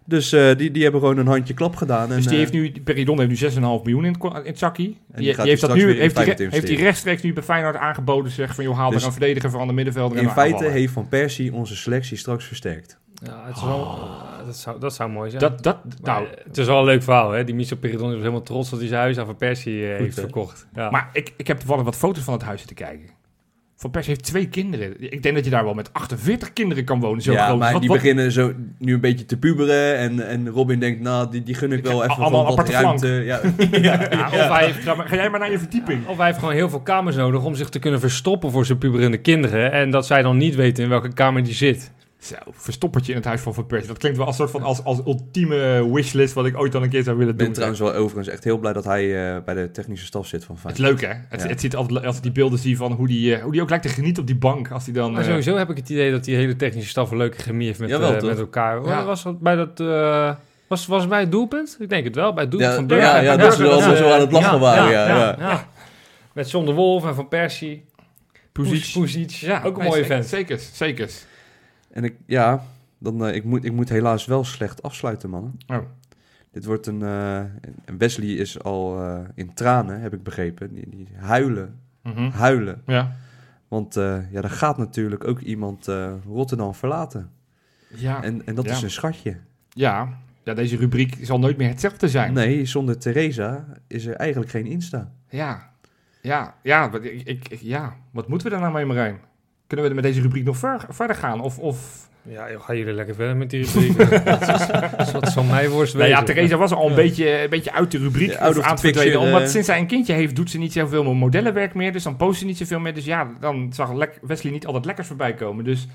dus 0.04 0.32
uh, 0.32 0.56
die, 0.56 0.70
die 0.70 0.82
hebben 0.82 1.00
gewoon 1.00 1.18
een 1.18 1.26
handje 1.26 1.54
klap 1.54 1.76
gedaan. 1.76 2.10
En, 2.10 2.16
dus 2.16 2.26
die 2.26 2.38
heeft 2.38 2.52
nu, 2.52 2.72
Peridon 2.84 3.20
heeft 3.20 3.42
nu 3.42 3.50
6,5 3.50 3.58
miljoen 3.58 4.04
in, 4.04 4.16
in 4.20 4.30
het 4.44 4.58
zakkie. 4.58 4.98
Die, 5.14 5.36
die, 5.36 5.46
heeft 5.46 5.60
dat 5.60 5.74
nu, 5.74 5.98
heeft, 5.98 6.16
die, 6.16 6.48
heeft 6.50 6.66
die 6.66 6.76
rechtstreeks 6.76 7.22
nu 7.22 7.32
bij 7.32 7.42
Feyenoord 7.42 7.76
aangeboden. 7.76 8.30
Zeg 8.30 8.54
van, 8.54 8.64
joh, 8.64 8.76
haal 8.76 8.90
dus 8.90 9.00
er 9.00 9.06
een 9.06 9.12
verdediger 9.12 9.50
van 9.50 9.66
de 9.66 9.72
middenvelder. 9.72 10.18
In 10.18 10.30
feite 10.30 10.64
heeft 10.64 10.92
Van 10.92 11.08
Persie 11.08 11.52
onze 11.52 11.76
selectie 11.76 12.16
straks 12.16 12.44
versterkt. 12.44 12.98
Ja, 13.22 13.46
het 13.46 13.56
is 13.56 13.62
wel, 13.62 13.78
oh. 13.78 14.46
dat, 14.46 14.56
zou, 14.56 14.80
dat 14.80 14.94
zou 14.94 15.10
mooi 15.10 15.30
zijn. 15.30 15.42
Dat, 15.42 15.62
dat, 15.62 15.78
nou, 16.02 16.26
het 16.44 16.58
is 16.58 16.66
wel 16.66 16.78
een 16.78 16.84
leuk 16.84 17.02
verhaal, 17.02 17.30
hè? 17.30 17.44
Die 17.44 17.54
Michel 17.54 17.76
Peridon 17.76 18.10
is 18.10 18.16
helemaal 18.16 18.42
trots 18.42 18.70
dat 18.70 18.78
hij 18.78 18.88
zijn 18.88 19.00
huis 19.00 19.18
aan 19.18 19.26
Van 19.26 19.36
Persie 19.36 19.74
uh, 19.74 19.96
heeft 19.96 20.20
verkocht. 20.20 20.66
Ja. 20.74 20.90
Maar 20.90 21.10
ik, 21.12 21.32
ik 21.36 21.46
heb 21.46 21.58
toevallig 21.58 21.84
wat 21.84 21.96
foto's 21.96 22.22
van 22.22 22.34
het 22.34 22.42
huis 22.42 22.64
te 22.64 22.74
kijken. 22.74 23.08
Van 23.76 23.90
Persie 23.90 24.12
heeft 24.12 24.24
twee 24.24 24.48
kinderen. 24.48 25.12
Ik 25.12 25.22
denk 25.22 25.34
dat 25.34 25.44
je 25.44 25.50
daar 25.50 25.64
wel 25.64 25.74
met 25.74 25.92
48 25.92 26.52
kinderen 26.52 26.84
kan 26.84 27.00
wonen. 27.00 27.22
Zo 27.22 27.32
ja, 27.32 27.46
groot. 27.46 27.58
maar 27.58 27.72
wat, 27.72 27.80
die 27.80 27.90
beginnen 27.90 28.32
zo 28.32 28.52
nu 28.78 28.94
een 28.94 29.00
beetje 29.00 29.24
te 29.24 29.36
puberen. 29.36 29.96
En, 29.96 30.28
en 30.28 30.48
Robin 30.48 30.80
denkt, 30.80 31.00
nou, 31.00 31.30
die, 31.30 31.42
die 31.42 31.54
gun 31.54 31.72
ik 31.72 31.84
wel 31.84 32.04
even 32.04 32.16
allemaal 32.16 32.56
wat 32.56 32.68
ruimte. 32.68 33.06
Ja. 33.24 33.40
ja. 33.70 34.08
ja. 34.10 34.26
Of 34.26 34.48
hij 34.48 34.64
heeft, 34.64 34.78
ga 34.82 35.14
jij 35.14 35.30
maar 35.30 35.40
naar 35.40 35.50
je 35.50 35.58
verdieping. 35.58 36.06
Of 36.06 36.16
hij 36.16 36.26
heeft 36.26 36.38
gewoon 36.38 36.54
heel 36.54 36.68
veel 36.68 36.80
kamers 36.80 37.16
nodig 37.16 37.44
om 37.44 37.54
zich 37.54 37.68
te 37.68 37.78
kunnen 37.78 38.00
verstoppen 38.00 38.50
voor 38.50 38.66
zijn 38.66 38.78
puberende 38.78 39.18
kinderen. 39.18 39.72
En 39.72 39.90
dat 39.90 40.06
zij 40.06 40.22
dan 40.22 40.36
niet 40.36 40.54
weten 40.54 40.82
in 40.82 40.88
welke 40.88 41.12
kamer 41.12 41.44
die 41.44 41.54
zit. 41.54 41.92
Zo, 42.24 42.34
verstoppertje 42.50 43.12
in 43.12 43.18
het 43.18 43.26
huis 43.26 43.40
van 43.40 43.54
Van 43.54 43.66
Persie. 43.66 43.88
Dat 43.88 43.98
klinkt 43.98 44.18
wel 44.18 44.26
als 44.26 44.36
soort 44.36 44.50
van 44.50 44.62
als, 44.62 44.84
als 44.84 45.00
ultieme 45.06 45.90
wishlist 45.92 46.34
wat 46.34 46.46
ik 46.46 46.58
ooit 46.58 46.72
dan 46.72 46.82
een 46.82 46.88
keer 46.88 47.02
zou 47.02 47.16
willen 47.16 47.36
doen. 47.36 47.46
Ik 47.46 47.52
ben 47.52 47.62
trouwens 47.62 47.80
wel 47.80 48.02
overigens 48.02 48.28
echt 48.28 48.44
heel 48.44 48.58
blij 48.58 48.72
dat 48.72 48.84
hij 48.84 49.04
uh, 49.04 49.44
bij 49.44 49.54
de 49.54 49.70
technische 49.70 50.06
staf 50.06 50.26
zit 50.26 50.44
van 50.44 50.58
Feyenoord. 50.58 50.90
Het 50.90 51.00
is 51.00 51.02
leuk 51.02 51.12
hè? 51.12 51.20
Het, 51.28 51.42
ja. 51.42 51.48
het 51.48 51.60
ziet 51.60 51.76
altijd, 51.76 52.04
als 52.04 52.16
ik 52.16 52.22
die 52.22 52.32
beelden 52.32 52.58
zie 52.58 52.76
van 52.76 52.92
hoe 52.92 53.06
die, 53.06 53.36
uh, 53.36 53.42
hoe 53.42 53.52
die 53.52 53.62
ook 53.62 53.68
lijkt 53.68 53.84
te 53.84 53.90
genieten 53.90 54.20
op 54.20 54.26
die 54.26 54.36
bank. 54.36 54.70
Als 54.70 54.84
die 54.84 54.94
dan, 54.94 55.12
maar 55.12 55.24
sowieso 55.24 55.52
uh, 55.52 55.58
heb 55.58 55.70
ik 55.70 55.76
het 55.76 55.88
idee 55.88 56.10
dat 56.10 56.24
die 56.24 56.36
hele 56.36 56.56
technische 56.56 56.90
staf 56.90 57.10
een 57.10 57.16
leuke 57.16 57.42
chemie 57.42 57.66
heeft 57.66 57.78
met, 57.78 57.88
Jawel, 57.88 58.20
met 58.20 58.38
elkaar. 58.38 58.86
Ja. 58.86 59.04
Was 59.04 59.22
dat 59.22 59.40
bij 59.40 59.56
dat... 59.56 59.78
was, 60.66 60.86
was 60.86 61.00
het 61.00 61.10
bij 61.10 61.20
het 61.20 61.30
doelpunt? 61.30 61.76
Ik 61.80 61.88
denk 61.88 62.04
het 62.04 62.14
wel, 62.14 62.32
bij 62.32 62.42
het 62.42 62.50
doelpunt 62.50 62.72
ja, 62.72 62.78
van 62.78 62.86
Burger. 62.86 63.06
Ja, 63.06 63.20
ja, 63.20 63.36
dat 63.36 63.54
ze 63.54 63.68
allemaal 63.68 63.96
zo 63.96 64.10
aan 64.10 64.20
het 64.20 64.32
lachen 64.32 64.60
waren. 64.60 64.90
Ja, 64.90 65.36
ja, 65.38 65.68
Met 66.32 66.50
John 66.50 66.66
de 66.66 66.72
Wolf 66.72 67.06
en 67.06 67.14
Van 67.14 67.28
Persie. 67.28 67.84
Puzic. 68.52 69.30
Ja, 69.30 69.62
ook 69.64 69.78
een 69.78 69.84
mooie 69.84 70.04
vent. 70.04 70.26
Zeker, 70.26 70.60
zeker. 70.72 71.10
En 71.94 72.04
ik, 72.04 72.14
ja, 72.26 72.64
dan, 72.98 73.26
uh, 73.26 73.34
ik, 73.34 73.44
moet, 73.44 73.64
ik 73.64 73.72
moet 73.72 73.88
helaas 73.88 74.26
wel 74.26 74.44
slecht 74.44 74.82
afsluiten, 74.82 75.30
mannen. 75.30 75.58
Oh. 75.66 75.78
Dit 76.50 76.64
wordt 76.64 76.86
een... 76.86 77.00
Uh, 77.00 77.42
Wesley 77.98 78.28
is 78.28 78.62
al 78.62 79.00
uh, 79.00 79.18
in 79.34 79.54
tranen, 79.54 80.00
heb 80.00 80.12
ik 80.12 80.22
begrepen. 80.22 80.74
Die, 80.74 80.88
die 80.88 81.08
huilen. 81.16 81.80
Mm 82.02 82.12
-hmm. 82.12 82.30
Huilen. 82.30 82.82
Ja. 82.86 83.16
Want 83.68 83.94
ja, 83.94 84.42
er 84.42 84.50
gaat 84.50 84.78
natuurlijk 84.78 85.26
ook 85.26 85.40
iemand 85.40 85.88
Rotterdam 86.26 86.74
verlaten. 86.74 87.30
Ja. 87.88 88.22
En, 88.22 88.46
en 88.46 88.54
dat 88.54 88.64
ja. 88.64 88.72
is 88.72 88.82
een 88.82 88.90
schatje. 88.90 89.36
Ja. 89.68 90.08
ja, 90.44 90.54
deze 90.54 90.76
rubriek 90.76 91.18
zal 91.20 91.38
nooit 91.38 91.56
meer 91.56 91.68
hetzelfde 91.68 92.08
zijn. 92.08 92.32
Nee, 92.32 92.64
zonder 92.64 92.98
Theresa 92.98 93.66
is 93.86 94.06
er 94.06 94.14
eigenlijk 94.14 94.50
geen 94.50 94.66
Insta. 94.66 95.12
Ja, 95.28 95.70
ja, 96.20 96.54
ja, 96.62 96.92
ik, 96.92 97.48
ik, 97.48 97.54
ja. 97.60 97.96
wat 98.10 98.28
moeten 98.28 98.46
we 98.46 98.52
daar 98.52 98.62
nou 98.62 98.74
mee, 98.74 98.84
Marijn? 98.84 99.18
Kunnen 99.66 99.88
we 99.88 99.94
met 99.94 100.04
deze 100.04 100.20
rubriek 100.20 100.44
nog 100.44 100.56
ver, 100.56 100.86
verder 100.88 101.16
gaan? 101.16 101.40
Of... 101.40 101.58
of 101.58 102.08
ja, 102.28 102.50
joh, 102.50 102.62
gaan 102.62 102.76
jullie 102.76 102.92
lekker 102.92 103.14
verder 103.14 103.36
met 103.36 103.50
die 103.50 103.64
rubriek. 103.64 103.96
dat, 104.24 104.48
is, 104.98 105.12
wat 105.12 105.32
van 105.32 105.46
mij 105.46 105.68
worst 105.68 105.94
nou 105.94 106.08
ja, 106.08 106.22
Theresa 106.22 106.56
was 106.56 106.72
al 106.72 106.84
een, 106.84 106.90
ja. 106.90 106.96
beetje, 106.96 107.42
een 107.42 107.50
beetje 107.50 107.72
uit 107.72 107.90
de 107.90 107.98
rubriek 107.98 108.30
ja, 108.30 108.38
aan 108.38 108.78
het. 108.80 109.16
Omdat 109.16 109.40
uh, 109.40 109.46
sinds 109.46 109.66
zij 109.66 109.78
een 109.78 109.86
kindje 109.86 110.12
heeft, 110.12 110.36
doet 110.36 110.50
ze 110.50 110.58
niet 110.58 110.72
zoveel 110.72 111.04
meer 111.04 111.16
modellenwerk 111.16 111.74
meer. 111.74 111.92
Dus 111.92 112.02
dan 112.02 112.16
post 112.16 112.38
ze 112.38 112.44
niet 112.44 112.58
zoveel 112.58 112.80
meer. 112.80 112.94
Dus 112.94 113.04
ja, 113.04 113.30
dan 113.40 113.72
zag 113.72 113.92
Wesley 114.22 114.52
niet 114.52 114.66
altijd 114.66 114.84
lekkers 114.84 115.06
voorbij 115.06 115.34
komen. 115.34 115.64
Dus 115.64 115.88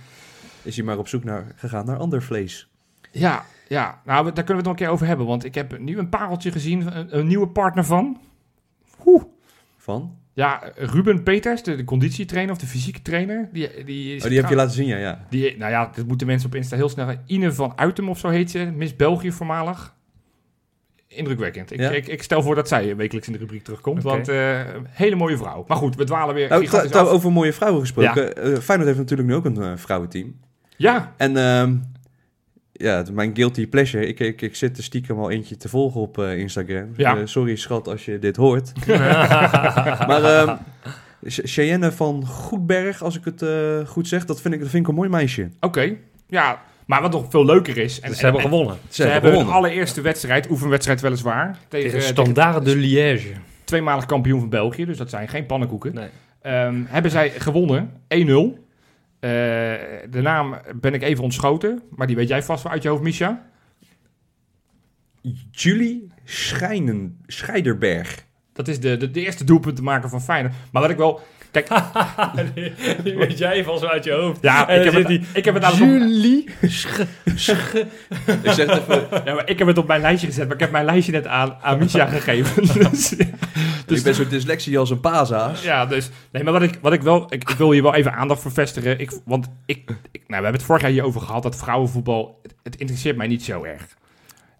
is 0.61 0.75
hij 0.75 0.85
maar 0.85 0.97
op 0.97 1.07
zoek 1.07 1.23
naar, 1.23 1.45
gegaan 1.55 1.85
naar 1.85 1.97
ander 1.97 2.21
vlees. 2.21 2.69
Ja, 3.11 3.45
ja, 3.67 4.01
nou, 4.05 4.23
daar 4.23 4.33
kunnen 4.33 4.45
we 4.45 4.53
het 4.53 4.63
nog 4.63 4.71
een 4.71 4.85
keer 4.85 4.89
over 4.89 5.07
hebben. 5.07 5.25
Want 5.25 5.45
ik 5.45 5.55
heb 5.55 5.79
nu 5.79 5.97
een 5.97 6.09
pareltje 6.09 6.51
gezien, 6.51 6.97
een, 6.97 7.17
een 7.17 7.27
nieuwe 7.27 7.47
partner 7.47 7.85
van. 7.85 8.21
Oeh. 9.05 9.23
Van? 9.77 10.17
Ja, 10.39 10.71
Ruben 10.75 11.23
Peters, 11.23 11.63
de, 11.63 11.75
de 11.75 11.83
conditietrainer 11.83 12.53
of 12.53 12.59
de 12.59 12.67
fysieke 12.67 13.01
trainer. 13.01 13.49
Die, 13.53 13.83
die, 13.85 14.15
is 14.15 14.23
oh, 14.23 14.29
die 14.29 14.39
heb 14.39 14.49
je 14.49 14.55
laten 14.55 14.73
zien, 14.73 14.87
ja. 14.87 14.97
ja. 14.97 15.25
Die, 15.29 15.57
nou 15.57 15.71
ja, 15.71 15.91
dat 15.95 16.05
moeten 16.05 16.27
mensen 16.27 16.47
op 16.47 16.55
Insta 16.55 16.75
heel 16.75 16.89
snel... 16.89 17.15
Ine 17.25 17.51
van 17.51 17.73
Uiten 17.75 18.07
of 18.07 18.19
zo 18.19 18.27
heet 18.27 18.51
ze, 18.51 18.71
Miss 18.75 18.95
België 18.95 19.31
voormalig. 19.31 19.95
Indrukwekkend. 21.07 21.71
Ik, 21.71 21.79
ja? 21.79 21.89
ik, 21.89 22.07
ik, 22.07 22.23
stel 22.23 22.41
voor 22.41 22.55
dat 22.55 22.67
zij 22.67 22.95
wekelijks 22.95 23.27
in 23.27 23.33
de 23.33 23.39
rubriek 23.39 23.63
terugkomt. 23.63 24.05
Okay. 24.05 24.15
Want 24.15 24.29
uh, 24.29 24.81
hele 24.89 25.15
mooie 25.15 25.37
vrouw. 25.37 25.65
Maar 25.67 25.77
goed, 25.77 25.95
we 25.95 26.03
dwalen 26.03 26.35
weer 26.35 26.49
nou, 26.49 26.65
trouw, 26.65 27.07
Over 27.07 27.31
mooie 27.31 27.53
vrouwen 27.53 27.81
gesproken. 27.81 28.23
Ja. 28.23 28.49
Uh, 28.49 28.57
Feyenoord 28.57 28.87
heeft 28.87 28.99
natuurlijk 28.99 29.29
nu 29.29 29.35
ook 29.35 29.45
een 29.45 29.59
uh, 29.59 29.71
vrouwenteam. 29.75 30.39
Ja. 30.77 31.13
En... 31.17 31.37
Ja, 32.81 33.03
mijn 33.11 33.35
guilty 33.35 33.67
pleasure. 33.67 34.05
Ik, 34.05 34.19
ik, 34.19 34.41
ik 34.41 34.55
zit 34.55 34.77
er 34.77 34.83
stiekem 34.83 35.19
al 35.19 35.29
eentje 35.29 35.57
te 35.57 35.69
volgen 35.69 36.01
op 36.01 36.17
uh, 36.17 36.37
Instagram. 36.37 36.93
Ja. 36.95 37.17
Uh, 37.17 37.21
sorry 37.25 37.55
schat 37.55 37.87
als 37.87 38.05
je 38.05 38.19
dit 38.19 38.35
hoort. 38.35 38.71
maar 40.07 40.41
um, 40.41 40.57
Cheyenne 41.23 41.91
van 41.91 42.25
Goedberg, 42.25 43.03
als 43.03 43.17
ik 43.17 43.25
het 43.25 43.41
uh, 43.41 43.87
goed 43.87 44.07
zeg, 44.07 44.25
dat 44.25 44.41
vind 44.41 44.53
ik, 44.53 44.59
dat 44.59 44.69
vind 44.69 44.83
ik 44.83 44.89
een 44.89 44.95
mooi 44.95 45.09
meisje. 45.09 45.49
Oké, 45.55 45.65
okay. 45.65 45.97
ja. 46.27 46.61
Maar 46.85 47.01
wat 47.01 47.11
nog 47.11 47.25
veel 47.29 47.45
leuker 47.45 47.77
is... 47.77 47.99
En, 47.99 48.09
ze 48.09 48.17
en, 48.17 48.23
hebben 48.23 48.41
en, 48.41 48.49
gewonnen. 48.49 48.77
Ze, 48.87 49.01
ze 49.01 49.07
hebben 49.07 49.29
gewonnen. 49.29 49.53
hun 49.53 49.63
allereerste 49.63 50.01
wedstrijd, 50.01 50.49
oefenwedstrijd 50.49 51.01
weliswaar. 51.01 51.57
Tegen, 51.67 51.91
tegen 51.91 52.07
Standaard 52.07 52.65
de 52.65 52.75
Liège. 52.75 53.31
Tweemalig 53.63 54.05
kampioen 54.05 54.39
van 54.39 54.49
België, 54.49 54.85
dus 54.85 54.97
dat 54.97 55.09
zijn 55.09 55.27
geen 55.27 55.45
pannenkoeken. 55.45 55.93
Nee. 55.93 56.09
Um, 56.65 56.85
hebben 56.89 57.11
zij 57.11 57.29
gewonnen, 57.29 57.91
1-0. 58.07 58.68
Uh, 59.19 59.29
de 60.09 60.21
naam 60.21 60.55
ben 60.75 60.93
ik 60.93 61.01
even 61.01 61.23
ontschoten, 61.23 61.81
maar 61.89 62.07
die 62.07 62.15
weet 62.15 62.27
jij 62.27 62.43
vast 62.43 62.63
wel 62.63 62.71
uit 62.71 62.83
je 62.83 62.89
hoofd, 62.89 63.03
Misha. 63.03 63.45
Julie 65.51 66.11
Schijnen, 66.23 67.21
Scheiderberg. 67.27 68.25
Dat 68.53 68.67
is 68.67 68.79
de, 68.79 68.97
de, 68.97 69.11
de 69.11 69.21
eerste 69.21 69.43
doelpunt 69.43 69.75
te 69.75 69.83
maken 69.83 70.09
van 70.09 70.21
Feyenoord. 70.21 70.53
Maar 70.71 70.81
wat 70.81 70.91
ik 70.91 70.97
wel... 70.97 71.21
Kijk, 71.51 71.69
die, 72.53 72.73
die 73.03 73.17
weet 73.17 73.37
jij 73.37 73.65
al 73.65 73.77
zo 73.77 73.85
uit 73.85 74.03
je 74.03 74.11
hoofd. 74.11 74.41
Ja, 74.41 74.69
ik 74.69 74.83
heb, 74.83 74.93
het, 74.93 75.07
die, 75.07 75.21
ik 75.33 75.45
heb 75.45 75.53
het 75.53 75.63
aan 75.63 75.75
Julie. 75.75 76.49
ik 76.61 76.69
zeg 76.69 76.97
het 78.43 78.69
even. 78.69 79.07
Ja, 79.25 79.33
maar 79.33 79.49
ik 79.49 79.57
heb 79.57 79.67
het 79.67 79.77
op 79.77 79.87
mijn 79.87 80.01
lijstje 80.01 80.27
gezet, 80.27 80.45
maar 80.45 80.53
ik 80.53 80.59
heb 80.59 80.71
mijn 80.71 80.85
lijstje 80.85 81.11
net 81.11 81.27
aan, 81.27 81.57
aan 81.61 81.77
Misha 81.77 82.05
gegeven. 82.17 82.65
dus, 82.91 83.09
dus 83.85 83.97
ik 83.97 84.03
ben 84.03 84.15
zo 84.15 84.27
dyslexie 84.27 84.79
als 84.79 84.89
een 84.89 84.99
paza's. 84.99 85.63
Ja, 85.63 85.85
dus. 85.85 86.09
Nee, 86.31 86.43
maar 86.43 86.53
wat 86.53 86.61
ik, 86.61 86.77
wat 86.81 86.93
ik 86.93 87.01
wel. 87.01 87.33
Ik, 87.33 87.49
ik 87.49 87.57
wil 87.57 87.71
hier 87.71 87.83
wel 87.83 87.95
even 87.95 88.13
aandacht 88.13 88.41
voor 88.41 88.51
vestigen. 88.51 88.99
Ik, 88.99 89.11
want 89.25 89.47
ik, 89.65 89.77
ik, 90.11 90.21
nou, 90.27 90.27
we 90.27 90.33
hebben 90.33 90.53
het 90.53 90.63
vorig 90.63 90.81
jaar 90.81 90.91
hierover 90.91 91.21
gehad 91.21 91.43
dat 91.43 91.55
vrouwenvoetbal. 91.55 92.39
Het, 92.43 92.53
het 92.63 92.75
interesseert 92.75 93.17
mij 93.17 93.27
niet 93.27 93.43
zo 93.43 93.63
erg. 93.63 93.97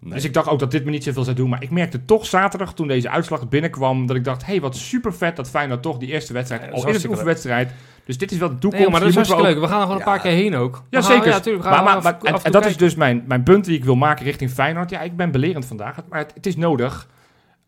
Dus 0.02 0.24
ik 0.24 0.34
dacht 0.34 0.50
ook 0.50 0.60
dat 0.60 0.72
dit 0.72 0.86
me 0.86 0.92
niet 0.92 1.04
zoveel 1.04 1.24
zou 1.24 1.36
doen. 1.36 1.50
Maar 1.50 1.64
ik 1.64 1.70
merkte 1.70 2.06
toch 2.06 2.26
zaterdag, 2.26 2.74
toen 2.74 2.88
deze 2.88 3.10
uitslag 3.10 3.50
binnenkwam, 3.50 4.06
dat 4.06 4.16
ik 4.16 4.24
dacht, 4.24 4.46
hé, 4.46 4.52
hey, 4.52 4.62
wat 4.62 4.76
super 4.76 5.14
vet 5.14 5.36
dat 5.36 5.50
Feyenoord 5.50 5.82
toch 5.82 5.98
die 5.98 6.10
eerste 6.10 6.34
wedstrijd, 6.34 6.62
ja, 6.62 6.70
al 6.70 6.88
is 6.88 6.96
het 6.96 7.12
oefenwedstrijd. 7.12 7.72
Dus 8.06 8.18
dit 8.18 8.32
is 8.32 8.38
wel 8.38 8.50
de 8.50 8.58
toekomst. 8.58 8.84
Nee, 8.84 8.92
maar 8.92 9.00
dat 9.00 9.10
is 9.10 9.16
hartstikke 9.16 9.46
leuk. 9.46 9.60
We 9.60 9.68
gaan 9.68 9.76
er 9.76 9.82
gewoon 9.82 9.98
een 9.98 10.04
paar 10.04 10.20
keer 10.20 10.32
heen 10.32 10.56
ook. 10.56 10.84
Ja, 10.90 11.02
zeker. 11.02 11.28
Ja, 11.28 11.60
maar, 11.60 11.84
maar, 11.84 12.02
maar 12.02 12.18
en, 12.22 12.44
en 12.44 12.52
dat 12.52 12.66
is 12.66 12.78
dus 12.78 12.96
mijn, 12.96 13.24
mijn 13.28 13.44
punt 13.44 13.66
die 13.66 13.78
ik 13.78 13.84
wil 13.84 13.96
maken 13.96 14.26
richting 14.26 14.52
Feyenoord. 14.52 14.90
Ja, 14.90 15.02
ik 15.02 15.16
ben 15.16 15.32
belerend 15.32 15.66
vandaag, 15.66 15.98
maar 16.10 16.20
het, 16.20 16.32
het 16.34 16.46
is 16.46 16.56
nodig. 16.56 17.08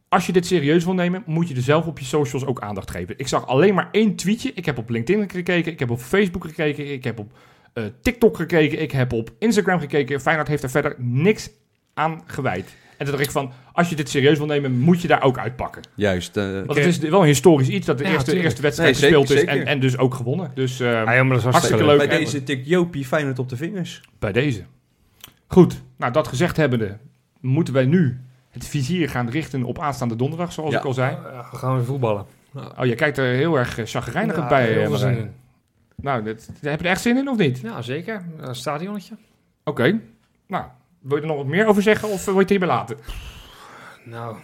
Als 0.09 0.25
je 0.25 0.31
dit 0.31 0.45
serieus 0.45 0.83
wil 0.83 0.93
nemen, 0.93 1.23
moet 1.25 1.47
je 1.47 1.55
er 1.55 1.61
zelf 1.61 1.85
op 1.85 1.99
je 1.99 2.05
socials 2.05 2.45
ook 2.45 2.61
aandacht 2.61 2.91
geven. 2.91 3.13
Ik 3.17 3.27
zag 3.27 3.47
alleen 3.47 3.73
maar 3.73 3.89
één 3.91 4.15
tweetje. 4.15 4.51
Ik 4.53 4.65
heb 4.65 4.77
op 4.77 4.89
LinkedIn 4.89 5.29
gekeken, 5.29 5.71
ik 5.71 5.79
heb 5.79 5.89
op 5.89 5.99
Facebook 5.99 6.45
gekeken, 6.45 6.91
ik 6.91 7.03
heb 7.03 7.19
op 7.19 7.31
uh, 7.73 7.83
TikTok 8.01 8.35
gekeken, 8.35 8.81
ik 8.81 8.91
heb 8.91 9.13
op 9.13 9.31
Instagram 9.39 9.79
gekeken. 9.79 10.21
Feyenoord 10.21 10.47
heeft 10.47 10.63
er 10.63 10.69
verder 10.69 10.95
niks 10.97 11.49
aan 12.01 12.21
gewijd. 12.25 12.75
En 12.97 13.07
toen 13.07 13.15
dacht 13.15 13.27
ik 13.27 13.31
van, 13.31 13.51
als 13.73 13.89
je 13.89 13.95
dit 13.95 14.09
serieus 14.09 14.37
wil 14.37 14.47
nemen, 14.47 14.79
moet 14.79 15.01
je 15.01 15.07
daar 15.07 15.23
ook 15.23 15.37
uitpakken. 15.37 15.81
Juist. 15.95 16.37
Uh, 16.37 16.43
Want 16.43 16.77
het 16.77 16.85
is 16.85 16.97
wel 16.97 17.19
een 17.19 17.25
historisch 17.25 17.67
iets 17.67 17.85
dat 17.85 17.97
de 17.97 18.03
eerste, 18.03 18.41
eerste 18.41 18.61
wedstrijd 18.61 18.97
gespeeld 18.97 19.29
is 19.29 19.43
en, 19.43 19.65
en 19.65 19.79
dus 19.79 19.97
ook 19.97 20.13
gewonnen. 20.13 20.51
Dus 20.53 20.79
uh, 20.79 20.91
ja, 20.91 21.03
maar 21.03 21.27
dat 21.27 21.37
is 21.37 21.43
hartstikke 21.43 21.85
leuk. 21.85 21.97
Bij 21.97 22.07
deze 22.07 22.43
tik 22.43 22.65
Jopie 22.65 23.05
Feyenoord 23.05 23.39
op 23.39 23.49
de 23.49 23.55
vingers. 23.55 24.01
Bij 24.19 24.31
deze. 24.31 24.63
Goed, 25.47 25.81
nou 25.97 26.11
dat 26.11 26.27
gezegd 26.27 26.57
hebbende, 26.57 26.97
moeten 27.39 27.73
wij 27.73 27.85
nu 27.85 28.19
het 28.49 28.67
vizier 28.67 29.09
gaan 29.09 29.29
richten 29.29 29.63
op 29.63 29.79
aanstaande 29.79 30.15
donderdag, 30.15 30.51
zoals 30.51 30.73
ik 30.73 30.85
al 30.85 30.93
zei. 30.93 31.11
Ja, 31.11 31.47
we 31.51 31.57
gaan 31.57 31.75
weer 31.75 31.85
voetballen. 31.85 32.25
Oh, 32.79 32.85
je 32.85 32.95
kijkt 32.95 33.17
er 33.17 33.35
heel 33.35 33.57
erg 33.57 33.79
chagrijnig 33.83 34.35
ja, 34.35 34.47
bij. 34.47 34.87
Uh, 34.87 35.23
nou, 35.95 36.23
dit, 36.23 36.49
heb 36.61 36.79
je 36.79 36.85
er 36.85 36.91
echt 36.91 37.01
zin 37.01 37.17
in 37.17 37.29
of 37.29 37.37
niet? 37.37 37.59
Ja, 37.59 37.81
zeker. 37.81 38.25
Een 38.37 38.55
stadionnetje. 38.55 39.15
Oké. 39.63 39.99
Nou, 40.47 40.65
wil 41.01 41.15
je 41.15 41.21
er 41.21 41.27
nog 41.27 41.37
wat 41.37 41.45
meer 41.45 41.67
over 41.67 41.81
zeggen 41.81 42.09
of 42.09 42.25
wil 42.25 42.33
je 42.33 42.39
het 42.39 42.49
hierbij 42.49 42.67
laten? 42.67 42.97
Nou... 44.03 44.35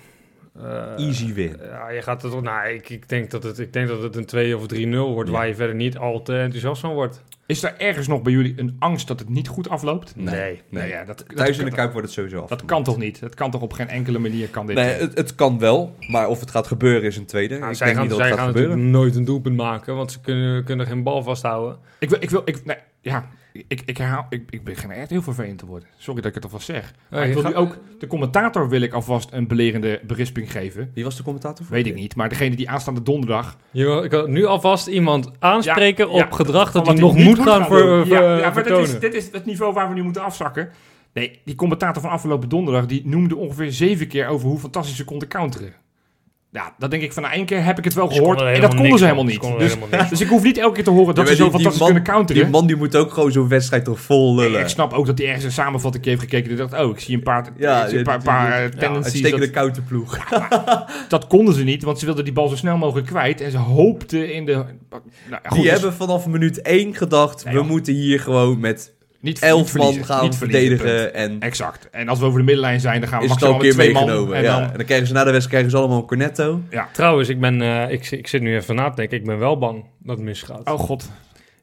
Uh, 0.61 1.05
Easy 1.05 1.33
win. 1.33 1.57
Ja, 1.61 1.89
je 1.89 2.01
gaat 2.01 2.21
het. 2.21 2.41
Nou, 2.41 2.69
ik, 2.69 2.89
ik, 2.89 3.09
denk 3.09 3.31
dat 3.31 3.43
het, 3.43 3.59
ik 3.59 3.73
denk 3.73 3.87
dat 3.87 4.01
het 4.01 4.15
een 4.15 4.25
2 4.25 4.57
of 4.57 4.63
3-0 4.73 4.89
wordt, 4.89 5.29
waar 5.29 5.47
je 5.47 5.55
verder 5.55 5.75
niet 5.75 5.97
al 5.97 6.21
te 6.21 6.37
enthousiast 6.37 6.81
van 6.81 6.93
wordt. 6.93 7.23
Is 7.45 7.63
er 7.63 7.75
ergens 7.77 8.07
nog 8.07 8.21
bij 8.21 8.33
jullie 8.33 8.53
een 8.57 8.75
angst 8.79 9.07
dat 9.07 9.19
het 9.19 9.29
niet 9.29 9.47
goed 9.47 9.69
afloopt? 9.69 10.15
Nee. 10.15 10.25
nee, 10.25 10.61
nee. 10.69 10.89
ja, 10.89 11.03
dat, 11.03 11.25
Thuis 11.35 11.57
in 11.57 11.65
de 11.65 11.71
Kuip 11.71 11.91
wordt 11.91 12.07
het 12.07 12.15
sowieso 12.15 12.41
af. 12.41 12.49
Dat 12.49 12.65
kan 12.65 12.83
toch 12.83 12.97
niet? 12.97 13.19
Dat 13.19 13.35
kan 13.35 13.51
toch 13.51 13.61
op 13.61 13.73
geen 13.73 13.87
enkele 13.87 14.19
manier 14.19 14.49
kan 14.49 14.65
dit 14.65 14.75
Nee, 14.75 14.93
het, 14.93 15.17
het 15.17 15.35
kan 15.35 15.59
wel, 15.59 15.95
maar 16.07 16.27
of 16.27 16.39
het 16.39 16.51
gaat 16.51 16.67
gebeuren 16.67 17.03
is 17.03 17.17
een 17.17 17.25
tweede. 17.25 17.57
Nou, 17.57 17.71
ik 17.71 17.77
zij 17.77 17.85
denk 17.85 17.99
gaan, 17.99 18.07
niet 18.07 18.17
dat 18.17 18.27
het 18.27 18.37
gaat 18.37 18.47
gebeuren. 18.47 18.89
nooit 18.89 19.15
een 19.15 19.25
doelpunt 19.25 19.55
maken, 19.55 19.95
want 19.95 20.11
ze 20.11 20.21
kunnen, 20.21 20.63
kunnen 20.63 20.85
geen 20.85 21.03
bal 21.03 21.23
vasthouden. 21.23 21.77
Ik 21.99 22.09
wil, 22.09 22.21
ik 22.21 22.29
wil, 22.29 22.41
ik, 22.45 22.65
nee, 22.65 22.77
ja, 23.01 23.29
ik, 23.67 23.81
ik 23.85 23.97
herhaal, 23.97 24.25
ik, 24.29 24.43
ik 24.49 24.63
begin 24.63 24.91
echt 24.91 25.09
heel 25.09 25.21
vervelend 25.21 25.57
te 25.57 25.65
worden. 25.65 25.89
Sorry 25.97 26.21
dat 26.21 26.29
ik 26.29 26.35
het 26.35 26.43
alvast 26.43 26.65
zeg. 26.65 26.93
Maar 27.09 27.27
ik 27.27 27.33
wil 27.33 27.43
nu 27.43 27.55
ook, 27.55 27.77
de 27.99 28.07
commentator 28.07 28.69
wil 28.69 28.81
ik 28.81 28.93
alvast 28.93 29.29
een 29.31 29.47
belerende 29.47 30.01
berisping 30.07 30.51
geven. 30.51 30.91
Wie 30.93 31.03
was 31.03 31.15
de 31.17 31.23
commentator? 31.23 31.65
Weet 31.69 31.87
ik 31.87 31.95
niet, 31.95 32.15
maar 32.15 32.29
degene 32.29 32.55
die 32.55 32.69
aanstaande 32.69 33.01
donderdag... 33.01 33.57
Je, 33.71 34.01
ik 34.03 34.11
wil 34.11 34.27
nu 34.27 34.45
alvast 34.45 34.87
iemand 34.87 35.31
aanspreken 35.39 36.09
op 36.09 36.31
gedrag 36.31 36.71
dat 36.71 36.87
hij 36.87 36.95
nog 36.95 37.17
moet 37.17 37.39
gaan, 37.39 37.65
voor, 37.65 38.07
ja, 38.07 38.37
ja, 38.37 38.49
maar 38.49 38.63
dit 38.63 38.77
is, 38.77 38.99
dit 38.99 39.13
is 39.13 39.31
het 39.31 39.45
niveau 39.45 39.73
waar 39.73 39.89
we 39.89 39.95
nu 39.95 40.03
moeten 40.03 40.23
afzakken. 40.23 40.69
Nee, 41.13 41.41
die 41.45 41.55
commentator 41.55 42.01
van 42.01 42.11
afgelopen 42.11 42.49
donderdag, 42.49 42.85
die 42.85 43.01
noemde 43.05 43.35
ongeveer 43.35 43.71
zeven 43.71 44.07
keer 44.07 44.27
over 44.27 44.47
hoe 44.47 44.59
fantastisch 44.59 44.95
ze 44.95 45.05
konden 45.05 45.27
counteren. 45.27 45.73
Ja, 46.57 46.73
dan 46.77 46.89
denk 46.89 47.03
ik 47.03 47.13
van, 47.13 47.23
nou, 47.23 47.35
één 47.35 47.45
keer 47.45 47.63
heb 47.63 47.77
ik 47.77 47.83
het 47.83 47.93
wel 47.93 48.07
gehoord 48.07 48.41
en 48.41 48.61
dat 48.61 48.75
konden 48.75 48.97
ze 48.97 49.03
helemaal 49.03 49.25
niet. 49.25 49.41
Dus, 49.41 49.75
dus, 50.09 50.21
ik 50.21 50.27
hoef 50.27 50.43
niet 50.43 50.57
elke 50.57 50.73
keer 50.73 50.83
te 50.83 50.89
horen 50.89 51.15
dat 51.15 51.27
ze 51.27 51.35
zo 51.35 51.49
fantastisch 51.49 51.83
kunnen 51.83 52.03
counteren. 52.03 52.41
Die 52.41 52.51
man 52.51 52.67
die 52.67 52.75
moet 52.75 52.95
ook 52.95 53.13
gewoon 53.13 53.31
zo'n 53.31 53.47
wedstrijd 53.47 53.85
toch 53.85 53.99
vol 53.99 54.35
lullen. 54.35 54.61
ik 54.61 54.67
snap 54.67 54.93
ook 54.93 55.05
dat 55.05 55.17
hij 55.17 55.27
ergens 55.27 55.45
een 55.45 55.51
samenvatting 55.51 56.05
heeft 56.05 56.21
gekeken. 56.21 56.47
Die 56.47 56.57
dacht, 56.57 56.73
oh, 56.73 56.89
ik 56.89 56.99
zie 56.99 57.15
een 57.15 57.23
paar, 57.23 57.49
ja, 57.57 57.89
een 57.89 58.03
paar, 58.03 58.23
paar 58.23 58.61
ja, 58.61 58.69
tendencies. 58.69 59.21
de 59.21 59.49
counterploeg. 59.49 60.17
dat 61.09 61.27
konden 61.27 61.53
ze 61.53 61.63
niet, 61.63 61.83
want 61.83 61.99
ze 61.99 62.05
wilden 62.05 62.23
die 62.23 62.33
bal 62.33 62.47
zo 62.47 62.55
snel 62.55 62.77
mogelijk 62.77 63.07
kwijt. 63.07 63.41
En 63.41 63.51
ze 63.51 63.57
hoopten 63.57 64.33
in 64.33 64.45
de... 64.45 64.53
Nou, 64.53 64.65
goed, 65.29 65.53
die 65.53 65.61
dus- 65.61 65.71
hebben 65.71 65.93
vanaf 65.93 66.27
minuut 66.27 66.61
één 66.61 66.95
gedacht, 66.95 67.43
we 67.43 67.61
moeten 67.61 67.93
hier 67.93 68.19
gewoon 68.19 68.59
met 68.59 68.95
niet, 69.19 69.39
elf 69.39 69.75
man 69.75 70.05
gaan 70.05 70.23
niet 70.23 70.35
verdedigen. 70.35 71.13
En 71.13 71.39
exact. 71.39 71.89
En 71.89 72.09
als 72.09 72.19
we 72.19 72.25
over 72.25 72.39
de 72.39 72.45
middenlijn 72.45 72.79
zijn, 72.79 72.99
dan 72.99 73.09
gaan 73.09 73.21
we 73.21 73.27
maximaal 73.27 73.57
met 73.57 73.71
twee 73.71 73.93
man. 73.93 74.33
En, 74.33 74.43
ja. 74.43 74.59
dan... 74.59 74.71
en 74.71 74.77
dan 74.77 74.85
krijgen 74.85 75.07
ze 75.07 75.13
na 75.13 75.23
de 75.23 75.31
wedstrijd 75.31 75.47
krijgen 75.47 75.71
ze 75.71 75.77
allemaal 75.77 75.97
een 75.97 76.05
cornetto. 76.05 76.61
Ja. 76.69 76.89
Trouwens, 76.91 77.29
ik, 77.29 77.39
ben, 77.39 77.61
uh, 77.61 77.91
ik, 77.91 78.11
ik 78.11 78.27
zit 78.27 78.41
nu 78.41 78.55
even 78.55 78.75
na 78.75 78.89
te 78.89 78.95
denken. 78.95 79.17
Ik 79.17 79.25
ben 79.25 79.39
wel 79.39 79.57
bang 79.57 79.85
dat 79.99 80.15
het 80.15 80.25
misgaat. 80.25 80.69
Oh 80.69 80.79
god. 80.79 81.03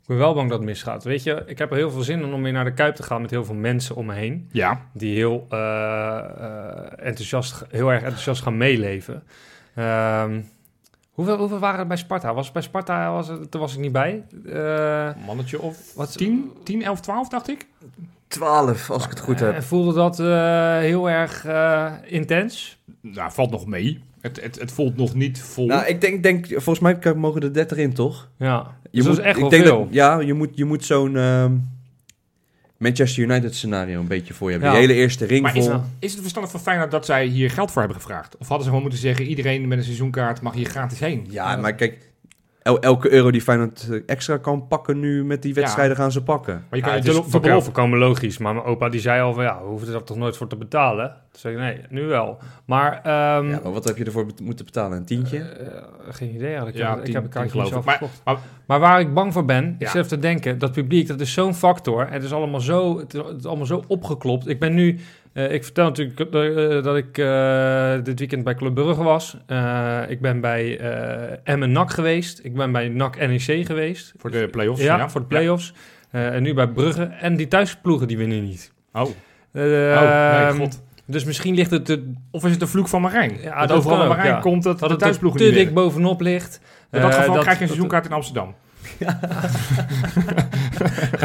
Ik 0.03 0.11
ben 0.11 0.19
wel 0.19 0.35
bang 0.35 0.49
dat 0.49 0.59
het 0.59 0.69
misgaat. 0.69 1.05
Weet 1.05 1.23
je, 1.23 1.43
ik 1.47 1.59
heb 1.59 1.71
er 1.71 1.77
heel 1.77 1.91
veel 1.91 2.03
zin 2.03 2.23
in 2.23 2.33
om 2.33 2.43
weer 2.43 2.53
naar 2.53 2.65
de 2.65 2.73
Kuip 2.73 2.95
te 2.95 3.03
gaan 3.03 3.21
met 3.21 3.31
heel 3.31 3.45
veel 3.45 3.55
mensen 3.55 3.97
om 3.97 4.07
me 4.07 4.15
heen. 4.15 4.49
Ja. 4.53 4.81
Die 4.93 5.17
heel, 5.17 5.47
uh, 5.51 5.59
uh, 5.59 7.07
enthousiast, 7.07 7.65
heel 7.71 7.93
erg 7.93 8.03
enthousiast 8.03 8.43
gaan 8.43 8.57
meeleven. 8.57 9.23
Um, 9.79 10.49
Hoeveel, 11.15 11.39
hoeveel 11.39 11.59
waren 11.59 11.81
er 11.81 11.87
bij 11.87 11.97
Sparta? 11.97 12.35
Was 12.35 12.53
bij 12.53 12.63
Sparta, 12.63 13.13
was 13.13 13.29
het, 13.29 13.53
daar 13.53 13.61
was 13.61 13.75
ik 13.75 13.81
niet 13.81 13.93
bij. 13.93 14.23
Uh, 14.47 15.11
Mannetje 15.27 15.61
of 15.61 15.95
wat, 15.95 16.17
10, 16.17 16.53
10, 16.63 16.83
11, 16.83 17.01
12 17.01 17.29
dacht 17.29 17.49
ik? 17.49 17.67
12, 18.29 18.91
als 18.91 19.05
ik 19.05 19.11
het 19.11 19.21
goed 19.21 19.41
heb. 19.41 19.55
En 19.55 19.63
voelde 19.63 19.93
dat 19.93 20.21
uh, 20.21 20.79
heel 20.79 21.11
erg 21.11 21.47
uh, 21.47 21.93
intens? 22.05 22.79
Nou, 23.01 23.33
valt 23.33 23.51
nog 23.51 23.67
mee. 23.67 24.01
Het, 24.21 24.43
het, 24.43 24.61
het 24.61 24.73
voelt 24.73 24.97
nog 24.97 25.15
niet 25.15 25.43
vol. 25.43 25.67
Nou, 25.67 25.87
ik 25.87 26.01
denk, 26.01 26.23
denk 26.23 26.47
volgens 26.47 26.79
mij 26.79 27.15
mogen 27.15 27.43
er 27.43 27.53
30 27.53 27.79
in, 27.79 27.93
toch? 27.93 28.29
Ja, 28.37 28.67
je 28.91 28.99
dus 28.99 29.07
moet, 29.07 29.19
is 29.19 29.25
echt 29.25 29.39
ik 29.39 29.51
denk 29.51 29.65
veel. 29.65 29.79
Dat, 29.79 29.89
ja, 29.91 30.21
je 30.21 30.35
moet, 30.35 30.51
je 30.53 30.65
moet 30.65 30.85
zo'n... 30.85 31.17
Manchester 32.85 33.23
United 33.23 33.55
scenario 33.55 34.01
een 34.01 34.07
beetje 34.07 34.35
voor 34.35 34.47
je 34.51 34.53
hebben. 34.53 34.73
Ja. 34.73 34.79
Die 34.79 34.87
hele 34.89 35.01
eerste 35.01 35.25
ring 35.25 35.43
maar 35.43 35.57
Is, 35.57 35.69
is 35.99 36.13
het 36.13 36.21
verstandig 36.21 36.51
van 36.53 36.61
Feyenoord 36.61 36.91
dat 36.91 37.07
zij 37.07 37.27
hier 37.27 37.51
geld 37.51 37.71
voor 37.71 37.83
hebben 37.83 38.01
gevraagd? 38.01 38.37
Of 38.37 38.47
hadden 38.47 38.59
ze 38.59 38.65
gewoon 38.65 38.83
moeten 38.83 39.01
zeggen, 39.01 39.27
iedereen 39.27 39.69
met 39.69 39.79
een 39.79 39.85
seizoenkaart 39.85 40.41
mag 40.41 40.55
hier 40.55 40.67
gratis 40.67 40.99
heen? 40.99 41.27
Ja, 41.29 41.57
maar 41.57 41.75
kijk, 41.75 41.99
elke 42.65 43.13
euro 43.13 43.31
die 43.31 43.41
Feyenoord 43.41 43.89
eh, 43.91 44.01
extra 44.07 44.37
kan 44.37 44.67
pakken 44.67 45.01
nu 45.01 45.25
met 45.25 45.43
die 45.43 45.55
wedstrijden 45.55 45.97
gaan 45.97 46.13
ze 46.13 46.23
pakken. 46.23 46.55
Maar 46.55 46.79
je 46.79 46.85
kan 46.85 46.93
ja, 46.93 46.99
het 46.99 47.09
is 47.09 47.21
voorkomen 47.63 47.99
logisch. 47.99 48.39
Maar 48.39 48.55
mijn 48.55 48.67
opa 48.67 48.89
die 48.89 49.01
zei 49.01 49.23
al 49.23 49.33
van 49.33 49.45
ja, 49.45 49.61
we 49.61 49.67
hoeven 49.67 49.95
er 49.95 50.05
toch 50.05 50.17
nooit 50.17 50.37
voor 50.37 50.47
te 50.47 50.57
betalen. 50.57 51.09
Toen 51.09 51.41
zei 51.41 51.55
ik 51.55 51.61
nee, 51.61 51.81
nu 51.89 52.07
wel. 52.07 52.39
Maar, 52.65 52.97
um, 52.97 53.51
ja, 53.51 53.61
maar 53.63 53.73
wat 53.73 53.85
heb 53.85 53.97
je 53.97 54.05
ervoor 54.05 54.27
moeten 54.43 54.65
betalen? 54.65 54.99
Een 54.99 55.05
tientje? 55.05 55.39
Uh, 55.39 55.45
geen 56.09 56.35
idee 56.35 56.47
eigenlijk. 56.47 56.77
Ja, 56.77 56.97
ik 57.03 57.13
heb 57.13 57.25
een 57.25 57.31
kaartje 57.31 57.67
zelf 57.67 57.85
maar, 57.85 58.01
maar, 58.25 58.39
maar, 58.67 58.81
waar 58.81 59.01
ik 59.01 59.15
bang 59.15 59.33
voor 59.33 59.45
ben, 59.45 59.77
ik 59.79 59.89
zit 59.89 60.09
te 60.09 60.19
denken, 60.19 60.59
dat 60.59 60.73
publiek, 60.73 61.09
dat 61.09 61.21
is 61.21 61.33
zo'n 61.33 61.55
factor. 61.55 62.11
Het 62.11 62.23
is 62.23 62.33
allemaal 62.33 62.61
zo, 62.61 62.99
het 62.99 63.15
is 63.15 63.47
allemaal 63.47 63.67
zo 63.67 63.85
opgeklopt. 63.87 64.49
Ik 64.49 64.61
ben 64.61 64.75
nu 64.75 65.01
uh, 65.35 65.53
ik 65.53 65.65
vertel 65.65 65.85
natuurlijk 65.85 66.21
uh, 66.35 66.83
dat 66.83 66.97
ik 66.97 67.19
uh, 67.19 67.95
dit 68.03 68.19
weekend 68.19 68.45
bij 68.45 68.55
Club 68.55 68.75
Brugge 68.75 69.03
was. 69.03 69.37
ik 70.09 70.21
ben 70.21 70.41
bij 70.41 70.81
Emmen 71.45 71.73
NAC 71.73 71.91
geweest. 71.91 72.41
Ik 72.43 72.55
ben 72.55 72.73
bij 72.73 72.89
NAC 72.89 73.17
NEC 73.17 73.67
geweest. 73.67 74.15
Voor 74.17 74.31
de 74.31 74.49
play-offs? 74.49 74.83
Ja, 74.83 74.97
ja. 74.97 75.11
voor 75.11 75.21
de 75.21 75.27
play-offs. 75.27 75.73
Ja. 76.13 76.31
en 76.31 76.43
nu 76.43 76.55
bij 76.55 76.69
Brugge. 76.69 77.03
En 77.03 77.37
die 77.37 77.49
thuisploegen 77.49 78.09
die 78.09 78.17
winnen 78.17 78.45
niet. 78.45 78.73
Oh. 78.93 79.03
oh, 79.03 79.11
nee, 79.53 80.53
god. 80.53 80.83
Dus 81.07 81.25
misschien 81.25 81.55
ligt 81.55 81.71
het... 81.71 81.99
of 82.31 82.45
is 82.45 82.51
het 82.51 82.61
de 82.61 82.67
vloek 82.67 82.89
van 82.89 83.01
Marijn? 83.01 83.41
Ja, 83.41 83.67
dat 83.67 83.77
overal 83.77 83.97
van 83.97 84.09
Marijn 84.09 84.41
komt 84.41 84.63
dat, 84.63 84.79
dat 84.79 84.91
de 84.91 84.97
thuisploegen 84.97 85.41
te 85.41 85.51
dik 85.51 85.75
bovenop 85.75 86.21
ligt. 86.21 86.61
In 86.91 87.01
dat 87.01 87.15
geval 87.15 87.39
krijg 87.39 87.57
je 87.57 87.63
een 87.63 87.69
seizoenkaart 87.69 88.07
in 88.07 88.13
Amsterdam. 88.13 88.55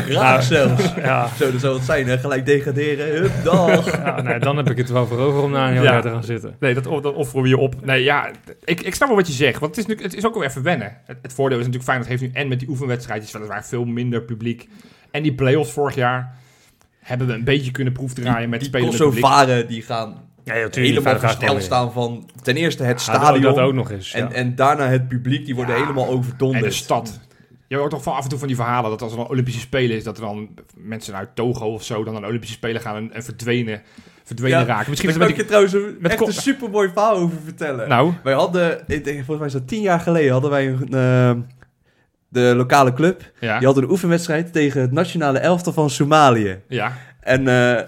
Graag 0.10 0.44
zelfs. 0.44 0.94
Ja. 0.96 1.28
Zo, 1.38 1.52
dat 1.52 1.62
zou 1.62 1.76
het 1.76 1.86
zijn, 1.86 2.08
hè? 2.08 2.18
Gelijk 2.18 2.46
degraderen. 2.46 3.22
Hup, 3.22 3.32
dag. 3.44 3.92
Ja, 3.92 4.22
nee, 4.22 4.40
dan 4.40 4.58
heb 4.58 4.70
ik 4.70 4.78
het 4.78 4.90
wel 4.90 5.08
voor 5.08 5.18
over 5.18 5.42
om 5.42 5.52
naar 5.52 5.76
een 5.76 5.82
ja. 5.82 6.02
te 6.02 6.10
gaan 6.10 6.24
zitten. 6.24 6.56
Nee, 6.60 6.74
dat, 6.74 6.84
dat 6.84 7.14
offeren 7.14 7.42
we 7.42 7.48
je 7.48 7.58
op. 7.58 7.86
Nee, 7.86 8.04
ja, 8.04 8.32
ik, 8.64 8.82
ik 8.82 8.96
snap 8.96 9.08
wel 9.08 9.18
wat 9.18 9.28
je 9.28 9.34
zegt. 9.34 9.60
Want 9.60 9.76
het 9.76 9.88
is, 9.88 9.96
nu, 9.96 10.04
het 10.04 10.16
is 10.16 10.26
ook 10.26 10.34
wel 10.34 10.44
even 10.44 10.64
wennen. 10.64 10.98
Het, 11.06 11.18
het 11.22 11.34
voordeel 11.34 11.60
is 11.60 11.66
natuurlijk 11.66 11.90
fijn, 11.90 12.00
dat 12.00 12.10
heeft 12.10 12.22
nu 12.22 12.30
en 12.34 12.48
met 12.48 12.60
die 12.60 12.70
oefenwedstrijdjes 12.70 13.32
weliswaar 13.32 13.66
veel 13.66 13.86
minder 13.86 14.22
publiek. 14.22 14.70
En 15.12 15.24
die 15.24 15.34
play-offs 15.34 15.72
vorig 15.72 15.96
jaar 15.96 16.38
hebben 17.00 17.28
we 17.28 17.34
een 17.34 17.44
beetje 17.44 17.72
kunnen 17.72 17.94
proefdraaien 17.94 18.50
met 18.50 18.60
die 18.60 18.70
publiek. 18.70 19.20
varen, 19.20 19.68
die 19.68 19.82
gaan 19.82 20.28
ja, 20.44 20.56
ja, 20.56 20.68
helemaal 20.72 21.20
gesteld 21.20 21.64
staan 21.64 21.92
van 21.92 22.30
ten 22.42 22.56
eerste 22.56 22.84
het 22.84 23.02
stadion. 23.02 23.42
dat 23.42 23.60
ook 23.60 23.74
nog 23.74 23.92
eens. 23.92 24.14
En, 24.14 24.32
en 24.32 24.56
daarna 24.56 24.88
het 24.88 25.08
publiek, 25.08 25.46
die 25.46 25.56
worden 25.56 25.76
helemaal 25.76 26.08
overdonderd. 26.08 26.64
En 26.64 26.70
de 26.70 26.76
stad. 26.76 27.20
Je 27.70 27.76
hoort 27.76 27.92
toch 27.92 28.04
van 28.04 28.14
af 28.14 28.24
en 28.24 28.30
toe 28.30 28.40
van 28.40 28.48
die 28.48 28.56
verhalen 28.58 28.90
dat 28.90 29.02
als 29.02 29.14
er 29.14 29.20
een 29.20 29.28
Olympische 29.28 29.60
Spelen 29.60 29.96
is, 29.98 30.04
dat 30.04 30.18
er 30.18 30.24
dan 30.24 30.50
mensen 30.76 31.16
uit 31.16 31.36
Togo 31.36 31.74
of 31.74 31.84
zo 31.84 32.04
dan 32.04 32.16
een 32.16 32.26
Olympische 32.26 32.56
Spelen 32.56 32.82
gaan 32.82 32.96
en, 32.96 33.14
en 33.14 33.24
verdwenen, 33.24 33.82
verdwenen 34.24 34.66
raken. 34.66 34.90
Misschien 34.90 35.18
kan 35.18 35.28
ik 35.28 35.36
je 35.36 35.46
trouwens 35.46 35.74
een, 35.74 35.98
met 36.00 36.12
echt 36.12 36.28
een 36.28 36.34
supermooi 36.34 36.90
verhaal 36.94 37.16
over 37.16 37.38
vertellen. 37.44 37.90
Nou? 37.90 38.14
Wij 38.24 38.34
hadden, 38.34 38.84
ik 38.88 39.04
denk, 39.04 39.16
volgens 39.18 39.38
mij 39.38 39.48
is 39.48 39.54
dat 39.54 39.68
tien 39.68 39.82
jaar 39.82 40.00
geleden, 40.00 40.32
hadden 40.32 40.50
wij 40.50 40.68
een, 40.68 40.90
uh, 40.92 41.44
de 42.28 42.54
lokale 42.56 42.94
club, 42.94 43.32
Ja. 43.40 43.58
die 43.58 43.68
had 43.68 43.78
een 43.78 43.90
oefenwedstrijd 43.90 44.54
tegen 44.54 44.82
het 44.82 44.92
nationale 44.92 45.40
elftal 45.40 45.74
van 45.74 45.90
Somalië. 45.90 46.60
Ja. 46.68 46.98
En 47.20 47.48
eh, 47.48 47.84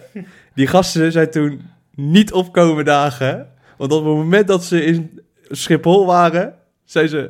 die 0.56 0.68
gasten 0.68 1.12
zijn 1.12 1.32
toen 1.32 1.62
niet 1.96 2.34
opkomen 2.34 2.86
dagen. 2.86 3.48
Want 3.78 3.92
op 3.92 4.06
het 4.06 4.16
moment 4.16 4.48
dat 4.48 4.64
ze 4.64 4.86
in 4.86 5.20
Schiphol 5.50 6.06
waren, 6.06 6.54
zijn 6.86 7.10
ze 7.10 7.30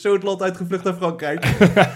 zo 0.00 0.12
het 0.12 0.22
land 0.22 0.42
uitgevlucht 0.42 0.84
naar 0.84 0.94
Frankrijk. 0.94 1.42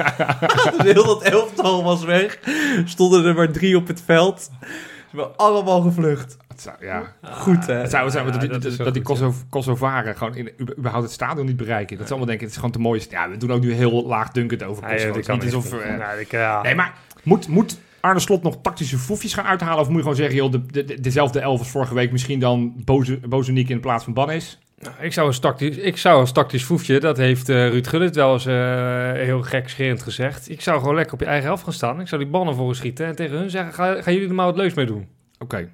dus 0.77 0.93
heel 0.93 1.05
dat 1.05 1.23
elftal 1.23 1.85
was 1.85 2.05
weg. 2.05 2.39
Stonden 2.85 3.25
er 3.25 3.35
maar 3.35 3.51
drie 3.53 3.77
op 3.77 3.87
het 3.87 4.03
veld. 4.05 4.41
Ze 4.61 5.21
hebben 5.21 5.37
allemaal 5.37 5.81
gevlucht. 5.81 6.37
Het 6.49 6.61
zou, 6.63 6.77
ja. 6.81 7.03
Goed, 7.23 7.67
hè? 7.67 7.75
Het 7.75 7.91
zou 7.91 8.11
zijn 8.11 8.25
dat, 8.31 8.41
die- 8.41 8.49
dat 8.51 8.63
die 8.63 8.81
ja. 8.95 9.01
Kosovo- 9.03 9.45
Kosovaren 9.51 10.17
gewoon 10.17 10.35
in, 10.37 10.51
überhaupt 10.79 11.05
het 11.05 11.13
stadion 11.15 11.47
niet 11.47 11.57
bereiken. 11.57 11.97
Dat 11.97 12.07
ze 12.07 12.11
allemaal 12.13 12.29
denken, 12.29 12.45
het 12.47 12.55
is 12.55 12.61
gewoon 12.61 12.75
te 12.75 12.81
mooi. 12.81 13.03
Ja, 13.11 13.29
we 13.31 13.37
doen 13.37 13.53
ook 13.53 13.61
nu 13.63 13.73
heel 13.73 14.07
laag 14.07 14.31
dunkend 14.31 14.63
over 14.63 14.83
Kosovo. 14.83 15.21
ja, 15.27 15.35
niet 15.35 15.55
alsof... 15.55 15.73
eh, 15.73 15.97
Nou, 15.99 16.25
ja. 16.31 16.63
Nee, 16.63 16.75
maar 16.75 16.93
moet, 17.23 17.49
moet 17.49 17.79
Arne 18.01 18.21
Slot 18.21 18.43
nog 18.43 18.59
tactische 18.63 18.99
foefjes 18.99 19.35
gaan 19.35 19.45
uithalen? 19.45 19.79
Of 19.81 19.87
moet 19.87 19.97
je 19.97 20.03
gewoon 20.03 20.17
zeggen, 20.17 20.37
joh, 20.37 20.51
de, 20.51 20.67
de, 20.67 20.85
de- 20.85 21.01
dezelfde 21.01 21.41
elf 21.41 21.59
als 21.59 21.69
vorige 21.71 21.95
week, 21.95 22.13
misschien 22.13 22.41
dan 22.41 22.73
Boze, 22.85 23.19
Bozeniek 23.29 23.69
in 23.69 23.81
plaats 23.81 24.05
van 24.05 24.13
Bannis? 24.13 24.59
Nou, 24.85 24.97
ik 25.01 25.13
zou 25.13 25.29
een 25.35 25.41
tactisch, 25.41 25.77
ik 25.77 25.97
zou 25.97 26.21
een 26.27 26.33
tactisch 26.33 26.65
foefje, 26.65 27.01
dat 27.01 27.17
heeft 27.17 27.49
eh, 27.49 27.69
Ruud 27.69 27.87
Gullit 27.87 28.15
wel 28.17 28.33
eens 28.33 28.47
eh, 28.47 29.13
heel 29.13 29.43
gekscherend 29.43 30.03
gezegd. 30.03 30.51
Ik 30.51 30.61
zou 30.61 30.79
gewoon 30.81 30.95
lekker 30.95 31.15
op 31.15 31.21
je 31.21 31.27
eigen 31.27 31.47
helft 31.47 31.65
gaan 31.65 31.73
staan. 31.73 32.01
Ik 32.01 32.09
zou 32.09 32.23
die 32.23 32.31
ballen 32.31 32.55
voor 32.55 32.75
schieten 32.75 33.07
en 33.07 33.17
tegen 33.17 33.37
hun 33.39 33.51
zeggen, 33.51 33.75
ga, 33.75 34.03
gaan 34.03 34.13
jullie 34.13 34.29
er 34.29 34.35
maar 34.35 34.47
wat 34.47 34.57
leuks 34.57 34.75
mee 34.75 34.87
doen. 34.87 35.09
Oké. 35.39 35.69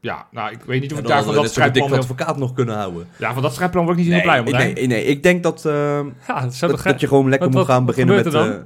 Ja, 0.00 0.26
nou, 0.30 0.52
ik 0.52 0.58
weet 0.66 0.80
niet 0.80 0.92
of 0.92 0.98
ik 0.98 1.04
dan 1.04 1.12
daar 1.12 1.22
van 1.24 1.34
dat 1.34 1.42
we 1.42 1.48
dik 1.48 1.50
strijdplan... 1.50 1.88
Heel, 1.88 1.98
advocaat 1.98 2.36
nog 2.36 2.52
kunnen 2.52 2.74
houden. 2.74 3.06
ja, 3.16 3.32
van 3.32 3.42
dat 3.42 3.52
strijdplan 3.52 3.84
word 3.84 3.98
ik 3.98 4.04
niet 4.04 4.12
zo 4.12 4.18
heel 4.18 4.28
blij 4.30 4.38
om. 4.40 4.50
nee, 4.50 4.72
nee, 4.72 4.86
nee, 4.86 5.04
ik 5.04 5.22
denk 5.22 5.42
dat, 5.42 5.64
eh, 5.64 6.00
Ja, 6.26 6.48
dat 6.60 7.00
je 7.00 7.06
gewoon 7.08 7.28
lekker 7.28 7.48
wat- 7.48 7.56
moet 7.58 7.66
wat- 7.66 7.66
gaan 7.66 7.84
wat 7.84 7.94
beginnen 7.94 8.14
met... 8.14 8.62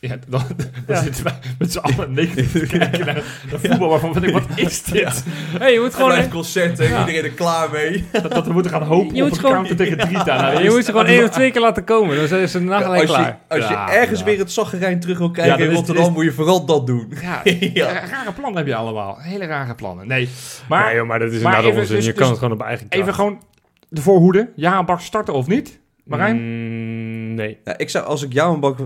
Ja, 0.00 0.16
dan, 0.28 0.42
dan 0.86 0.96
Ja. 0.96 1.02
zitten 1.02 1.24
wij 1.24 1.38
met 1.58 1.72
z'n 1.72 1.78
allen 1.78 2.12
negatief 2.12 2.52
te 2.52 2.66
kijken 2.78 3.06
naar, 3.06 3.22
voetbal 3.48 3.88
waarvan 3.88 4.12
we 4.12 4.20
denken, 4.20 4.40
wat 4.48 4.58
is 4.58 4.82
dit? 4.82 5.24
hey, 5.58 5.72
je 5.72 5.80
moet 5.80 5.94
gewoon... 5.94 6.10
een 6.18 6.30
concert 6.30 6.80
en 6.80 6.88
Ja. 6.88 7.00
iedereen 7.06 7.30
er 7.30 7.36
klaar 7.36 7.70
mee. 7.70 8.04
Dat, 8.12 8.30
dat 8.32 8.46
we 8.46 8.52
moeten 8.52 8.70
gaan 8.70 8.82
hopen 8.82 9.14
Je 9.14 9.22
op 9.22 9.28
moet 9.28 9.38
een 9.38 9.44
gewoon- 9.44 9.52
counter 9.54 9.76
tegen 9.76 9.98
Drita. 9.98 10.40
Nou, 10.40 10.62
je 10.62 10.70
moet 10.70 10.84
ze 10.84 10.90
gewoon 10.90 11.06
één 11.06 11.24
of 11.24 11.30
twee 11.30 11.50
keer 11.50 11.60
laten 11.60 11.84
komen, 11.84 12.16
dan 12.16 12.26
zijn 12.26 12.48
ze 12.48 12.58
daarna 12.58 12.80
gelijk 12.80 13.00
als 13.00 13.10
je, 13.10 13.16
klaar. 13.16 13.38
als 13.48 13.66
je 13.68 13.72
Ja, 13.74 13.92
ergens 13.92 14.18
ja. 14.18 14.24
weer 14.24 14.38
het 14.38 14.52
zaggerijn 14.52 15.00
terug 15.00 15.18
wil 15.18 15.32
dan 15.32 15.44
in 15.60 15.70
Rotterdam, 15.72 16.04
is- 16.04 16.10
moet 16.10 16.24
je 16.24 16.32
vooral 16.32 16.64
dat 16.64 16.86
doen. 16.86 17.12
Ja, 17.22 17.40
Ja. 17.74 17.92
ra- 17.92 18.06
rare 18.10 18.32
plannen 18.32 18.56
heb 18.56 18.66
je 18.66 18.74
allemaal. 18.74 19.16
Hele 19.20 19.46
rare 19.46 19.74
plannen. 19.74 20.06
Nee, 20.08 20.28
maar 20.68 20.84
nee, 20.86 20.94
joh, 20.94 21.06
maar 21.06 21.18
dat 21.18 21.32
is 21.32 21.42
maar 21.42 21.56
inderdaad 21.56 21.70
even- 21.70 21.80
onzin. 21.80 21.96
dus- 21.96 22.04
je 22.04 22.10
dus 22.12 22.20
kan 22.20 22.30
het 22.30 22.38
gewoon 22.38 22.54
op 22.54 22.62
eigen 22.62 22.88
kracht. 22.88 23.02
even 23.02 23.14
gewoon 23.14 23.42
de 23.88 24.00
voorhoede. 24.00 24.50
Ja, 24.56 24.84
Bak 24.84 25.00
starten 25.00 25.34
of 25.34 25.46
niet? 25.46 25.78
Marijn? 26.04 26.36
Mm, 26.36 27.34
nee. 27.34 27.58
Ja, 27.64 27.78
ik 27.78 27.90
zou, 27.90 28.04
als 28.06 28.22
ik 28.22 28.32
jou 28.32 28.54
een 28.54 28.60
bak 28.60 28.78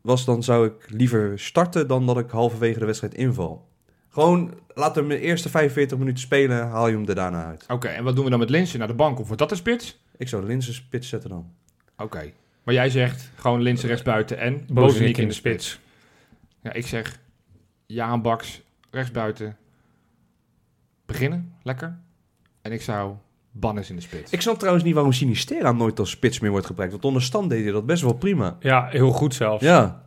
was, 0.00 0.24
dan 0.24 0.42
zou 0.42 0.66
ik 0.66 0.90
liever 0.90 1.38
starten 1.38 1.88
dan 1.88 2.06
dat 2.06 2.18
ik 2.18 2.30
halverwege 2.30 2.78
de 2.78 2.86
wedstrijd 2.86 3.14
inval. 3.14 3.68
Gewoon, 4.08 4.54
laat 4.74 4.94
hem 4.94 5.08
de 5.08 5.20
eerste 5.20 5.48
45 5.48 5.98
minuten 5.98 6.20
spelen, 6.20 6.68
haal 6.68 6.88
je 6.88 6.96
hem 6.96 7.08
er 7.08 7.14
daarna 7.14 7.44
uit. 7.44 7.64
Oké, 7.68 7.88
en 7.88 8.04
wat 8.04 8.14
doen 8.14 8.24
we 8.24 8.30
dan 8.30 8.38
met 8.38 8.50
Linsen? 8.50 8.78
Naar 8.78 8.88
de 8.88 8.94
bank 8.94 9.18
of 9.18 9.24
wordt 9.24 9.38
dat 9.38 9.48
de 9.48 9.54
spits? 9.54 10.00
Ik 10.16 10.28
zou 10.28 10.42
de 10.42 10.48
Linsen 10.48 10.74
spits 10.74 11.08
zetten 11.08 11.30
dan. 11.30 11.52
Oké. 11.96 12.32
Maar 12.62 12.74
jij 12.74 12.90
zegt 12.90 13.30
gewoon 13.36 13.60
Linsen 13.60 13.88
rechtsbuiten 13.88 14.38
en 14.38 14.52
Bozeniek 14.52 14.74
Bozeniek 14.74 15.16
in 15.16 15.28
de 15.28 15.34
spits. 15.34 15.80
Ja, 16.62 16.72
ik 16.72 16.86
zeg 16.86 17.18
Jaan 17.86 18.22
Baks 18.22 18.62
rechtsbuiten. 18.90 19.56
Beginnen, 21.06 21.54
lekker. 21.62 21.98
En 22.62 22.72
ik 22.72 22.82
zou 22.82 23.14
Bannis 23.52 23.90
in 23.90 23.96
de 23.96 24.02
spits. 24.02 24.32
Ik 24.32 24.40
snap 24.40 24.58
trouwens 24.58 24.84
niet 24.84 24.94
waarom 24.94 25.12
Sinistera 25.12 25.72
nooit 25.72 25.98
als 25.98 26.10
spits 26.10 26.40
meer 26.40 26.50
wordt 26.50 26.66
gebruikt. 26.66 26.92
Want 26.92 27.04
onder 27.04 27.22
stand 27.22 27.50
deed 27.50 27.62
hij 27.62 27.72
dat 27.72 27.86
best 27.86 28.02
wel 28.02 28.12
prima. 28.12 28.56
Ja, 28.60 28.86
heel 28.90 29.10
goed 29.10 29.34
zelfs. 29.34 29.62
Ja. 29.64 30.02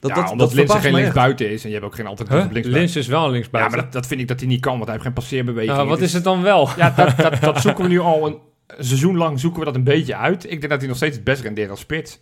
Dat, 0.00 0.10
ja, 0.10 0.16
dat, 0.22 0.30
omdat 0.30 0.46
dat 0.48 0.56
Linsen 0.56 0.80
geen 0.80 0.94
linksbuiten 0.94 1.50
is 1.50 1.62
en 1.62 1.68
je 1.68 1.74
hebt 1.74 1.86
ook 1.86 1.94
geen 1.94 2.06
alternatief 2.06 2.42
Huh? 2.42 2.52
linksbuiten. 2.52 2.82
Lins 2.82 2.96
is 2.96 3.06
wel 3.06 3.20
een 3.20 3.26
Ja, 3.26 3.32
linksbuiten. 3.32 3.74
maar 3.74 3.84
dat, 3.84 3.92
dat 3.92 4.06
vind 4.06 4.20
ik 4.20 4.28
dat 4.28 4.40
hij 4.40 4.48
niet 4.48 4.60
kan, 4.60 4.72
want 4.72 4.82
hij 4.84 4.92
heeft 4.92 5.04
geen 5.04 5.12
passeerbeweging. 5.14 5.76
Nou, 5.76 5.88
wat 5.88 6.00
is 6.00 6.12
het 6.12 6.24
dan 6.24 6.42
wel? 6.42 6.68
Ja, 6.76 6.90
dat, 6.96 7.16
dat, 7.16 7.40
dat 7.54 7.60
zoeken 7.60 7.84
we 7.84 7.90
nu 7.90 7.98
al 8.00 8.26
een 8.26 8.38
seizoen 8.78 9.16
lang 9.16 9.40
zoeken 9.40 9.58
we 9.58 9.64
dat 9.64 9.74
een 9.74 9.84
beetje 9.84 10.16
uit. 10.16 10.44
Ik 10.44 10.50
denk 10.60 10.68
dat 10.68 10.78
hij 10.78 10.88
nog 10.88 10.96
steeds 10.96 11.14
het 11.16 11.24
best 11.24 11.42
rendeert 11.42 11.70
als 11.70 11.80
spits. 11.80 12.20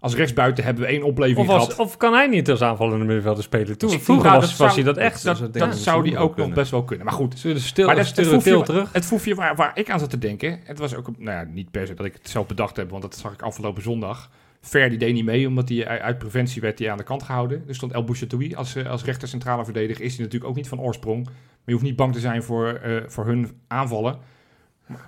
Als 0.00 0.14
rechtsbuiten 0.14 0.64
hebben 0.64 0.82
we 0.82 0.88
één 0.88 1.02
opleving 1.02 1.38
Of, 1.48 1.54
als, 1.54 1.64
gehad. 1.64 1.78
of 1.78 1.96
kan 1.96 2.12
hij 2.12 2.26
niet 2.26 2.50
als 2.50 2.62
aanvallende 2.62 3.04
middenvelder 3.04 3.42
spelen? 3.42 3.78
Toen, 3.78 3.92
Ik- 3.92 4.00
vroeger 4.02 4.30
was, 4.30 4.40
dat 4.40 4.48
was 4.48 4.56
zou- 4.56 4.72
hij 4.72 4.82
dat 4.82 4.96
echt. 4.96 5.24
dat- 5.24 5.76
zou 5.76 6.08
hij 6.10 6.18
ook 6.18 6.36
nog 6.36 6.52
best 6.52 6.70
wel 6.70 6.84
kunnen. 6.84 7.04
Maar 7.06 7.14
goed, 7.14 7.38
Zullen 7.38 7.60
stil, 7.60 7.86
maar 7.86 7.96
dat, 7.96 8.06
het, 8.16 8.26
foefje, 8.26 8.50
Til 8.50 8.62
terug? 8.62 8.92
het 8.92 9.04
foefje 9.04 9.34
waar, 9.34 9.56
waar 9.56 9.70
ik 9.74 9.90
aan 9.90 9.98
zat 9.98 10.10
te 10.10 10.18
denken, 10.18 10.60
het 10.64 10.78
was 10.78 10.94
ook, 10.94 11.18
nou 11.18 11.36
ja, 11.38 11.52
niet 11.52 11.70
per 11.70 11.86
se 11.86 11.94
dat 11.94 12.06
ik 12.06 12.12
het 12.12 12.28
zelf 12.30 12.46
bedacht 12.46 12.76
heb, 12.76 12.90
want 12.90 13.02
dat 13.02 13.16
zag 13.16 13.32
ik 13.32 13.42
afgelopen 13.42 13.82
zondag. 13.82 14.30
Ver 14.60 14.88
die 14.88 14.98
deed 14.98 15.14
niet 15.14 15.24
mee, 15.24 15.46
omdat 15.48 15.68
hij 15.68 15.86
uit- 15.86 16.00
uit 16.00 16.18
preventie 16.18 16.60
werd 16.60 16.78
hij 16.78 16.90
aan 16.90 16.96
de 16.96 17.02
kant 17.02 17.22
gehouden. 17.22 17.62
Dus 17.66 17.76
stond 17.76 17.92
El 17.92 18.04
Bouchatoui 18.04 18.54
als, 18.54 18.74
eh, 18.76 18.86
als 18.90 19.04
rechter 19.04 19.28
centrale 19.28 19.64
verdediger. 19.64 20.04
Is 20.04 20.14
hij 20.14 20.24
natuurlijk 20.24 20.50
ook 20.50 20.56
niet 20.56 20.68
van 20.68 20.80
oorsprong. 20.80 21.24
Maar 21.24 21.34
je 21.64 21.72
hoeft 21.72 21.84
niet 21.84 21.96
bang 21.96 22.12
te 22.12 22.20
zijn 22.20 22.42
voor, 22.42 22.68
eh, 22.68 23.02
voor 23.06 23.26
hun 23.26 23.50
aanvallen. 23.68 24.18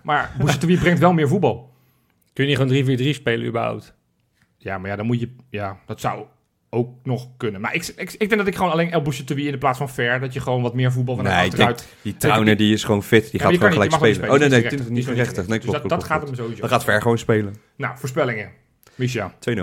Maar 0.03 0.35
Bouchatoui 0.39 0.79
brengt 0.81 0.99
wel 1.01 1.13
meer 1.13 1.29
voetbal. 1.29 1.73
Kun 2.33 2.45
je 2.45 2.51
niet 2.51 2.59
gewoon 2.59 2.99
3-4-3 2.99 3.15
spelen 3.15 3.47
überhaupt? 3.47 3.97
Ja, 4.59 4.79
maar 4.79 4.91
ja, 4.91 4.97
dan 4.97 5.07
moet 5.07 5.21
je... 5.21 5.35
Ja, 5.51 5.79
dat 5.87 6.01
zou 6.01 6.25
ook 6.71 6.89
nog 7.03 7.29
kunnen. 7.37 7.61
Maar 7.61 7.75
ik, 7.75 7.87
ik, 7.97 8.13
ik 8.13 8.19
denk 8.19 8.37
dat 8.37 8.47
ik 8.47 8.55
gewoon 8.57 8.73
alleen 8.73 8.91
El 8.91 9.03
Bouchatoui 9.03 9.47
in 9.47 9.53
de 9.53 9.59
plaats 9.59 9.79
van 9.79 9.89
Ver... 9.89 10.21
dat 10.21 10.33
je 10.33 10.41
gewoon 10.41 10.63
wat 10.63 10.75
meer 10.75 10.93
voetbal 10.93 11.15
van 11.15 11.25
Nee, 11.25 11.35
ik 11.45 11.51
achteruit... 11.51 11.89
Die 12.03 12.17
Trauner 12.17 12.57
die 12.57 12.73
is 12.73 12.85
gewoon 12.85 13.03
fit. 13.03 13.31
Die 13.31 13.41
Ja, 13.41 13.47
gaat 13.47 13.55
gewoon 13.57 13.73
gelijk 13.73 13.93
spelen. 13.93 14.31
Oh 14.31 14.39
nee, 14.39 14.39
wel 14.39 14.49
nee, 14.49 14.61
niet 14.61 14.71
niet 14.71 14.81
spelen. 14.81 14.93
niet 14.93 15.05
Die 15.05 15.13
is 15.15 15.19
rechtig. 15.21 15.47
Nee, 15.47 15.59
Dus 15.59 15.83
dat, 15.89 16.05
gaat 16.05 16.23
hem 16.23 16.35
sowieso. 16.35 16.61
Dan 16.61 16.69
gaat 16.71 16.85
Ver 16.85 17.03
gewoon 17.03 17.19
spelen. 17.19 17.55
2-0. 17.57 17.59
Nou, 17.77 17.99
voorspellingen. 17.99 18.51
Misha, 18.95 19.35
2-0. 19.51 19.63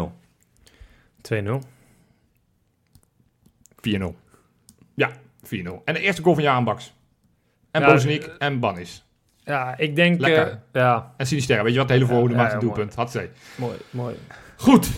4-0. 3.90 4.02
Ja, 4.96 5.12
4-0. 5.44 5.50
En 5.86 5.94
de 5.94 6.00
eerste 6.00 6.22
goal 6.22 6.34
van 6.36 6.44
Jaan 6.44 6.64
Baks. 6.64 6.94
En 7.72 7.82
Ja, 7.82 7.88
Bozeniek 7.88 8.24
en 8.38 8.60
Bannis. 8.60 9.06
Ja, 9.44 9.78
ik 9.78 9.96
denk... 9.96 10.20
Lekker. 10.20 10.48
eh, 10.48 10.58
ja, 10.82 11.14
En 11.18 11.28
Sinisterra, 11.28 11.64
weet 11.64 11.72
je 11.74 11.78
wat? 11.80 11.88
De 11.88 11.94
hele 11.94 12.06
voorhoede 12.06 12.34
Ja, 12.34 12.40
maakt 12.40 12.52
ja, 12.52 12.58
een 12.58 12.66
mooi. 12.66 12.76
doelpunt. 12.76 12.98
Had 12.98 13.12
ze. 13.12 13.30
mooi, 13.56 13.78
mooi. 13.90 14.16
Goed. 14.58 14.90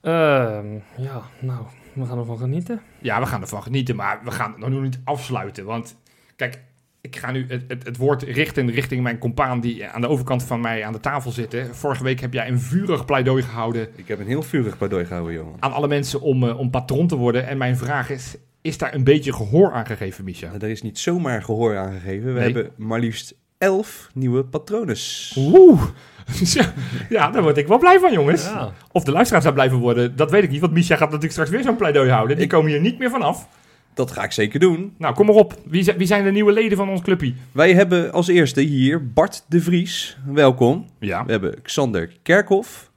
Ehm, 0.00 0.66
ja, 0.96 1.22
nou, 1.40 1.64
we 1.92 2.04
gaan 2.06 2.18
ervan 2.18 2.38
genieten. 2.38 2.80
Ja, 3.00 3.20
we 3.20 3.26
gaan 3.26 3.40
ervan 3.40 3.62
genieten, 3.62 3.96
maar 3.96 4.20
we 4.24 4.30
gaan 4.30 4.50
het 4.60 4.68
nog 4.70 4.82
niet 4.82 5.00
afsluiten. 5.04 5.64
Want 5.64 5.96
kijk, 6.36 6.60
ik 7.00 7.16
ga 7.16 7.30
nu 7.30 7.46
het, 7.48 7.64
het, 7.68 7.84
het 7.84 7.96
woord 7.96 8.22
richten 8.22 8.70
richting 8.70 9.02
mijn 9.02 9.18
compaan 9.18 9.60
die 9.60 9.86
aan 9.86 10.00
de 10.00 10.08
overkant 10.08 10.42
van 10.44 10.60
mij 10.60 10.84
aan 10.84 10.92
de 10.92 11.00
tafel 11.00 11.30
zitten. 11.30 11.74
Vorige 11.74 12.02
week 12.04 12.20
heb 12.20 12.32
jij 12.32 12.48
een 12.48 12.60
vurig 12.60 13.04
pleidooi 13.04 13.42
gehouden 13.42 13.88
Ik 13.94 14.08
heb 14.08 14.18
een 14.18 14.26
heel 14.26 14.42
vurig 14.42 14.76
pleidooi 14.76 15.04
gehouden, 15.04 15.34
Johan. 15.34 15.56
aan 15.60 15.72
alle 15.72 15.88
mensen 15.88 16.20
om, 16.20 16.48
eh, 16.48 16.58
om 16.58 16.70
patron 16.70 17.06
te 17.06 17.16
worden. 17.16 17.46
En 17.46 17.58
mijn 17.58 17.76
vraag 17.76 18.10
is, 18.10 18.36
is 18.60 18.78
daar 18.78 18.94
een 18.94 19.04
beetje 19.04 19.32
gehoor 19.32 19.72
aan 19.72 19.86
gegeven, 19.86 20.24
Misha? 20.24 20.52
Er 20.52 20.68
is 20.68 20.82
niet 20.82 20.98
zomaar 20.98 21.42
gehoor 21.42 21.76
aangegeven. 21.76 22.26
We 22.34 22.40
Nee. 22.40 22.52
hebben 22.52 22.72
maar 22.76 23.00
liefst 23.00 23.34
11 23.58 24.10
nieuwe 24.14 24.44
patronen. 24.44 24.96
Oeh. 25.36 25.82
ja, 27.08 27.30
daar 27.30 27.42
word 27.42 27.56
ik 27.56 27.66
wel 27.66 27.78
blij 27.78 27.98
van, 27.98 28.12
jongens. 28.12 28.44
Ja. 28.44 28.72
Of 28.92 29.04
de 29.04 29.10
luisteraars 29.10 29.44
daar 29.44 29.52
blij 29.54 29.70
van 29.70 29.78
worden, 29.78 30.16
dat 30.16 30.30
weet 30.30 30.42
ik 30.42 30.50
niet. 30.50 30.60
Want 30.60 30.72
Misha 30.72 30.94
gaat 30.94 31.04
natuurlijk 31.04 31.32
straks 31.32 31.50
weer 31.50 31.62
zo'n 31.62 31.76
pleidooi 31.76 32.10
houden. 32.10 32.36
Die 32.36 32.46
komen 32.46 32.70
hier 32.70 32.80
niet 32.80 32.98
meer 32.98 33.10
vanaf. 33.10 33.48
Dat 33.94 34.10
ga 34.10 34.24
ik 34.24 34.32
zeker 34.32 34.60
doen. 34.60 34.94
Nou, 34.98 35.14
kom 35.14 35.26
maar 35.26 35.34
op. 35.34 35.54
Wie, 35.64 35.82
zijn- 35.82 35.96
wie 35.96 36.06
zijn 36.06 36.24
de 36.24 36.30
nieuwe 36.30 36.52
leden 36.52 36.76
van 36.76 36.88
ons 36.88 37.00
clubje? 37.02 37.34
Wij 37.52 37.74
hebben 37.74 38.12
als 38.12 38.28
eerste 38.28 38.60
hier 38.60 39.12
Bart 39.12 39.44
de 39.48 39.60
Vries. 39.60 40.16
Welkom. 40.26 40.86
Ja. 41.00 41.24
We 41.24 41.30
hebben 41.30 41.62
Xander 41.62 42.12
Kerkhoff. 42.22 42.90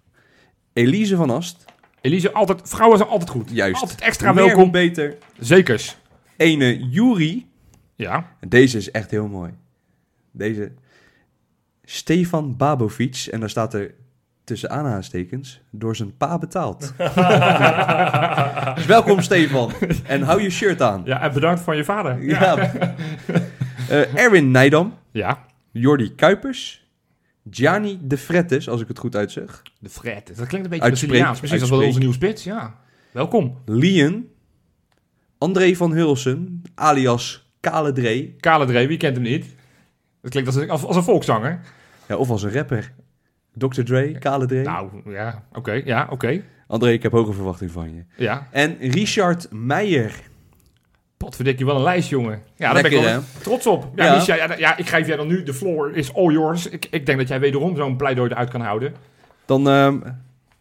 Elise 0.74 1.16
van 1.16 1.30
Ast. 1.30 1.66
Elise, 2.02 2.32
altijd, 2.34 2.60
vrouwen 2.64 2.98
zijn 2.98 3.10
altijd 3.10 3.30
goed. 3.30 3.50
Juist. 3.52 3.82
Altijd 3.82 4.02
extra 4.02 4.32
Meer, 4.34 4.46
welkom. 4.46 4.72
beter. 4.72 5.18
Zekers. 5.40 5.98
Ene 6.38 6.88
Juri. 6.90 7.48
Ja. 7.96 8.36
En 8.40 8.50
Deze 8.50 8.78
is 8.78 8.92
echt 8.92 9.12
heel 9.12 9.28
mooi. 9.28 9.52
Deze. 10.40 10.72
Stefan 11.84 12.58
Babovic. 12.58 13.28
En 13.32 13.40
daar 13.40 13.50
staat 13.50 13.74
er 13.74 13.94
tussen 14.44 14.70
aanhalingstekens. 14.70 15.62
Door 15.72 15.96
zijn 15.96 16.18
pa 16.18 16.38
betaald. 16.38 16.80
dus 18.76 18.86
welkom 18.86 19.22
Stefan. 19.22 19.72
En 20.06 20.22
hou 20.22 20.42
je 20.42 20.50
shirt 20.50 20.82
aan. 20.82 21.02
Ja, 21.06 21.22
en 21.22 21.34
bedankt 21.34 21.62
van 21.62 21.76
je 21.78 21.84
vader. 21.84 22.24
Ja. 22.24 22.58
Eh, 23.90 24.16
Erwin 24.16 24.52
Nijdam. 24.52 24.94
Ja. 25.12 25.46
Jordi 25.72 26.16
Kuipers. 26.16 26.88
Gianni 27.50 28.00
de 28.02 28.18
Frettes, 28.18 28.70
als 28.70 28.82
ik 28.82 28.88
het 28.88 29.00
goed 29.00 29.16
uitzeg. 29.16 29.62
De 29.80 29.90
Fred. 29.90 30.28
Dat 30.28 30.36
klinkt 30.48 30.54
een 30.54 30.62
beetje 30.62 30.82
Uitspreek- 30.86 31.10
Braziliaans. 31.10 31.40
Precies, 31.40 31.60
dat 31.60 31.70
is 31.70 31.76
wel 31.78 31.86
onze 31.88 32.00
nieuwe 32.00 32.14
spits. 32.14 32.44
Ja. 32.44 32.76
Welkom. 33.12 33.58
Lien. 33.66 34.30
André 35.38 35.76
van 35.76 35.92
Hulsen, 35.92 36.62
alias 36.76 37.52
Kale 37.60 37.92
Dree. 37.92 38.36
Kale 38.40 38.66
Dre, 38.66 38.88
wie 38.88 38.98
kent 38.98 39.16
hem 39.16 39.24
niet? 39.26 39.46
Dat 40.22 40.32
klinkt 40.32 40.50
als 40.50 40.58
een, 40.58 40.70
als, 40.70 40.84
als 40.84 40.96
een 40.96 41.04
volkszanger. 41.04 41.60
Ja, 42.08 42.16
of 42.16 42.30
als 42.30 42.44
een 42.44 42.52
rapper. 42.54 42.92
Dr. 43.54 43.82
Dre, 43.84 44.18
Kale 44.20 44.46
Dree. 44.46 44.64
Nou, 44.64 44.90
ja. 45.06 45.44
Oké, 45.54 45.82
ja, 45.86 46.08
oké. 46.10 46.42
André, 46.68 46.92
ik 46.92 47.04
heb 47.04 47.12
hoge 47.12 47.34
verwachting 47.34 47.72
van 47.72 47.96
je. 47.96 48.04
Ja. 48.24 48.48
En 48.52 48.78
Richard 48.80 49.48
Meijer. 49.52 50.14
Potverdikkie, 51.18 51.66
wel 51.66 51.76
een 51.76 51.84
lijst, 51.84 52.10
jongen. 52.10 52.42
Ja, 52.56 52.74
daar 52.74 52.82
ben 52.82 52.92
ik 52.92 53.02
wel 53.02 53.22
trots 53.42 53.68
op. 53.68 53.92
Ja, 53.96 54.06
Ja. 54.06 54.16
Misha, 54.16 54.36
ja, 54.36 54.58
ja, 54.58 54.78
ik 54.78 54.88
geef 54.88 55.08
jij 55.08 55.16
dan 55.16 55.28
nu. 55.28 55.44
De 55.44 55.54
floor 55.54 55.96
is 55.96 56.14
all 56.14 56.32
yours. 56.32 56.68
Ik, 56.68 56.88
ik 56.92 57.06
denk 57.06 57.18
dat 57.18 57.28
jij 57.28 57.40
wederom 57.40 57.76
zo'n 57.76 57.98
pleidooi 57.98 58.30
eruit 58.30 58.50
kan 58.50 58.62
houden. 58.62 58.94
Dan 59.46 59.70
ehm, 59.70 60.00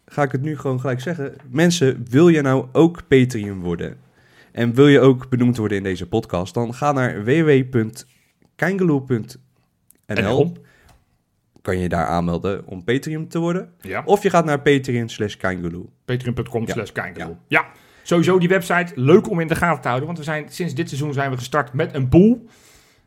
ga 0.05 0.23
ik 0.23 0.31
het 0.31 0.41
nu 0.41 0.57
gewoon 0.57 0.79
gelijk 0.79 1.01
zeggen. 1.01 1.35
Mensen, 1.49 2.05
wil 2.09 2.27
je 2.27 2.41
nou 2.41 2.65
ook 2.71 3.07
Patreon 3.07 3.59
worden? 3.59 3.97
En 4.51 4.73
wil 4.73 4.87
je 4.87 4.99
ook 4.99 5.29
benoemd 5.29 5.57
worden 5.57 5.77
in 5.77 5.83
deze 5.83 6.07
podcast? 6.07 6.53
Dan 6.53 6.73
ga 6.73 6.91
naar 6.91 7.23
www.kangaloo.nl. 10.15 10.67
Kan 11.61 11.77
je 11.77 11.89
daar 11.89 12.05
aanmelden 12.05 12.67
om 12.67 12.83
Patreon 12.83 13.27
te 13.27 13.39
worden? 13.39 13.73
Ja. 13.81 14.01
Of 14.05 14.23
je 14.23 14.29
gaat 14.29 14.45
naar 14.45 14.61
Patreon 14.61 15.09
slash. 15.09 15.35
Patreon.com 16.05 16.67
slash 16.67 16.91
Kangaloo. 16.91 17.37
Ja. 17.47 17.65
Sowieso 18.03 18.39
die 18.39 18.49
website, 18.49 18.91
leuk 18.95 19.29
om 19.29 19.39
in 19.39 19.47
de 19.47 19.55
gaten 19.55 19.81
te 19.81 19.87
houden. 19.87 20.07
Want 20.07 20.19
we 20.19 20.23
zijn, 20.23 20.45
sinds 20.49 20.73
dit 20.73 20.87
seizoen 20.87 21.13
zijn 21.13 21.31
we 21.31 21.37
gestart 21.37 21.73
met 21.73 21.93
een 21.93 22.09
boel. 22.09 22.45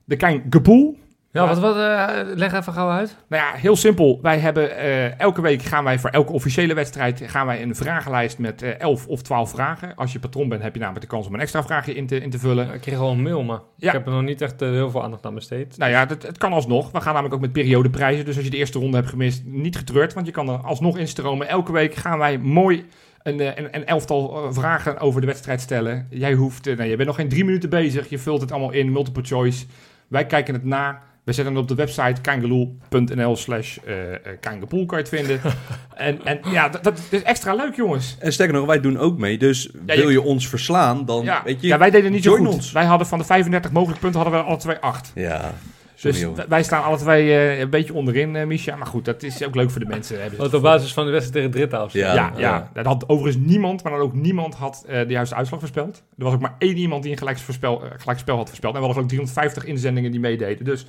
De 0.05 0.16
Kangaboel. 0.16 0.98
Ja, 1.33 1.47
wat, 1.47 1.59
wat 1.59 1.76
uh, 1.76 2.09
leg 2.35 2.53
even 2.53 2.72
gauw 2.72 2.91
uit. 2.91 3.16
Nou 3.28 3.43
ja, 3.43 3.53
heel 3.53 3.76
simpel. 3.76 4.18
Wij 4.22 4.39
hebben 4.39 4.70
uh, 4.70 5.20
elke 5.20 5.41
week 5.41 5.62
gaan 5.62 5.85
wij 5.85 5.99
voor 5.99 6.11
elke 6.11 6.33
officiële 6.33 6.74
wedstrijd 6.74 7.22
gaan 7.26 7.47
wij 7.47 7.62
een 7.62 7.74
vragenlijst 7.74 8.39
met 8.39 8.62
uh, 8.62 8.68
11 8.68 9.07
of 9.07 9.22
12 9.22 9.51
vragen. 9.51 9.95
Als 9.95 10.12
je 10.12 10.18
patron 10.18 10.49
bent, 10.49 10.62
heb 10.62 10.74
je 10.74 10.80
namelijk 10.80 11.05
de 11.05 11.11
kans 11.11 11.26
om 11.26 11.35
een 11.35 11.41
extra 11.41 11.62
vraagje 11.62 11.95
in 11.95 12.07
te, 12.07 12.20
in 12.20 12.30
te 12.30 12.39
vullen. 12.39 12.74
Ik 12.74 12.80
kreeg 12.80 12.99
al 12.99 13.11
een 13.11 13.22
mail, 13.22 13.43
maar 13.43 13.61
ja. 13.76 13.87
ik 13.87 13.93
heb 13.93 14.07
er 14.07 14.12
nog 14.12 14.22
niet 14.22 14.41
echt 14.41 14.61
heel 14.61 14.91
veel 14.91 15.03
aandacht 15.03 15.26
aan 15.26 15.35
besteed. 15.35 15.78
Nou 15.78 15.91
ja, 15.91 16.07
het 16.09 16.39
kan 16.39 16.53
alsnog. 16.53 16.91
We 16.91 17.01
gaan 17.01 17.12
namelijk 17.12 17.35
ook 17.35 17.41
met 17.41 17.53
periodeprijzen. 17.53 18.24
Dus 18.24 18.37
als 18.37 18.45
je 18.45 18.51
de 18.51 18.57
eerste 18.57 18.78
ronde 18.78 18.97
hebt 18.97 19.09
gemist, 19.09 19.43
niet 19.45 19.76
getreurd. 19.76 20.12
Want 20.12 20.26
je 20.26 20.33
kan 20.33 20.49
er 20.49 20.59
alsnog 20.59 20.99
instromen. 20.99 21.49
Elke 21.49 21.72
week 21.72 21.95
gaan 21.95 22.18
wij 22.18 22.39
mooi 22.39 22.87
een, 23.22 23.41
een, 23.41 23.74
een, 23.76 23.87
elftal 23.87 24.53
vragen 24.53 24.99
over 24.99 25.20
de 25.20 25.26
wedstrijd 25.26 25.61
stellen. 25.61 26.07
Jij 26.11 26.35
hoeft, 26.35 26.64
nou, 26.64 26.85
je 26.85 26.97
bent 26.97 27.09
nog 27.09 27.16
geen 27.16 27.28
drie 27.28 27.45
minuten 27.45 27.70
bezig. 27.70 28.09
Je 28.09 28.18
vult 28.18 28.41
het 28.41 28.53
allemaal 28.53 28.72
in, 28.72 28.93
multiple 28.93 29.22
choice. 29.22 29.66
Wij 30.09 30.26
kijken 30.26 30.55
het 30.55 30.64
na. 30.64 31.03
We 31.24 31.32
zetten 31.32 31.54
het 31.54 31.62
op 31.62 31.68
de 31.68 31.74
website 31.74 32.20
kangaloo.nl 32.20 33.36
slash 33.36 33.78
uh, 33.86 33.94
kangapool 34.40 34.86
kan 34.86 34.98
je 34.98 35.04
het 35.04 35.14
vinden. 35.14 35.40
en, 35.94 36.24
en 36.24 36.40
ja, 36.50 36.68
dat, 36.68 36.84
dat, 36.84 37.00
is 37.10 37.22
extra 37.22 37.54
leuk, 37.54 37.74
jongens. 37.74 38.16
En 38.18 38.32
sterker 38.32 38.54
nog, 38.54 38.66
wij 38.66 38.80
doen 38.80 38.98
ook 38.98 39.18
mee. 39.18 39.38
Dus 39.38 39.70
ja, 39.86 39.96
wil 39.96 40.08
je, 40.08 40.22
ons 40.22 40.48
verslaan, 40.48 41.04
dan 41.04 41.24
ja, 41.24 41.42
weet 41.44 41.60
je... 41.60 41.66
Ja, 41.66 41.78
wij 41.78 41.90
deden 41.90 42.12
niet 42.12 42.22
zo 42.22 42.36
goed. 42.36 42.48
Ons. 42.48 42.72
Wij 42.72 42.84
hadden 42.84 43.06
van 43.06 43.18
de 43.18 43.24
35 43.24 43.72
mogelijke 43.72 44.00
punten 44.00 44.20
hadden 44.20 44.40
we 44.40 44.46
alle 44.46 44.56
twee 44.58 44.76
acht. 44.76 45.12
Ja, 45.14 45.54
dus 46.02 46.26
wij 46.48 46.62
staan 46.62 46.82
alle 46.82 46.96
twee 46.96 47.26
uh, 47.26 47.58
een 47.58 47.70
beetje 47.70 47.94
onderin, 47.94 48.34
uh, 48.34 48.44
Misha. 48.44 48.76
Maar 48.76 48.86
goed, 48.86 49.04
dat 49.04 49.22
is 49.22 49.44
ook 49.44 49.54
leuk 49.54 49.70
voor 49.70 49.80
de 49.80 49.86
mensen. 49.86 50.36
Wat 50.36 50.54
op 50.54 50.62
basis 50.62 50.92
van 50.92 51.04
de 51.04 51.10
wedstrijd 51.10 51.44
tegen 51.44 51.68
Dritten 51.68 52.00
ja, 52.00 52.14
ja, 52.14 52.32
ja. 52.36 52.70
Dat 52.72 52.84
had 52.84 53.08
overigens 53.08 53.44
niemand, 53.46 53.82
maar 53.82 53.92
dan 53.92 54.00
ook 54.00 54.14
niemand 54.14 54.54
had 54.54 54.84
uh, 54.86 54.98
de 54.98 55.12
juiste 55.12 55.34
uitslag 55.34 55.58
voorspeld. 55.58 56.02
Er 56.18 56.24
was 56.24 56.32
ook 56.32 56.40
maar 56.40 56.54
één 56.58 56.76
iemand 56.76 57.02
die 57.02 57.12
een 57.12 57.18
gelijkspel, 57.18 57.82
gelijkspel 57.96 58.36
had 58.36 58.48
voorspeld. 58.48 58.74
En 58.74 58.80
we 58.80 58.86
hadden 58.86 59.02
ook 59.02 59.08
350 59.08 59.64
inzendingen 59.64 60.10
die 60.10 60.20
meededen. 60.20 60.64
Dus 60.64 60.86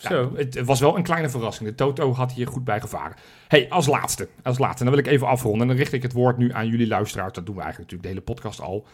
zo. 0.00 0.32
het, 0.34 0.54
het, 0.54 0.66
was 0.66 0.80
wel 0.80 0.96
een 0.96 1.02
kleine 1.02 1.28
verrassing. 1.28 1.68
De 1.68 1.74
Toto 1.74 2.12
had 2.12 2.32
hier 2.32 2.46
goed 2.46 2.64
bij 2.64 2.80
gevaren. 2.80 3.16
hey, 3.48 3.66
als 3.68 3.86
laatste. 3.86 4.28
Als 4.42 4.58
laatste. 4.58 4.84
En 4.84 4.90
dan 4.90 4.94
wil 4.94 5.04
ik 5.04 5.12
even 5.12 5.26
afronden. 5.26 5.60
En 5.60 5.68
dan 5.68 5.76
richt 5.76 5.92
ik 5.92 6.02
het 6.02 6.12
woord 6.12 6.36
nu 6.36 6.52
aan 6.52 6.66
jullie 6.66 6.86
luisteraars. 6.86 7.32
Dat 7.32 7.46
doen 7.46 7.56
we 7.56 7.62
eigenlijk 7.62 7.90
natuurlijk 7.90 8.02
de 8.02 8.08
hele 8.08 8.38
podcast 8.38 8.60
al. 8.60 8.86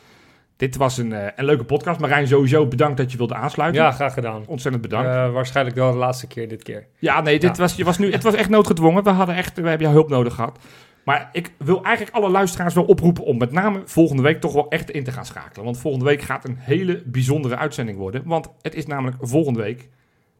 Dit 0.57 0.77
was 0.77 0.99
een, 0.99 1.11
uh, 1.11 1.27
een 1.37 1.45
leuke 1.45 1.65
podcast. 1.65 2.01
Marijn, 2.01 2.27
sowieso 2.27 2.67
bedankt 2.67 2.97
dat 2.97 3.13
je 3.13 3.17
wilde 3.17 3.35
aansluiten. 3.35 3.83
Ja, 3.83 3.91
graag 3.91 4.15
gedaan. 4.15 4.43
Ontzettend 4.47 4.83
bedankt. 4.83 5.09
Uh, 5.09 5.33
waarschijnlijk 5.33 5.77
wel 5.77 5.93
de 5.93 5.99
laatste 5.99 6.27
keer 6.27 6.49
dit 6.49 6.63
keer. 6.63 6.87
Ja, 6.99 7.21
nee, 7.21 7.39
dit 7.39 7.59
Was, 7.59 7.75
je 7.75 7.85
was 7.85 7.99
nu, 7.99 8.13
het 8.13 8.23
was 8.23 8.35
echt 8.35 8.49
noodgedwongen. 8.49 9.05
We, 9.05 9.11
hadden 9.11 9.35
echt, 9.35 9.61
we 9.61 9.69
hebben 9.69 9.87
jouw 9.87 9.97
hulp 9.97 10.09
nodig 10.09 10.35
gehad. 10.35 10.59
Maar 11.05 11.29
ik 11.33 11.53
wil 11.59 11.85
eigenlijk 11.85 12.17
alle 12.17 12.31
luisteraars 12.31 12.75
wel 12.75 12.85
oproepen 12.85 13.25
om 13.25 13.39
met 13.39 13.53
name 13.53 13.83
volgende 13.85 14.23
week 14.23 14.41
toch 14.41 14.53
wel 14.53 14.69
echt 14.69 14.91
in 14.91 15.05
te 15.05 15.13
gaan 15.13 15.27
schakelen. 15.27 15.65
Want 15.65 15.79
volgende 15.79 16.07
week 16.07 16.23
gaat 16.23 16.45
een 16.45 16.57
hele 16.59 17.03
bijzondere 17.07 17.57
uitzending 17.57 17.99
worden. 17.99 18.23
Want 18.25 18.49
het 18.63 18.75
is 18.75 18.87
namelijk 18.87 19.17
volgende 19.21 19.61
week 19.61 19.89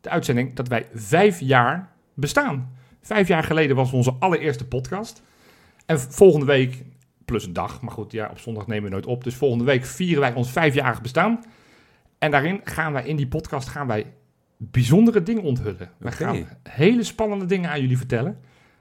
de 0.05 0.11
uitzending 0.11 0.55
dat 0.55 0.69
wij 0.69 0.87
vijf 0.95 1.41
jaar 1.41 1.93
bestaan. 2.15 2.73
Vijf 3.01 3.29
jaar 3.29 3.43
geleden 3.43 3.77
was 3.77 3.93
onze 3.93 4.15
allereerste 4.19 4.67
podcast. 4.67 5.23
En 5.87 6.01
volgende 6.01 6.47
week, 6.47 6.85
plus 7.25 7.47
een 7.47 7.53
dag, 7.53 7.81
maar 7.81 7.93
goed, 7.93 8.13
ja, 8.13 8.29
op 8.31 8.39
zondag 8.39 8.67
nemen 8.67 8.85
we 8.85 8.91
nooit 8.91 9.07
op. 9.07 9.25
Dus 9.25 9.35
volgende 9.35 9.65
week 9.65 9.85
vieren 9.85 10.21
wij 10.21 10.35
ons 10.35 10.51
vijfjarig 10.51 11.03
bestaan. 11.03 11.45
En 12.19 12.31
daarin 12.31 12.61
gaan 12.65 12.93
wij 12.93 13.05
in 13.07 13.17
die 13.17 13.29
podcast 13.29 13.69
gaan 13.69 13.87
wij 13.87 14.13
bijzondere 14.57 15.23
dingen 15.23 15.43
onthullen. 15.43 15.91
We 15.99 16.13
gaan 16.13 16.49
hele 16.63 17.03
spannende 17.03 17.47
dingen 17.47 17.71
aan 17.71 17.81
jullie 17.81 17.97
vertellen. 17.97 18.39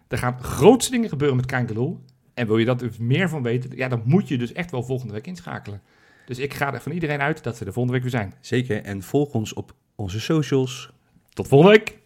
Er 0.08 0.18
gaan 0.18 0.44
grootste 0.44 0.92
dingen 0.92 1.10
gebeuren 1.10 1.38
met 1.38 1.46
Kangaloo. 1.46 2.02
En 2.34 2.48
wil 2.48 2.58
je 2.58 2.66
daar 2.66 2.78
dus 2.78 2.98
meer 2.98 3.30
van 3.30 3.44
weten, 3.44 3.76
ja, 3.76 3.88
dan 3.88 4.02
moet 4.06 4.28
je 4.28 4.38
dus 4.38 4.54
echt 4.54 4.72
wel 4.72 4.84
volgende 4.84 5.14
week 5.14 5.28
inschakelen. 5.28 5.82
Dus 6.26 6.40
ik 6.40 6.54
ga 6.54 6.74
er 6.74 6.82
van 6.82 6.92
iedereen 6.92 7.22
uit 7.22 7.44
dat 7.44 7.60
we 7.60 7.66
er 7.66 7.74
volgende 7.74 8.00
week 8.00 8.12
weer 8.12 8.22
zijn. 8.22 8.34
Zeker, 8.40 8.84
en 8.84 9.02
volg 9.02 9.34
ons 9.34 9.54
op 9.54 9.74
onze 9.96 10.20
socials. 10.20 10.93
Tot 11.34 11.48
volgende 11.48 11.78
week! 11.78 12.03